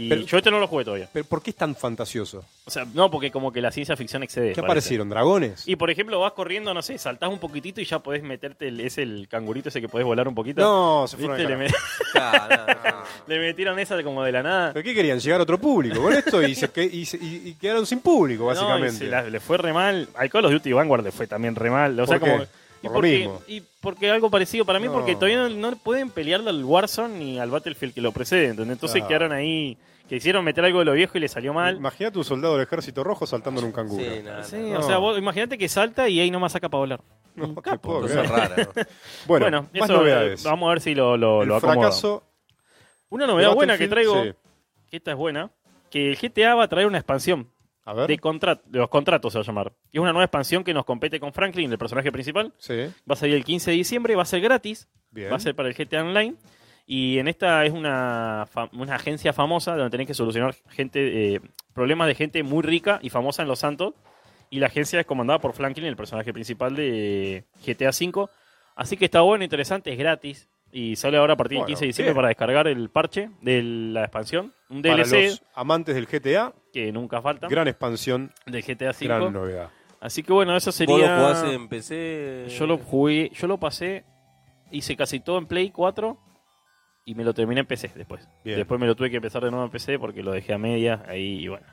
Y 0.00 0.08
Pero- 0.08 0.22
yo 0.22 0.36
este 0.38 0.50
no 0.50 0.60
lo 0.60 0.68
jugué 0.68 0.84
todavía. 0.84 1.08
Pero 1.12 1.24
¿por 1.24 1.42
qué 1.42 1.50
es 1.50 1.56
tan 1.56 1.74
fantasioso? 1.74 2.44
O 2.66 2.70
sea, 2.70 2.86
no, 2.94 3.10
porque 3.10 3.30
como 3.32 3.50
que 3.52 3.60
la 3.60 3.72
ciencia 3.72 3.96
ficción 3.96 4.22
excede. 4.22 4.50
¿Qué 4.50 4.54
parece. 4.60 4.66
aparecieron? 4.66 5.08
¿Dragones? 5.08 5.66
Y 5.66 5.74
por 5.76 5.90
ejemplo, 5.90 6.20
vas 6.20 6.32
corriendo, 6.32 6.72
no 6.72 6.82
sé, 6.82 6.98
saltás 6.98 7.30
un 7.30 7.38
poquitito 7.40 7.80
y 7.80 7.84
ya 7.84 7.98
podés 7.98 8.22
meterte, 8.22 8.68
el, 8.68 8.80
es 8.80 8.98
el 8.98 9.26
cangurito 9.28 9.70
ese 9.70 9.80
que 9.80 9.88
podés 9.88 10.06
volar 10.06 10.28
un 10.28 10.34
poquito. 10.36 10.60
No, 10.60 11.08
se 11.08 11.16
fueron 11.16 11.36
Le, 11.36 11.48
no, 12.14 12.30
no. 13.26 13.36
metieron 13.40 13.78
esa 13.78 14.02
como 14.02 14.22
de 14.22 14.32
la 14.32 14.42
nada. 14.42 14.72
¿Pero 14.72 14.84
qué 14.84 14.94
querían? 14.94 15.18
¿Llegar 15.18 15.40
a 15.40 15.42
otro 15.42 15.58
público 15.58 16.00
con 16.02 16.12
esto? 16.12 16.42
Y, 16.42 16.54
se 16.54 16.70
y 16.92 17.04
se- 17.04 17.16
y- 17.18 17.42
y 17.48 17.54
quedaron 17.54 17.86
sin 17.86 18.00
público, 18.00 18.44
No, 18.44 18.50
y 18.52 18.54
básicamente. 18.54 18.98
se 18.98 19.06
la- 19.06 19.22
le 19.28 19.40
fue 19.40 19.58
re 19.58 19.72
mal. 19.72 20.08
Al 20.14 20.30
Call 20.30 20.44
of 20.44 20.52
Duty 20.52 20.72
Vanguard 20.72 21.02
le 21.04 21.10
fue 21.12 21.26
también 21.26 21.54
re 21.54 21.70
mal. 21.70 21.98
O 21.98 22.06
sea, 22.06 22.18
¿Por 22.18 22.28
qué? 22.28 22.32
como. 22.34 22.44
Y 22.80 22.82
Por 22.82 22.90
lo 22.90 22.94
porque, 22.94 23.18
mismo. 23.18 23.42
y 23.48 23.62
porque 23.80 24.08
algo 24.10 24.30
parecido 24.30 24.64
para 24.64 24.78
mí, 24.78 24.86
No. 24.86 24.92
porque 24.92 25.14
todavía 25.16 25.38
no, 25.38 25.48
no 25.48 25.76
pueden 25.76 26.10
pelearle 26.10 26.50
al 26.50 26.62
Warzone 26.64 27.18
ni 27.18 27.38
al 27.40 27.50
Battlefield 27.50 27.92
que 27.92 28.00
lo 28.00 28.12
precede. 28.12 28.46
¿entendés? 28.50 28.74
Entonces 28.74 29.00
Claro. 29.00 29.08
quedaron 29.08 29.32
ahí, 29.32 29.76
que 30.08 30.16
hicieron 30.16 30.44
meter 30.44 30.64
algo 30.64 30.78
de 30.80 30.84
lo 30.86 30.92
viejo 30.92 31.18
y 31.18 31.20
le 31.20 31.28
salió 31.28 31.52
mal. 31.52 31.76
Imagínate 31.76 32.18
un 32.18 32.24
soldado 32.24 32.54
del 32.56 32.64
ejército 32.64 33.04
rojo 33.04 33.26
saltando 33.26 33.60
en 33.60 33.66
un 33.66 33.72
canguro. 33.72 34.02
Sí, 34.02 34.22
nada, 34.24 34.42
Sí, 34.42 34.56
o 34.74 34.82
sea, 34.82 34.98
vos 34.98 35.18
imagínate 35.18 35.58
que 35.58 35.68
salta 35.68 36.08
y 36.08 36.18
ahí 36.20 36.30
nomás 36.30 36.52
saca 36.52 36.68
para 36.68 36.78
volar. 36.80 37.00
No, 37.34 37.44
Un 37.46 37.54
capo. 37.56 38.00
Cosa 38.00 38.22
rara, 38.24 38.56
¿no? 38.56 38.64
Bueno, 39.26 39.44
Bueno, 39.44 39.62
más 39.74 39.82
eso, 39.90 39.94
eh, 39.94 39.96
novedades. 39.98 40.42
Vamos 40.44 40.66
a 40.66 40.70
ver 40.70 40.80
si 40.80 40.94
lo, 40.94 41.16
lo, 41.16 41.42
el 41.42 41.48
lo 41.48 41.56
acomodo. 41.56 41.80
fracaso 41.82 42.24
Una 43.10 43.26
novedad 43.26 43.54
buena 43.54 43.76
que 43.78 43.86
traigo, 43.86 44.22
que 44.90 44.96
esta 44.96 45.12
es 45.12 45.16
buena, 45.16 45.50
que 45.90 46.08
el 46.10 46.16
GTA 46.16 46.54
va 46.54 46.64
a 46.64 46.68
traer 46.68 46.86
una 46.86 46.98
expansión. 46.98 47.50
A 47.84 47.94
ver. 47.94 48.06
de, 48.06 48.18
contrat- 48.18 48.60
de 48.66 48.78
los 48.80 48.90
contratos, 48.90 49.32
se 49.32 49.38
va 49.38 49.42
a 49.42 49.46
llamar. 49.46 49.72
Y 49.90 49.96
es 49.96 50.02
una 50.02 50.12
nueva 50.12 50.24
expansión 50.26 50.62
que 50.62 50.74
nos 50.74 50.84
compete 50.84 51.18
con 51.18 51.32
Franklin, 51.32 51.72
el 51.72 51.78
personaje 51.78 52.12
principal. 52.12 52.52
Sí, 52.58 52.74
Va 53.10 53.14
a 53.14 53.16
salir 53.16 53.34
el 53.34 53.44
15 53.44 53.70
de 53.70 53.76
diciembre, 53.78 54.14
va 54.14 54.22
a 54.22 54.26
ser 54.26 54.42
gratis, 54.42 54.88
bien. 55.10 55.32
va 55.32 55.36
a 55.36 55.40
ser 55.40 55.54
para 55.54 55.70
el 55.70 55.74
GTA 55.74 56.02
Online. 56.02 56.36
Y 56.90 57.18
en 57.18 57.28
esta 57.28 57.66
es 57.66 57.72
una, 57.74 58.48
una 58.72 58.94
agencia 58.94 59.34
famosa 59.34 59.76
donde 59.76 59.90
tenés 59.90 60.06
que 60.06 60.14
solucionar 60.14 60.54
gente 60.70 61.34
eh, 61.34 61.40
problemas 61.74 62.08
de 62.08 62.14
gente 62.14 62.42
muy 62.42 62.62
rica 62.62 62.98
y 63.02 63.10
famosa 63.10 63.42
en 63.42 63.48
Los 63.48 63.58
Santos. 63.58 63.92
Y 64.48 64.58
la 64.58 64.68
agencia 64.68 64.98
es 64.98 65.04
comandada 65.04 65.38
por 65.38 65.52
Franklin, 65.52 65.84
el 65.84 65.96
personaje 65.96 66.32
principal 66.32 66.74
de 66.74 67.44
GTA 67.66 67.90
V. 67.90 68.30
Así 68.74 68.96
que 68.96 69.04
está 69.04 69.20
bueno, 69.20 69.44
interesante, 69.44 69.92
es 69.92 69.98
gratis. 69.98 70.48
Y 70.72 70.96
sale 70.96 71.18
ahora 71.18 71.34
a 71.34 71.36
partir 71.36 71.56
del 71.56 71.64
Bueno, 71.64 71.66
15 71.66 71.80
de 71.80 71.86
diciembre 71.88 72.14
para 72.14 72.28
descargar 72.28 72.66
el 72.66 72.88
parche 72.88 73.28
de 73.42 73.62
la 73.62 74.04
expansión. 74.04 74.54
Un 74.70 74.80
Para 74.80 75.04
DLC 75.04 75.12
los 75.26 75.42
amantes 75.54 75.94
del 75.94 76.06
GTA, 76.06 76.54
que 76.72 76.90
nunca 76.90 77.20
falta 77.20 77.48
gran 77.48 77.68
expansión, 77.68 78.32
del 78.46 78.62
GTA 78.62 78.92
V. 78.92 79.04
gran 79.04 79.30
novedad. 79.30 79.68
Así 80.00 80.22
que 80.22 80.32
bueno, 80.32 80.56
eso 80.56 80.72
sería. 80.72 80.94
¿Vos 80.94 81.06
lo 81.06 81.16
jugás 81.16 81.44
en 81.52 81.68
PC? 81.68 82.46
Yo 82.48 82.66
lo 82.66 82.78
jugué, 82.78 83.30
yo 83.34 83.46
lo 83.46 83.58
pasé, 83.58 84.06
hice 84.70 84.96
casi 84.96 85.20
todo 85.20 85.36
en 85.36 85.46
Play 85.46 85.70
4 85.70 86.18
y 87.10 87.14
me 87.14 87.24
lo 87.24 87.32
terminé 87.32 87.60
en 87.60 87.66
PC 87.66 87.90
después. 87.94 88.28
Bien. 88.44 88.58
Después 88.58 88.78
me 88.80 88.86
lo 88.86 88.94
tuve 88.94 89.08
que 89.10 89.16
empezar 89.16 89.42
de 89.42 89.50
nuevo 89.50 89.64
en 89.64 89.70
PC 89.70 89.98
porque 89.98 90.22
lo 90.22 90.32
dejé 90.32 90.52
a 90.52 90.58
media 90.58 91.02
ahí 91.08 91.44
y 91.44 91.48
bueno. 91.48 91.66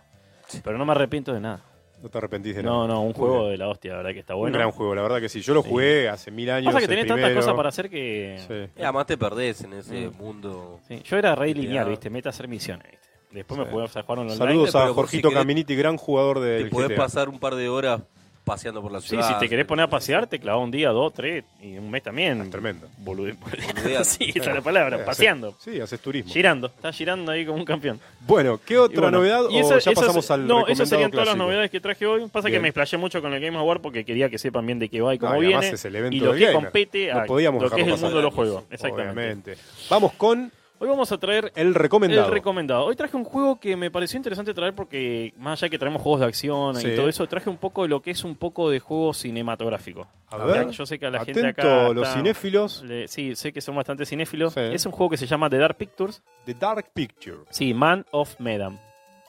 Pero 0.64 0.78
no 0.78 0.86
me 0.86 0.92
arrepiento 0.94 1.34
de 1.34 1.42
nada. 1.42 1.60
No 2.02 2.10
te 2.10 2.18
arrepentís 2.18 2.56
de 2.56 2.62
No, 2.64 2.84
nada. 2.86 2.88
no, 2.88 3.00
un 3.02 3.08
Muy 3.08 3.14
juego 3.16 3.40
bien. 3.40 3.52
de 3.52 3.58
la 3.58 3.68
hostia, 3.70 3.92
la 3.92 3.98
verdad 3.98 4.12
que 4.14 4.20
está 4.20 4.36
Un 4.36 4.42
bueno. 4.42 4.58
gran 4.58 4.72
juego, 4.72 4.94
la 4.96 5.02
verdad 5.02 5.20
que 5.20 5.30
sí. 5.30 5.42
Yo 5.42 5.54
lo 5.54 5.64
Sí. 5.64 5.70
jugué 5.70 6.08
hace 6.10 6.30
mil 6.32 6.50
años. 6.50 6.68
Pasa 6.74 6.80
que 6.80 6.88
tenés 6.88 7.08
tantas 7.08 7.32
cosas 7.34 7.54
para 7.54 7.70
hacer 7.70 7.90
que... 7.90 8.38
Sí. 8.76 8.82
Además 8.84 9.06
te 9.08 9.18
perdés 9.18 9.62
en 9.64 9.74
ese 9.74 10.08
Mm. 10.10 10.18
mundo. 10.18 10.80
Sí, 10.88 11.02
Yo 11.04 11.18
era 11.18 11.36
rey 11.36 11.54
lineal, 11.54 11.90
¿viste? 11.90 12.10
Meta 12.10 12.30
a 12.30 12.32
hacer 12.32 12.48
misiones, 12.48 12.90
¿viste? 12.92 13.08
Después 13.32 13.60
me 13.60 13.66
jugué 13.66 13.84
a 13.84 13.88
jugar 13.88 14.20
online. 14.20 14.36
Saludos 14.38 14.76
a 14.76 14.88
Jorgito 14.94 15.30
si 15.30 15.36
Caminiti, 15.36 15.76
gran 15.76 15.98
jugador 15.98 16.38
Te 16.40 16.46
del 16.46 16.70
podés 16.70 16.90
GTA. 16.90 16.96
pasar 16.98 17.28
un 17.30 17.40
par 17.40 17.56
de 17.56 17.68
horas 17.68 18.02
paseando 18.46 18.82
por 18.82 18.92
la 18.92 19.02
Sí, 19.02 19.10
ciudad. 19.10 19.28
si 19.28 19.40
te 19.40 19.50
querés 19.50 19.66
poner 19.66 19.84
a 19.86 19.90
pasear, 19.90 20.28
te 20.28 20.40
clavas 20.40 20.64
un 20.64 20.72
día, 20.72 20.90
dos, 20.92 21.14
tres 21.14 21.44
y 21.62 21.78
un 21.78 21.90
mes 21.92 22.04
también. 22.04 22.40
Es 22.42 22.50
tremendo. 22.50 22.88
Bolude- 23.04 23.36
sí, 24.06 24.32
esa 24.34 24.50
es 24.52 24.56
la 24.56 24.62
palabra, 24.62 24.98
Eh, 24.98 25.04
paseando. 25.06 25.56
Sí, 25.60 25.82
haces 25.82 26.00
turismo. 26.00 26.32
Girando, 26.32 26.68
está 26.68 26.94
girando 26.94 27.32
ahí 27.32 27.46
como 27.46 27.58
un 27.58 27.66
campeón. 27.66 28.00
Bueno, 28.22 28.60
¿qué 28.66 28.76
Y 28.76 28.78
otra 28.78 29.02
bueno, 29.02 29.18
novedad? 29.18 29.42
y 29.50 29.62
o 29.62 29.78
ya 29.80 29.92
pasamos 29.92 30.30
al 30.32 30.48
No, 30.48 30.68
esas 30.68 30.88
serían 30.88 31.12
todas 31.12 31.28
las 31.28 31.36
novedades 31.38 31.70
que 31.72 31.80
traje 31.82 32.06
hoy. 32.06 32.28
Pasa 32.32 32.48
Bien. 32.48 32.60
que 32.60 32.62
me 32.62 32.68
explayé 32.70 32.98
mucho 32.98 33.22
con 33.22 33.34
el 33.34 33.42
Game 33.42 33.58
Award 33.58 33.82
porque 33.82 34.06
quería 34.06 34.30
que 34.30 34.38
sepan 34.38 34.66
bien 34.66 34.80
de 34.80 34.90
qué 34.90 35.02
va 35.02 35.14
y 35.14 35.18
cómo 35.18 35.34
Ah, 35.34 35.38
y 35.40 35.46
además 35.46 35.62
viene. 35.62 35.76
es 35.76 35.86
el 35.86 35.96
evento 35.96 36.16
y 36.16 36.20
lo 36.20 36.34
que 36.34 36.40
gamer. 36.40 36.54
compete 36.54 37.08
No 37.08 37.20
a 37.20 37.26
lo 37.26 37.36
que 37.72 37.82
es 37.82 37.88
el 37.88 37.98
mundo 38.00 38.18
de 38.18 38.24
los 38.24 38.34
juegos. 38.34 38.64
Exactamente. 38.70 39.12
Obviamente. 39.12 39.58
Vamos 39.90 40.14
con 40.14 40.52
Hoy 40.78 40.90
vamos 40.90 41.10
a 41.14 41.18
traer 41.18 41.54
el 41.56 41.74
recomendado. 41.74 42.26
el 42.28 42.34
recomendado. 42.34 42.86
Hoy 42.86 42.96
traje 42.98 43.16
un 43.16 43.24
juego 43.24 43.60
que 43.60 43.78
me 43.78 43.90
pareció 43.90 44.18
interesante 44.18 44.54
traer 44.54 44.76
porque, 44.76 45.34
más 45.38 45.62
allá 45.64 45.70
que 45.70 45.80
traemos 45.80 46.02
juegos 46.02 46.20
de 46.20 46.26
acción 46.28 46.76
Sí. 46.76 46.90
y 46.90 46.96
todo 46.98 47.08
eso, 47.08 47.26
traje 47.28 47.50
un 47.50 47.56
poco 47.58 47.84
de 47.84 47.88
lo 47.88 48.02
que 48.02 48.12
es 48.12 48.26
un 48.26 48.36
poco 48.36 48.70
de 48.70 48.82
juego 48.82 49.14
cinematográfico. 49.14 50.06
A 50.28 50.38
ver. 50.38 50.70
Yo 50.72 50.86
sé 50.86 51.00
que 51.00 51.06
a 51.06 51.10
la 51.12 51.22
Atento 51.22 51.40
gente 51.42 51.62
acá. 51.62 51.90
los 51.94 52.04
está- 52.06 52.18
cinéfilos. 52.18 52.84
le- 52.84 53.08
sí, 53.08 53.36
sé 53.36 53.54
que 53.54 53.62
son 53.62 53.76
bastante 53.76 54.06
cinéfilos. 54.06 54.54
Sí. 54.54 54.60
Es 54.60 54.86
un 54.86 54.92
juego 54.92 55.10
que 55.12 55.18
se 55.18 55.26
llama 55.28 55.50
The 55.50 55.58
Dark 55.60 55.78
Pictures. 55.78 56.22
The 56.46 56.54
Dark 56.56 56.92
Picture. 56.94 57.38
Sí, 57.52 57.74
Man 57.74 58.06
of 58.12 58.38
Medan. 58.40 58.78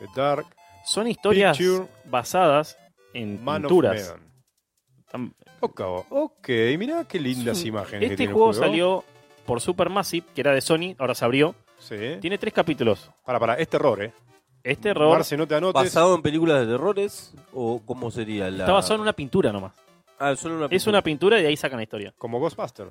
The 0.00 0.06
Dark. 0.16 0.46
Son 0.84 1.06
historias 1.06 1.56
Picture, 1.56 1.86
basadas 2.06 2.76
en 3.14 3.42
Man 3.44 3.64
of 3.64 3.68
pinturas. 3.70 3.94
Medan. 4.02 4.32
Tam- 5.12 5.34
Ok, 6.10 6.48
mirá 6.76 7.04
qué 7.06 7.18
lindas 7.20 7.64
imágenes 7.64 8.08
que 8.08 8.14
Este 8.14 8.24
el 8.24 8.32
juego 8.32 8.52
salió 8.52 9.04
por 9.46 9.60
Supermassive, 9.60 10.26
que 10.34 10.40
era 10.40 10.52
de 10.52 10.60
Sony, 10.60 10.94
ahora 10.98 11.14
se 11.14 11.24
abrió. 11.24 11.54
Sí. 11.78 11.96
Tiene 12.20 12.38
tres 12.38 12.52
capítulos. 12.52 13.10
Para, 13.24 13.38
para, 13.38 13.54
es 13.54 13.68
terror, 13.68 14.02
¿eh? 14.02 14.12
Este 14.62 14.88
error 14.88 15.10
Marce, 15.10 15.36
no 15.36 15.46
te 15.46 15.54
anotes. 15.54 15.80
¿Basado 15.80 16.16
en 16.16 16.22
películas 16.22 16.60
de 16.60 16.72
terrores? 16.72 17.32
¿O 17.52 17.80
cómo 17.86 18.10
sería 18.10 18.50
la.? 18.50 18.64
está 18.64 18.72
basado 18.72 18.96
en 18.96 19.02
una 19.02 19.12
pintura 19.12 19.52
nomás. 19.52 19.72
Ah, 20.18 20.34
solo 20.34 20.56
una 20.56 20.66
Es 20.70 20.86
una 20.86 21.02
pintura 21.02 21.38
y 21.38 21.42
de 21.42 21.48
ahí 21.48 21.56
sacan 21.56 21.76
la 21.76 21.84
historia. 21.84 22.12
Como 22.18 22.40
Ghostbuster. 22.40 22.90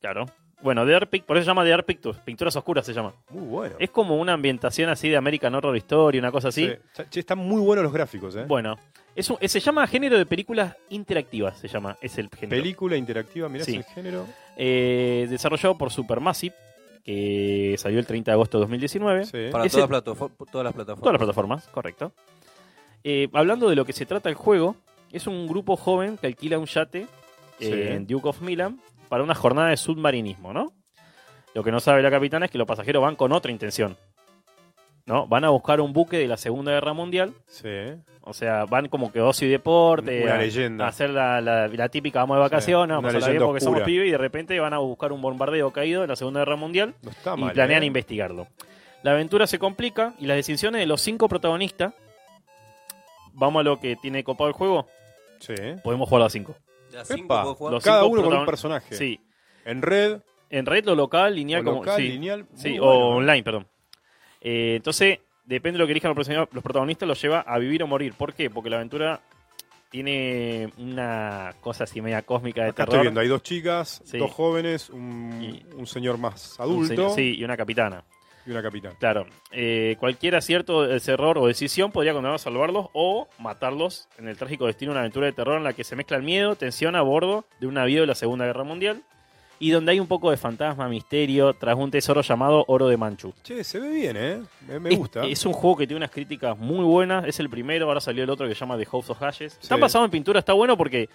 Claro. 0.00 0.26
Bueno, 0.62 0.86
The 0.86 0.94
Art 0.94 1.10
Pic- 1.10 1.24
por 1.24 1.36
eso 1.36 1.44
se 1.44 1.50
llama 1.50 1.64
The 1.64 1.72
Art 1.74 1.86
Pictures, 1.86 2.18
Pinturas 2.20 2.56
Oscuras 2.56 2.84
se 2.86 2.92
llama. 2.94 3.14
Muy 3.30 3.44
bueno. 3.46 3.76
Es 3.78 3.90
como 3.90 4.16
una 4.16 4.32
ambientación 4.32 4.88
así 4.88 5.08
de 5.08 5.16
American 5.16 5.54
Horror 5.54 5.76
Story, 5.76 6.18
una 6.18 6.32
cosa 6.32 6.48
así. 6.48 6.68
Sí. 6.94 7.02
Che, 7.10 7.20
están 7.20 7.38
muy 7.38 7.60
buenos 7.60 7.82
los 7.84 7.92
gráficos, 7.92 8.34
¿eh? 8.36 8.44
Bueno, 8.48 8.76
es 9.14 9.28
un- 9.30 9.36
se 9.40 9.60
llama 9.60 9.86
género 9.86 10.16
de 10.16 10.24
películas 10.26 10.74
interactivas, 10.88 11.58
se 11.58 11.68
llama, 11.68 11.96
es 12.00 12.16
el 12.18 12.30
género. 12.30 12.60
Película 12.62 12.96
interactiva, 12.96 13.48
mirá 13.48 13.64
Sí. 13.64 13.76
el 13.76 13.84
género. 13.84 14.26
Eh, 14.56 15.26
desarrollado 15.28 15.76
por 15.76 15.90
Supermassive, 15.92 16.54
que 17.04 17.76
salió 17.78 17.98
el 17.98 18.06
30 18.06 18.30
de 18.30 18.34
agosto 18.34 18.58
de 18.58 18.62
2019. 18.62 19.24
Sí. 19.26 19.48
Para 19.52 19.68
todas, 19.68 19.74
el- 19.76 19.88
platofo- 19.90 20.30
todas 20.50 20.64
las 20.64 20.72
plataformas. 20.74 21.00
Todas 21.02 21.12
las 21.12 21.18
plataformas, 21.20 21.68
correcto. 21.68 22.12
Eh, 23.04 23.28
hablando 23.34 23.68
de 23.68 23.76
lo 23.76 23.84
que 23.84 23.92
se 23.92 24.06
trata 24.06 24.28
el 24.28 24.34
juego, 24.34 24.74
es 25.12 25.26
un 25.28 25.46
grupo 25.46 25.76
joven 25.76 26.16
que 26.18 26.26
alquila 26.26 26.58
un 26.58 26.66
yate 26.66 27.02
eh, 27.02 27.06
Sí. 27.58 27.72
en 27.72 28.06
Duke 28.06 28.28
of 28.28 28.40
Milan 28.42 28.80
para 29.08 29.22
una 29.22 29.34
jornada 29.34 29.68
de 29.68 29.76
submarinismo, 29.76 30.52
¿no? 30.52 30.72
Lo 31.54 31.62
que 31.64 31.70
no 31.72 31.80
sabe 31.80 32.02
la 32.02 32.10
capitana 32.10 32.46
es 32.46 32.50
que 32.52 32.58
los 32.58 32.66
pasajeros 32.66 33.02
van 33.02 33.16
con 33.16 33.32
otra 33.32 33.50
intención. 33.50 33.96
¿No? 35.06 35.28
Van 35.28 35.44
a 35.44 35.50
buscar 35.50 35.80
un 35.80 35.92
buque 35.92 36.18
de 36.18 36.26
la 36.26 36.36
Segunda 36.36 36.72
Guerra 36.72 36.92
Mundial. 36.92 37.32
Sí. 37.46 37.68
O 38.22 38.32
sea, 38.34 38.64
van 38.64 38.88
como 38.88 39.12
que 39.12 39.20
ocio 39.20 39.46
y 39.46 39.50
deporte. 39.52 40.24
Una 40.24 40.34
a, 40.34 40.38
leyenda. 40.38 40.84
a 40.84 40.88
hacer 40.88 41.10
la, 41.10 41.40
la- 41.40 41.68
la 41.68 41.88
típica 41.88 42.18
vamos 42.18 42.38
de 42.38 42.40
vacaciones, 42.40 42.96
vamos 42.96 43.04
a 43.10 43.14
pasarla 43.14 43.28
bien 43.30 43.42
porque 43.44 43.60
somos 43.60 43.82
pibes 43.82 44.08
y 44.08 44.10
de 44.10 44.18
repente 44.18 44.58
van 44.58 44.74
a 44.74 44.78
buscar 44.78 45.12
un 45.12 45.22
bombardeo 45.22 45.72
caído 45.72 46.00
de 46.02 46.08
la 46.08 46.16
Segunda 46.16 46.40
Guerra 46.40 46.56
Mundial 46.56 46.96
No 47.02 47.10
está 47.10 47.34
y 47.38 47.44
planean 47.50 47.84
¿eh? 47.84 47.86
investigarlo. 47.86 48.48
La 49.04 49.12
aventura 49.12 49.46
se 49.46 49.60
complica 49.60 50.14
y 50.18 50.26
las 50.26 50.36
decisiones 50.36 50.80
de 50.80 50.86
los 50.86 51.00
cinco 51.00 51.28
protagonistas. 51.28 51.94
Vamos 53.32 53.60
a 53.60 53.62
lo 53.62 53.78
que 53.78 53.94
tiene 53.94 54.24
copado 54.24 54.48
el 54.48 54.54
juego. 54.54 54.88
Sí. 55.38 55.54
Podemos 55.84 56.08
jugar 56.08 56.24
a 56.26 56.30
cinco. 56.30 56.56
Cinco 57.04 57.24
Epa, 57.24 57.44
jugar. 57.54 57.72
Los 57.74 57.84
Cada 57.84 58.02
cinco 58.02 58.12
uno 58.14 58.22
con 58.24 58.38
un 58.38 58.46
personaje. 58.46 58.94
Sí. 58.94 59.20
En 59.64 59.82
red, 59.82 60.20
En 60.48 60.64
red, 60.66 60.84
lo 60.84 60.94
local, 60.94 61.34
lineal, 61.34 61.62
o 61.62 61.64
como. 61.64 61.76
local, 61.84 61.96
sí. 61.96 62.08
lineal. 62.08 62.46
muy 62.50 62.58
Sí, 62.60 62.78
bueno, 62.78 62.84
o 62.92 63.16
online, 63.16 63.42
perdón. 63.42 63.66
Eh, 64.40 64.74
entonces, 64.76 65.18
depende 65.44 65.76
de 65.76 65.80
lo 65.80 65.86
que 65.86 65.92
elijan 65.92 66.10
los 66.14 66.16
protagonistas- 66.16 66.54
los 66.54 66.62
protagonistas, 66.62 67.08
los 67.08 67.20
lleva 67.20 67.40
a 67.40 67.58
vivir 67.58 67.82
o 67.82 67.86
morir. 67.88 68.14
¿Por 68.14 68.32
qué? 68.32 68.48
Porque 68.50 68.70
la 68.70 68.76
aventura 68.76 69.20
tiene 69.90 70.70
una 70.78 71.54
cosa 71.60 71.84
así 71.84 72.00
media 72.00 72.22
cósmica 72.22 72.62
de 72.64 72.70
Acá 72.70 72.84
terror. 72.84 72.94
estoy 72.94 73.02
viendo, 73.02 73.20
hay 73.20 73.28
dos 73.28 73.42
chicas, 73.42 74.02
Sí. 74.04 74.18
dos 74.18 74.30
jóvenes, 74.32 74.90
un, 74.90 75.40
Y- 75.42 75.74
un 75.74 75.86
señor 75.86 76.18
más 76.18 76.56
Un 76.58 76.64
adulto 76.64 76.88
señor- 76.94 77.14
sí, 77.14 77.36
y 77.38 77.44
una 77.44 77.56
capitana. 77.56 78.04
Y 78.46 78.50
una 78.50 78.62
capitán. 78.62 78.92
Claro, 79.00 79.26
eh, 79.50 79.96
cualquier 79.98 80.36
acierto, 80.36 80.84
ese 80.90 81.12
error 81.12 81.36
o 81.38 81.46
decisión 81.46 81.90
podría 81.92 82.12
condenar 82.12 82.36
a 82.36 82.38
salvarlos 82.38 82.86
o 82.92 83.26
matarlos 83.38 84.08
en 84.18 84.28
el 84.28 84.36
trágico 84.36 84.66
destino 84.66 84.90
de 84.90 84.94
una 84.94 85.00
aventura 85.00 85.26
de 85.26 85.32
terror 85.32 85.56
en 85.58 85.64
la 85.64 85.72
que 85.72 85.82
se 85.84 85.96
mezcla 85.96 86.16
el 86.16 86.22
miedo, 86.22 86.54
tensión 86.56 86.94
a 86.96 87.02
bordo 87.02 87.44
de 87.60 87.66
un 87.66 87.74
navío 87.74 88.02
de 88.02 88.06
la 88.06 88.14
Segunda 88.14 88.44
Guerra 88.46 88.64
Mundial 88.64 89.02
y 89.58 89.70
donde 89.70 89.92
hay 89.92 90.00
un 90.00 90.06
poco 90.06 90.30
de 90.30 90.36
fantasma, 90.36 90.86
misterio, 90.88 91.54
tras 91.54 91.74
un 91.76 91.90
tesoro 91.90 92.20
llamado 92.20 92.62
Oro 92.68 92.88
de 92.88 92.96
Manchu. 92.98 93.32
Che, 93.42 93.64
se 93.64 93.80
ve 93.80 93.88
bien, 93.90 94.16
¿eh? 94.18 94.42
Me, 94.68 94.78
me 94.78 94.90
Es- 94.90 94.98
gusta. 94.98 95.24
Es, 95.24 95.46
un 95.46 95.54
juego 95.54 95.78
que 95.78 95.86
tiene 95.86 95.96
unas 95.96 96.10
críticas 96.10 96.58
muy 96.58 96.84
buenas. 96.84 97.24
Es 97.26 97.40
el 97.40 97.48
primero, 97.48 97.86
ahora 97.86 98.00
salió 98.00 98.22
el 98.22 98.28
otro 98.30 98.46
que 98.46 98.54
se 98.54 98.60
llama 98.60 98.76
The 98.76 98.84
House 98.84 99.08
of 99.08 99.22
Ashes. 99.22 99.58
Está 99.60 99.76
Sí. 99.76 99.80
basado 99.80 100.04
en 100.04 100.10
pintura, 100.10 100.40
está 100.40 100.52
bueno 100.52 100.76
porque 100.76 101.08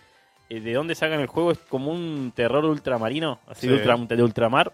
eh, 0.49 0.59
de 0.59 0.73
dónde 0.73 0.95
sacan 0.95 1.19
el 1.19 1.27
juego 1.27 1.51
es 1.51 1.59
como 1.59 1.91
un 1.91 2.33
terror 2.35 2.65
ultramarino, 2.65 3.39
así 3.47 3.67
de, 3.67 3.75
ultra- 3.75 3.95
de 3.95 4.23
ultramar. 4.23 4.73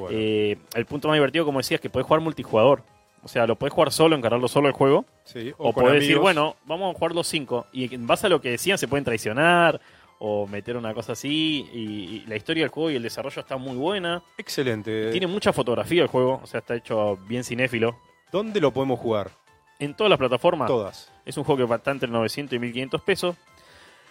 Bueno. 0.00 0.08
Eh, 0.18 0.58
el 0.74 0.86
punto 0.86 1.08
más 1.08 1.16
divertido, 1.16 1.44
como 1.44 1.58
decía, 1.58 1.76
es 1.76 1.80
que 1.80 1.90
podés 1.90 2.06
jugar 2.06 2.20
multijugador. 2.20 2.82
O 3.24 3.28
sea, 3.28 3.46
lo 3.46 3.56
podés 3.56 3.72
jugar 3.72 3.92
solo, 3.92 4.16
encargarlo 4.16 4.48
solo 4.48 4.66
el 4.68 4.74
juego. 4.74 5.04
Sí, 5.24 5.52
O, 5.56 5.72
con 5.72 5.84
podés 5.84 6.00
decir, 6.00 6.18
bueno, 6.18 6.56
vamos 6.64 6.94
a 6.94 6.98
jugar 6.98 7.14
los 7.14 7.26
cinco. 7.28 7.66
Y 7.72 7.94
en 7.94 8.06
base 8.06 8.26
a 8.26 8.30
lo 8.30 8.40
que 8.40 8.50
decían, 8.50 8.78
se 8.78 8.88
pueden 8.88 9.04
traicionar 9.04 9.80
o 10.18 10.46
meter 10.46 10.76
una 10.76 10.92
cosa 10.92 11.12
así. 11.12 11.68
Y, 11.72 11.78
y 12.16 12.24
la 12.26 12.36
historia 12.36 12.64
del 12.64 12.70
juego 12.70 12.90
y 12.90 12.96
el 12.96 13.02
desarrollo 13.02 13.40
está 13.40 13.56
muy 13.56 13.76
buena. 13.76 14.22
Excelente. 14.38 15.12
Tiene 15.12 15.28
mucha 15.28 15.52
fotografía 15.52 16.02
el 16.02 16.08
juego, 16.08 16.40
o 16.42 16.46
sea, 16.46 16.60
está 16.60 16.74
hecho 16.74 17.16
bien 17.28 17.44
cinéfilo. 17.44 17.96
¿Dónde 18.32 18.60
lo 18.60 18.72
podemos 18.72 18.98
jugar? 18.98 19.30
En 19.78 19.94
todas 19.94 20.10
las 20.10 20.18
plataformas. 20.18 20.66
Todas. 20.66 21.12
Es 21.24 21.36
un 21.36 21.44
juego 21.44 21.68
que 21.68 21.74
está 21.74 21.90
entre 21.90 22.08
900 22.08 22.56
y 22.56 22.58
1500 22.58 23.02
pesos. 23.02 23.36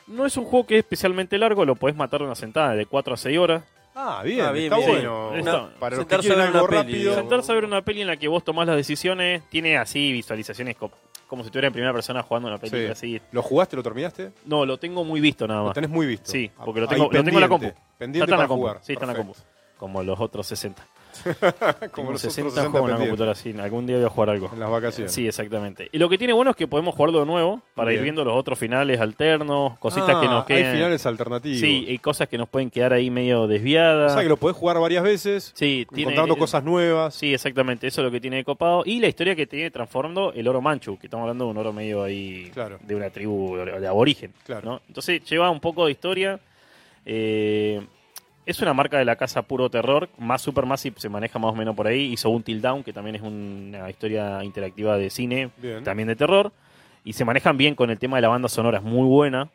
No 0.08 0.26
es 0.26 0.38
un 0.38 0.46
juego 0.46 0.68
que 0.68 0.76
es 0.76 0.84
especialmente 0.84 1.38
largo, 1.38 1.66
lo 1.66 1.76
podés 1.76 1.96
matar 1.96 2.20
de 2.20 2.26
una 2.28 2.36
sentada 2.36 2.76
de 2.76 2.86
4 2.86 3.14
a 3.14 3.18
6 3.18 3.38
horas. 3.38 3.64
Ah, 3.94 4.22
bien, 4.24 4.42
Ah, 4.42 4.52
bien, 4.52 4.66
está 4.72 4.78
bien. 4.78 4.90
bueno. 4.92 5.36
Está- 5.36 5.70
Para 5.80 5.98
los 5.98 6.06
que 6.06 6.16
sentarse 6.16 6.16
a 6.16 6.20
quieren 6.36 6.38
ver 6.38 6.48
algo 6.48 6.60
una 6.68 6.82
peli, 6.84 6.94
rápido. 6.94 7.16
Sentarse 7.16 7.52
a 7.52 7.56
ver 7.56 7.66
una 7.66 7.82
peli 7.82 8.02
en 8.02 8.08
la 8.08 8.18
que 8.18 8.28
vos 8.28 8.44
tomás 8.44 8.66
las 8.68 8.76
decisiones, 8.78 9.44
tiene 9.50 9.78
así 9.78 10.12
visualizaciones 10.14 10.78
co- 10.78 10.92
como 11.28 11.44
si 11.44 11.48
estuviera 11.48 11.68
en 11.68 11.74
primera 11.74 11.94
persona 11.94 12.22
jugando 12.24 12.48
una 12.50 12.58
película 12.58 12.84
Sí. 12.96 13.18
así. 13.18 13.22
¿Lo 13.32 13.42
jugaste? 13.42 13.76
¿Lo 13.76 13.84
terminaste? 13.84 14.32
No, 14.46 14.66
lo 14.66 14.78
tengo 14.78 15.04
muy 15.04 15.20
visto 15.22 15.48
nada 15.48 15.60
Lo 15.62 15.66
más. 15.68 15.74
tenés 15.74 15.90
muy 15.90 16.06
visto. 16.06 16.30
Sí, 16.32 16.50
Ah, 16.58 16.64
porque 16.66 16.82
lo 16.82 16.88
tengo, 16.88 17.06
lo 17.06 17.24
tengo 17.24 17.38
en 17.38 17.42
la 17.42 17.48
compu. 17.50 17.72
pendiente, 17.98 18.20
está 18.20 18.24
en 18.26 18.30
para 18.38 18.42
la 18.44 18.48
compu. 18.48 18.62
jugar. 18.62 18.80
Sí, 18.82 18.94
está 18.94 19.06
en 19.06 19.12
la 19.12 19.18
compu. 19.18 19.34
Como 19.78 20.04
los 20.04 20.20
otros 20.20 20.46
60. 20.48 20.86
Como 21.92 22.12
los 22.12 22.22
60 22.22 22.50
otros 22.50 22.54
60 22.56 22.72
juegos 22.72 22.90
en 22.90 22.94
la 22.94 23.00
computadora, 23.00 23.36
sí. 23.36 23.54
Algún 23.60 23.86
día 23.86 23.98
voy 23.98 24.06
a 24.06 24.10
jugar 24.10 24.30
algo. 24.32 24.50
En 24.54 24.60
las 24.60 24.70
vacaciones. 24.70 25.12
Sí, 25.12 25.28
exactamente. 25.28 25.90
Y 25.92 25.98
lo 25.98 26.10
que 26.10 26.18
tiene 26.18 26.34
bueno 26.34 26.52
es 26.52 26.58
que 26.58 26.68
podemos 26.68 26.96
jugarlo 26.96 27.20
de 27.20 27.26
nuevo 27.26 27.62
para 27.76 27.94
ir 27.94 28.02
viendo 28.02 28.24
los 28.24 28.36
otros 28.36 28.58
finales 28.58 29.00
alternos, 29.00 29.78
cositas 29.80 30.16
que 30.20 30.28
Ah, 30.28 30.32
nos 30.32 30.46
quedan. 30.46 30.66
Hay 30.66 30.74
finales 30.76 31.06
alternativos. 31.06 31.60
Sí, 31.60 31.86
hay 31.90 31.98
cosas 32.00 32.28
que 32.28 32.38
nos 32.38 32.48
pueden 32.50 32.70
quedar 32.70 32.94
ahí 32.94 33.10
medio 33.10 33.42
O 33.44 33.48
desviadas. 33.48 34.14
sea 34.14 34.24
que 34.24 34.30
lo 34.30 34.38
podés 34.38 34.56
jugar 34.58 34.80
varias 34.80 35.04
veces, 35.04 35.52
Sí, 35.56 35.86
tiene, 35.90 36.04
encontrando 36.12 36.36
cosas 36.38 36.64
nuevas. 36.64 37.14
Sí, 37.16 37.34
exactamente. 37.34 37.88
Eso 37.88 38.02
es 38.02 38.06
lo 38.06 38.12
que 38.12 38.20
tiene 38.22 38.38
de 38.38 38.44
copado. 38.44 38.84
Y 38.86 39.00
la 39.00 39.08
historia 39.08 39.36
que 39.36 39.48
tiene 39.48 39.72
transformando 39.72 40.34
el 40.34 40.48
oro 40.48 40.62
manchu, 40.62 40.98
que 40.98 41.08
estamos 41.08 41.24
hablando 41.24 41.46
de 41.46 41.52
un 41.52 41.58
oro 41.58 41.74
medio 41.74 42.04
ahí 42.04 42.50
Claro. 42.54 42.80
de 42.82 42.96
una 42.96 43.10
tribu 43.10 43.56
de, 43.58 43.80
de 43.80 43.88
aborigen. 43.88 44.34
Claro. 44.46 44.70
¿no? 44.72 44.82
Entonces 44.88 45.24
lleva 45.26 45.50
un 45.50 45.60
poco 45.60 45.86
de 45.86 45.92
historia. 45.92 46.40
Eh, 47.06 47.82
es 48.46 48.62
una 48.62 48.74
marca 48.74 48.98
de 48.98 49.06
la 49.06 49.16
casa 49.16 49.42
puro 49.44 49.70
terror. 49.70 50.10
Más 50.18 50.42
Supermassive 50.42 51.00
se 51.00 51.10
maneja 51.10 51.40
más 51.40 51.52
o 51.52 51.56
menos 51.56 51.76
por 51.76 51.88
ahí. 51.88 52.12
Hizo 52.14 52.30
un 52.30 52.44
Till 52.44 52.62
Down, 52.62 52.84
que 52.84 52.94
también 52.94 53.16
es 53.16 53.22
una 53.22 53.90
historia 53.90 54.44
interactiva 54.44 54.98
de 54.98 55.10
cine, 55.10 55.52
Bien. 55.58 55.84
también 55.84 56.08
de 56.08 56.16
terror. 56.16 56.52
Y 57.04 57.14
se 57.14 57.26
manejan 57.26 57.58
bien 57.58 57.76
con 57.76 57.90
el 57.90 57.98
tema 58.00 58.18
de 58.18 58.22
la 58.22 58.28
banda 58.28 58.48
sonora, 58.50 58.78
es 58.80 58.84
muy 58.84 59.08
buena. 59.08 59.50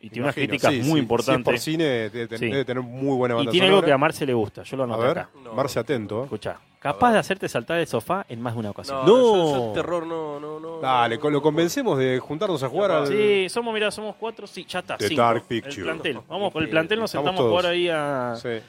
Y 0.00 0.10
tiene 0.10 0.24
unas 0.24 0.34
críticas 0.34 0.72
sí, 0.72 0.78
muy 0.80 0.84
sí. 0.84 0.90
Si 0.92 0.96
es 0.98 1.02
importantes. 1.02 1.44
por 1.44 1.58
cine, 1.58 1.84
debe, 2.10 2.38
Sí. 2.38 2.50
tener 2.64 2.80
muy 2.82 3.16
buena 3.16 3.34
y 3.34 3.38
banda 3.38 3.50
tiene 3.50 3.66
algo 3.66 3.78
sonora. 3.78 3.86
que 3.86 3.92
a 3.92 3.98
Marce 3.98 4.26
le 4.26 4.34
gusta. 4.34 4.62
Yo 4.62 4.76
lo 4.76 4.82
A 4.82 4.86
anoto 4.86 5.02
ver, 5.02 5.18
acá. 5.18 5.30
No. 5.42 5.54
Marce 5.54 5.78
atento. 5.78 6.24
Escucha, 6.24 6.58
capaz 6.92 7.12
de 7.12 7.18
hacerte 7.18 7.48
saltar 7.48 7.78
del 7.78 7.86
sofá 7.86 8.24
en 8.28 8.40
más 8.40 8.54
de 8.54 8.60
una 8.60 8.70
ocasión. 8.70 8.98
No, 9.06 9.06
yo 9.06 9.66
el 9.68 9.72
terror 9.74 10.06
no, 10.06 10.38
no, 10.40 10.60
no. 10.60 10.78
Dale, 10.80 11.16
no, 11.16 11.20
con- 11.20 11.32
lo 11.32 11.42
convencemos 11.42 11.98
de 11.98 12.18
juntarnos 12.18 12.62
a 12.62 12.68
jugar 12.68 12.90
al... 12.90 13.06
Sí, 13.06 13.48
somos, 13.48 13.72
mira, 13.74 13.90
somos 13.90 14.14
cuatro, 14.18 14.46
sí, 14.46 14.64
ya 14.68 14.78
está. 14.80 14.96
The 14.96 15.08
cinco. 15.08 15.22
Dark 15.22 15.42
El 15.48 15.62
Picture. 15.62 15.82
plantel. 15.84 16.18
Vamos 16.28 16.52
con 16.52 16.62
el 16.62 16.68
plantel, 16.70 16.98
nos 17.00 17.10
Estamos 17.10 17.30
sentamos 17.30 17.46
a 17.46 17.48
jugar 17.48 17.62
todos. 17.64 17.72
ahí 17.74 17.88
a, 17.88 18.34
Sí. 18.36 18.64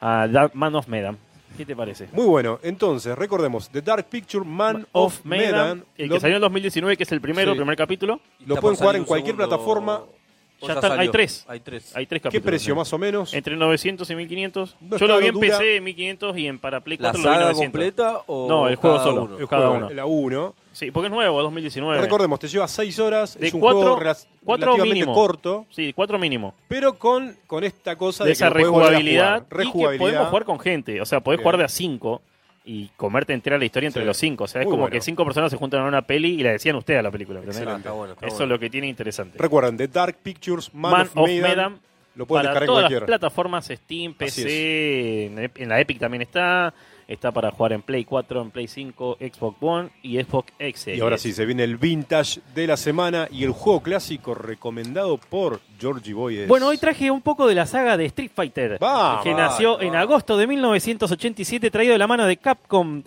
a 0.00 0.26
Dark 0.28 0.50
Man 0.54 0.74
of 0.74 0.88
Medan. 0.88 1.18
¿Qué 1.56 1.66
te 1.66 1.76
parece? 1.76 2.08
Muy 2.12 2.24
bueno. 2.24 2.58
Entonces, 2.62 3.16
recordemos, 3.16 3.68
The 3.68 3.82
Dark 3.82 4.06
Picture 4.08 4.42
Man 4.44 4.86
of 4.92 5.22
Medan. 5.24 5.84
el 5.98 6.08
lo, 6.08 6.14
que 6.14 6.20
salió 6.20 6.36
en 6.36 6.40
2019, 6.42 6.96
que 6.96 7.02
es 7.02 7.12
el 7.12 7.20
primero, 7.20 7.50
Sí. 7.50 7.52
el 7.52 7.58
primer 7.58 7.76
capítulo. 7.76 8.20
Lo 8.46 8.56
pueden 8.56 8.76
jugar 8.78 8.96
en 8.96 9.04
cualquier 9.04 9.36
plataforma. 9.36 10.00
¿O 10.62 10.68
Ya 10.68 10.74
están- 10.74 10.98
hay 11.00 11.08
tres. 11.08 11.44
Hay 11.48 11.60
tres. 11.60 11.94
Hay 11.96 12.06
tres 12.06 12.20
¿Qué 12.22 12.28
capítulos. 12.28 12.44
precio 12.46 12.76
más 12.76 12.92
o 12.92 12.98
menos? 12.98 13.34
Entre 13.34 13.56
900 13.56 14.08
y 14.08 14.14
1500. 14.14 14.76
No 14.80 14.96
Yo 14.96 15.06
lo 15.08 15.18
vi 15.18 15.26
en 15.26 15.34
dura. 15.34 15.58
PC, 15.58 15.80
1500 15.80 16.38
y 16.38 16.46
en 16.46 16.58
para 16.60 16.80
Play 16.80 16.98
¿La 16.98 17.10
4 17.10 17.18
lo 17.20 17.22
vi 17.22 17.28
en 17.28 17.34
saga 17.34 17.52
900. 17.52 17.72
completa 17.72 18.22
o 18.26 18.48
No, 18.48 18.68
el 18.68 18.76
juego 18.76 18.96
cada 18.96 19.08
solo. 19.08 19.22
uno? 19.24 19.38
El 19.38 19.48
cada 19.48 19.68
juego, 19.68 19.86
uno. 19.86 19.90
La 19.94 20.06
1. 20.06 20.54
Sí, 20.72 20.90
porque 20.90 21.08
es 21.08 21.12
nuevo, 21.12 21.38
es 21.38 21.42
2019. 21.44 22.00
Recordemos, 22.00 22.38
te 22.40 22.48
lleva 22.48 22.66
6 22.68 22.98
horas. 22.98 23.38
De 23.38 23.48
es 23.48 23.52
un 23.54 23.60
cuatro- 23.60 23.80
juego 23.80 23.98
rela- 24.00 24.26
cuatro 24.44 24.66
relativamente 24.66 24.94
mínimo. 24.94 25.14
corto, 25.14 25.66
Sí, 25.70 25.92
cuatro 25.92 26.18
mínimo. 26.18 26.54
pero 26.68 26.94
con, 26.98 27.36
con 27.46 27.62
esta 27.64 27.96
cosa 27.96 28.24
de 28.24 28.28
de, 28.28 28.32
esa 28.32 28.46
que 28.46 28.50
lo 28.50 28.54
podés 28.54 28.70
volver 28.70 28.86
a 28.86 28.90
rejugabilidad, 28.90 29.24
jugar. 29.26 29.42
y 29.42 29.48
que 29.48 29.54
Rejugabilidad. 29.56 29.98
podemos 30.06 30.28
jugar 30.28 30.44
con 30.44 30.60
gente. 30.60 31.00
O 31.00 31.04
sea, 31.04 31.20
podés 31.20 31.38
Bien. 31.38 31.44
jugar 31.44 31.58
de 31.58 31.64
a 31.64 31.68
cinco 31.68 32.22
y 32.64 32.88
comerte 32.96 33.32
entera 33.32 33.58
la 33.58 33.64
historia 33.64 33.88
entre 33.88 34.02
Sí. 34.02 34.06
los 34.06 34.16
cinco. 34.16 34.44
O 34.44 34.46
sea, 34.46 34.60
es 34.60 34.66
Muy 34.66 34.72
como 34.72 34.82
bueno. 34.82 34.92
que 34.92 35.00
cinco 35.00 35.24
personas 35.24 35.50
se 35.50 35.56
juntan 35.56 35.80
en 35.80 35.86
una 35.86 36.02
peli 36.02 36.40
y 36.40 36.42
la 36.42 36.52
decían 36.52 36.76
ustedes 36.76 37.00
a 37.00 37.02
la 37.02 37.10
película. 37.10 37.40
¿entendés? 37.40 37.60
Está 37.76 37.90
bueno, 37.92 38.12
está 38.14 38.26
Eso 38.26 38.36
bueno. 38.36 38.44
es 38.44 38.50
lo 38.50 38.58
que 38.58 38.70
tiene 38.70 38.86
interesante. 38.88 39.38
Recuerden, 39.38 39.76
The 39.76 39.88
Dark 39.88 40.16
Pictures 40.22 40.72
Man, 40.74 40.92
Man 40.92 41.00
of, 41.02 41.16
of 41.16 41.26
Medan. 41.28 41.50
Medan, 41.50 41.80
Lo 42.14 42.26
pueden 42.26 42.42
para 42.46 42.50
descargar 42.50 42.62
en 42.62 42.66
todas 42.66 42.82
cualquier. 42.82 43.00
las 43.02 43.06
plataformas 43.06 43.66
Steam, 43.66 44.14
PC, 44.14 45.26
en, 45.26 45.50
en 45.56 45.68
la 45.68 45.80
Epic 45.80 45.98
también 45.98 46.22
está. 46.22 46.72
Está 47.08 47.32
para 47.32 47.50
jugar 47.50 47.72
en 47.72 47.82
Play 47.82 48.04
4, 48.04 48.40
en 48.42 48.50
Play 48.50 48.68
5, 48.68 49.18
Xbox 49.20 49.56
One 49.60 49.90
y 50.02 50.22
Xbox 50.22 50.52
X. 50.58 50.88
Y 50.88 51.00
ahora 51.00 51.18
sí, 51.18 51.32
se 51.32 51.44
viene 51.44 51.64
el 51.64 51.76
vintage 51.76 52.40
de 52.54 52.66
la 52.66 52.76
semana 52.76 53.28
y 53.30 53.44
el 53.44 53.50
juego 53.50 53.82
clásico 53.82 54.34
recomendado 54.34 55.18
por 55.18 55.60
Georgie 55.80 56.14
Boy. 56.14 56.38
es- 56.38 56.48
Bueno, 56.48 56.68
hoy 56.68 56.78
traje 56.78 57.10
un 57.10 57.20
poco 57.20 57.46
de 57.46 57.54
la 57.54 57.66
saga 57.66 57.96
de 57.96 58.06
Street 58.06 58.30
Fighter, 58.34 58.78
Vamos, 58.80 59.22
que 59.24 59.34
nació 59.34 59.80
en 59.80 59.94
agosto 59.96 60.36
de 60.36 60.46
1987, 60.46 61.70
traído 61.70 61.92
de 61.92 61.98
la 61.98 62.06
mano 62.06 62.24
de 62.26 62.36
Capcom, 62.36 63.02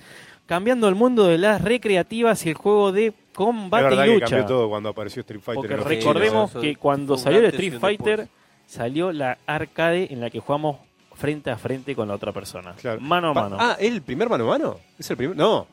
cambiando 0.45 0.87
el 0.87 0.95
mundo 0.95 1.25
de 1.25 1.37
las 1.37 1.61
recreativas 1.61 2.45
y 2.45 2.49
el 2.49 2.55
juego 2.55 2.91
de 2.91 3.13
combate 3.33 3.85
es 3.85 3.89
verdad 3.89 4.03
y 4.05 4.07
que 4.07 4.13
lucha. 4.15 4.25
cambió 4.27 4.45
todo 4.45 4.69
cuando 4.69 4.89
apareció 4.89 5.21
Street 5.21 5.41
Fighter. 5.41 5.55
Porque 5.61 5.73
en 5.73 5.79
los 5.79 5.87
recordemos 5.87 6.51
que 6.55 6.75
cuando 6.75 7.17
salió 7.17 7.39
el 7.39 7.45
Street 7.45 7.79
Fighter, 7.79 8.17
después. 8.19 8.39
salió 8.67 9.11
la 9.11 9.37
arcade 9.47 10.07
en 10.11 10.19
la 10.21 10.29
que 10.29 10.39
jugamos 10.39 10.77
frente 11.15 11.49
a 11.49 11.57
frente 11.57 11.95
con 11.95 12.07
la 12.07 12.15
otra 12.15 12.31
persona. 12.31 12.73
Claro. 12.79 12.99
Mano 13.01 13.31
a 13.31 13.33
Pa- 13.33 13.41
mano. 13.43 13.57
Ah, 13.59 13.77
¿es 13.79 13.91
el 13.91 14.01
primer 14.01 14.29
mano 14.29 14.45
a 14.45 14.47
mano? 14.57 14.79
¿Es 14.99 15.09
el 15.09 15.17
primer? 15.17 15.35
No, 15.35 15.67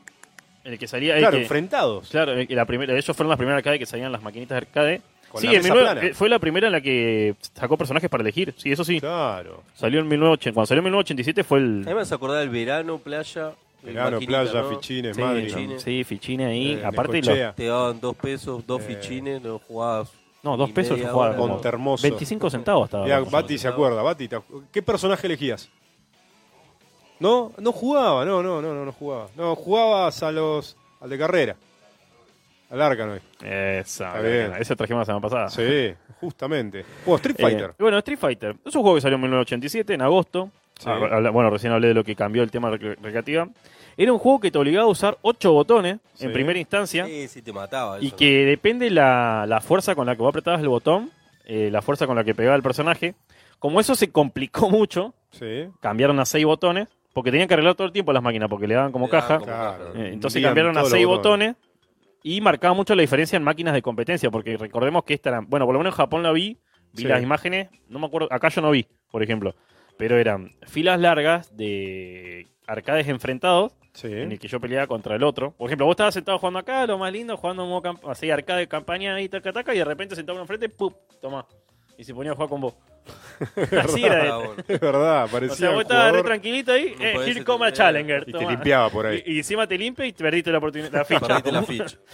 el 0.63 0.77
que 0.79 0.87
salía. 0.87 1.13
el 1.15 1.19
claro, 1.19 1.37
que- 1.37 1.43
enfrentados. 1.43 2.09
Claro, 2.09 2.33
el 2.33 2.47
la 2.49 2.65
primera, 2.65 2.93
ellos 2.93 3.05
fueron 3.15 3.29
las 3.29 3.37
primeras 3.37 3.57
arcade 3.57 3.79
que 3.79 3.85
salían 3.85 4.11
las 4.11 4.21
maquinitas 4.21 4.51
de 4.55 4.57
arcade. 4.57 5.01
Con 5.29 5.41
sí, 5.41 5.47
la 5.47 5.53
en 5.53 5.57
mesa 5.63 5.73
19 5.73 5.91
plana. 5.93 6.07
eh, 6.09 6.13
fue 6.13 6.29
la 6.29 6.37
primera 6.39 6.67
en 6.67 6.73
la 6.73 6.81
que 6.81 7.35
sacó 7.55 7.75
personajes 7.75 8.07
para 8.09 8.21
elegir. 8.21 8.53
Sí, 8.55 8.71
eso 8.71 8.83
sí. 8.83 8.99
Claro. 8.99 9.63
Salió 9.73 9.99
en 9.99 10.07
1980. 10.07 10.53
Cuando 10.53 10.67
salió 10.67 10.79
en 10.79 10.83
1987 10.85 11.43
fue 11.43 11.57
el. 11.59 11.81
A 11.85 11.89
mí 11.89 11.95
me 11.95 12.01
hace 12.01 12.13
acordar 12.13 12.43
el 12.43 12.49
verano, 12.49 12.99
playa. 12.99 13.51
Verano, 13.81 14.11
maquinita, 14.11 14.43
playa, 14.43 14.61
¿no? 14.61 14.69
fichines, 14.69 15.15
Sí, 15.15 15.21
Madrid. 15.21 15.71
sí, 15.77 16.03
fichines 16.05 16.47
ahí. 16.47 16.73
Eh, 16.73 16.85
Aparte, 16.85 17.17
los- 17.17 17.25
Necochea. 17.27 17.53
Te 17.53 17.65
daban 17.65 17.99
dos 17.99 18.15
pesos, 18.15 18.65
dos 18.65 18.81
Eh. 18.83 18.85
fichines, 18.95 19.41
lo 19.41 19.57
jugabas. 19.59 20.09
No, 20.43 20.57
dos 20.57 20.71
pesos 20.71 20.99
yo 20.99 21.07
jugaba 21.07 21.35
como 21.35 21.53
Montermoso. 21.53 22.03
25 22.03 22.49
centavos 22.49 22.85
estaba. 22.85 23.05
Mirá. 23.05 23.19
Bati 23.21 23.57
se 23.57 23.67
acuerda, 23.67 24.01
Bati, 24.01 24.27
¿te 24.27 24.37
acu- 24.37 24.63
¿qué 24.71 24.81
personaje 24.83 25.25
elegías? 25.27 25.69
No, 27.19 27.51
no 27.57 27.71
jugaba, 27.71 28.25
no, 28.25 28.43
no, 28.43 28.61
no, 28.61 28.73
no, 28.73 28.85
no 28.85 28.91
jugaba. 28.91 29.27
No, 29.35 29.55
jugabas 29.55 30.21
a 30.23 30.31
los 30.31 30.75
al 30.99 31.09
de 31.09 31.17
carrera. 31.17 31.55
Al 32.69 32.81
Arcanoid. 32.81 33.21
Esa, 33.41 34.19
bien. 34.19 34.53
ese 34.59 34.75
trajimos 34.75 35.01
la 35.01 35.05
semana 35.05 35.21
pasada. 35.21 35.49
Sí, 35.49 35.93
justamente. 36.19 36.83
Bueno, 37.05 37.15
Street 37.17 37.35
Eh, 37.39 37.41
Fighter. 37.43 37.73
bueno, 37.79 37.97
Street 37.99 38.17
Fighter. 38.19 38.55
Es 38.65 38.75
un 38.75 38.81
juego 38.81 38.95
que 38.95 39.01
salió 39.01 39.15
en 39.15 39.21
1987, 39.21 39.93
en 39.93 40.01
agosto. 40.01 40.49
Sí. 40.79 40.89
Ah, 40.89 41.29
bueno, 41.31 41.49
recién 41.51 41.71
hablé 41.71 41.89
de 41.89 41.93
lo 41.93 42.03
que 42.03 42.15
cambió 42.15 42.41
el 42.41 42.49
tema 42.51 42.71
rec- 42.71 42.97
recreativa. 43.01 43.47
Era 43.97 44.11
un 44.13 44.19
juego 44.19 44.39
que 44.39 44.51
te 44.51 44.57
obligaba 44.57 44.85
a 44.85 44.89
usar 44.89 45.17
ocho 45.21 45.51
botones 45.53 45.99
Sí. 46.13 46.25
en 46.25 46.33
primera 46.33 46.57
instancia. 46.59 47.05
Sí, 47.05 47.27
sí, 47.27 47.41
te 47.41 47.53
mataba. 47.53 48.01
Y 48.01 48.11
que 48.11 48.45
depende 48.45 48.89
la, 48.89 49.45
la 49.47 49.61
fuerza 49.61 49.95
con 49.95 50.05
la 50.07 50.15
que 50.15 50.21
vos 50.21 50.29
apretabas 50.29 50.61
el 50.61 50.69
botón, 50.69 51.11
eh, 51.45 51.69
la 51.71 51.81
fuerza 51.81 52.07
con 52.07 52.15
la 52.15 52.23
que 52.23 52.33
pegaba 52.35 52.55
el 52.55 52.63
personaje. 52.63 53.15
Como 53.59 53.79
eso 53.79 53.95
se 53.95 54.11
complicó 54.11 54.69
mucho, 54.69 55.13
Sí. 55.31 55.67
cambiaron 55.79 56.19
a 56.19 56.25
seis 56.25 56.45
botones, 56.45 56.87
porque 57.13 57.31
tenían 57.31 57.47
que 57.47 57.53
arreglar 57.53 57.75
todo 57.75 57.87
el 57.87 57.93
tiempo 57.93 58.11
las 58.13 58.23
máquinas, 58.23 58.49
porque 58.49 58.67
le 58.67 58.75
daban 58.75 58.91
como 58.91 59.05
Le 59.07 59.11
daban 59.11 59.27
caja. 59.27 59.39
como 59.39 59.45
Claro. 59.51 59.85
caja. 59.93 59.99
Eh, 60.03 60.13
entonces 60.13 60.41
cambiaron 60.43 60.77
a 60.77 60.85
seis 60.85 61.05
botones 61.05 61.55
y 62.23 62.41
marcaba 62.41 62.73
mucho 62.73 62.95
la 62.95 63.01
diferencia 63.01 63.37
en 63.37 63.43
máquinas 63.43 63.73
de 63.73 63.81
competencia, 63.81 64.31
porque 64.31 64.57
recordemos 64.57 65.03
que 65.03 65.13
esta 65.13 65.29
era, 65.29 65.39
bueno, 65.41 65.65
por 65.65 65.73
lo 65.73 65.79
menos 65.79 65.93
en 65.93 65.97
Japón 65.97 66.23
la 66.23 66.31
vi, 66.31 66.57
vi 66.93 67.03
Sí. 67.03 67.07
las 67.07 67.21
imágenes, 67.21 67.69
no 67.89 67.99
me 67.99 68.05
acuerdo, 68.07 68.27
acá 68.31 68.49
yo 68.49 68.61
no 68.61 68.71
vi, 68.71 68.87
por 69.11 69.21
ejemplo, 69.23 69.55
pero 69.97 70.17
eran 70.17 70.51
filas 70.67 70.99
largas 70.99 71.55
de 71.55 72.47
arcades 72.67 73.07
enfrentados 73.07 73.73
Sí. 73.93 74.07
en 74.07 74.31
el 74.31 74.39
que 74.39 74.47
yo 74.47 74.59
peleaba 74.59 74.87
contra 74.87 75.15
el 75.15 75.23
otro. 75.23 75.51
Por 75.51 75.67
ejemplo, 75.69 75.85
vos 75.85 75.93
estabas 75.93 76.13
sentado 76.15 76.39
jugando 76.39 76.59
acá, 76.59 76.85
lo 76.87 76.97
más 76.97 77.11
lindo, 77.13 77.37
jugando 77.37 77.63
en 77.63 77.69
modo 77.69 77.81
camp- 77.81 78.05
así 78.07 78.29
arcade, 78.31 78.67
campaña 78.67 79.19
y 79.21 79.29
taca 79.29 79.53
taca, 79.53 79.73
y 79.73 79.77
de 79.77 79.85
repente 79.85 80.15
sentado 80.15 80.33
uno 80.35 80.43
enfrente, 80.43 80.67
¡pum! 80.69 80.91
Tomá. 81.21 81.45
Y 81.97 82.03
se 82.03 82.13
ponía 82.13 82.31
a 82.31 82.35
jugar 82.35 82.49
con 82.49 82.61
vos. 82.61 82.73
así 83.83 84.03
era. 84.03 84.39
Es 84.67 84.79
verdad, 84.79 85.25
O 85.25 85.27
parecía 85.27 85.55
sea, 85.57 85.69
un 85.69 85.75
vos 85.75 85.83
estabas 85.83 86.11
re 86.13 86.23
tranquilito 86.23 86.71
ahí, 86.71 86.95
No 86.97 87.05
eh, 87.05 87.11
podés 87.13 87.29
here 87.35 87.45
come 87.45 87.67
a 87.67 87.71
challenger. 87.73 88.23
y 88.27 88.31
te 88.31 88.45
limpiaba 88.47 88.89
por 88.89 89.05
ahí. 89.05 89.21
Y, 89.25 89.33
y 89.33 89.37
encima 89.39 89.67
te 89.67 89.77
limpia 89.77 90.05
y 90.05 90.13
te 90.13 90.23
perdiste 90.23 90.51
la 90.51 90.57
oportunidad, 90.57 90.91
la 90.91 91.05
ficha. 91.05 91.27
Perdiste 91.27 91.51
la 91.51 91.63
ficha. 91.63 91.97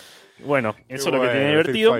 Bueno, 0.45 0.73
eso 0.87 1.09
es 1.09 1.13
lo 1.15 1.21
que 1.21 1.27
Street 1.27 1.49
divertido. 1.49 1.97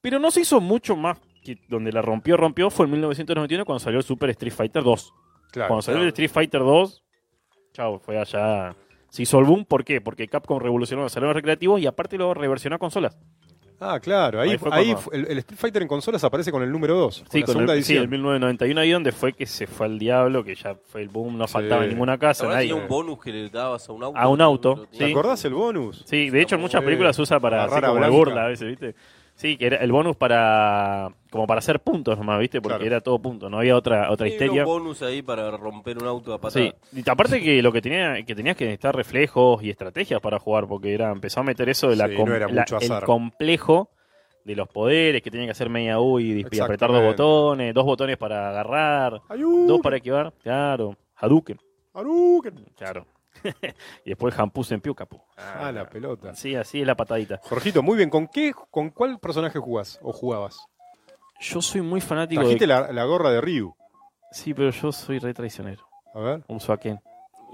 Pero 0.00 0.20
no 0.20 0.30
se 0.30 0.42
hizo 0.42 0.60
mucho 0.60 0.94
más 0.94 1.18
que 1.42 1.58
donde 1.68 1.90
la 1.92 2.00
rompió, 2.00 2.36
rompió, 2.36 2.70
fue 2.70 2.84
en 2.86 2.92
1991 2.92 3.64
cuando 3.64 3.80
salió 3.80 3.98
el 3.98 4.04
Super 4.04 4.30
Street 4.30 4.52
Fighter 4.52 4.82
2. 4.84 5.12
Claro. 5.50 5.68
cuando 5.68 5.82
salió 5.82 5.96
claro. 5.96 6.04
el 6.04 6.08
Street 6.10 6.30
Fighter 6.30 6.60
2, 6.60 7.02
chao, 7.72 7.98
fue 7.98 8.16
allá. 8.18 8.76
Se 9.10 9.22
hizo 9.22 9.38
el 9.38 9.44
boom, 9.44 9.64
¿por 9.64 9.84
qué? 9.84 10.00
Porque 10.00 10.26
Capcom 10.28 10.58
revolucionó 10.58 11.02
los 11.02 11.12
salones 11.12 11.34
recreativos 11.34 11.80
y 11.80 11.86
aparte 11.86 12.16
lo 12.16 12.32
reversionó 12.32 12.76
a 12.76 12.78
consolas. 12.78 13.18
Ah, 13.82 13.98
claro. 13.98 14.40
Ahí, 14.42 14.50
Ahí 14.50 14.58
fue 14.58 14.68
ahí 14.72 14.94
el, 15.12 15.26
el 15.26 15.38
Street 15.38 15.58
Fighter 15.58 15.80
en 15.80 15.88
consolas 15.88 16.22
aparece 16.22 16.52
con 16.52 16.62
el 16.62 16.70
número 16.70 16.94
2. 16.96 17.24
Sí, 17.30 17.40
la 17.40 17.46
con 17.46 17.52
segunda 17.54 17.74
el, 17.74 17.82
sí, 17.82 17.96
el 17.96 18.08
1991 18.08 18.78
ahí 18.78 18.90
donde 18.90 19.10
fue 19.10 19.32
que 19.32 19.46
se 19.46 19.66
fue 19.66 19.86
al 19.86 19.98
diablo, 19.98 20.44
que 20.44 20.54
ya 20.54 20.74
fue 20.74 21.00
el 21.00 21.08
boom, 21.08 21.38
no 21.38 21.46
Sí. 21.46 21.54
faltaba 21.54 21.84
en 21.84 21.88
ninguna 21.90 22.18
casa, 22.18 22.46
nadie. 22.46 22.68
tenía 22.68 22.82
un 22.82 22.86
bonus 22.88 23.18
que 23.22 23.32
le 23.32 23.48
dabas 23.48 23.88
a 23.88 23.92
un 23.92 24.02
auto. 24.04 24.18
A 24.18 24.28
un 24.28 24.40
auto, 24.42 24.86
¿Te 24.92 24.98
sí. 24.98 25.10
acordás 25.10 25.42
el 25.46 25.54
bonus? 25.54 26.04
Sí, 26.06 26.28
de 26.28 26.42
hecho 26.42 26.56
en 26.56 26.60
muchas 26.60 26.84
películas 26.84 27.16
se 27.16 27.22
usa 27.22 27.40
para 27.40 27.64
así 27.64 27.80
como 27.80 28.10
burla 28.10 28.44
a 28.44 28.48
veces, 28.48 28.68
¿viste? 28.68 28.94
Sí, 29.40 29.56
que 29.56 29.66
era 29.68 29.76
el 29.78 29.90
bonus 29.90 30.16
para 30.16 31.08
como 31.30 31.46
para 31.46 31.60
hacer 31.60 31.80
puntos 31.80 32.18
nomás, 32.18 32.38
¿viste? 32.38 32.60
Porque 32.60 32.74
Claro. 32.76 32.86
era 32.86 33.00
todo 33.00 33.18
puntos, 33.18 33.50
no 33.50 33.56
había 33.58 33.74
otra 33.74 34.10
otra 34.10 34.26
Sí, 34.26 34.34
histeria. 34.34 34.64
un 34.64 34.68
bonus 34.68 35.00
ahí 35.00 35.22
para 35.22 35.50
romper 35.56 35.96
un 35.96 36.06
auto 36.06 36.34
a 36.34 36.38
patada. 36.38 36.62
Sí, 36.66 36.74
y 37.00 37.08
aparte 37.08 37.40
que 37.40 37.62
lo 37.62 37.72
que 37.72 37.80
tenía 37.80 38.22
que 38.22 38.34
tenías 38.34 38.54
que 38.54 38.64
necesitar 38.66 38.94
reflejos 38.94 39.62
y 39.62 39.70
estrategias 39.70 40.20
para 40.20 40.38
jugar, 40.38 40.66
porque 40.66 40.92
era 40.92 41.10
empezó 41.10 41.40
a 41.40 41.44
meter 41.44 41.70
eso 41.70 41.88
de 41.88 41.96
la, 41.96 42.08
Sí, 42.08 42.16
com- 42.16 42.28
no 42.28 42.34
era 42.36 42.48
la- 42.48 42.60
mucho 42.60 42.76
el 42.76 42.84
azar. 42.84 43.04
complejo 43.04 43.88
de 44.44 44.56
los 44.56 44.68
poderes, 44.68 45.22
que 45.22 45.30
tenían 45.30 45.46
que 45.46 45.52
hacer 45.52 45.70
media 45.70 45.98
U 46.00 46.18
y, 46.20 46.42
dis- 46.44 46.48
y 46.54 46.60
apretar 46.60 46.90
dos 46.90 46.98
Exactamente. 46.98 47.22
botones, 47.22 47.74
dos 47.74 47.84
botones 47.86 48.16
para 48.18 48.50
agarrar, 48.50 49.22
dos 49.66 49.80
para 49.80 49.96
esquivar, 49.96 50.34
claro, 50.42 50.96
Hadouken, 51.14 51.58
Hadouken. 51.94 52.54
claro. 52.76 53.06
y 54.04 54.10
después 54.10 54.38
Hampus 54.38 54.72
en 54.72 54.80
Piu 54.80 54.94
Capu. 54.94 55.20
Ah, 55.36 55.70
la 55.72 55.88
pelota. 55.88 56.34
Sí, 56.34 56.54
así 56.54 56.80
es 56.80 56.86
la 56.86 56.96
patadita. 56.96 57.40
Jorgito, 57.42 57.82
muy 57.82 57.96
bien. 57.96 58.10
¿Con 58.10 58.26
qué, 58.28 58.52
con 58.70 58.90
cuál 58.90 59.18
personaje 59.18 59.58
jugás 59.58 59.98
o 60.02 60.12
jugabas? 60.12 60.58
Yo 61.40 61.62
soy 61.62 61.80
muy 61.80 62.00
fanático 62.00 62.42
Trajiste 62.42 62.64
de... 62.64 62.68
la, 62.68 62.92
la 62.92 63.04
gorra 63.04 63.30
de 63.30 63.40
Ryu. 63.40 63.74
Sí, 64.30 64.52
pero 64.54 64.70
yo 64.70 64.92
soy 64.92 65.18
re 65.18 65.32
traicionero. 65.34 65.86
A 66.14 66.20
ver. 66.20 66.44
Uso 66.48 66.72
a 66.72 66.78
Ken. 66.78 67.00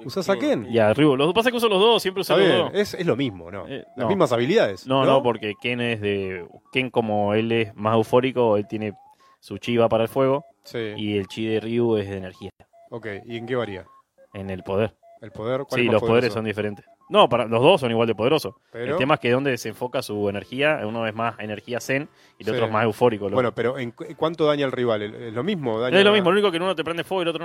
¿Usás 0.05 0.29
a 0.29 0.37
Ken? 0.37 0.67
Y 0.69 0.79
a 0.79 0.93
Ryu. 0.93 1.17
Lo 1.17 1.27
que 1.29 1.33
pasa 1.33 1.49
es 1.49 1.53
que 1.53 1.57
uso 1.57 1.69
los 1.71 1.81
dos, 1.81 2.03
siempre 2.03 2.21
uso 2.21 2.35
Está 2.35 2.45
los 2.47 2.55
bien, 2.55 2.67
dos. 2.73 2.81
es, 2.81 2.95
es 3.01 3.07
lo 3.07 3.17
mismo, 3.17 3.51
¿no? 3.51 3.67
Eh, 3.67 3.83
Las 3.97 4.05
no. 4.05 4.09
mismas 4.09 4.31
habilidades. 4.33 4.87
No, 4.87 5.05
no, 5.07 5.23
porque 5.23 5.55
Ken 5.61 5.81
es 5.81 6.01
de. 6.03 6.47
Ken, 6.73 6.91
como 6.91 7.33
él 7.33 7.51
es 7.51 7.75
más 7.75 7.95
eufórico, 7.95 8.59
él 8.59 8.67
tiene 8.69 8.93
su 9.41 9.57
chiva 9.57 9.89
para 9.89 10.03
el 10.03 10.09
fuego. 10.11 10.45
Sí. 10.65 10.79
Y 10.97 11.17
el 11.17 11.29
chi 11.29 11.47
de 11.47 11.61
Ryu 11.61 11.97
es 11.97 12.11
de 12.11 12.19
energía. 12.19 12.51
Ok, 12.91 13.07
¿y 13.25 13.39
en 13.39 13.47
qué 13.47 13.57
varía? 13.57 13.87
En 14.35 14.51
el 14.51 14.63
poder. 14.65 14.95
¿El 15.23 15.31
poder? 15.33 15.63
¿Cuál 15.69 15.81
Sí, 15.81 15.81
es 15.81 15.87
más 15.87 15.93
los 15.95 16.01
poderes 16.03 16.21
poderoso? 16.31 16.35
son 16.35 16.45
diferentes. 16.45 16.85
No, 17.09 17.29
para, 17.29 17.47
los 17.47 17.63
dos 17.63 17.81
son 17.81 17.91
igual 17.91 18.07
de 18.07 18.15
poderosos. 18.15 18.55
Pero- 18.71 18.93
El 18.93 18.99
tema 18.99 19.15
es 19.15 19.21
que 19.21 19.31
donde 19.31 19.57
se 19.57 19.69
enfoca 19.71 20.03
su 20.03 20.29
energía, 20.29 20.81
uno 20.85 21.07
es 21.07 21.15
más 21.15 21.39
energía 21.39 21.81
zen 21.81 22.09
y 22.39 22.43
el 22.43 22.47
Sí. 22.47 22.51
otro 22.53 22.67
es 22.67 22.73
más 22.73 22.85
eufórico. 22.85 23.25
loco. 23.25 23.35
Bueno, 23.35 23.53
pero 23.55 23.79
¿en 23.79 23.93
cu- 23.93 24.05
¿cuánto 24.17 24.45
daña 24.47 24.67
el 24.67 24.73
rival? 24.73 25.03
¿El- 25.03 25.15
¿Es 25.15 25.33
lo 25.35 25.43
mismo? 25.45 25.81
Daña 25.81 25.99
es 25.99 26.05
lo 26.05 26.13
mismo, 26.13 26.31
lo 26.31 26.35
único 26.35 26.51
que 26.51 26.59
uno 26.59 26.75
te 26.75 26.85
prende 26.85 27.05
fuego 27.05 27.23
y 27.23 27.25
el 27.25 27.29
otro 27.29 27.45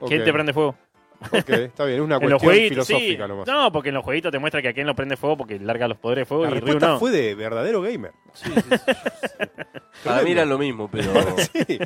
no. 0.00 0.06
Ken 0.08 0.22
te 0.24 0.32
prende 0.32 0.52
fuego. 0.52 0.76
Ok, 1.32 1.48
está 1.50 1.84
bien, 1.84 1.98
es 1.98 2.04
una 2.04 2.18
cuestión 2.20 2.38
jueguitos, 2.38 2.86
sí. 2.86 2.94
filosófica 2.94 3.28
nomás. 3.28 3.46
No, 3.46 3.72
porque 3.72 3.88
en 3.90 3.94
los 3.96 4.04
jueguitos 4.04 4.32
te 4.32 4.38
muestra 4.38 4.60
que 4.62 4.68
a 4.68 4.72
Ken 4.72 4.86
lo 4.86 4.94
prende 4.94 5.16
fuego 5.16 5.36
porque 5.36 5.58
larga 5.58 5.88
los 5.88 5.98
poderes 5.98 6.22
de 6.22 6.26
fuego 6.26 6.44
La 6.44 6.50
y 6.50 6.54
Ryu 6.54 6.60
respuesta 6.66 6.88
no. 6.88 6.98
fue 6.98 7.10
de 7.10 7.34
verdadero 7.34 7.82
gamer. 7.82 8.12
Para 10.04 10.22
mí 10.22 10.30
era 10.32 10.44
lo 10.44 10.58
mismo, 10.58 10.88
pero. 10.90 11.10
Sí. 11.36 11.78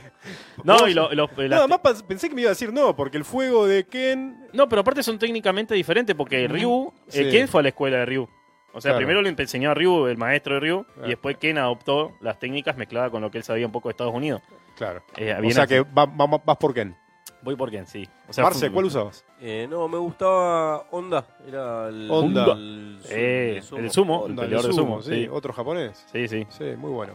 No, 0.64 0.86
y 0.88 0.94
lo- 0.94 1.12
los- 1.14 1.30
las 1.36 1.48
Nada 1.50 1.66
más 1.66 1.80
pas- 1.80 2.02
pensé 2.04 2.28
que 2.28 2.34
me 2.34 2.42
iba 2.42 2.48
a 2.50 2.52
decir 2.52 2.72
no, 2.72 2.94
porque 2.94 3.16
el 3.16 3.24
fuego 3.24 3.66
de 3.66 3.84
Ken. 3.84 4.46
No, 4.52 4.68
pero 4.68 4.80
aparte 4.82 5.02
son 5.02 5.18
técnicamente 5.18 5.74
diferentes 5.74 6.14
porque 6.14 6.46
Ryu, 6.48 6.92
Sí. 7.08 7.20
eh, 7.22 7.30
Ken 7.30 7.48
fue 7.48 7.60
a 7.60 7.62
la 7.62 7.68
escuela 7.70 7.98
de 7.98 8.06
Ryu. 8.06 8.28
O 8.72 8.80
sea, 8.80 8.90
Claro. 8.92 8.98
primero 8.98 9.22
le 9.22 9.30
enseñó 9.30 9.70
a 9.70 9.74
Ryu, 9.74 10.06
el 10.06 10.16
maestro 10.16 10.54
de 10.54 10.60
Ryu, 10.60 10.86
y 11.04 11.08
después 11.08 11.36
Ken 11.38 11.58
adoptó 11.58 12.12
las 12.20 12.38
técnicas 12.38 12.76
mezcladas 12.76 13.10
con 13.10 13.20
lo 13.22 13.30
que 13.30 13.38
él 13.38 13.44
sabía 13.44 13.66
un 13.66 13.72
poco 13.72 13.88
de 13.88 13.92
Estados 13.92 14.14
Unidos. 14.14 14.42
Claro. 14.76 15.02
Eh, 15.16 15.34
O 15.36 15.40
bien 15.40 15.54
sea 15.54 15.64
así. 15.64 15.74
que 15.74 15.80
va- 15.80 16.06
va- 16.06 16.40
vas 16.44 16.56
por 16.56 16.72
Ken. 16.74 16.96
Voy 17.42 17.56
por 17.56 17.70
Ken, 17.70 17.86
sí. 17.86 18.06
O 18.28 18.32
sea, 18.32 18.44
Marce, 18.44 18.70
¿cuál 18.70 18.84
usabas? 18.84 19.24
Eh, 19.40 19.66
no, 19.68 19.88
me 19.88 19.96
gustaba 19.98 20.84
Honda. 20.90 21.24
Era 21.48 21.88
el. 21.88 22.08
Honda. 22.10 22.52
El, 22.52 22.98
Eh, 23.08 23.62
el 23.76 23.90
sumo, 23.90 24.24
el 24.26 24.32
Onda, 24.32 24.42
peleador 24.42 24.66
de 24.66 24.72
sumo. 24.74 25.02
sí. 25.02 25.10
sí. 25.24 25.28
Otro 25.30 25.52
japonés. 25.52 26.04
sí, 26.12 26.28
sí. 26.28 26.46
Sí, 26.50 26.64
muy 26.76 26.90
bueno. 26.90 27.14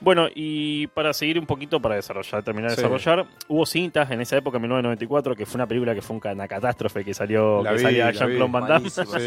Bueno, 0.00 0.26
y 0.34 0.86
para 0.88 1.12
seguir 1.12 1.38
un 1.38 1.46
poquito, 1.46 1.80
para 1.80 1.96
desarrollar, 1.96 2.42
terminar 2.42 2.70
de 2.70 2.76
Sí. 2.76 2.82
desarrollar, 2.82 3.26
hubo 3.48 3.66
cintas 3.66 4.10
en 4.10 4.20
esa 4.20 4.36
época, 4.36 4.56
en 4.58 4.62
1994, 4.62 5.34
que 5.34 5.44
fue 5.46 5.56
una 5.58 5.66
película 5.66 5.94
que 5.94 6.02
fue 6.02 6.16
un 6.16 6.22
una 6.28 6.46
catástrofe, 6.48 7.04
que 7.04 7.14
salió, 7.14 7.62
La 7.62 7.70
que 7.70 7.76
vi, 7.76 7.82
salía 7.82 8.04
la 8.06 8.12
Jean-Claude. 8.12 8.52
Van 8.52 8.62
Damme. 8.68 8.88
Malísima. 8.90 9.18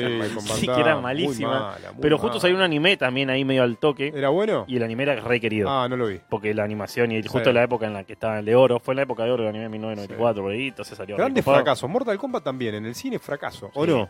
Sí, 0.55 0.67
que 0.67 0.79
era 0.79 0.93
muy 0.95 1.03
malísima. 1.03 1.51
mala, 1.59 1.91
muy 1.93 2.01
Pero 2.01 2.17
justo 2.17 2.29
mala. 2.33 2.41
salió 2.41 2.55
un 2.57 2.61
anime 2.61 2.95
también 2.97 3.29
ahí 3.29 3.43
medio 3.43 3.63
al 3.63 3.77
toque, 3.77 4.11
¿Era 4.15 4.29
bueno? 4.29 4.65
y 4.67 4.77
el 4.77 4.83
anime 4.83 5.03
era 5.03 5.15
re 5.15 5.39
querido. 5.39 5.69
Ah, 5.69 5.87
no 5.89 5.97
lo 5.97 6.07
vi. 6.07 6.19
Porque 6.29 6.53
la 6.53 6.63
animación 6.63 7.11
y 7.11 7.21
justo 7.23 7.49
Sí. 7.49 7.53
la 7.53 7.63
época 7.63 7.87
en 7.87 7.93
la 7.93 8.03
que 8.03 8.13
estaba 8.13 8.39
el 8.39 8.45
de 8.45 8.55
oro, 8.55 8.79
fue 8.79 8.93
la 8.95 9.01
época 9.03 9.23
de 9.23 9.31
oro 9.31 9.43
del 9.43 9.49
anime 9.49 9.65
en 9.65 9.71
1994, 9.71 10.41
por 10.43 10.51
ahí, 10.51 10.67
entonces 10.67 10.97
salió. 10.97 11.15
Grandes 11.17 11.43
recopado. 11.43 11.63
fracasos. 11.63 11.89
Mortal 11.89 12.17
Kombat 12.17 12.43
también. 12.43 12.75
En 12.75 12.85
el 12.85 12.95
cine 12.95 13.17
fracaso. 13.19 13.71
¿O 13.73 13.85
Sí. 13.85 13.91
no? 13.91 14.09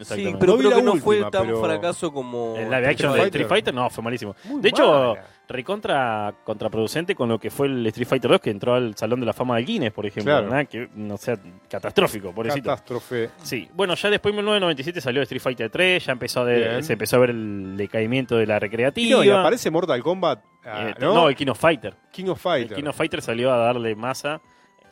Sí, 0.00 0.34
pero 0.38 0.52
No 0.52 0.58
vi 0.58 0.64
creo 0.64 0.70
la 0.70 0.76
que 0.76 0.82
no 0.82 0.96
fue 0.96 1.20
tan 1.30 1.46
pero- 1.46 1.64
fracaso 1.64 2.12
como. 2.12 2.54
El 2.56 2.64
live 2.64 2.86
action 2.88 3.12
de 3.12 3.18
Fighter. 3.18 3.26
Street 3.40 3.48
Fighter 3.48 3.72
no, 3.74 3.88
fue 3.88 4.04
malísimo. 4.04 4.36
Muy 4.44 4.60
de 4.60 4.68
hecho, 4.68 4.86
mala. 5.14 5.24
Recontra 5.48 6.34
contraproducente 6.44 7.14
con 7.14 7.28
lo 7.28 7.38
que 7.38 7.50
fue 7.50 7.66
el 7.68 7.86
Street 7.86 8.06
Fighter 8.08 8.30
2 8.30 8.40
que 8.40 8.50
entró 8.50 8.74
al 8.74 8.96
Salón 8.96 9.20
de 9.20 9.26
la 9.26 9.32
Fama 9.32 9.56
del 9.56 9.66
Guinness, 9.66 9.92
por 9.92 10.06
ejemplo. 10.06 10.32
Claro. 10.32 10.48
Nada 10.48 10.64
que, 10.64 10.88
no 10.94 11.16
sea, 11.16 11.38
catastrófico, 11.68 12.32
pobrecito. 12.32 12.68
Catástrofe. 12.70 13.30
Sí, 13.42 13.68
bueno, 13.74 13.94
ya 13.94 14.10
después 14.10 14.32
en 14.32 14.36
1997 14.36 15.00
salió 15.00 15.22
Street 15.22 15.40
Fighter 15.42 15.70
3, 15.70 16.04
ya 16.06 16.12
empezó 16.12 16.40
a 16.40 16.44
de- 16.46 16.82
se 16.82 16.92
empezó 16.94 17.16
a 17.16 17.18
ver 17.20 17.30
el 17.30 17.76
decaimiento 17.76 18.36
de 18.36 18.46
la 18.46 18.58
recreativa. 18.58 19.18
no, 19.18 19.24
y 19.24 19.30
aparece 19.30 19.70
Mortal 19.70 20.02
Kombat. 20.02 20.40
ah, 20.64 20.88
Eh, 20.90 20.94
¿no? 21.00 21.14
no, 21.14 21.28
el 21.28 21.36
King 21.36 21.48
of 21.48 21.58
Fighter. 21.58 21.94
King 22.12 22.24
of 22.26 22.38
El 22.38 22.42
Fighter. 22.42 22.76
King 22.76 22.88
of 22.88 22.96
Fighter 22.96 23.22
salió 23.22 23.52
a 23.52 23.56
darle 23.58 23.94
masa, 23.94 24.40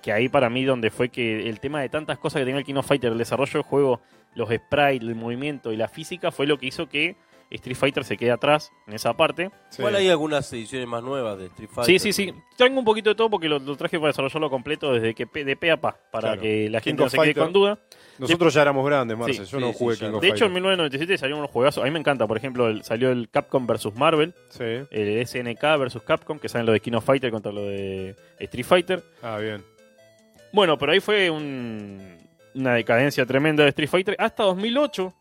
que 0.03 0.13
ahí 0.13 0.29
para 0.29 0.51
mí 0.51 0.65
donde 0.65 0.91
fue 0.91 1.09
que 1.09 1.49
el 1.49 1.61
tema 1.61 1.81
de 1.81 1.89
tantas 1.89 2.19
cosas 2.19 2.41
que 2.41 2.45
tenía 2.45 2.59
el 2.61 2.65
King 2.67 2.75
of 2.77 2.87
Fighter, 2.87 3.11
el 3.13 3.19
desarrollo 3.19 3.53
del 3.55 3.63
juego, 3.63 4.01
los 4.35 4.49
sprites, 4.51 5.01
el 5.09 5.15
movimiento 5.15 5.73
y 5.73 5.77
la 5.77 5.89
física, 5.89 6.31
fue 6.31 6.47
lo 6.47 6.59
que 6.59 6.67
hizo 6.67 6.89
que 6.89 7.17
Street 7.57 7.77
Fighter 7.77 8.05
se 8.05 8.17
queda 8.17 8.35
atrás 8.35 8.73
en 8.87 8.95
esa 8.95 9.15
parte. 9.17 9.51
Igual 9.79 9.95
hay 9.97 10.09
algunas 10.09 10.53
ediciones 10.53 10.87
más 10.89 11.03
nuevas 11.03 11.39
de 11.39 11.47
Street 11.47 11.69
Fighter. 11.73 12.01
Sí, 12.01 12.13
sí, 12.13 12.13
sí. 12.13 12.35
Tengo 12.57 12.79
un 12.79 12.85
poquito 12.85 13.11
de 13.11 13.15
todo 13.17 13.31
porque 13.31 13.49
lo, 13.49 13.59
lo 13.59 13.77
traje 13.77 13.99
para 13.99 14.09
desarrollarlo 14.09 14.51
completo 14.51 14.93
desde 14.93 15.15
que 15.15 15.27
de 15.45 15.57
pe 15.57 15.71
a 15.71 15.81
pa, 15.81 15.97
para 16.11 16.29
Claro. 16.29 16.43
que 16.43 16.69
la 16.71 16.81
King 16.81 16.91
gente 16.91 17.03
no 17.05 17.09
se 17.11 17.19
quede 17.19 17.35
con 17.35 17.53
duda. 17.53 17.79
Nosotros 18.19 18.55
ya 18.55 18.63
éramos 18.63 18.87
grandes, 18.87 19.19
Marce. 19.19 19.45
Sí, 19.45 19.51
Yo 19.51 19.59
no 19.61 19.73
sí, 19.73 19.77
jugué 19.79 19.97
sí. 19.97 20.05
King 20.05 20.13
of 20.15 20.21
De 20.23 20.29
hecho, 20.29 20.45
en 20.45 20.53
Fighter. 20.53 20.63
1997 20.63 21.19
salieron 21.19 21.41
unos 21.41 21.51
juegazos. 21.51 21.83
A 21.83 21.87
mí 21.87 21.91
me 21.91 21.99
encanta, 21.99 22.27
por 22.29 22.37
ejemplo, 22.37 22.69
el- 22.69 22.85
salió 22.85 23.11
el 23.11 23.29
Capcom 23.29 23.67
vs 23.67 23.95
Marvel, 23.97 24.35
Sí. 24.51 24.63
el 24.65 25.19
SNK 25.27 25.77
vs 25.79 26.01
Capcom, 26.07 26.39
que 26.39 26.49
saben 26.49 26.67
lo 26.67 26.73
de 26.73 26.81
King 26.81 26.93
of 26.93 27.05
Fighter 27.05 27.31
contra 27.33 27.51
lo 27.51 27.63
de 27.63 28.15
Street 28.39 28.65
Fighter. 28.67 29.03
Ah, 29.23 29.39
bien. 29.39 29.65
Bueno, 30.53 30.79
pero 30.79 30.93
ahí 30.93 31.01
fue 31.01 31.29
un- 31.31 32.19
una 32.55 32.75
decadencia 32.75 33.27
tremenda 33.27 33.65
de 33.65 33.71
Street 33.71 33.89
Fighter 33.89 34.17
hasta 34.19 34.45
2008. 34.45 35.13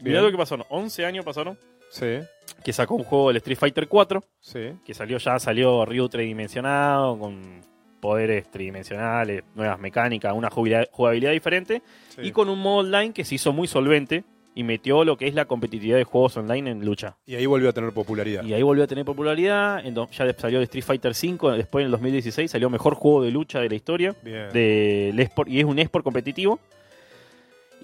Mirá 0.00 0.20
lo 0.20 0.30
que 0.30 0.36
pasaron, 0.36 0.66
11 0.68 1.06
años 1.06 1.24
pasaron, 1.24 1.58
Sí, 1.90 2.18
que 2.64 2.72
sacó 2.72 2.96
un 2.96 3.04
juego 3.04 3.30
el 3.30 3.36
Street 3.36 3.58
Fighter 3.58 3.86
4, 3.86 4.24
sí. 4.40 4.72
que 4.84 4.94
salió 4.94 5.18
ya, 5.18 5.38
salió 5.38 5.84
Ryu 5.84 6.08
tridimensionado, 6.08 7.16
con 7.18 7.60
poderes 8.00 8.50
tridimensionales, 8.50 9.44
nuevas 9.54 9.78
mecánicas, 9.78 10.34
una 10.34 10.50
jugabilidad, 10.50 11.30
diferente, 11.30 11.82
sí. 12.08 12.22
y 12.22 12.32
con 12.32 12.48
un 12.48 12.58
modo 12.58 12.78
online 12.78 13.12
que 13.12 13.24
se 13.24 13.36
hizo 13.36 13.52
muy 13.52 13.68
solvente 13.68 14.24
y 14.54 14.62
metió 14.62 15.04
lo 15.04 15.16
que 15.16 15.26
es 15.26 15.34
la 15.34 15.46
competitividad 15.46 15.96
de 15.96 16.04
juegos 16.04 16.36
online 16.36 16.70
en 16.70 16.84
lucha. 16.84 17.16
Y 17.26 17.34
ahí 17.34 17.46
volvió 17.46 17.68
a 17.68 17.72
tener 17.72 17.92
popularidad. 17.92 18.44
Y 18.44 18.54
ahí 18.54 18.62
volvió 18.62 18.84
a 18.84 18.86
tener 18.86 19.04
popularidad, 19.04 19.84
en 19.84 19.94
ya 19.94 20.32
salió 20.36 20.58
de 20.58 20.64
Street 20.64 20.84
Fighter 20.84 21.14
5, 21.14 21.52
después 21.52 21.82
en 21.82 21.86
el 21.86 21.92
2016 21.92 22.50
salió 22.50 22.70
mejor 22.70 22.94
juego 22.94 23.22
de 23.22 23.30
lucha 23.30 23.60
de 23.60 23.68
la 23.68 23.74
historia. 23.74 24.14
Bien. 24.22 24.50
del 24.52 25.18
esport, 25.18 25.48
y 25.48 25.58
es 25.58 25.64
un 25.64 25.78
esport 25.78 26.04
competitivo. 26.04 26.60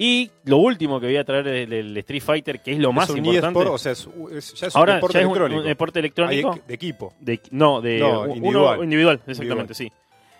Y 0.02 0.30
lo 0.44 0.56
último 0.56 0.98
que 0.98 1.06
voy 1.08 1.16
a 1.18 1.24
traer 1.24 1.44
del, 1.44 1.68
del 1.68 1.96
Street 1.98 2.22
Fighter, 2.22 2.60
que 2.62 2.72
es 2.72 2.78
lo 2.78 2.90
más 2.90 3.10
es 3.10 3.16
un 3.16 3.18
importante. 3.26 3.58
eSport, 3.58 3.74
o 3.74 3.78
sea, 3.78 3.92
es, 3.92 4.08
es- 4.32 4.54
ya 4.54 4.66
es 4.68 4.74
un 4.74 4.78
Ahora 4.78 4.94
deporte 4.94 5.12
ya 5.14 5.20
es 5.20 5.26
un, 5.26 5.30
electrónico. 5.32 5.60
un 5.60 5.66
deporte 5.66 5.98
electrónico. 5.98 6.58
de 6.66 6.74
equipo. 6.74 7.12
de- 7.20 7.40
no, 7.50 7.82
de 7.82 7.98
No, 7.98 8.20
uno 8.22 8.34
individual. 8.34 8.82
individual, 8.82 9.20
exactamente, 9.26 9.74
sí. 9.74 9.92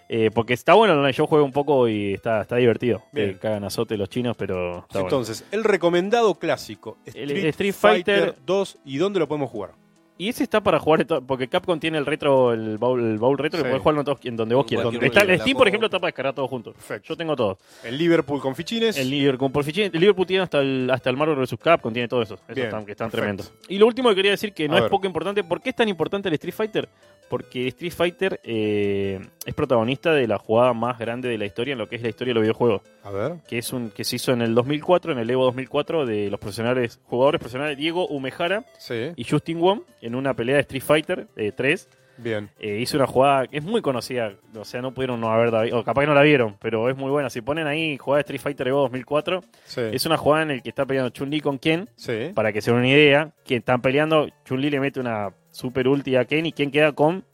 Eh, 0.09 0.31
porque 0.35 0.55
está 0.55 0.73
bueno 0.75 1.07
el 1.07 1.13
yo 1.15 1.27
juego 1.27 1.45
un 1.45 1.53
poco 1.53 1.87
y 1.89 2.15
está, 2.15 2.41
está 2.41 2.57
divertido. 2.57 3.03
Te 3.13 3.37
cagan 3.39 3.63
azote 3.65 3.97
los 3.99 4.09
chinos, 4.09 4.35
pero 4.37 4.79
está 4.79 5.01
bueno. 5.03 5.07
Entonces, 5.09 5.45
el 5.53 5.63
recomendado 5.63 6.35
clásico, 6.37 6.97
El 7.05 7.31
Street, 7.31 7.45
Street 7.51 7.75
Fighter, 7.75 8.19
Fighter 8.21 8.37
2, 8.47 8.79
¿y 8.87 8.97
dónde 8.97 9.21
lo 9.21 9.29
podemos 9.29 9.51
jugar? 9.51 9.73
Y 10.21 10.29
ese 10.29 10.43
está 10.45 10.61
para 10.63 10.79
jugar, 10.79 11.07
porque 11.27 11.49
Capcom 11.49 11.81
tiene 11.81 11.97
el 11.97 12.05
retro, 12.05 12.53
el 12.53 12.77
baúl, 12.77 13.01
el 13.13 13.19
baúl 13.19 13.39
retro, 13.39 13.57
Sí. 13.59 13.63
que 13.65 13.71
puedes 13.71 13.83
jugarlo 13.83 14.01
en, 14.03 14.05
todos- 14.05 14.19
en 14.25 14.37
donde 14.37 14.55
vos 14.55 14.67
quieras. 14.67 14.87
Está, 14.93 15.21
lugar, 15.21 15.31
el 15.31 15.41
Steam, 15.41 15.57
por 15.57 15.67
ejemplo, 15.67 15.87
está 15.87 15.99
para 15.99 16.09
descargar 16.09 16.35
todo 16.35 16.47
junto. 16.47 16.73
Perfecto. 16.75 17.09
Yo 17.09 17.17
tengo 17.17 17.35
todo. 17.35 17.59
El 17.85 17.97
Liverpool 17.97 18.39
con 18.39 18.55
fichines. 18.55 18.99
El 18.99 19.09
Liverpool 19.09 19.51
por 19.51 19.65
fichín- 19.65 19.91
el 19.93 19.99
Liverpool 19.99 20.27
tiene 20.27 20.43
hasta 20.43 20.59
el, 20.61 20.91
hasta 20.93 21.09
el 21.09 21.17
Marvel 21.17 21.37
vs. 21.37 21.57
Capcom, 21.59 21.91
tiene 21.93 22.07
todo 22.07 22.21
eso. 22.21 22.35
Eso 22.35 22.55
Bien, 22.55 22.67
están, 22.67 22.85
que 22.85 22.93
están 22.93 23.11
tremendos. 23.11 23.51
Y 23.69 23.79
lo 23.79 23.87
último 23.87 24.11
que 24.11 24.15
quería 24.17 24.33
decir, 24.33 24.53
que 24.53 24.69
no 24.69 24.75
A 24.75 24.77
es 24.79 24.83
ver. 24.83 24.91
poco 24.91 25.07
importante, 25.07 25.43
¿por 25.43 25.63
qué 25.63 25.71
es 25.71 25.77
tan 25.77 25.89
importante 25.89 26.29
el 26.29 26.35
Street 26.35 26.55
Fighter? 26.55 26.87
Porque 27.31 27.69
Street 27.69 27.93
Fighter 27.93 28.41
eh, 28.43 29.21
es 29.47 29.55
protagonista 29.55 30.13
de 30.13 30.27
la 30.27 30.37
jugada 30.37 30.73
más 30.73 30.99
grande 30.99 31.29
de 31.29 31.39
la 31.39 31.47
historia 31.47 31.73
en 31.73 31.79
lo 31.79 31.89
que 31.89 31.95
es 31.95 32.03
la 32.03 32.09
historia 32.09 32.31
de 32.33 32.35
los 32.35 32.43
videojuegos. 32.43 32.83
A 33.05 33.11
ver. 33.11 33.35
Que 33.49 33.59
es 33.59 33.73
un 33.73 33.91
que 33.91 34.03
se 34.03 34.17
hizo 34.17 34.33
en 34.33 34.43
el 34.43 34.53
2004, 34.53 35.13
en 35.13 35.19
el 35.21 35.31
Evo 35.31 35.45
2004, 35.45 36.07
de 36.07 36.29
los 36.29 36.41
profesionales 36.41 36.99
jugadores 37.05 37.39
profesionales 37.39 37.79
Diego 37.79 38.09
Umehara 38.09 38.65
Sí. 38.79 39.13
y 39.15 39.23
Justin 39.25 39.61
Wong 39.61 39.83
en 40.11 40.17
una 40.17 40.35
pelea 40.35 40.57
de 40.57 40.63
Street 40.63 40.83
Fighter 40.83 41.29
eh, 41.37 41.53
3. 41.53 41.89
Bien. 42.19 42.51
Eh, 42.59 42.79
hizo 42.81 42.99
una 42.99 43.07
jugada 43.07 43.47
que 43.47 43.57
es 43.59 43.65
muy 43.65 43.81
conocida, 43.81 44.35
o 44.55 44.65
sea, 44.65 44.83
no 44.83 44.93
pudieron 44.93 45.19
no 45.21 45.31
haberla 45.33 45.65
o 45.75 45.83
capaz 45.85 46.03
que 46.03 46.07
no 46.09 46.15
la 46.15 46.21
vieron, 46.23 46.57
pero 46.61 46.91
es 46.91 46.97
muy 46.97 47.11
buena. 47.11 47.31
Si 47.31 47.41
ponen 47.41 47.67
ahí 47.67 47.97
jugada 47.97 48.19
de 48.19 48.21
Street 48.23 48.41
Fighter 48.43 48.69
Evo 48.69 48.81
2004, 48.83 49.43
Sí. 49.65 49.81
es 49.93 50.05
una 50.05 50.19
jugada 50.19 50.43
en 50.43 50.49
la 50.57 50.61
que 50.61 50.69
está 50.69 50.85
peleando 50.85 51.09
Chun-Li 51.11 51.41
con 51.41 51.59
Ken, 51.59 51.89
Sí. 51.97 52.33
para 52.35 52.53
que 52.53 52.61
se 52.61 52.71
den 52.73 52.81
una 52.81 52.89
idea, 52.89 53.31
que 53.45 53.57
están 53.57 53.81
peleando, 53.81 54.29
Chun-Li 54.45 54.69
le 54.69 54.81
mete 54.81 55.01
una 55.01 55.33
super 55.51 55.89
ulti 55.89 56.15
a 56.17 56.27
Ken 56.27 56.45
y 56.45 56.53
Ken 56.53 56.71
queda 56.71 56.93
con... 56.93 57.25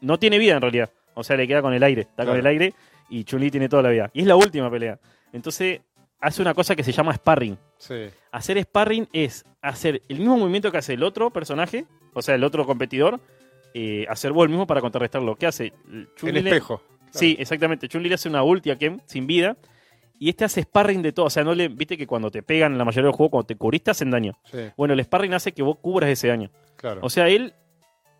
No 0.00 0.18
tiene 0.18 0.38
vida 0.38 0.54
en 0.54 0.62
realidad, 0.62 0.90
o 1.14 1.22
sea, 1.22 1.36
le 1.36 1.46
queda 1.46 1.60
con 1.60 1.74
el 1.74 1.82
aire, 1.82 2.02
está 2.02 2.24
con 2.24 2.36
el 2.38 2.46
aire 2.46 2.72
y 3.10 3.24
Chun-Li 3.24 3.50
tiene 3.50 3.68
toda 3.68 3.82
la 3.82 3.90
vida. 3.90 4.10
Y 4.14 4.20
es 4.22 4.26
la 4.26 4.36
última 4.36 4.70
pelea. 4.70 4.98
Entonces, 5.34 5.80
hace 6.20 6.40
una 6.40 6.54
cosa 6.54 6.74
que 6.74 6.82
se 6.82 6.92
llama 6.92 7.12
sparring. 7.12 7.58
Sí. 7.76 8.06
Hacer 8.30 8.58
sparring 8.62 9.08
es 9.12 9.44
hacer 9.60 10.00
el 10.08 10.18
mismo 10.20 10.38
movimiento 10.38 10.72
que 10.72 10.78
hace 10.78 10.94
el 10.94 11.02
otro 11.02 11.28
personaje, 11.30 11.84
o 12.12 12.22
sea, 12.22 12.34
el 12.34 12.44
otro 12.44 12.64
competidor, 12.66 13.20
eh, 13.74 14.06
hacer 14.08 14.32
vos 14.32 14.44
el 14.44 14.50
mismo 14.50 14.66
para 14.66 14.80
contrarrestarlo. 14.80 15.36
¿Qué 15.36 15.46
hace? 15.46 15.72
En 15.90 16.08
Chun-Li 16.16 16.40
le- 16.42 16.50
espejo. 16.50 16.82
Sí, 17.10 17.36
exactamente. 17.38 17.88
Chun-Li 17.88 18.08
le 18.08 18.14
hace 18.14 18.28
una 18.28 18.42
ulti 18.42 18.70
a 18.70 18.76
Ken 18.78 19.02
sin 19.06 19.26
vida. 19.26 19.56
Y 20.18 20.28
este 20.28 20.44
hace 20.44 20.62
sparring 20.62 21.02
de 21.02 21.12
todo. 21.12 21.26
O 21.26 21.30
sea, 21.30 21.42
no 21.42 21.54
le. 21.54 21.68
Viste 21.68 21.96
que 21.98 22.06
cuando 22.06 22.30
te 22.30 22.42
pegan 22.42 22.72
en 22.72 22.78
la 22.78 22.84
mayoría 22.84 23.06
de 23.06 23.08
los 23.10 23.16
juegos, 23.16 23.30
cuando 23.32 23.46
te 23.46 23.56
cubriste, 23.56 23.90
hacen 23.90 24.10
daño. 24.10 24.38
Sí, 24.44 24.58
Bueno, 24.76 24.94
el 24.94 25.02
sparring 25.04 25.34
hace 25.34 25.52
que 25.52 25.62
vos 25.62 25.78
cubras 25.80 26.08
ese 26.10 26.28
daño. 26.28 26.50
claro. 26.76 27.00
O 27.02 27.10
sea, 27.10 27.28
él 27.28 27.54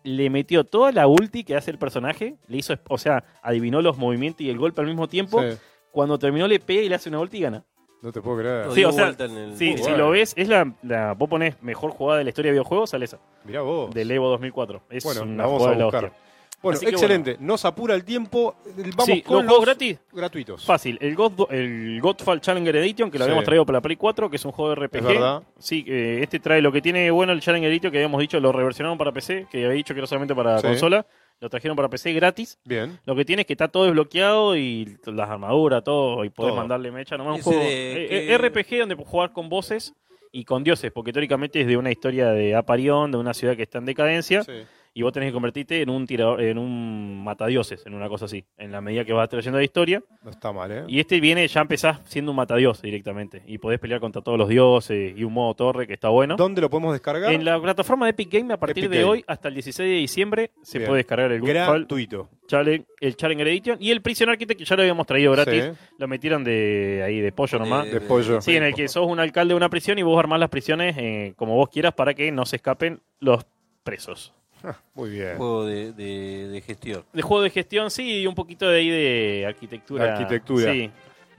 le 0.03 0.29
metió 0.29 0.65
toda 0.65 0.91
la 0.91 1.07
ulti 1.07 1.43
que 1.45 1.55
hace 1.55 1.71
el 1.71 1.77
personaje. 1.77 2.35
Le 2.49 2.57
hizo. 2.57 2.75
O 2.89 2.97
sea, 2.97 3.23
adivinó 3.41 3.81
los 3.81 3.97
movimientos 3.97 4.41
y 4.41 4.49
el 4.49 4.57
golpe 4.57 4.81
al 4.81 4.87
mismo 4.87 5.07
tiempo. 5.07 5.41
Sí, 5.41 5.57
Cuando 5.91 6.19
terminó, 6.19 6.47
le 6.47 6.59
pega 6.59 6.81
y 6.81 6.89
le 6.89 6.95
hace 6.95 7.07
una 7.09 7.19
ulti 7.19 7.37
y 7.37 7.41
gana. 7.41 7.63
No 8.03 8.11
te 8.11 8.21
puedo 8.21 8.37
creer. 8.39 8.69
Sí, 8.73 8.83
o 8.83 8.91
sea, 8.91 9.13
Sí, 9.55 9.77
si 9.77 9.91
lo 9.91 10.09
ves, 10.09 10.33
es 10.35 10.49
la, 10.49 10.71
la. 10.83 11.13
Vos 11.13 11.29
ponés 11.29 11.55
mejor 11.63 11.91
jugada 11.91 12.17
de 12.19 12.25
la 12.25 12.31
historia 12.31 12.49
de 12.49 12.53
videojuegos, 12.53 12.89
sale 12.89 13.05
esa. 13.05 13.17
Mirá 13.45 13.61
vos. 13.61 13.93
Del 13.93 14.11
Evo 14.11 14.27
2004. 14.29 14.81
Es 14.89 15.05
Bueno, 15.05 15.23
una 15.23 15.35
la 15.37 15.43
vamos 15.43 15.57
jugada 15.59 15.71
a 15.71 15.75
de 15.75 15.79
la 15.79 15.85
buscar. 15.85 16.13
Bueno, 16.61 16.77
Así 16.77 16.85
excelente. 16.85 17.37
Nos 17.39 17.63
apura 17.65 17.93
el 17.95 18.03
tiempo. 18.05 18.55
Vamos 18.95 19.05
Sí, 19.05 19.21
con 19.21 19.37
los 19.37 19.45
juegos 19.47 19.65
gratis. 19.65 19.99
gratuitos. 20.13 20.65
Fácil, 20.65 20.97
el, 21.01 21.13
God, 21.15 21.51
el 21.51 21.99
Godfall 22.01 22.39
Challenger 22.41 22.75
Edition, 22.77 23.09
que 23.11 23.17
lo 23.19 23.25
Sí. 23.25 23.29
habíamos 23.31 23.45
traído 23.45 23.65
para 23.65 23.77
la 23.77 23.81
Play 23.81 23.95
4, 23.97 24.29
que 24.29 24.35
es 24.37 24.45
un 24.45 24.51
juego 24.53 24.69
de 24.69 24.75
RPG. 24.87 24.97
Es 24.99 25.03
verdad. 25.05 25.43
Sí, 25.59 25.83
eh, 25.87 26.19
este 26.21 26.39
trae 26.39 26.61
lo 26.61 26.71
que 26.71 26.81
tiene 26.81 27.09
bueno 27.11 27.31
el 27.33 27.41
Challenger 27.41 27.69
Edition, 27.69 27.91
que 27.91 27.97
habíamos 27.99 28.19
dicho, 28.21 28.39
lo 28.39 28.51
reversionaron 28.53 28.97
para 28.97 29.11
PC, 29.13 29.47
que 29.51 29.57
había 29.65 29.75
dicho 29.75 29.93
que 29.93 29.99
era 30.01 30.07
solamente 30.07 30.33
para 30.35 30.57
Sí. 30.59 30.67
consola. 30.67 31.05
Lo 31.43 31.49
trajeron 31.49 31.75
para 31.75 31.89
PC 31.89 32.13
gratis. 32.13 32.57
Bien. 32.63 32.97
Lo 33.05 33.17
que 33.17 33.25
tiene 33.25 33.41
es 33.41 33.45
que 33.45 33.51
está 33.51 33.67
todo 33.67 33.83
desbloqueado 33.83 34.55
y 34.55 34.97
las 35.05 35.29
armaduras, 35.29 35.83
todo, 35.83 36.23
y 36.23 36.29
podés 36.29 36.51
Todo. 36.51 36.57
mandarle 36.61 36.89
mecha. 36.89 37.17
Nomás 37.17 37.33
un 37.33 37.39
Ese 37.41 37.49
juego 37.49 37.59
de 37.65 38.05
eh, 38.05 38.07
que- 38.07 38.33
eh, 38.33 38.37
RPG 38.37 38.79
donde 38.79 38.95
puedes 38.95 39.11
jugar 39.11 39.33
con 39.33 39.49
voces 39.49 39.93
y 40.31 40.45
con 40.45 40.63
dioses, 40.63 40.89
porque 40.93 41.11
teóricamente 41.11 41.59
es 41.59 41.67
de 41.67 41.75
una 41.75 41.91
historia 41.91 42.29
de 42.29 42.55
Aparión, 42.55 43.11
de 43.11 43.17
una 43.17 43.33
ciudad 43.33 43.57
que 43.57 43.63
está 43.63 43.79
en 43.79 43.85
decadencia, 43.85 44.43
Sí. 44.45 44.53
Y 44.93 45.01
vos 45.01 45.11
tenés 45.11 45.29
que 45.29 45.33
convertirte 45.33 45.81
en 45.81 45.89
un 45.89 46.05
tirador, 46.05 46.41
en 46.41 46.57
un 46.57 47.23
matadioses, 47.23 47.85
en 47.85 47.93
una 47.95 48.07
cosa 48.07 48.25
así, 48.25 48.45
en 48.57 48.71
la 48.71 48.79
medida 48.79 49.03
que 49.03 49.13
vas 49.13 49.27
trayendo 49.27 49.57
la 49.57 49.63
historia. 49.63 50.03
No 50.23 50.29
está 50.29 50.51
mal, 50.51 50.71
¿eh? 50.71 50.83
Y 50.87 50.99
este 50.99 51.19
viene, 51.19 51.47
ya 51.47 51.61
empezás 51.61 51.99
siendo 52.05 52.31
un 52.31 52.37
matadios 52.37 52.81
directamente. 52.81 53.41
Y 53.47 53.57
podés 53.57 53.79
pelear 53.79 53.99
contra 53.99 54.21
todos 54.21 54.37
los 54.37 54.49
dioses 54.49 55.17
y 55.17 55.23
un 55.23 55.33
modo 55.33 55.53
torre 55.55 55.87
que 55.87 55.93
está 55.93 56.09
bueno. 56.09 56.35
¿Dónde 56.35 56.61
lo 56.61 56.69
podemos 56.69 56.93
descargar? 56.93 57.33
En 57.33 57.43
la 57.43 57.59
plataforma 57.59 58.05
de 58.05 58.11
Epic 58.11 58.31
Game, 58.31 58.53
a 58.53 58.57
partir 58.57 58.83
Epic 58.83 58.91
de 58.91 59.01
Game. 59.01 59.11
hoy 59.11 59.23
hasta 59.27 59.47
el 59.47 59.55
16 59.55 59.89
de 59.89 59.95
diciembre, 59.95 60.51
se 60.61 60.77
Bien. 60.77 60.87
puede 60.87 60.99
descargar 60.99 61.31
el 61.31 61.41
Gratuito. 61.41 62.29
Challenge, 62.47 62.85
el 62.99 63.15
Challenger 63.15 63.47
Edition 63.47 63.77
y 63.79 63.91
el 63.91 64.01
Prison 64.01 64.29
Architect, 64.29 64.59
que 64.59 64.65
ya 64.65 64.75
lo 64.75 64.81
habíamos 64.83 65.07
traído 65.07 65.31
gratis. 65.31 65.63
Sí. 65.63 65.71
Lo 65.97 66.07
metieron 66.07 66.43
de 66.43 67.01
ahí 67.03 67.19
de 67.19 67.31
pollo 67.31 67.57
nomás. 67.57 67.89
De 67.89 68.01
pollo. 68.01 68.41
Sí, 68.41 68.55
en 68.55 68.63
el 68.63 68.75
que 68.75 68.87
sos 68.87 69.07
un 69.07 69.19
alcalde 69.19 69.53
de 69.53 69.57
una 69.57 69.69
prisión 69.69 69.97
y 69.97 70.03
vos 70.03 70.19
armás 70.19 70.39
las 70.39 70.49
prisiones 70.49 70.95
eh, 70.97 71.33
como 71.35 71.55
vos 71.55 71.69
quieras 71.69 71.93
para 71.93 72.13
que 72.13 72.31
no 72.31 72.45
se 72.45 72.57
escapen 72.57 72.99
los 73.19 73.45
presos. 73.83 74.33
Ah, 74.63 74.75
Muy 74.95 75.09
bien. 75.09 75.37
juego 75.37 75.65
de, 75.65 75.91
de, 75.93 76.47
de 76.47 76.61
gestión. 76.61 77.03
De 77.13 77.21
juego 77.21 77.43
de 77.43 77.49
gestión, 77.49 77.91
sí, 77.91 78.21
y 78.21 78.27
un 78.27 78.35
poquito 78.35 78.67
de 78.69 78.77
ahí 78.79 78.89
de 78.89 79.45
arquitectura. 79.47 80.13
Arquitectura. 80.13 80.71
Sí, 80.71 80.89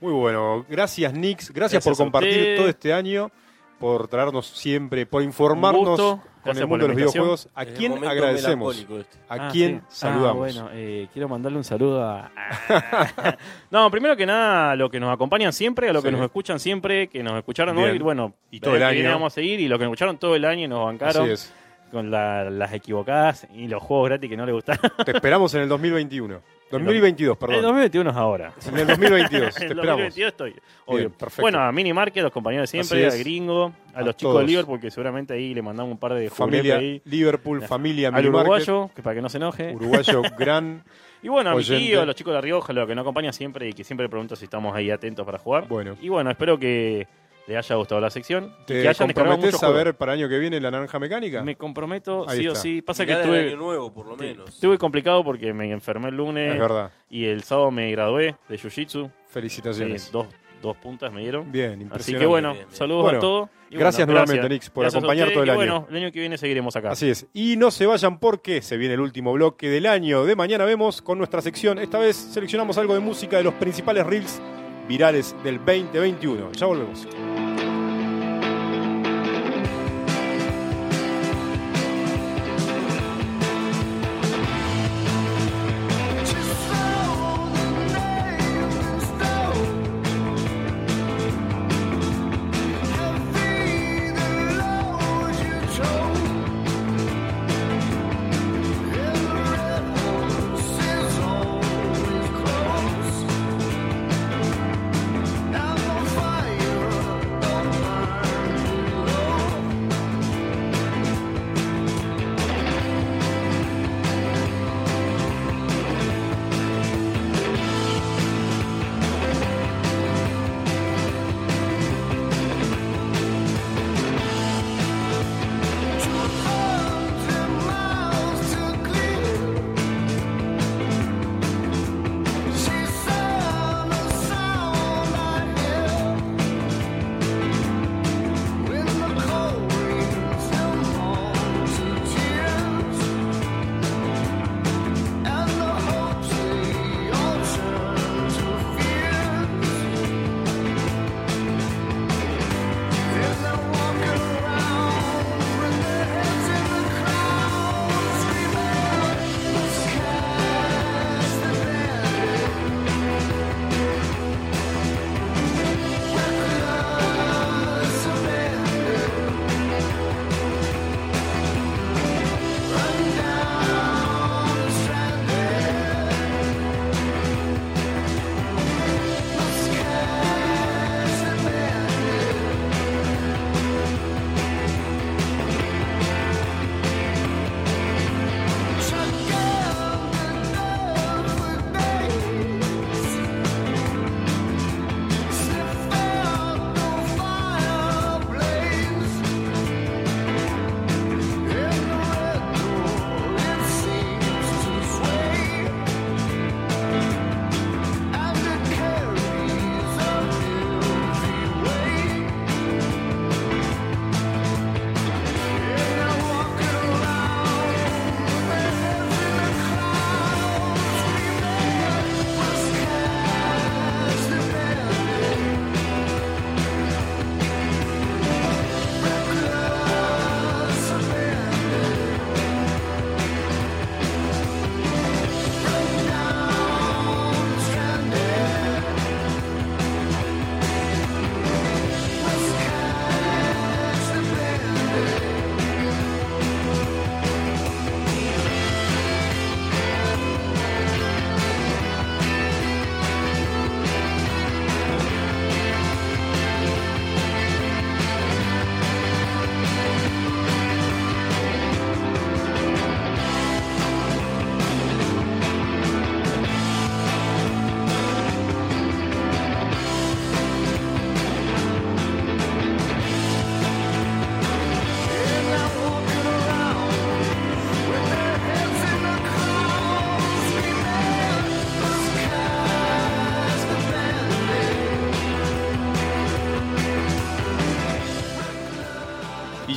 Muy 0.01 0.12
bueno. 0.12 0.64
Gracias, 0.68 1.12
Nix. 1.14 1.51
Gracias, 1.51 1.55
Gracias 1.55 1.84
por 1.84 1.96
compartir 1.96 2.56
todo 2.56 2.68
este 2.68 2.92
año, 2.92 3.30
por 3.78 4.09
traernos 4.09 4.46
siempre, 4.46 5.06
por 5.06 5.22
informarnos 5.22 5.98
con 6.01 6.20
Gracias 6.44 6.60
el 6.62 6.68
mundo 6.68 6.84
de 6.84 6.88
los 6.88 6.96
videojuegos. 6.98 7.48
¿A 7.55 7.64
quién 7.64 8.05
agradecemos? 8.05 8.76
este. 8.78 9.18
¿A 9.30 9.46
Ah, 9.46 9.48
quién 9.51 9.80
sí. 9.88 10.01
saludamos? 10.01 10.30
Ah, 10.34 10.38
bueno, 10.62 10.68
eh, 10.74 11.09
quiero 11.10 11.26
mandarle 11.26 11.56
un 11.56 11.64
saludo 11.64 12.05
a... 12.05 12.30
no, 13.70 13.90
primero 13.90 14.14
que 14.16 14.26
nada, 14.26 14.72
a 14.72 14.76
los 14.76 14.90
que 14.90 15.01
nos 15.01 15.10
acompañan 15.12 15.52
siempre, 15.55 15.88
a 15.88 15.92
los 15.94 16.02
Sí. 16.02 16.09
que 16.09 16.12
nos 16.12 16.20
escuchan 16.22 16.60
siempre, 16.60 17.09
que 17.09 17.22
nos 17.22 17.36
escucharon 17.38 17.74
Bien. 17.76 17.90
hoy, 17.90 17.98
bueno, 17.98 18.34
Y 18.51 18.60
todo 18.60 18.74
el 18.74 18.80
que 18.80 18.84
año. 18.84 19.10
vamos 19.10 19.32
a 19.32 19.34
seguir, 19.34 19.59
y 19.60 19.68
los 19.68 19.78
que 19.78 19.84
nos 19.84 19.92
escucharon 19.92 20.18
todo 20.18 20.36
el 20.36 20.44
año 20.44 20.64
y 20.66 20.68
nos 20.68 20.84
bancaron 20.84 21.22
Así 21.22 21.32
es. 21.32 21.52
Con 21.95 22.11
la- 22.11 22.51
las 22.51 22.73
equivocadas 22.75 23.47
y 23.55 23.69
los 23.69 23.83
juegos 23.83 24.09
gratis 24.11 24.29
que 24.29 24.37
no 24.37 24.45
les 24.45 24.55
gustaron. 24.55 24.91
Te 25.07 25.12
esperamos 25.12 25.55
en 25.55 25.62
el 25.62 25.69
2021. 25.71 26.41
2022, 26.71 27.33
El 27.35 27.39
perdón. 27.39 27.62
2021 27.62 28.11
es 28.11 28.16
ahora. 28.16 28.53
En 28.69 28.79
el 28.79 28.87
2022. 28.87 29.55
Te 29.55 29.65
En 29.65 29.73
el 29.73 29.79
esperamos. 29.79 30.03
2022 30.05 30.29
estoy. 30.29 30.55
Obvio. 30.87 30.99
Bien, 30.99 31.11
perfecto. 31.12 31.43
Bueno, 31.43 31.61
a 31.61 31.73
Mini 31.73 31.93
Market, 31.93 32.23
los 32.23 32.33
compañeros 32.33 32.71
de 32.71 32.83
siempre, 32.83 33.07
a. 33.07 33.16
Gringo, 33.16 33.73
a, 33.95 33.99
A 34.01 34.03
los 34.03 34.16
chicos 34.16 34.33
todos. 34.35 34.41
de 34.41 34.47
Liverpool, 34.47 34.81
que 34.81 34.91
seguramente 34.91 35.33
ahí 35.35 35.55
le 35.55 35.62
mandamos 35.62 35.93
un 35.93 35.99
par 35.99 36.15
de 36.15 36.29
Familia 36.31 36.77
ahí. 36.77 37.01
Liverpool, 37.05 37.62
familia 37.62 38.09
Al 38.09 38.27
uruguayo, 38.29 38.91
que 38.95 39.03
para 39.03 39.15
que 39.16 39.23
no 39.23 39.29
se 39.29 39.37
enoje. 39.39 39.75
Uruguayo 39.75 40.23
gran. 40.39 40.83
Y 41.23 41.29
bueno, 41.29 41.51
a 41.51 41.55
mi 41.55 41.65
tío, 41.65 42.03
a 42.03 42.05
los 42.05 42.15
chicos 42.16 42.33
de 42.33 42.35
La 42.35 42.41
Rioja, 42.43 42.73
los 42.75 42.87
que 42.87 42.95
nos 42.95 43.03
acompañan 43.03 43.33
siempre 43.33 43.66
y 43.69 43.73
que 43.73 43.83
siempre 43.83 44.09
pregunto 44.11 44.37
si 44.37 44.45
estamos 44.45 44.75
ahí 44.77 44.91
atentos 44.91 45.25
para 45.25 45.39
jugar. 45.39 45.66
Bueno. 45.69 45.97
Y 46.03 46.11
bueno, 46.11 46.31
espero 46.31 46.59
que 46.59 47.07
les 47.47 47.57
haya 47.59 47.77
gustado 47.77 48.01
la 48.01 48.11
sección. 48.11 48.55
y 48.62 48.65
¿Te 48.66 48.83
que 48.83 48.89
hayan 48.89 49.09
comprometes 49.12 49.62
a 49.62 49.71
ver 49.71 49.95
para 49.97 50.15
el 50.15 50.21
año 50.21 50.29
que 50.29 50.39
viene 50.39 50.61
la 50.61 50.71
naranja 50.71 50.99
mecánica? 50.99 51.43
Me 51.43 51.57
comprometo, 51.57 52.29
Ahí 52.29 52.41
sí 52.41 52.49
o 52.49 52.55
sí. 52.55 52.83
Pasa 52.83 53.05
que 53.05 53.12
Mirá 53.12 53.19
del 53.27 53.35
estuve, 53.35 53.49
año 53.53 53.57
nuevo, 53.59 53.93
por 53.93 54.07
lo 54.07 54.16
menos. 54.16 54.49
estuve 54.49 54.79
complicado 54.79 55.23
porque 55.25 55.53
me 55.53 55.71
enfermé 55.71 56.09
el 56.09 56.16
lunes 56.16 56.55
Es 56.55 56.61
verdad. 56.61 56.91
y 57.11 57.27
el 57.27 57.43
sábado 57.43 57.71
me 57.71 57.91
gradué 57.91 58.37
de 58.49 58.59
Jiu-Jitsu. 58.59 59.11
Felicitaciones. 59.29 60.11
dos, 60.12 60.27
Dos 60.62 60.79
puntas 60.79 61.12
me 61.12 61.21
dieron. 61.21 61.53
Bien, 61.53 61.73
Así 61.73 61.83
impresionante. 61.83 62.21
que 62.23 62.27
bueno, 62.27 62.53
Bien, 62.55 62.65
bien. 62.66 62.75
saludos 62.77 63.03
Bueno, 63.03 63.19
a 63.19 63.21
todos. 63.21 63.51
Y 63.69 63.77
gracias 63.77 64.07
bueno, 64.07 64.21
nuevamente, 64.25 64.49
Nix, 64.55 64.71
por 64.71 64.85
Gracias 64.85 64.99
acompañar 65.03 65.29
todo 65.33 65.43
el 65.43 65.49
y 65.49 65.51
año. 65.51 65.57
bueno, 65.59 65.87
el 65.91 65.97
año 65.97 66.12
que 66.12 66.21
viene 66.21 66.39
seguiremos 66.39 66.75
acá. 66.77 66.93
Así 66.93 67.11
es. 67.11 67.27
Y 67.35 67.57
no 67.59 67.71
se 67.71 67.85
vayan 67.85 68.19
porque 68.19 68.62
se 68.62 68.79
viene 68.79 68.95
el 68.95 69.01
último 69.01 69.35
bloque 69.35 69.69
del 69.69 69.85
año 69.85 70.25
de 70.25 70.35
mañana. 70.37 70.65
Vemos 70.65 71.03
con 71.03 71.19
nuestra 71.19 71.43
sección. 71.43 71.79
Esta 71.79 71.99
vez 71.99 72.16
seleccionamos 72.16 72.79
algo 72.79 72.95
de 72.95 73.01
música 73.01 73.37
de 73.37 73.43
los 73.45 73.53
principales 73.55 74.07
reels 74.07 74.41
virales 74.89 75.35
del 75.43 75.59
2021. 75.59 76.52
Ya 76.52 76.66
volvemos. 76.66 77.06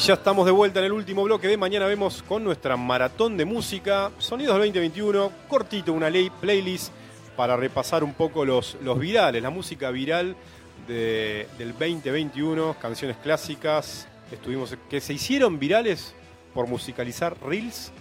Ya 0.07 0.13
estamos 0.13 0.45
de 0.45 0.51
vuelta 0.53 0.79
en 0.79 0.85
el 0.85 0.91
último 0.93 1.23
bloque 1.23 1.47
de 1.47 1.57
mañana. 1.57 1.85
Vemos 1.85 2.23
con 2.23 2.43
nuestra 2.43 2.77
maratón 2.77 3.35
de 3.35 3.43
música, 3.43 4.09
Sonidos 4.19 4.53
del 4.55 4.71
2021, 4.71 5.31
cortito, 5.49 5.91
una 5.91 6.09
ley, 6.09 6.29
playlist 6.29 6.93
para 7.35 7.57
repasar 7.57 8.03
un 8.05 8.13
poco 8.13 8.45
los, 8.45 8.77
los 8.81 8.97
virales, 8.99 9.43
la 9.43 9.49
música 9.49 9.91
viral 9.91 10.35
de- 10.87 11.47
del 11.57 11.73
2021, 11.73 12.77
canciones 12.79 13.17
clásicas. 13.17 14.07
Estuvimos, 14.31 14.75
que 14.89 15.01
se 15.01 15.13
hicieron 15.13 15.59
virales 15.59 16.13
por 16.53 16.67
musicalizar 16.67 17.35
reels 17.45 17.91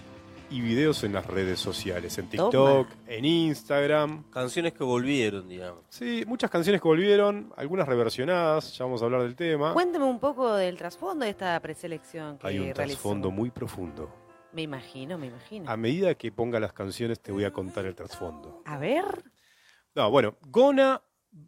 y 0.51 0.61
videos 0.61 1.05
en 1.05 1.13
las 1.13 1.27
redes 1.27 1.59
sociales, 1.59 2.17
en 2.19 2.29
TikTok, 2.29 2.53
Toma. 2.53 2.89
en 3.07 3.25
Instagram. 3.25 4.25
Canciones 4.31 4.73
que 4.73 4.85
volvieron, 4.85 5.49
digamos. 5.49 5.85
Sí, 5.89 6.25
muchas 6.27 6.51
canciones 6.51 6.81
que 6.81 6.89
volvieron, 6.89 7.53
algunas 7.57 7.87
reversionadas, 7.89 8.77
ya 8.77 8.85
vamos 8.85 9.03
a 9.03 9.07
hablar 9.07 9.23
del 9.23 9.35
tema. 9.35 9.73
Cuénteme 9.73 10.05
un 10.05 10.19
poco 10.21 10.55
del 10.55 10.77
trasfondo 10.77 11.25
de 11.25 11.31
esta 11.31 11.59
preselección 11.61 12.39
que 12.39 12.47
Hay 12.47 12.59
un 12.59 12.73
trasfondo 12.73 13.31
muy 13.31 13.51
profundo. 13.51 14.11
Me 14.53 14.63
imagino, 14.63 15.19
me 15.19 15.27
imagino. 15.27 15.71
A 15.71 15.77
medida 15.77 16.15
que 16.15 16.33
ponga 16.33 16.59
las 16.59 16.73
canciones 16.73 17.21
te 17.21 17.33
voy 17.33 17.45
a 17.45 17.53
contar 17.53 17.85
el 17.85 17.95
trasfondo. 17.95 18.63
A 18.65 18.79
ver. 18.79 19.05
No, 19.95 20.11
bueno, 20.11 20.37
Gonna, 20.49 21.03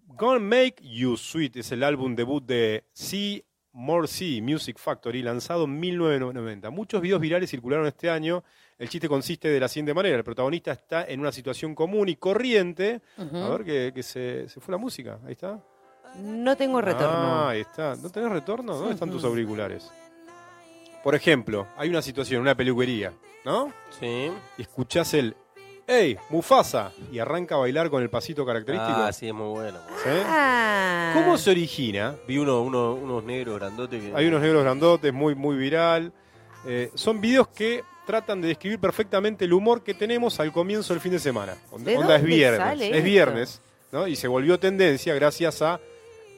Gonna 0.08 0.40
Make 0.40 0.76
You 0.82 1.16
Sweet 1.16 1.56
es 1.56 1.72
el 1.72 1.82
álbum 1.84 2.14
debut 2.14 2.44
de 2.44 2.84
C 2.92 3.44
More 3.72 4.08
C 4.08 4.40
Music 4.42 4.78
Factory, 4.78 5.22
lanzado 5.22 5.64
en 5.64 5.78
1990. 5.78 6.70
Muchos 6.70 7.00
videos 7.00 7.20
virales 7.20 7.48
circularon 7.50 7.86
este 7.86 8.10
año. 8.10 8.42
El 8.78 8.88
chiste 8.88 9.08
consiste 9.08 9.48
de 9.48 9.58
la 9.60 9.68
siguiente 9.68 9.92
manera: 9.94 10.16
el 10.16 10.24
protagonista 10.24 10.72
está 10.72 11.04
en 11.04 11.20
una 11.20 11.32
situación 11.32 11.74
común 11.74 12.08
y 12.08 12.16
corriente. 12.16 13.00
A 13.18 13.48
ver 13.48 13.64
que, 13.64 13.92
que 13.94 14.02
se, 14.02 14.48
se 14.48 14.60
fue 14.60 14.72
la 14.72 14.78
música. 14.78 15.18
Ahí 15.26 15.32
está. 15.32 15.58
No 16.16 16.56
tengo 16.56 16.80
retorno. 16.80 17.06
Ah, 17.08 17.48
ahí 17.50 17.60
está. 17.60 17.96
¿No 17.96 18.08
tenés 18.10 18.30
retorno? 18.30 18.74
¿Dónde 18.76 18.94
están 18.94 19.10
tus 19.10 19.24
auriculares? 19.24 19.90
Por 21.02 21.14
ejemplo, 21.14 21.66
hay 21.76 21.88
una 21.88 22.02
situación, 22.02 22.40
una 22.40 22.54
peluquería, 22.54 23.12
¿no? 23.44 23.72
Sí. 23.98 24.30
Y 24.56 24.62
escuchás 24.62 25.14
el 25.14 25.34
¡Ey, 25.86 26.18
Mufasa! 26.28 26.92
Y 27.10 27.18
arranca 27.18 27.54
a 27.54 27.58
bailar 27.58 27.88
con 27.88 28.02
el 28.02 28.10
pasito 28.10 28.44
característico. 28.44 28.92
Ah, 28.94 29.10
sí, 29.10 29.26
es 29.28 29.32
muy 29.32 29.48
bueno. 29.48 29.78
¿Sí? 30.04 30.10
Ah. 30.26 31.12
¿Cómo 31.14 31.38
se 31.38 31.50
origina? 31.50 32.14
Vi 32.26 32.36
uno, 32.36 32.60
uno- 32.60 32.92
unos 32.92 33.24
negros 33.24 33.58
grandotes 33.58 34.02
que... 34.02 34.12
Hay 34.14 34.26
unos 34.26 34.42
negros 34.42 34.62
grandotes, 34.64 35.14
muy, 35.14 35.34
muy 35.34 35.56
viral. 35.56 36.12
Eh, 36.66 36.90
son 36.94 37.22
videos 37.22 37.48
que 37.48 37.84
tratan 38.08 38.40
de 38.40 38.48
describir 38.48 38.78
perfectamente 38.80 39.44
el 39.44 39.52
humor 39.52 39.84
que 39.84 39.92
tenemos 39.92 40.40
al 40.40 40.50
comienzo 40.50 40.94
del 40.94 41.00
fin 41.02 41.12
de 41.12 41.18
semana. 41.18 41.54
¿De 41.78 41.94
onda 41.98 42.16
es 42.16 42.22
viernes. 42.24 42.58
sale 42.58 42.96
Es 42.98 43.04
viernes, 43.04 43.60
¿no? 43.92 44.06
Y 44.08 44.16
se 44.16 44.26
volvió 44.28 44.58
tendencia 44.58 45.14
gracias 45.14 45.60
a 45.60 45.78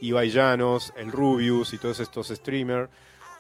Ibai 0.01 0.31
Llanos, 0.31 0.93
el 0.97 1.13
Rubius 1.13 1.73
y 1.73 1.79
todos 1.79 2.01
estos 2.01 2.27
streamers. 2.29 2.91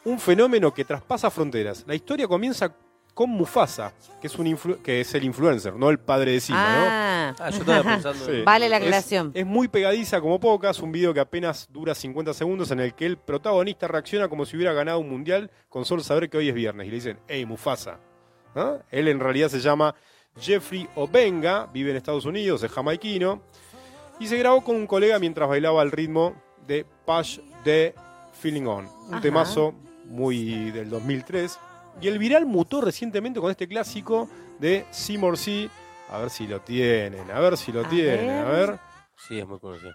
Un 0.04 0.20
fenómeno 0.20 0.72
que 0.72 0.84
traspasa 0.84 1.28
fronteras. 1.28 1.82
La 1.88 1.94
historia 1.96 2.28
comienza 2.28 2.72
con 3.14 3.28
Mufasa, 3.30 3.92
que 4.20 4.28
es, 4.28 4.38
un 4.38 4.46
influ- 4.46 4.80
que 4.80 5.00
es 5.00 5.12
el 5.14 5.24
influencer, 5.24 5.74
no 5.74 5.90
el 5.90 5.98
padre 5.98 6.30
de 6.30 6.40
Simba, 6.40 6.62
¿no? 6.62 6.84
Ah. 6.88 7.34
Ah, 7.40 7.50
yo 7.50 7.58
estaba 7.58 7.82
pensando 7.82 8.24
en- 8.30 8.36
Sí. 8.36 8.42
Vale 8.44 8.68
la 8.68 8.76
Es- 8.76 8.82
aclaración. 8.84 9.32
Es, 9.34 9.44
muy 9.44 9.66
pegadiza 9.66 10.20
como 10.20 10.38
pocas, 10.38 10.78
un 10.78 10.92
video 10.92 11.12
que 11.12 11.20
apenas 11.20 11.68
dura 11.70 11.94
50 11.94 12.32
segundos 12.32 12.70
en 12.70 12.78
el 12.80 12.94
que 12.94 13.06
el 13.06 13.18
protagonista 13.18 13.88
reacciona 13.88 14.28
como 14.28 14.46
si 14.46 14.56
hubiera 14.56 14.72
ganado 14.72 15.00
un 15.00 15.10
mundial 15.10 15.50
con 15.68 15.84
solo 15.84 16.02
saber 16.04 16.30
que 16.30 16.38
hoy 16.38 16.48
es 16.48 16.54
viernes. 16.54 16.86
Y 16.86 16.90
le 16.90 16.94
dicen, 16.96 17.18
hey 17.26 17.44
Mufasa. 17.44 17.98
Él 18.90 19.08
en 19.08 19.20
realidad 19.20 19.48
se 19.48 19.60
llama 19.60 19.94
Jeffrey 20.40 20.88
Obenga, 20.96 21.66
vive 21.66 21.90
en 21.90 21.96
Estados 21.96 22.24
Unidos, 22.24 22.62
es 22.62 22.70
jamaiquino. 22.70 23.42
Y 24.18 24.26
se 24.26 24.36
grabó 24.38 24.62
con 24.62 24.76
un 24.76 24.86
colega 24.86 25.18
mientras 25.18 25.48
bailaba 25.48 25.80
al 25.82 25.90
ritmo 25.90 26.34
de 26.66 26.84
Push 27.06 27.38
the 27.64 27.94
Feeling 28.40 28.66
On. 28.66 28.86
Un 29.08 29.14
Ajá. 29.14 29.20
temazo 29.22 29.74
muy 30.06 30.70
del 30.72 30.90
2003. 30.90 31.58
Y 32.02 32.08
el 32.08 32.18
viral 32.18 32.46
mutó 32.46 32.80
recientemente 32.80 33.40
con 33.40 33.50
este 33.50 33.66
clásico 33.66 34.28
de 34.58 34.84
Seymour 34.90 35.36
C. 35.38 35.68
A 36.10 36.18
ver 36.18 36.30
si 36.30 36.46
lo 36.46 36.60
tienen, 36.60 37.30
a 37.30 37.38
ver 37.40 37.56
si 37.56 37.72
lo 37.72 37.80
A 37.84 37.88
tienen, 37.88 38.30
a 38.30 38.44
ver. 38.50 38.78
Sí, 39.28 39.38
es 39.38 39.46
muy 39.46 39.58
conocido. 39.58 39.92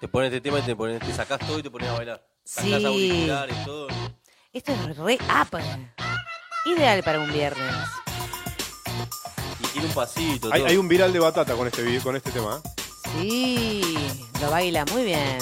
Te 0.00 0.08
pones 0.08 0.28
este 0.32 0.40
tema 0.40 0.58
y 0.58 0.62
te, 0.62 0.74
pones, 0.74 0.98
te 1.00 1.12
sacás 1.12 1.38
todo 1.40 1.58
y 1.58 1.62
te 1.62 1.70
pones 1.70 1.88
a 1.88 1.92
bailar. 1.94 2.26
Sacás 2.42 2.80
Sí. 2.80 2.84
auriculares, 2.86 3.64
todo. 3.64 3.88
Esto 4.52 4.72
es 4.72 4.96
re. 4.96 5.18
Ideal 6.66 7.02
para 7.02 7.20
un 7.20 7.32
viernes. 7.32 7.74
Y 9.60 9.66
tiene 9.68 9.86
un 9.88 9.94
pasito. 9.94 10.48
Hay, 10.52 10.60
todo. 10.60 10.70
hay 10.70 10.76
un 10.76 10.88
viral 10.88 11.12
de 11.12 11.18
batata 11.18 11.54
con 11.54 11.66
este 11.66 12.00
con 12.00 12.16
este 12.16 12.30
tema. 12.30 12.60
¿eh? 12.64 12.68
Sí, 13.20 13.96
lo 14.40 14.50
baila 14.50 14.84
muy 14.92 15.04
bien. 15.04 15.38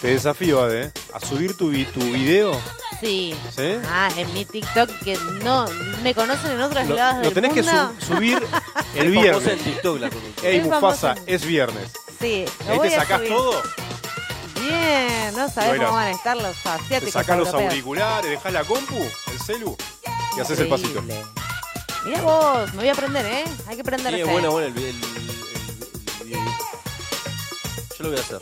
Te 0.00 0.08
desafío, 0.08 0.62
Ade, 0.62 0.84
¿eh? 0.84 0.92
a 1.12 1.20
subir 1.20 1.56
tu, 1.56 1.68
vi- 1.68 1.84
tu 1.84 2.00
video. 2.00 2.58
Sí. 3.00 3.34
¿Sí? 3.54 3.74
Ah, 3.86 4.08
en 4.16 4.32
mi 4.32 4.44
TikTok 4.46 4.88
que 5.04 5.16
no 5.42 5.66
me 6.02 6.14
conocen 6.14 6.52
en 6.52 6.60
otros 6.62 6.86
Lo, 6.88 6.94
lados 6.96 7.18
lo 7.18 7.24
del 7.24 7.34
tenés 7.34 7.52
que 7.52 7.62
mundo. 7.62 7.92
su- 7.98 8.14
subir 8.14 8.38
el 8.94 9.06
Es 9.06 9.14
famosa 9.14 9.50
en 9.52 9.56
viernes. 9.56 9.62
TikTok 9.64 10.00
la 10.00 10.10
conductora. 10.10 10.48
Ey, 10.48 10.56
Es 10.58 10.64
Mufasa, 10.66 11.14
es 11.26 11.44
viernes. 11.46 11.90
Sí, 12.18 12.44
lo 12.66 12.72
Ahí 12.72 12.78
voy 12.78 12.88
te 12.88 12.96
a 12.96 13.00
sacás 13.00 13.18
subir. 13.18 13.30
todo, 13.32 13.62
Bien, 14.60 15.34
no 15.36 15.48
sabés 15.48 15.78
cómo 15.80 15.92
van 15.92 16.08
a 16.08 16.10
estar 16.10 16.36
los 16.36 16.56
te 16.56 16.68
asiáticos 16.68 17.12
sacás 17.12 17.38
los 17.38 17.46
europeos. 17.48 17.70
auriculares, 17.70 18.30
dejás 18.30 18.52
la 18.52 18.64
compu, 18.64 18.96
el 18.96 19.40
celu, 19.44 19.76
y 20.36 20.40
haces 20.40 20.58
el 20.60 20.68
pasito. 20.68 21.02
Mira 22.04 22.22
vos, 22.22 22.70
me 22.72 22.78
voy 22.78 22.88
a 22.88 22.92
aprender, 22.92 23.26
¿eh? 23.26 23.44
Hay 23.66 23.76
que 23.76 23.82
aprenderse. 23.82 24.18
Sí, 24.24 24.30
bueno, 24.30 24.50
bueno 24.52 24.68
el, 24.68 24.76
el, 24.76 24.84
el, 24.86 24.94
el 26.20 26.24
videito. 26.26 26.64
Yo 27.98 28.04
lo 28.04 28.10
voy 28.10 28.18
a 28.18 28.22
hacer. 28.22 28.40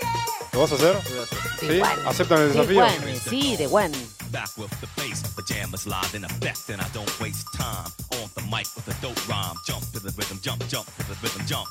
¿Lo 0.53 0.61
vas 0.61 0.73
a 0.73 0.75
hacer? 0.77 0.95
Lo 0.95 1.11
voy 1.11 1.19
a 1.19 1.23
hacer. 1.23 1.39
¿Sí? 1.61 1.67
De 1.67 1.83
one. 1.83 1.93
¿Aceptan 2.07 2.39
el 2.43 2.53
De 2.53 2.59
desafío? 2.67 2.87
Sí, 3.29 3.57
de 3.57 3.67
one. 3.67 3.99
Back 4.33 4.57
with 4.59 4.71
the 4.81 4.89
bass, 5.01 5.23
pajamas 5.35 5.87
live 5.87 6.15
in 6.15 6.23
effect, 6.23 6.69
and 6.69 6.81
I 6.83 6.89
don't 6.91 7.09
waste 7.21 7.47
time. 7.55 7.91
On 8.13 8.29
the 8.37 8.43
mic 8.43 8.69
with 8.77 8.87
a 8.87 8.95
dope 9.01 9.17
rhyme, 9.29 9.57
jump 9.67 9.83
to 9.93 10.01
the 10.01 10.13
rhythm, 10.19 10.39
jump, 10.43 10.67
jump 10.69 10.87
to 10.97 11.03
the 11.09 11.17
rhythm, 11.23 11.47
jump. 11.47 11.67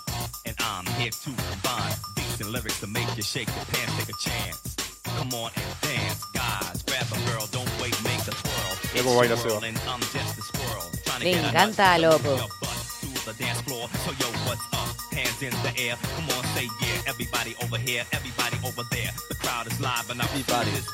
And 0.46 0.56
I'm 0.60 0.86
here 0.98 1.12
to 1.12 1.30
combine 1.30 1.94
beats 2.16 2.42
and 2.42 2.50
lyrics 2.50 2.80
to 2.82 2.88
make 2.88 3.08
you 3.16 3.22
shake 3.24 3.48
your 3.48 3.66
pants, 3.72 3.94
take 4.00 4.10
a 4.10 4.20
chance. 4.20 4.76
Come 5.06 5.34
on 5.36 5.52
and 5.56 5.82
dance, 5.82 6.26
guys, 6.34 6.82
grab 6.84 7.06
a 7.14 7.20
girl, 7.30 7.46
don't 7.52 7.70
wait, 7.80 7.94
make 8.04 8.26
a 8.28 8.34
twirl. 8.34 8.74
Mira 8.94 9.06
cómo 9.06 9.18
baila 9.20 9.38
Seba. 9.38 9.62
And 9.64 9.78
I'm 9.88 10.02
just 10.02 10.38
a 10.38 10.42
squirrel, 10.42 10.84
trying 11.06 11.22
to 11.22 11.26
Le 11.26 11.32
get 11.34 11.46
a 11.46 11.48
encanta 11.50 11.96
a 11.96 12.00
Loco. 12.00 12.36
your 12.36 12.50
butt 12.60 12.78
to 13.02 13.08
the 13.26 13.34
dance 13.38 13.62
floor. 13.62 13.88
So 14.04 14.12
yo, 14.18 14.28
what's 14.50 14.66
up? 14.74 14.97
Hands 15.18 15.42
in 15.42 15.50
the 15.66 15.74
air, 15.82 15.96
come 16.16 16.30
on, 16.38 16.44
say 16.54 16.68
yeah. 16.80 17.10
Everybody 17.10 17.56
over 17.64 17.80
here, 17.80 18.06
everybody 18.12 18.58
over 18.64 18.84
there. 18.92 19.12
The 19.30 19.36
crowd 19.42 19.66
is 19.66 19.80
live 19.82 20.08
and 20.12 20.22
I'm 20.22 20.28
Everybody. 20.30 20.70
this. 20.70 20.86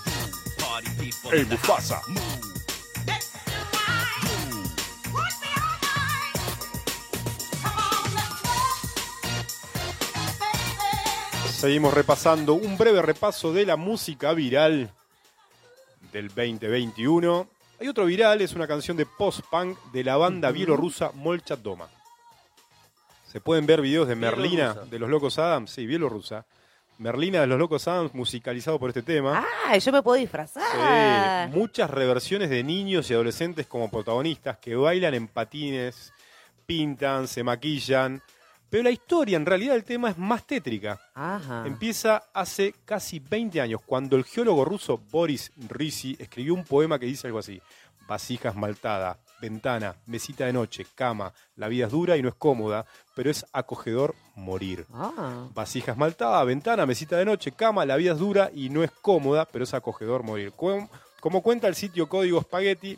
Party 0.64 0.88
people 0.98 1.34
Ey, 1.34 1.42
in 1.42 1.50
the 1.50 1.58
Mufasa. 1.58 2.00
Move. 2.08 2.54
Seguimos 11.64 11.94
repasando 11.94 12.54
un 12.56 12.78
breve 12.78 13.02
repaso 13.02 13.54
de 13.54 13.66
la 13.66 13.78
música 13.78 14.34
viral 14.34 14.90
del 16.12 16.28
2021. 16.28 17.48
Hay 17.80 17.88
otro 17.88 18.06
viral, 18.06 18.42
es 18.42 18.54
una 18.54 18.68
canción 18.68 18.96
de 18.98 19.06
post-punk 19.06 19.78
de 19.94 20.04
la 20.04 20.18
banda 20.18 20.52
bielorrusa 20.52 21.12
Molchat 21.14 21.60
Doma. 21.60 21.90
Se 23.34 23.42
pueden 23.42 23.66
ver 23.66 23.82
videos 23.82 24.08
de 24.08 24.16
Merlina 24.16 24.76
de 24.76 25.00
los 25.00 25.10
Locos 25.10 25.40
Adams, 25.40 25.72
sí, 25.72 25.88
bielorrusa. 25.88 26.46
Merlina 27.00 27.42
de 27.42 27.48
los 27.48 27.58
Locos 27.58 27.88
Adams 27.88 28.14
musicalizado 28.14 28.78
por 28.78 28.92
este 28.92 29.02
tema. 29.02 29.44
Ah, 29.66 29.76
yo 29.76 29.92
me 29.92 30.04
puedo 30.04 30.20
disfrazar. 30.20 31.50
Sí, 31.50 31.58
muchas 31.58 31.90
reversiones 31.90 32.52
de 32.52 32.64
niños 32.64 33.10
y 33.10 33.16
adolescentes 33.16 33.66
como 33.66 33.90
protagonistas 33.90 34.60
que 34.60 34.76
bailan 34.76 35.16
en 35.16 35.28
patines, 35.28 36.14
pintan, 36.68 37.28
se 37.28 37.44
maquillan. 37.44 38.22
Pero 38.70 38.84
la 38.84 38.92
historia, 38.92 39.36
en 39.36 39.48
realidad, 39.48 39.74
del 39.74 39.84
tema 39.84 40.12
es 40.12 40.18
más 40.20 40.46
tétrica. 40.46 41.02
Ajá. 41.16 41.64
Empieza 41.66 42.26
hace 42.36 42.76
casi 42.86 43.18
20 43.18 43.62
años, 43.62 43.82
cuando 43.84 44.16
el 44.16 44.26
geólogo 44.26 44.64
ruso 44.64 45.00
Boris 45.10 45.52
Risi 45.70 46.16
escribió 46.20 46.54
un 46.54 46.66
poema 46.66 47.00
que 47.00 47.08
dice 47.08 47.26
algo 47.26 47.40
así. 47.40 47.60
Vasija 48.08 48.50
esmaltada, 48.50 49.18
ventana, 49.48 49.94
mesita 50.06 50.46
de 50.46 50.54
noche, 50.54 50.86
cama. 50.96 51.34
La 51.58 51.68
vida 51.68 51.88
es 51.88 51.92
dura 51.92 52.16
y 52.16 52.22
no 52.22 52.30
es 52.30 52.36
cómoda, 52.36 52.86
pero 53.14 53.30
es 53.30 53.46
acogedor 53.52 54.16
morir. 54.36 54.86
Ah. 54.94 55.48
Vasija 55.54 55.92
esmaltada, 55.92 56.42
ventana, 56.46 56.86
mesita 56.86 57.18
de 57.18 57.26
noche, 57.26 57.52
cama. 57.52 57.86
La 57.86 57.98
vida 57.98 58.14
es 58.14 58.20
dura 58.20 58.50
y 58.56 58.70
no 58.70 58.84
es 58.84 58.92
cómoda, 59.02 59.46
pero 59.46 59.66
es 59.66 59.74
acogedor 59.74 60.24
morir. 60.24 60.54
Como, 60.56 60.90
como 61.20 61.42
cuenta 61.42 61.68
el 61.68 61.76
sitio 61.76 62.08
Código 62.08 62.40
Spaghetti, 62.42 62.98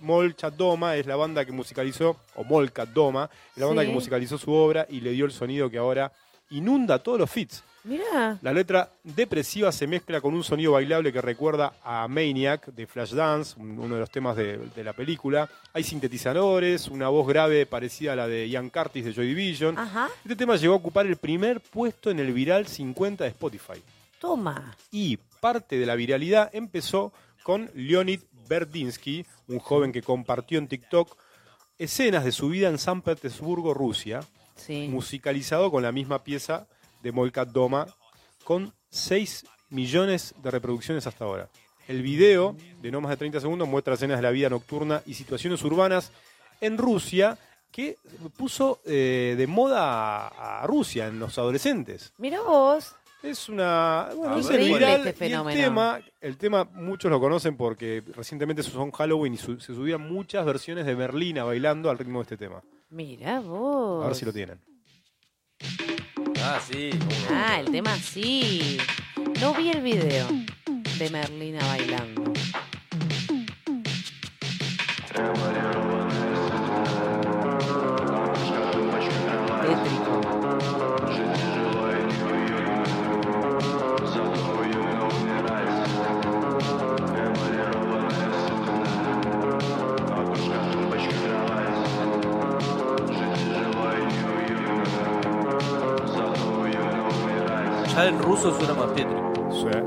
Molchat 0.00 0.54
Doma 0.54 0.96
es 0.96 1.04
la 1.06 1.16
banda 1.16 1.44
que 1.44 1.52
musicalizó, 1.52 2.16
o 2.34 2.44
Molcat 2.44 2.88
Doma, 2.88 3.28
es 3.54 3.58
la 3.60 3.66
banda 3.66 3.82
Sí. 3.82 3.88
que 3.88 3.94
musicalizó 3.94 4.38
su 4.38 4.50
obra 4.52 4.86
y 4.88 5.00
le 5.02 5.10
dio 5.12 5.26
el 5.26 5.32
sonido 5.32 5.68
que 5.68 5.76
ahora 5.76 6.10
inunda 6.50 6.98
todos 6.98 7.18
los 7.18 7.30
fits. 7.30 7.62
Mira. 7.84 8.38
La 8.42 8.52
letra 8.52 8.90
depresiva 9.02 9.72
se 9.72 9.86
mezcla 9.86 10.20
con 10.20 10.34
un 10.34 10.44
sonido 10.44 10.72
bailable 10.72 11.12
que 11.12 11.22
recuerda 11.22 11.74
a 11.82 12.06
Maniac 12.08 12.66
de 12.72 12.86
Flashdance, 12.86 13.58
un- 13.58 13.78
uno 13.78 13.94
de 13.94 14.00
los 14.00 14.10
temas 14.10 14.36
de, 14.36 14.58
de 14.58 14.84
la 14.84 14.92
película. 14.92 15.48
Hay 15.72 15.84
sintetizadores, 15.84 16.88
una 16.88 17.08
voz 17.08 17.26
grave 17.26 17.64
parecida 17.66 18.12
a 18.12 18.16
la 18.16 18.26
de 18.28 18.48
Ian 18.48 18.68
Curtis 18.70 19.04
de 19.04 19.12
Joy 19.12 19.28
Division. 19.28 19.78
Ajá. 19.78 20.08
Este 20.22 20.36
tema 20.36 20.56
llegó 20.56 20.74
a 20.74 20.76
ocupar 20.76 21.06
el 21.06 21.16
primer 21.16 21.60
puesto 21.60 22.10
en 22.10 22.18
el 22.18 22.32
viral 22.32 22.66
50 22.66 23.24
de 23.24 23.30
Spotify. 23.30 23.82
Toma. 24.20 24.76
Y 24.90 25.16
parte 25.40 25.78
de 25.78 25.86
la 25.86 25.94
viralidad 25.94 26.50
empezó 26.52 27.12
con 27.44 27.70
Leonid 27.74 28.20
Berdinsky, 28.48 29.24
un 29.46 29.58
joven 29.60 29.92
que 29.92 30.02
compartió 30.02 30.58
en 30.58 30.68
TikTok 30.68 31.16
escenas 31.78 32.24
de 32.24 32.32
su 32.32 32.48
vida 32.48 32.68
en 32.68 32.78
San 32.78 33.02
Petersburgo, 33.02 33.72
Rusia, 33.72 34.20
Sí. 34.56 34.88
musicalizado 34.90 35.70
con 35.70 35.82
la 35.84 35.92
misma 35.92 36.24
pieza 36.24 36.66
de 37.02 37.12
Molkat 37.12 37.48
Doma, 37.50 37.86
con 38.44 38.72
6 38.90 39.44
millones 39.70 40.34
de 40.42 40.50
reproducciones 40.50 41.06
hasta 41.06 41.24
ahora. 41.24 41.48
El 41.86 42.02
video, 42.02 42.56
de 42.82 42.90
no 42.90 43.00
más 43.00 43.10
de 43.10 43.16
30 43.16 43.40
segundos, 43.40 43.66
muestra 43.68 43.94
escenas 43.94 44.18
de 44.18 44.22
la 44.22 44.30
vida 44.30 44.48
nocturna 44.50 45.02
y 45.06 45.14
situaciones 45.14 45.62
urbanas 45.64 46.12
en 46.60 46.76
Rusia 46.76 47.38
que 47.70 47.96
puso 48.36 48.80
eh, 48.86 49.34
de 49.36 49.46
moda 49.46 50.28
a, 50.28 50.66
Rusia 50.66 51.06
en 51.06 51.18
los 51.18 51.36
adolescentes. 51.38 52.12
Mira 52.18 52.40
vos. 52.42 52.94
Es 53.22 53.48
una. 53.48 54.08
Bueno, 54.14 54.36
Ah, 54.36 54.38
es 54.38 54.48
viral 54.48 55.00
este 55.00 55.12
fenómeno. 55.12 55.58
el 55.58 55.64
tema, 55.64 56.00
el 56.20 56.36
tema, 56.38 56.64
muchos 56.72 57.10
lo 57.10 57.18
conocen 57.18 57.56
porque 57.56 58.02
recientemente 58.14 58.62
se 58.62 58.70
usó 58.70 58.82
en 58.84 58.92
Halloween 58.92 59.34
y 59.34 59.38
su- 59.38 59.58
se 59.60 59.74
subían 59.74 60.00
muchas 60.02 60.46
versiones 60.46 60.86
de 60.86 60.94
Merlina 60.94 61.42
bailando 61.44 61.90
al 61.90 61.98
ritmo 61.98 62.20
de 62.20 62.22
este 62.22 62.36
tema. 62.36 62.62
Mira 62.90 63.40
vos. 63.40 64.04
A 64.04 64.08
ver 64.08 64.16
si 64.16 64.24
lo 64.24 64.32
tienen. 64.32 64.60
Ah, 66.42 66.60
sí. 66.60 66.90
Ah, 67.30 67.60
el 67.60 67.70
tema 67.70 67.96
sí. 67.96 68.78
No 69.40 69.54
vi 69.54 69.70
el 69.70 69.82
video 69.82 70.26
de 70.98 71.10
Merlina 71.10 71.64
bailando. 71.66 72.32
Ya 97.98 98.06
en 98.06 98.22
ruso 98.22 98.56
suena 98.56 98.74
más 98.74 98.94
tétrico. 98.94 99.50
Suena 99.50 99.82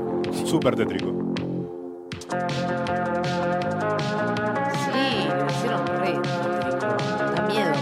Súper 0.46 0.76
tétrico. 0.76 1.34
Sí, 4.84 5.28
lo 5.30 5.46
hicieron 5.46 5.86
re. 5.86 6.20
tétrico. 6.20 6.96
Da 7.34 7.42
miedo. 7.48 7.72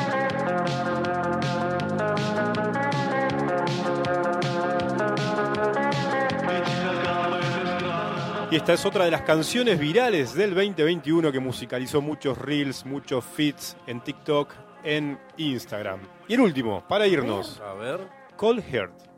Y 8.53 8.55
esta 8.55 8.75
es 8.75 8.87
otra 8.87 9.07
de 9.07 9.11
las 9.11 9.23
canciones 9.23 9.81
virales 9.81 10.33
del 10.35 10.55
2021 10.55 11.33
que 11.33 11.41
musicalizó 11.41 12.01
muchos 12.01 12.39
reels, 12.39 12.87
muchos 12.87 13.25
feeds 13.25 13.77
en 13.89 14.01
TikTok, 14.01 14.55
en 14.85 15.19
Instagram. 15.39 15.99
Y 16.29 16.35
el 16.35 16.41
último, 16.43 16.85
para 16.87 17.09
irnos, 17.09 17.61
A 17.69 17.75
ver. 17.75 18.07
Cold 18.37 18.63
Heart. 18.63 19.10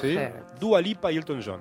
¿Sí? 0.00 0.18
Dua 0.60 0.80
Lipa 0.80 1.10
y 1.12 1.16
Elton 1.16 1.42
John. 1.44 1.60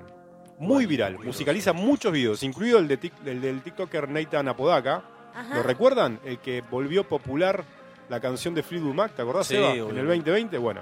Muy 0.59 0.85
viral, 0.85 1.17
musicaliza 1.19 1.73
muchos 1.73 2.11
videos, 2.11 2.43
incluido 2.43 2.77
el, 2.77 2.87
de 2.87 2.99
tic- 2.99 3.25
el 3.25 3.41
del 3.41 3.61
TikToker 3.61 4.07
Nathan 4.09 4.47
Apodaca. 4.47 5.03
Ajá. 5.33 5.55
¿Lo 5.55 5.63
recuerdan? 5.63 6.19
El 6.23 6.37
que 6.39 6.61
volvió 6.69 7.03
popular 7.07 7.63
la 8.09 8.19
canción 8.19 8.53
de 8.53 8.61
Fleetwood 8.61 8.93
Mac, 8.93 9.13
¿te 9.15 9.21
acordás, 9.21 9.47
Sí, 9.47 9.55
Eva? 9.55 9.69
En 9.69 9.75
el 9.77 9.81
obviamente. 9.83 10.29
2020, 10.29 10.57
bueno. 10.59 10.81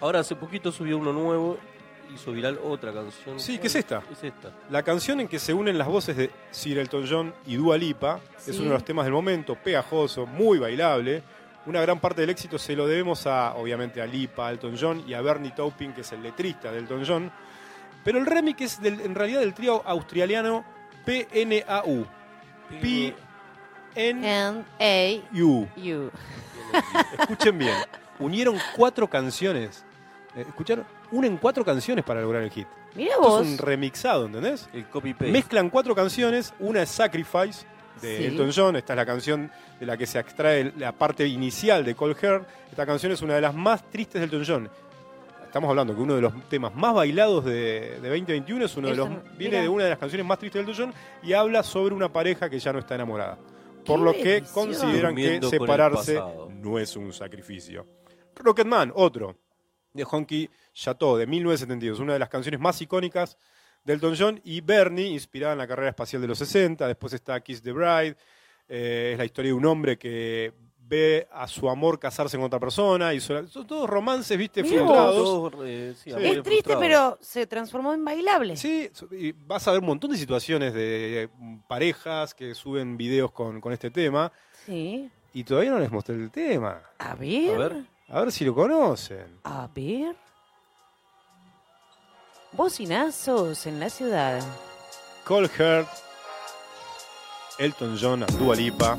Ahora 0.00 0.20
hace 0.20 0.36
poquito 0.36 0.72
subió 0.72 0.96
uno 0.96 1.12
nuevo, 1.12 1.58
hizo 2.14 2.32
viral 2.32 2.58
otra 2.64 2.92
canción. 2.94 3.38
Sí, 3.38 3.58
¿qué 3.58 3.66
es 3.66 3.74
esta? 3.74 4.02
Es 4.10 4.24
esta. 4.24 4.52
La 4.70 4.82
canción 4.82 5.20
en 5.20 5.28
que 5.28 5.38
se 5.38 5.52
unen 5.52 5.76
las 5.76 5.88
voces 5.88 6.16
de 6.16 6.30
Sir 6.50 6.78
Elton 6.78 7.04
John 7.10 7.34
y 7.46 7.56
Dua 7.56 7.76
Lipa 7.76 8.20
es 8.46 8.56
uno 8.58 8.68
de 8.68 8.74
los 8.74 8.84
temas 8.84 9.04
del 9.04 9.12
momento, 9.12 9.54
pegajoso, 9.56 10.24
muy 10.26 10.58
bailable. 10.58 11.22
Una 11.66 11.80
gran 11.82 12.00
parte 12.00 12.22
del 12.22 12.30
éxito 12.30 12.58
se 12.58 12.74
lo 12.74 12.86
debemos 12.86 13.26
a, 13.26 13.54
obviamente, 13.54 14.00
a 14.00 14.06
Lipa, 14.06 14.48
a 14.48 14.50
Elton 14.50 14.76
John 14.80 15.04
y 15.06 15.14
a 15.14 15.20
Bernie 15.20 15.50
Taupin, 15.50 15.92
que 15.92 16.00
es 16.00 16.12
el 16.12 16.22
letrista 16.22 16.72
de 16.72 16.78
Elton 16.78 17.04
John. 17.06 17.30
Pero 18.02 18.18
el 18.18 18.26
remix 18.26 18.62
es 18.62 18.80
del- 18.80 19.00
en 19.00 19.14
realidad 19.14 19.40
del 19.40 19.52
trío 19.52 19.82
australiano 19.86 20.64
PNAU. 21.04 22.06
P 22.80 23.14
N 23.94 24.32
A 24.78 25.02
U. 25.42 25.68
Escuchen 27.18 27.58
bien. 27.58 27.74
Unieron 28.18 28.56
cuatro 28.76 29.08
canciones. 29.08 29.84
Eh, 30.36 30.44
¿Escucharon? 30.48 30.86
Unen 31.10 31.36
cuatro 31.36 31.64
canciones 31.64 32.04
para 32.04 32.20
lograr 32.20 32.42
el 32.42 32.50
hit. 32.50 32.68
Mira 32.94 33.10
Esto 33.14 33.22
vos. 33.22 33.42
es 33.42 33.52
un 33.52 33.58
remixado, 33.58 34.26
¿entendés? 34.26 34.68
El 34.72 34.86
copy-paste. 34.88 35.32
Mezclan 35.32 35.68
cuatro 35.70 35.94
canciones, 35.94 36.54
una 36.58 36.82
es 36.82 36.90
Sacrifice 36.90 37.66
de 38.00 38.18
Sí. 38.18 38.24
Elton 38.26 38.50
John, 38.54 38.76
esta 38.76 38.92
es 38.92 38.96
la 38.96 39.06
canción 39.06 39.50
de 39.78 39.86
la 39.86 39.96
que 39.96 40.06
se 40.06 40.18
extrae 40.18 40.72
la 40.76 40.92
parte 40.92 41.26
inicial 41.26 41.84
de 41.84 41.94
Cold 41.94 42.16
Heart. 42.16 42.48
Esta 42.70 42.86
canción 42.86 43.12
es 43.12 43.22
una 43.22 43.34
de 43.34 43.40
las 43.40 43.54
más 43.54 43.88
tristes 43.90 44.20
de 44.20 44.24
Elton 44.24 44.44
John. 44.46 44.70
Estamos 45.44 45.68
hablando 45.68 45.94
que 45.96 46.00
uno 46.00 46.14
de 46.14 46.20
los 46.20 46.48
temas 46.48 46.72
más 46.74 46.94
bailados 46.94 47.44
de, 47.44 47.98
de 48.00 48.08
2021 48.08 48.64
es 48.66 48.76
uno 48.76 48.88
de 48.88 48.94
los 48.94 49.08
viene 49.36 49.56
mira. 49.56 49.62
de 49.62 49.68
una 49.68 49.84
de 49.84 49.90
las 49.90 49.98
canciones 49.98 50.24
más 50.26 50.38
tristes 50.38 50.64
de 50.64 50.70
Elton 50.70 50.86
John 50.92 50.94
y 51.22 51.32
habla 51.32 51.62
sobre 51.62 51.94
una 51.94 52.12
pareja 52.12 52.48
que 52.48 52.58
ya 52.58 52.72
no 52.72 52.78
está 52.78 52.94
enamorada. 52.94 53.36
Por 53.84 53.98
¡Qué 53.98 54.04
lo 54.04 54.12
que 54.12 54.24
bendición! 54.34 54.54
consideran 54.66 55.14
que 55.16 55.22
Durmiendo 55.22 55.50
separarse 55.50 56.20
no 56.50 56.78
es 56.78 56.94
un 56.96 57.12
sacrificio. 57.12 57.86
Rocketman, 58.36 58.92
otro, 58.94 59.36
de 59.92 60.04
Honky 60.04 60.48
Chateau, 60.72 61.16
de 61.16 61.26
1972, 61.26 61.98
una 61.98 62.12
de 62.12 62.18
las 62.20 62.28
canciones 62.28 62.60
más 62.60 62.80
icónicas 62.80 63.36
de 63.84 63.92
Elton 63.94 64.14
John 64.18 64.40
y 64.44 64.60
Bernie, 64.60 65.08
inspirada 65.08 65.52
en 65.54 65.58
la 65.58 65.66
carrera 65.66 65.88
espacial 65.90 66.20
de 66.22 66.28
los 66.28 66.38
60. 66.38 66.86
Después 66.86 67.12
está 67.12 67.40
Kiss 67.40 67.62
the 67.62 67.72
Bride, 67.72 68.16
eh, 68.68 69.10
es 69.12 69.18
la 69.18 69.24
historia 69.24 69.50
de 69.50 69.54
un 69.54 69.64
hombre 69.66 69.96
que 69.98 70.52
ve 70.78 71.28
a 71.30 71.46
su 71.46 71.70
amor 71.70 72.00
casarse 72.00 72.36
con 72.36 72.46
otra 72.46 72.58
persona. 72.58 73.14
Y 73.14 73.20
son, 73.20 73.46
son 73.48 73.66
todos 73.66 73.88
romances, 73.88 74.36
viste, 74.36 74.62
Mirá 74.62 74.76
frustrados. 74.78 75.14
Todos, 75.16 75.54
eh, 75.64 75.94
sí, 75.96 76.02
Sí. 76.04 76.10
amores 76.10 76.36
Es 76.38 76.42
triste, 76.42 76.62
frustrados. 76.74 76.80
pero 76.82 77.18
se 77.20 77.46
transformó 77.46 77.94
en 77.94 78.04
bailable. 78.04 78.56
Sí, 78.56 78.90
y 79.12 79.32
vas 79.32 79.66
a 79.68 79.72
ver 79.72 79.80
un 79.80 79.86
montón 79.86 80.10
de 80.10 80.16
situaciones 80.18 80.74
de 80.74 81.28
mm, 81.38 81.58
parejas 81.68 82.34
que 82.34 82.54
suben 82.54 82.96
videos 82.96 83.30
con, 83.32 83.60
con 83.60 83.72
este 83.72 83.90
tema. 83.90 84.32
Sí. 84.66 85.08
Y 85.32 85.44
todavía 85.44 85.70
no 85.70 85.78
les 85.78 85.92
mostré 85.92 86.16
el 86.16 86.30
tema. 86.30 86.82
A 86.98 87.14
ver. 87.14 87.54
A 87.54 87.58
ver. 87.58 87.76
A 88.08 88.20
ver 88.22 88.32
si 88.32 88.44
lo 88.44 88.52
conocen. 88.52 89.38
A 89.44 89.68
ver. 89.72 90.16
Bocinazos 92.52 93.66
en 93.66 93.78
la 93.78 93.88
ciudad. 93.88 94.40
Cold 95.24 95.50
Heart, 95.50 95.88
Elton 97.58 97.96
John, 98.00 98.26
Dua 98.38 98.56
Lipa. 98.56 98.98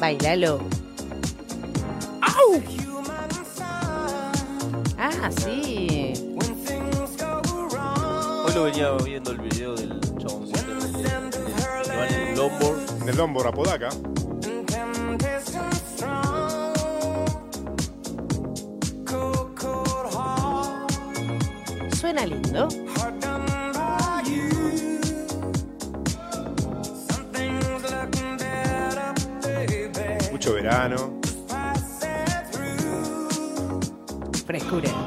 Bailalo. 0.00 0.60
Ah, 4.98 5.30
sí. 5.30 6.14
Hoy 8.44 8.54
lo 8.54 8.64
venía 8.64 8.90
viendo 9.04 9.30
el 9.30 9.38
video 9.38 9.74
del 9.74 10.00
chaboncito 10.18 10.66
que 11.84 11.96
va 11.96 12.08
en 12.08 12.30
un 12.30 12.36
longboard. 12.36 13.02
En 13.02 13.08
el 13.08 13.16
Lombor 13.16 13.46
Apodaca. 13.46 13.90
Suena 22.06 22.24
lindo. 22.24 22.68
Mucho 30.30 30.52
verano. 30.52 31.18
Frescura. 34.46 35.05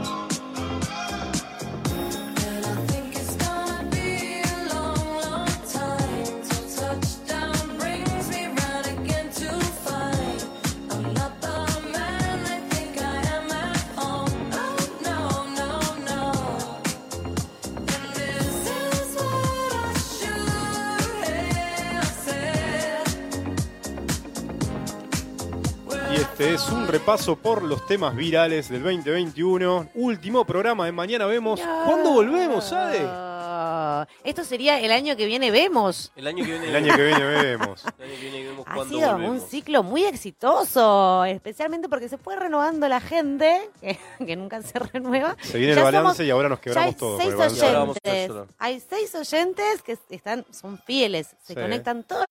Repaso 26.91 27.36
por 27.36 27.61
los 27.64 27.86
temas 27.86 28.16
virales 28.16 28.70
del 28.70 28.82
2021. 28.84 29.90
Último 29.95 30.45
programa 30.45 30.86
de 30.86 30.91
Mañana 30.91 31.26
Vemos. 31.26 31.60
¿Cuándo 31.61 32.11
volvemos, 32.14 32.72
Ade? 32.74 32.99
Ah, 33.03 34.07
Esto 34.24 34.44
sería 34.44 34.80
el 34.80 34.91
año 34.91 35.16
que 35.16 35.26
viene 35.26 35.52
vemos. 35.52 36.11
El 36.16 36.28
año 36.28 36.44
que 36.45 36.52
viene. 36.52 36.68
El 36.70 36.76
año 36.76 36.95
que 36.95 37.03
viene 37.06 37.24
vemos. 37.26 37.84
El 37.98 38.03
año 38.10 38.16
que 38.20 38.30
viene 38.30 38.44
vemos 38.49 38.66
Ha 38.68 38.86
sido 38.86 39.11
volvemos. 39.11 39.30
un 39.44 39.49
ciclo 39.49 39.84
muy 39.84 40.03
exitoso, 40.06 41.26
especialmente 41.26 41.90
porque 41.90 42.10
se 42.10 42.18
fue 42.18 42.36
renovando 42.36 42.88
la 42.88 42.99
gente, 43.02 43.70
que, 43.82 43.98
que 44.26 44.36
nunca 44.36 44.61
se 44.61 44.80
renueva. 44.80 45.36
Se 45.41 45.57
viene 45.57 45.74
Ya 45.74 45.80
el 45.82 45.86
balance 45.86 46.18
somos- 46.24 46.28
y 46.28 46.32
ahora 46.32 46.49
nos 46.49 46.60
quebramos 46.60 46.95
todos. 46.95 47.22
seis 47.22 47.34
oyentes. 47.36 48.32
Hay 48.57 48.80
seis 48.80 49.14
oyentes 49.16 49.82
que 49.84 49.98
están, 50.10 50.45
son 50.52 50.78
fieles, 50.80 51.28
se 51.44 51.53
Sí. 51.53 51.60
conectan 51.60 52.03
todos 52.03 52.26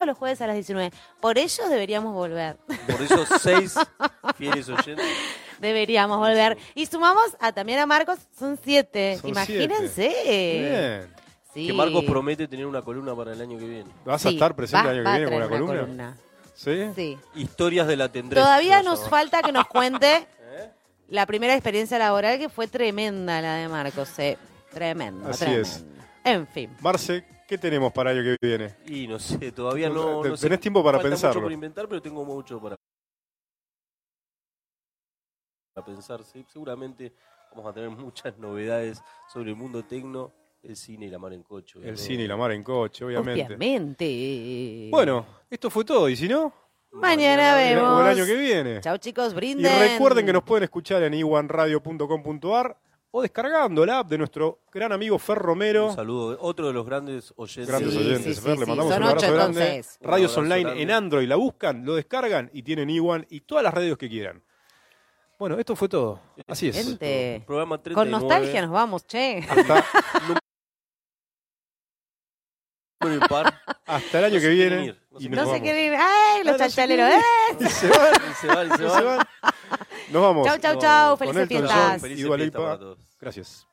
los 0.00 0.18
jueves 0.18 0.40
a 0.42 0.46
las 0.46 0.54
19. 0.56 0.92
Por 1.20 1.38
ellos 1.38 1.68
deberíamos 1.70 2.12
volver. 2.12 2.56
Por 2.86 3.00
esos 3.02 3.28
seis 3.40 3.74
fieles 4.36 4.68
oyentes. 4.68 5.06
Deberíamos 5.60 6.18
volver. 6.18 6.58
Y 6.74 6.86
sumamos 6.86 7.24
a 7.40 7.52
también 7.52 7.78
a 7.78 7.86
Marcos, 7.86 8.18
son 8.38 8.58
siete. 8.62 9.18
Son 9.20 9.30
Imagínense. 9.30 10.08
Bien. 10.26 11.14
Sí. 11.54 11.68
Que 11.68 11.72
Marcos 11.72 12.04
promete 12.04 12.48
tener 12.48 12.66
una 12.66 12.82
columna 12.82 13.14
para 13.14 13.32
el 13.32 13.40
año 13.40 13.58
que 13.58 13.64
viene. 13.66 13.90
¿Vas 14.04 14.26
a 14.26 14.30
estar 14.30 14.54
presente 14.56 14.86
va- 14.88 14.92
el 14.92 15.06
año 15.06 15.24
que 15.24 15.30
viene 15.30 15.48
con 15.48 15.62
una 15.62 15.80
columna? 15.80 16.16
¿Sí? 16.54 16.84
Sí. 16.94 17.18
Historias 17.36 17.86
de 17.86 17.96
la 17.96 18.10
tendrés. 18.10 18.42
Todavía 18.42 18.82
nos 18.82 19.08
falta 19.08 19.42
que 19.42 19.52
nos 19.52 19.66
cuente 19.68 20.26
la 21.08 21.24
primera 21.26 21.54
experiencia 21.54 21.98
laboral 21.98 22.38
que 22.38 22.48
fue 22.48 22.66
tremenda 22.66 23.40
la 23.40 23.54
de 23.54 23.68
Marcos. 23.68 24.10
eh. 24.18 24.36
Tremenda, 24.72 25.30
Así 25.30 25.38
tremenda. 25.44 25.68
es. 25.68 25.84
En 26.24 26.46
fin. 26.48 26.76
Marce, 26.80 27.24
¿qué 27.46 27.58
tenemos 27.58 27.92
para 27.92 28.10
el 28.12 28.18
año 28.18 28.36
que 28.40 28.46
viene? 28.46 28.76
Y 28.86 29.06
no 29.06 29.18
sé, 29.18 29.52
todavía 29.52 29.88
no. 29.88 30.22
No 30.24 30.36
sé. 30.36 30.46
tenés 30.46 30.60
tiempo 30.60 30.82
para 30.82 30.98
Falta 30.98 31.10
pensarlo. 31.10 31.34
mucho 31.34 31.44
por 31.44 31.52
inventar, 31.52 31.88
pero 31.88 32.02
tengo 32.02 32.24
mucho 32.24 32.60
para. 32.60 32.76
Para 35.74 35.86
pensar, 35.86 36.22
sí. 36.24 36.44
Seguramente 36.52 37.12
vamos 37.50 37.70
a 37.70 37.74
tener 37.74 37.90
muchas 37.90 38.36
novedades 38.38 39.02
sobre 39.32 39.50
el 39.50 39.56
mundo 39.56 39.84
tecno, 39.84 40.32
el 40.62 40.76
cine 40.76 41.06
y 41.06 41.10
la 41.10 41.18
mar 41.18 41.32
en 41.32 41.42
coche. 41.42 41.78
El 41.82 41.98
cine 41.98 42.22
y 42.24 42.28
la 42.28 42.36
mar 42.36 42.52
en 42.52 42.62
coche, 42.62 43.04
obviamente. 43.04 43.44
Obviamente. 43.54 44.88
Bueno, 44.90 45.26
esto 45.50 45.70
fue 45.70 45.84
todo. 45.84 46.08
¿Y 46.08 46.16
si 46.16 46.28
no? 46.28 46.52
Mañana 46.92 47.56
vemos. 47.56 48.02
el 48.02 48.06
año 48.06 48.24
que 48.24 48.34
viene. 48.36 48.80
Chau 48.80 48.98
chicos, 48.98 49.32
Y 49.32 49.36
brinden. 49.36 49.92
recuerden 49.92 50.24
que 50.24 50.32
nos 50.32 50.44
pueden 50.44 50.62
escuchar 50.62 51.02
en 51.02 51.14
iwanradio.com.ar 51.14 52.76
o 53.16 53.22
descargando 53.22 53.86
la 53.86 54.00
app 54.00 54.08
de 54.08 54.18
nuestro 54.18 54.62
gran 54.72 54.90
amigo 54.90 55.20
Fer 55.20 55.38
Romero. 55.38 55.90
Un 55.90 55.94
saludo. 55.94 56.36
Otro 56.40 56.66
de 56.66 56.72
los 56.72 56.84
grandes 56.84 57.32
oyentes. 57.36 57.68
Grandes 57.68 57.92
Sí, 57.92 57.98
oyentes, 58.00 58.36
sí, 58.36 58.42
Fer, 58.42 58.54
sí, 58.54 58.58
le 58.58 58.64
sí. 58.64 58.68
mandamos 58.70 58.92
Son 58.92 59.02
un 59.02 59.08
abrazo 59.08 59.26
ocho, 59.26 59.34
grande. 59.36 59.66
entonces. 59.68 59.98
Radios 60.00 60.30
abrazo 60.32 60.40
online 60.40 60.62
grande. 60.64 60.82
en 60.82 60.90
Android, 60.90 61.28
la 61.28 61.36
buscan, 61.36 61.84
lo 61.84 61.94
descargan 61.94 62.50
y 62.52 62.62
tienen 62.64 62.90
Iwan 62.90 63.24
y 63.30 63.42
todas 63.42 63.62
las 63.62 63.72
radios 63.72 63.96
que 63.98 64.08
quieran. 64.08 64.42
Bueno, 65.38 65.56
esto 65.60 65.76
fue 65.76 65.88
todo. 65.88 66.20
Así 66.48 66.68
es. 66.70 66.76
Gente, 66.76 67.42
Programa 67.46 67.76
con 67.76 67.84
39. 67.84 68.10
nostalgia 68.20 68.62
nos 68.62 68.70
vamos, 68.72 69.06
che. 69.06 69.44
Hasta, 69.48 69.84
hasta 73.86 74.18
el 74.18 74.24
año 74.24 74.34
No 74.34 74.40
que 74.40 74.48
viene. 74.48 74.84
ir, 74.86 75.02
no 75.10 75.20
y 75.20 75.28
nos 75.28 75.46
No 75.46 75.52
se 75.52 75.60
ir. 75.86 75.94
¡Ay, 75.98 76.44
los 76.44 76.54
Ah, 76.54 76.58
no 76.58 76.58
se 76.58 76.58
chalchaleros! 76.58 77.08
quieren 77.10 77.20
¡Eh! 77.20 77.56
Y 77.60 77.68
se 77.68 77.88
van, 77.88 78.12
Y 78.30 78.34
se 78.34 78.46
van, 78.46 78.66
y 78.66 78.70
se 78.76 78.82
y 78.82 78.86
van. 78.86 78.98
se 78.98 79.04
van. 79.04 79.26
Nos 80.10 80.22
vamos. 80.22 80.46
Chau, 80.46 80.58
chau, 80.58 80.78
chau. 80.78 81.16
Felices 81.16 81.48
fiestas. 81.48 82.00
Felices 82.02 82.26
Gracias. 83.20 83.66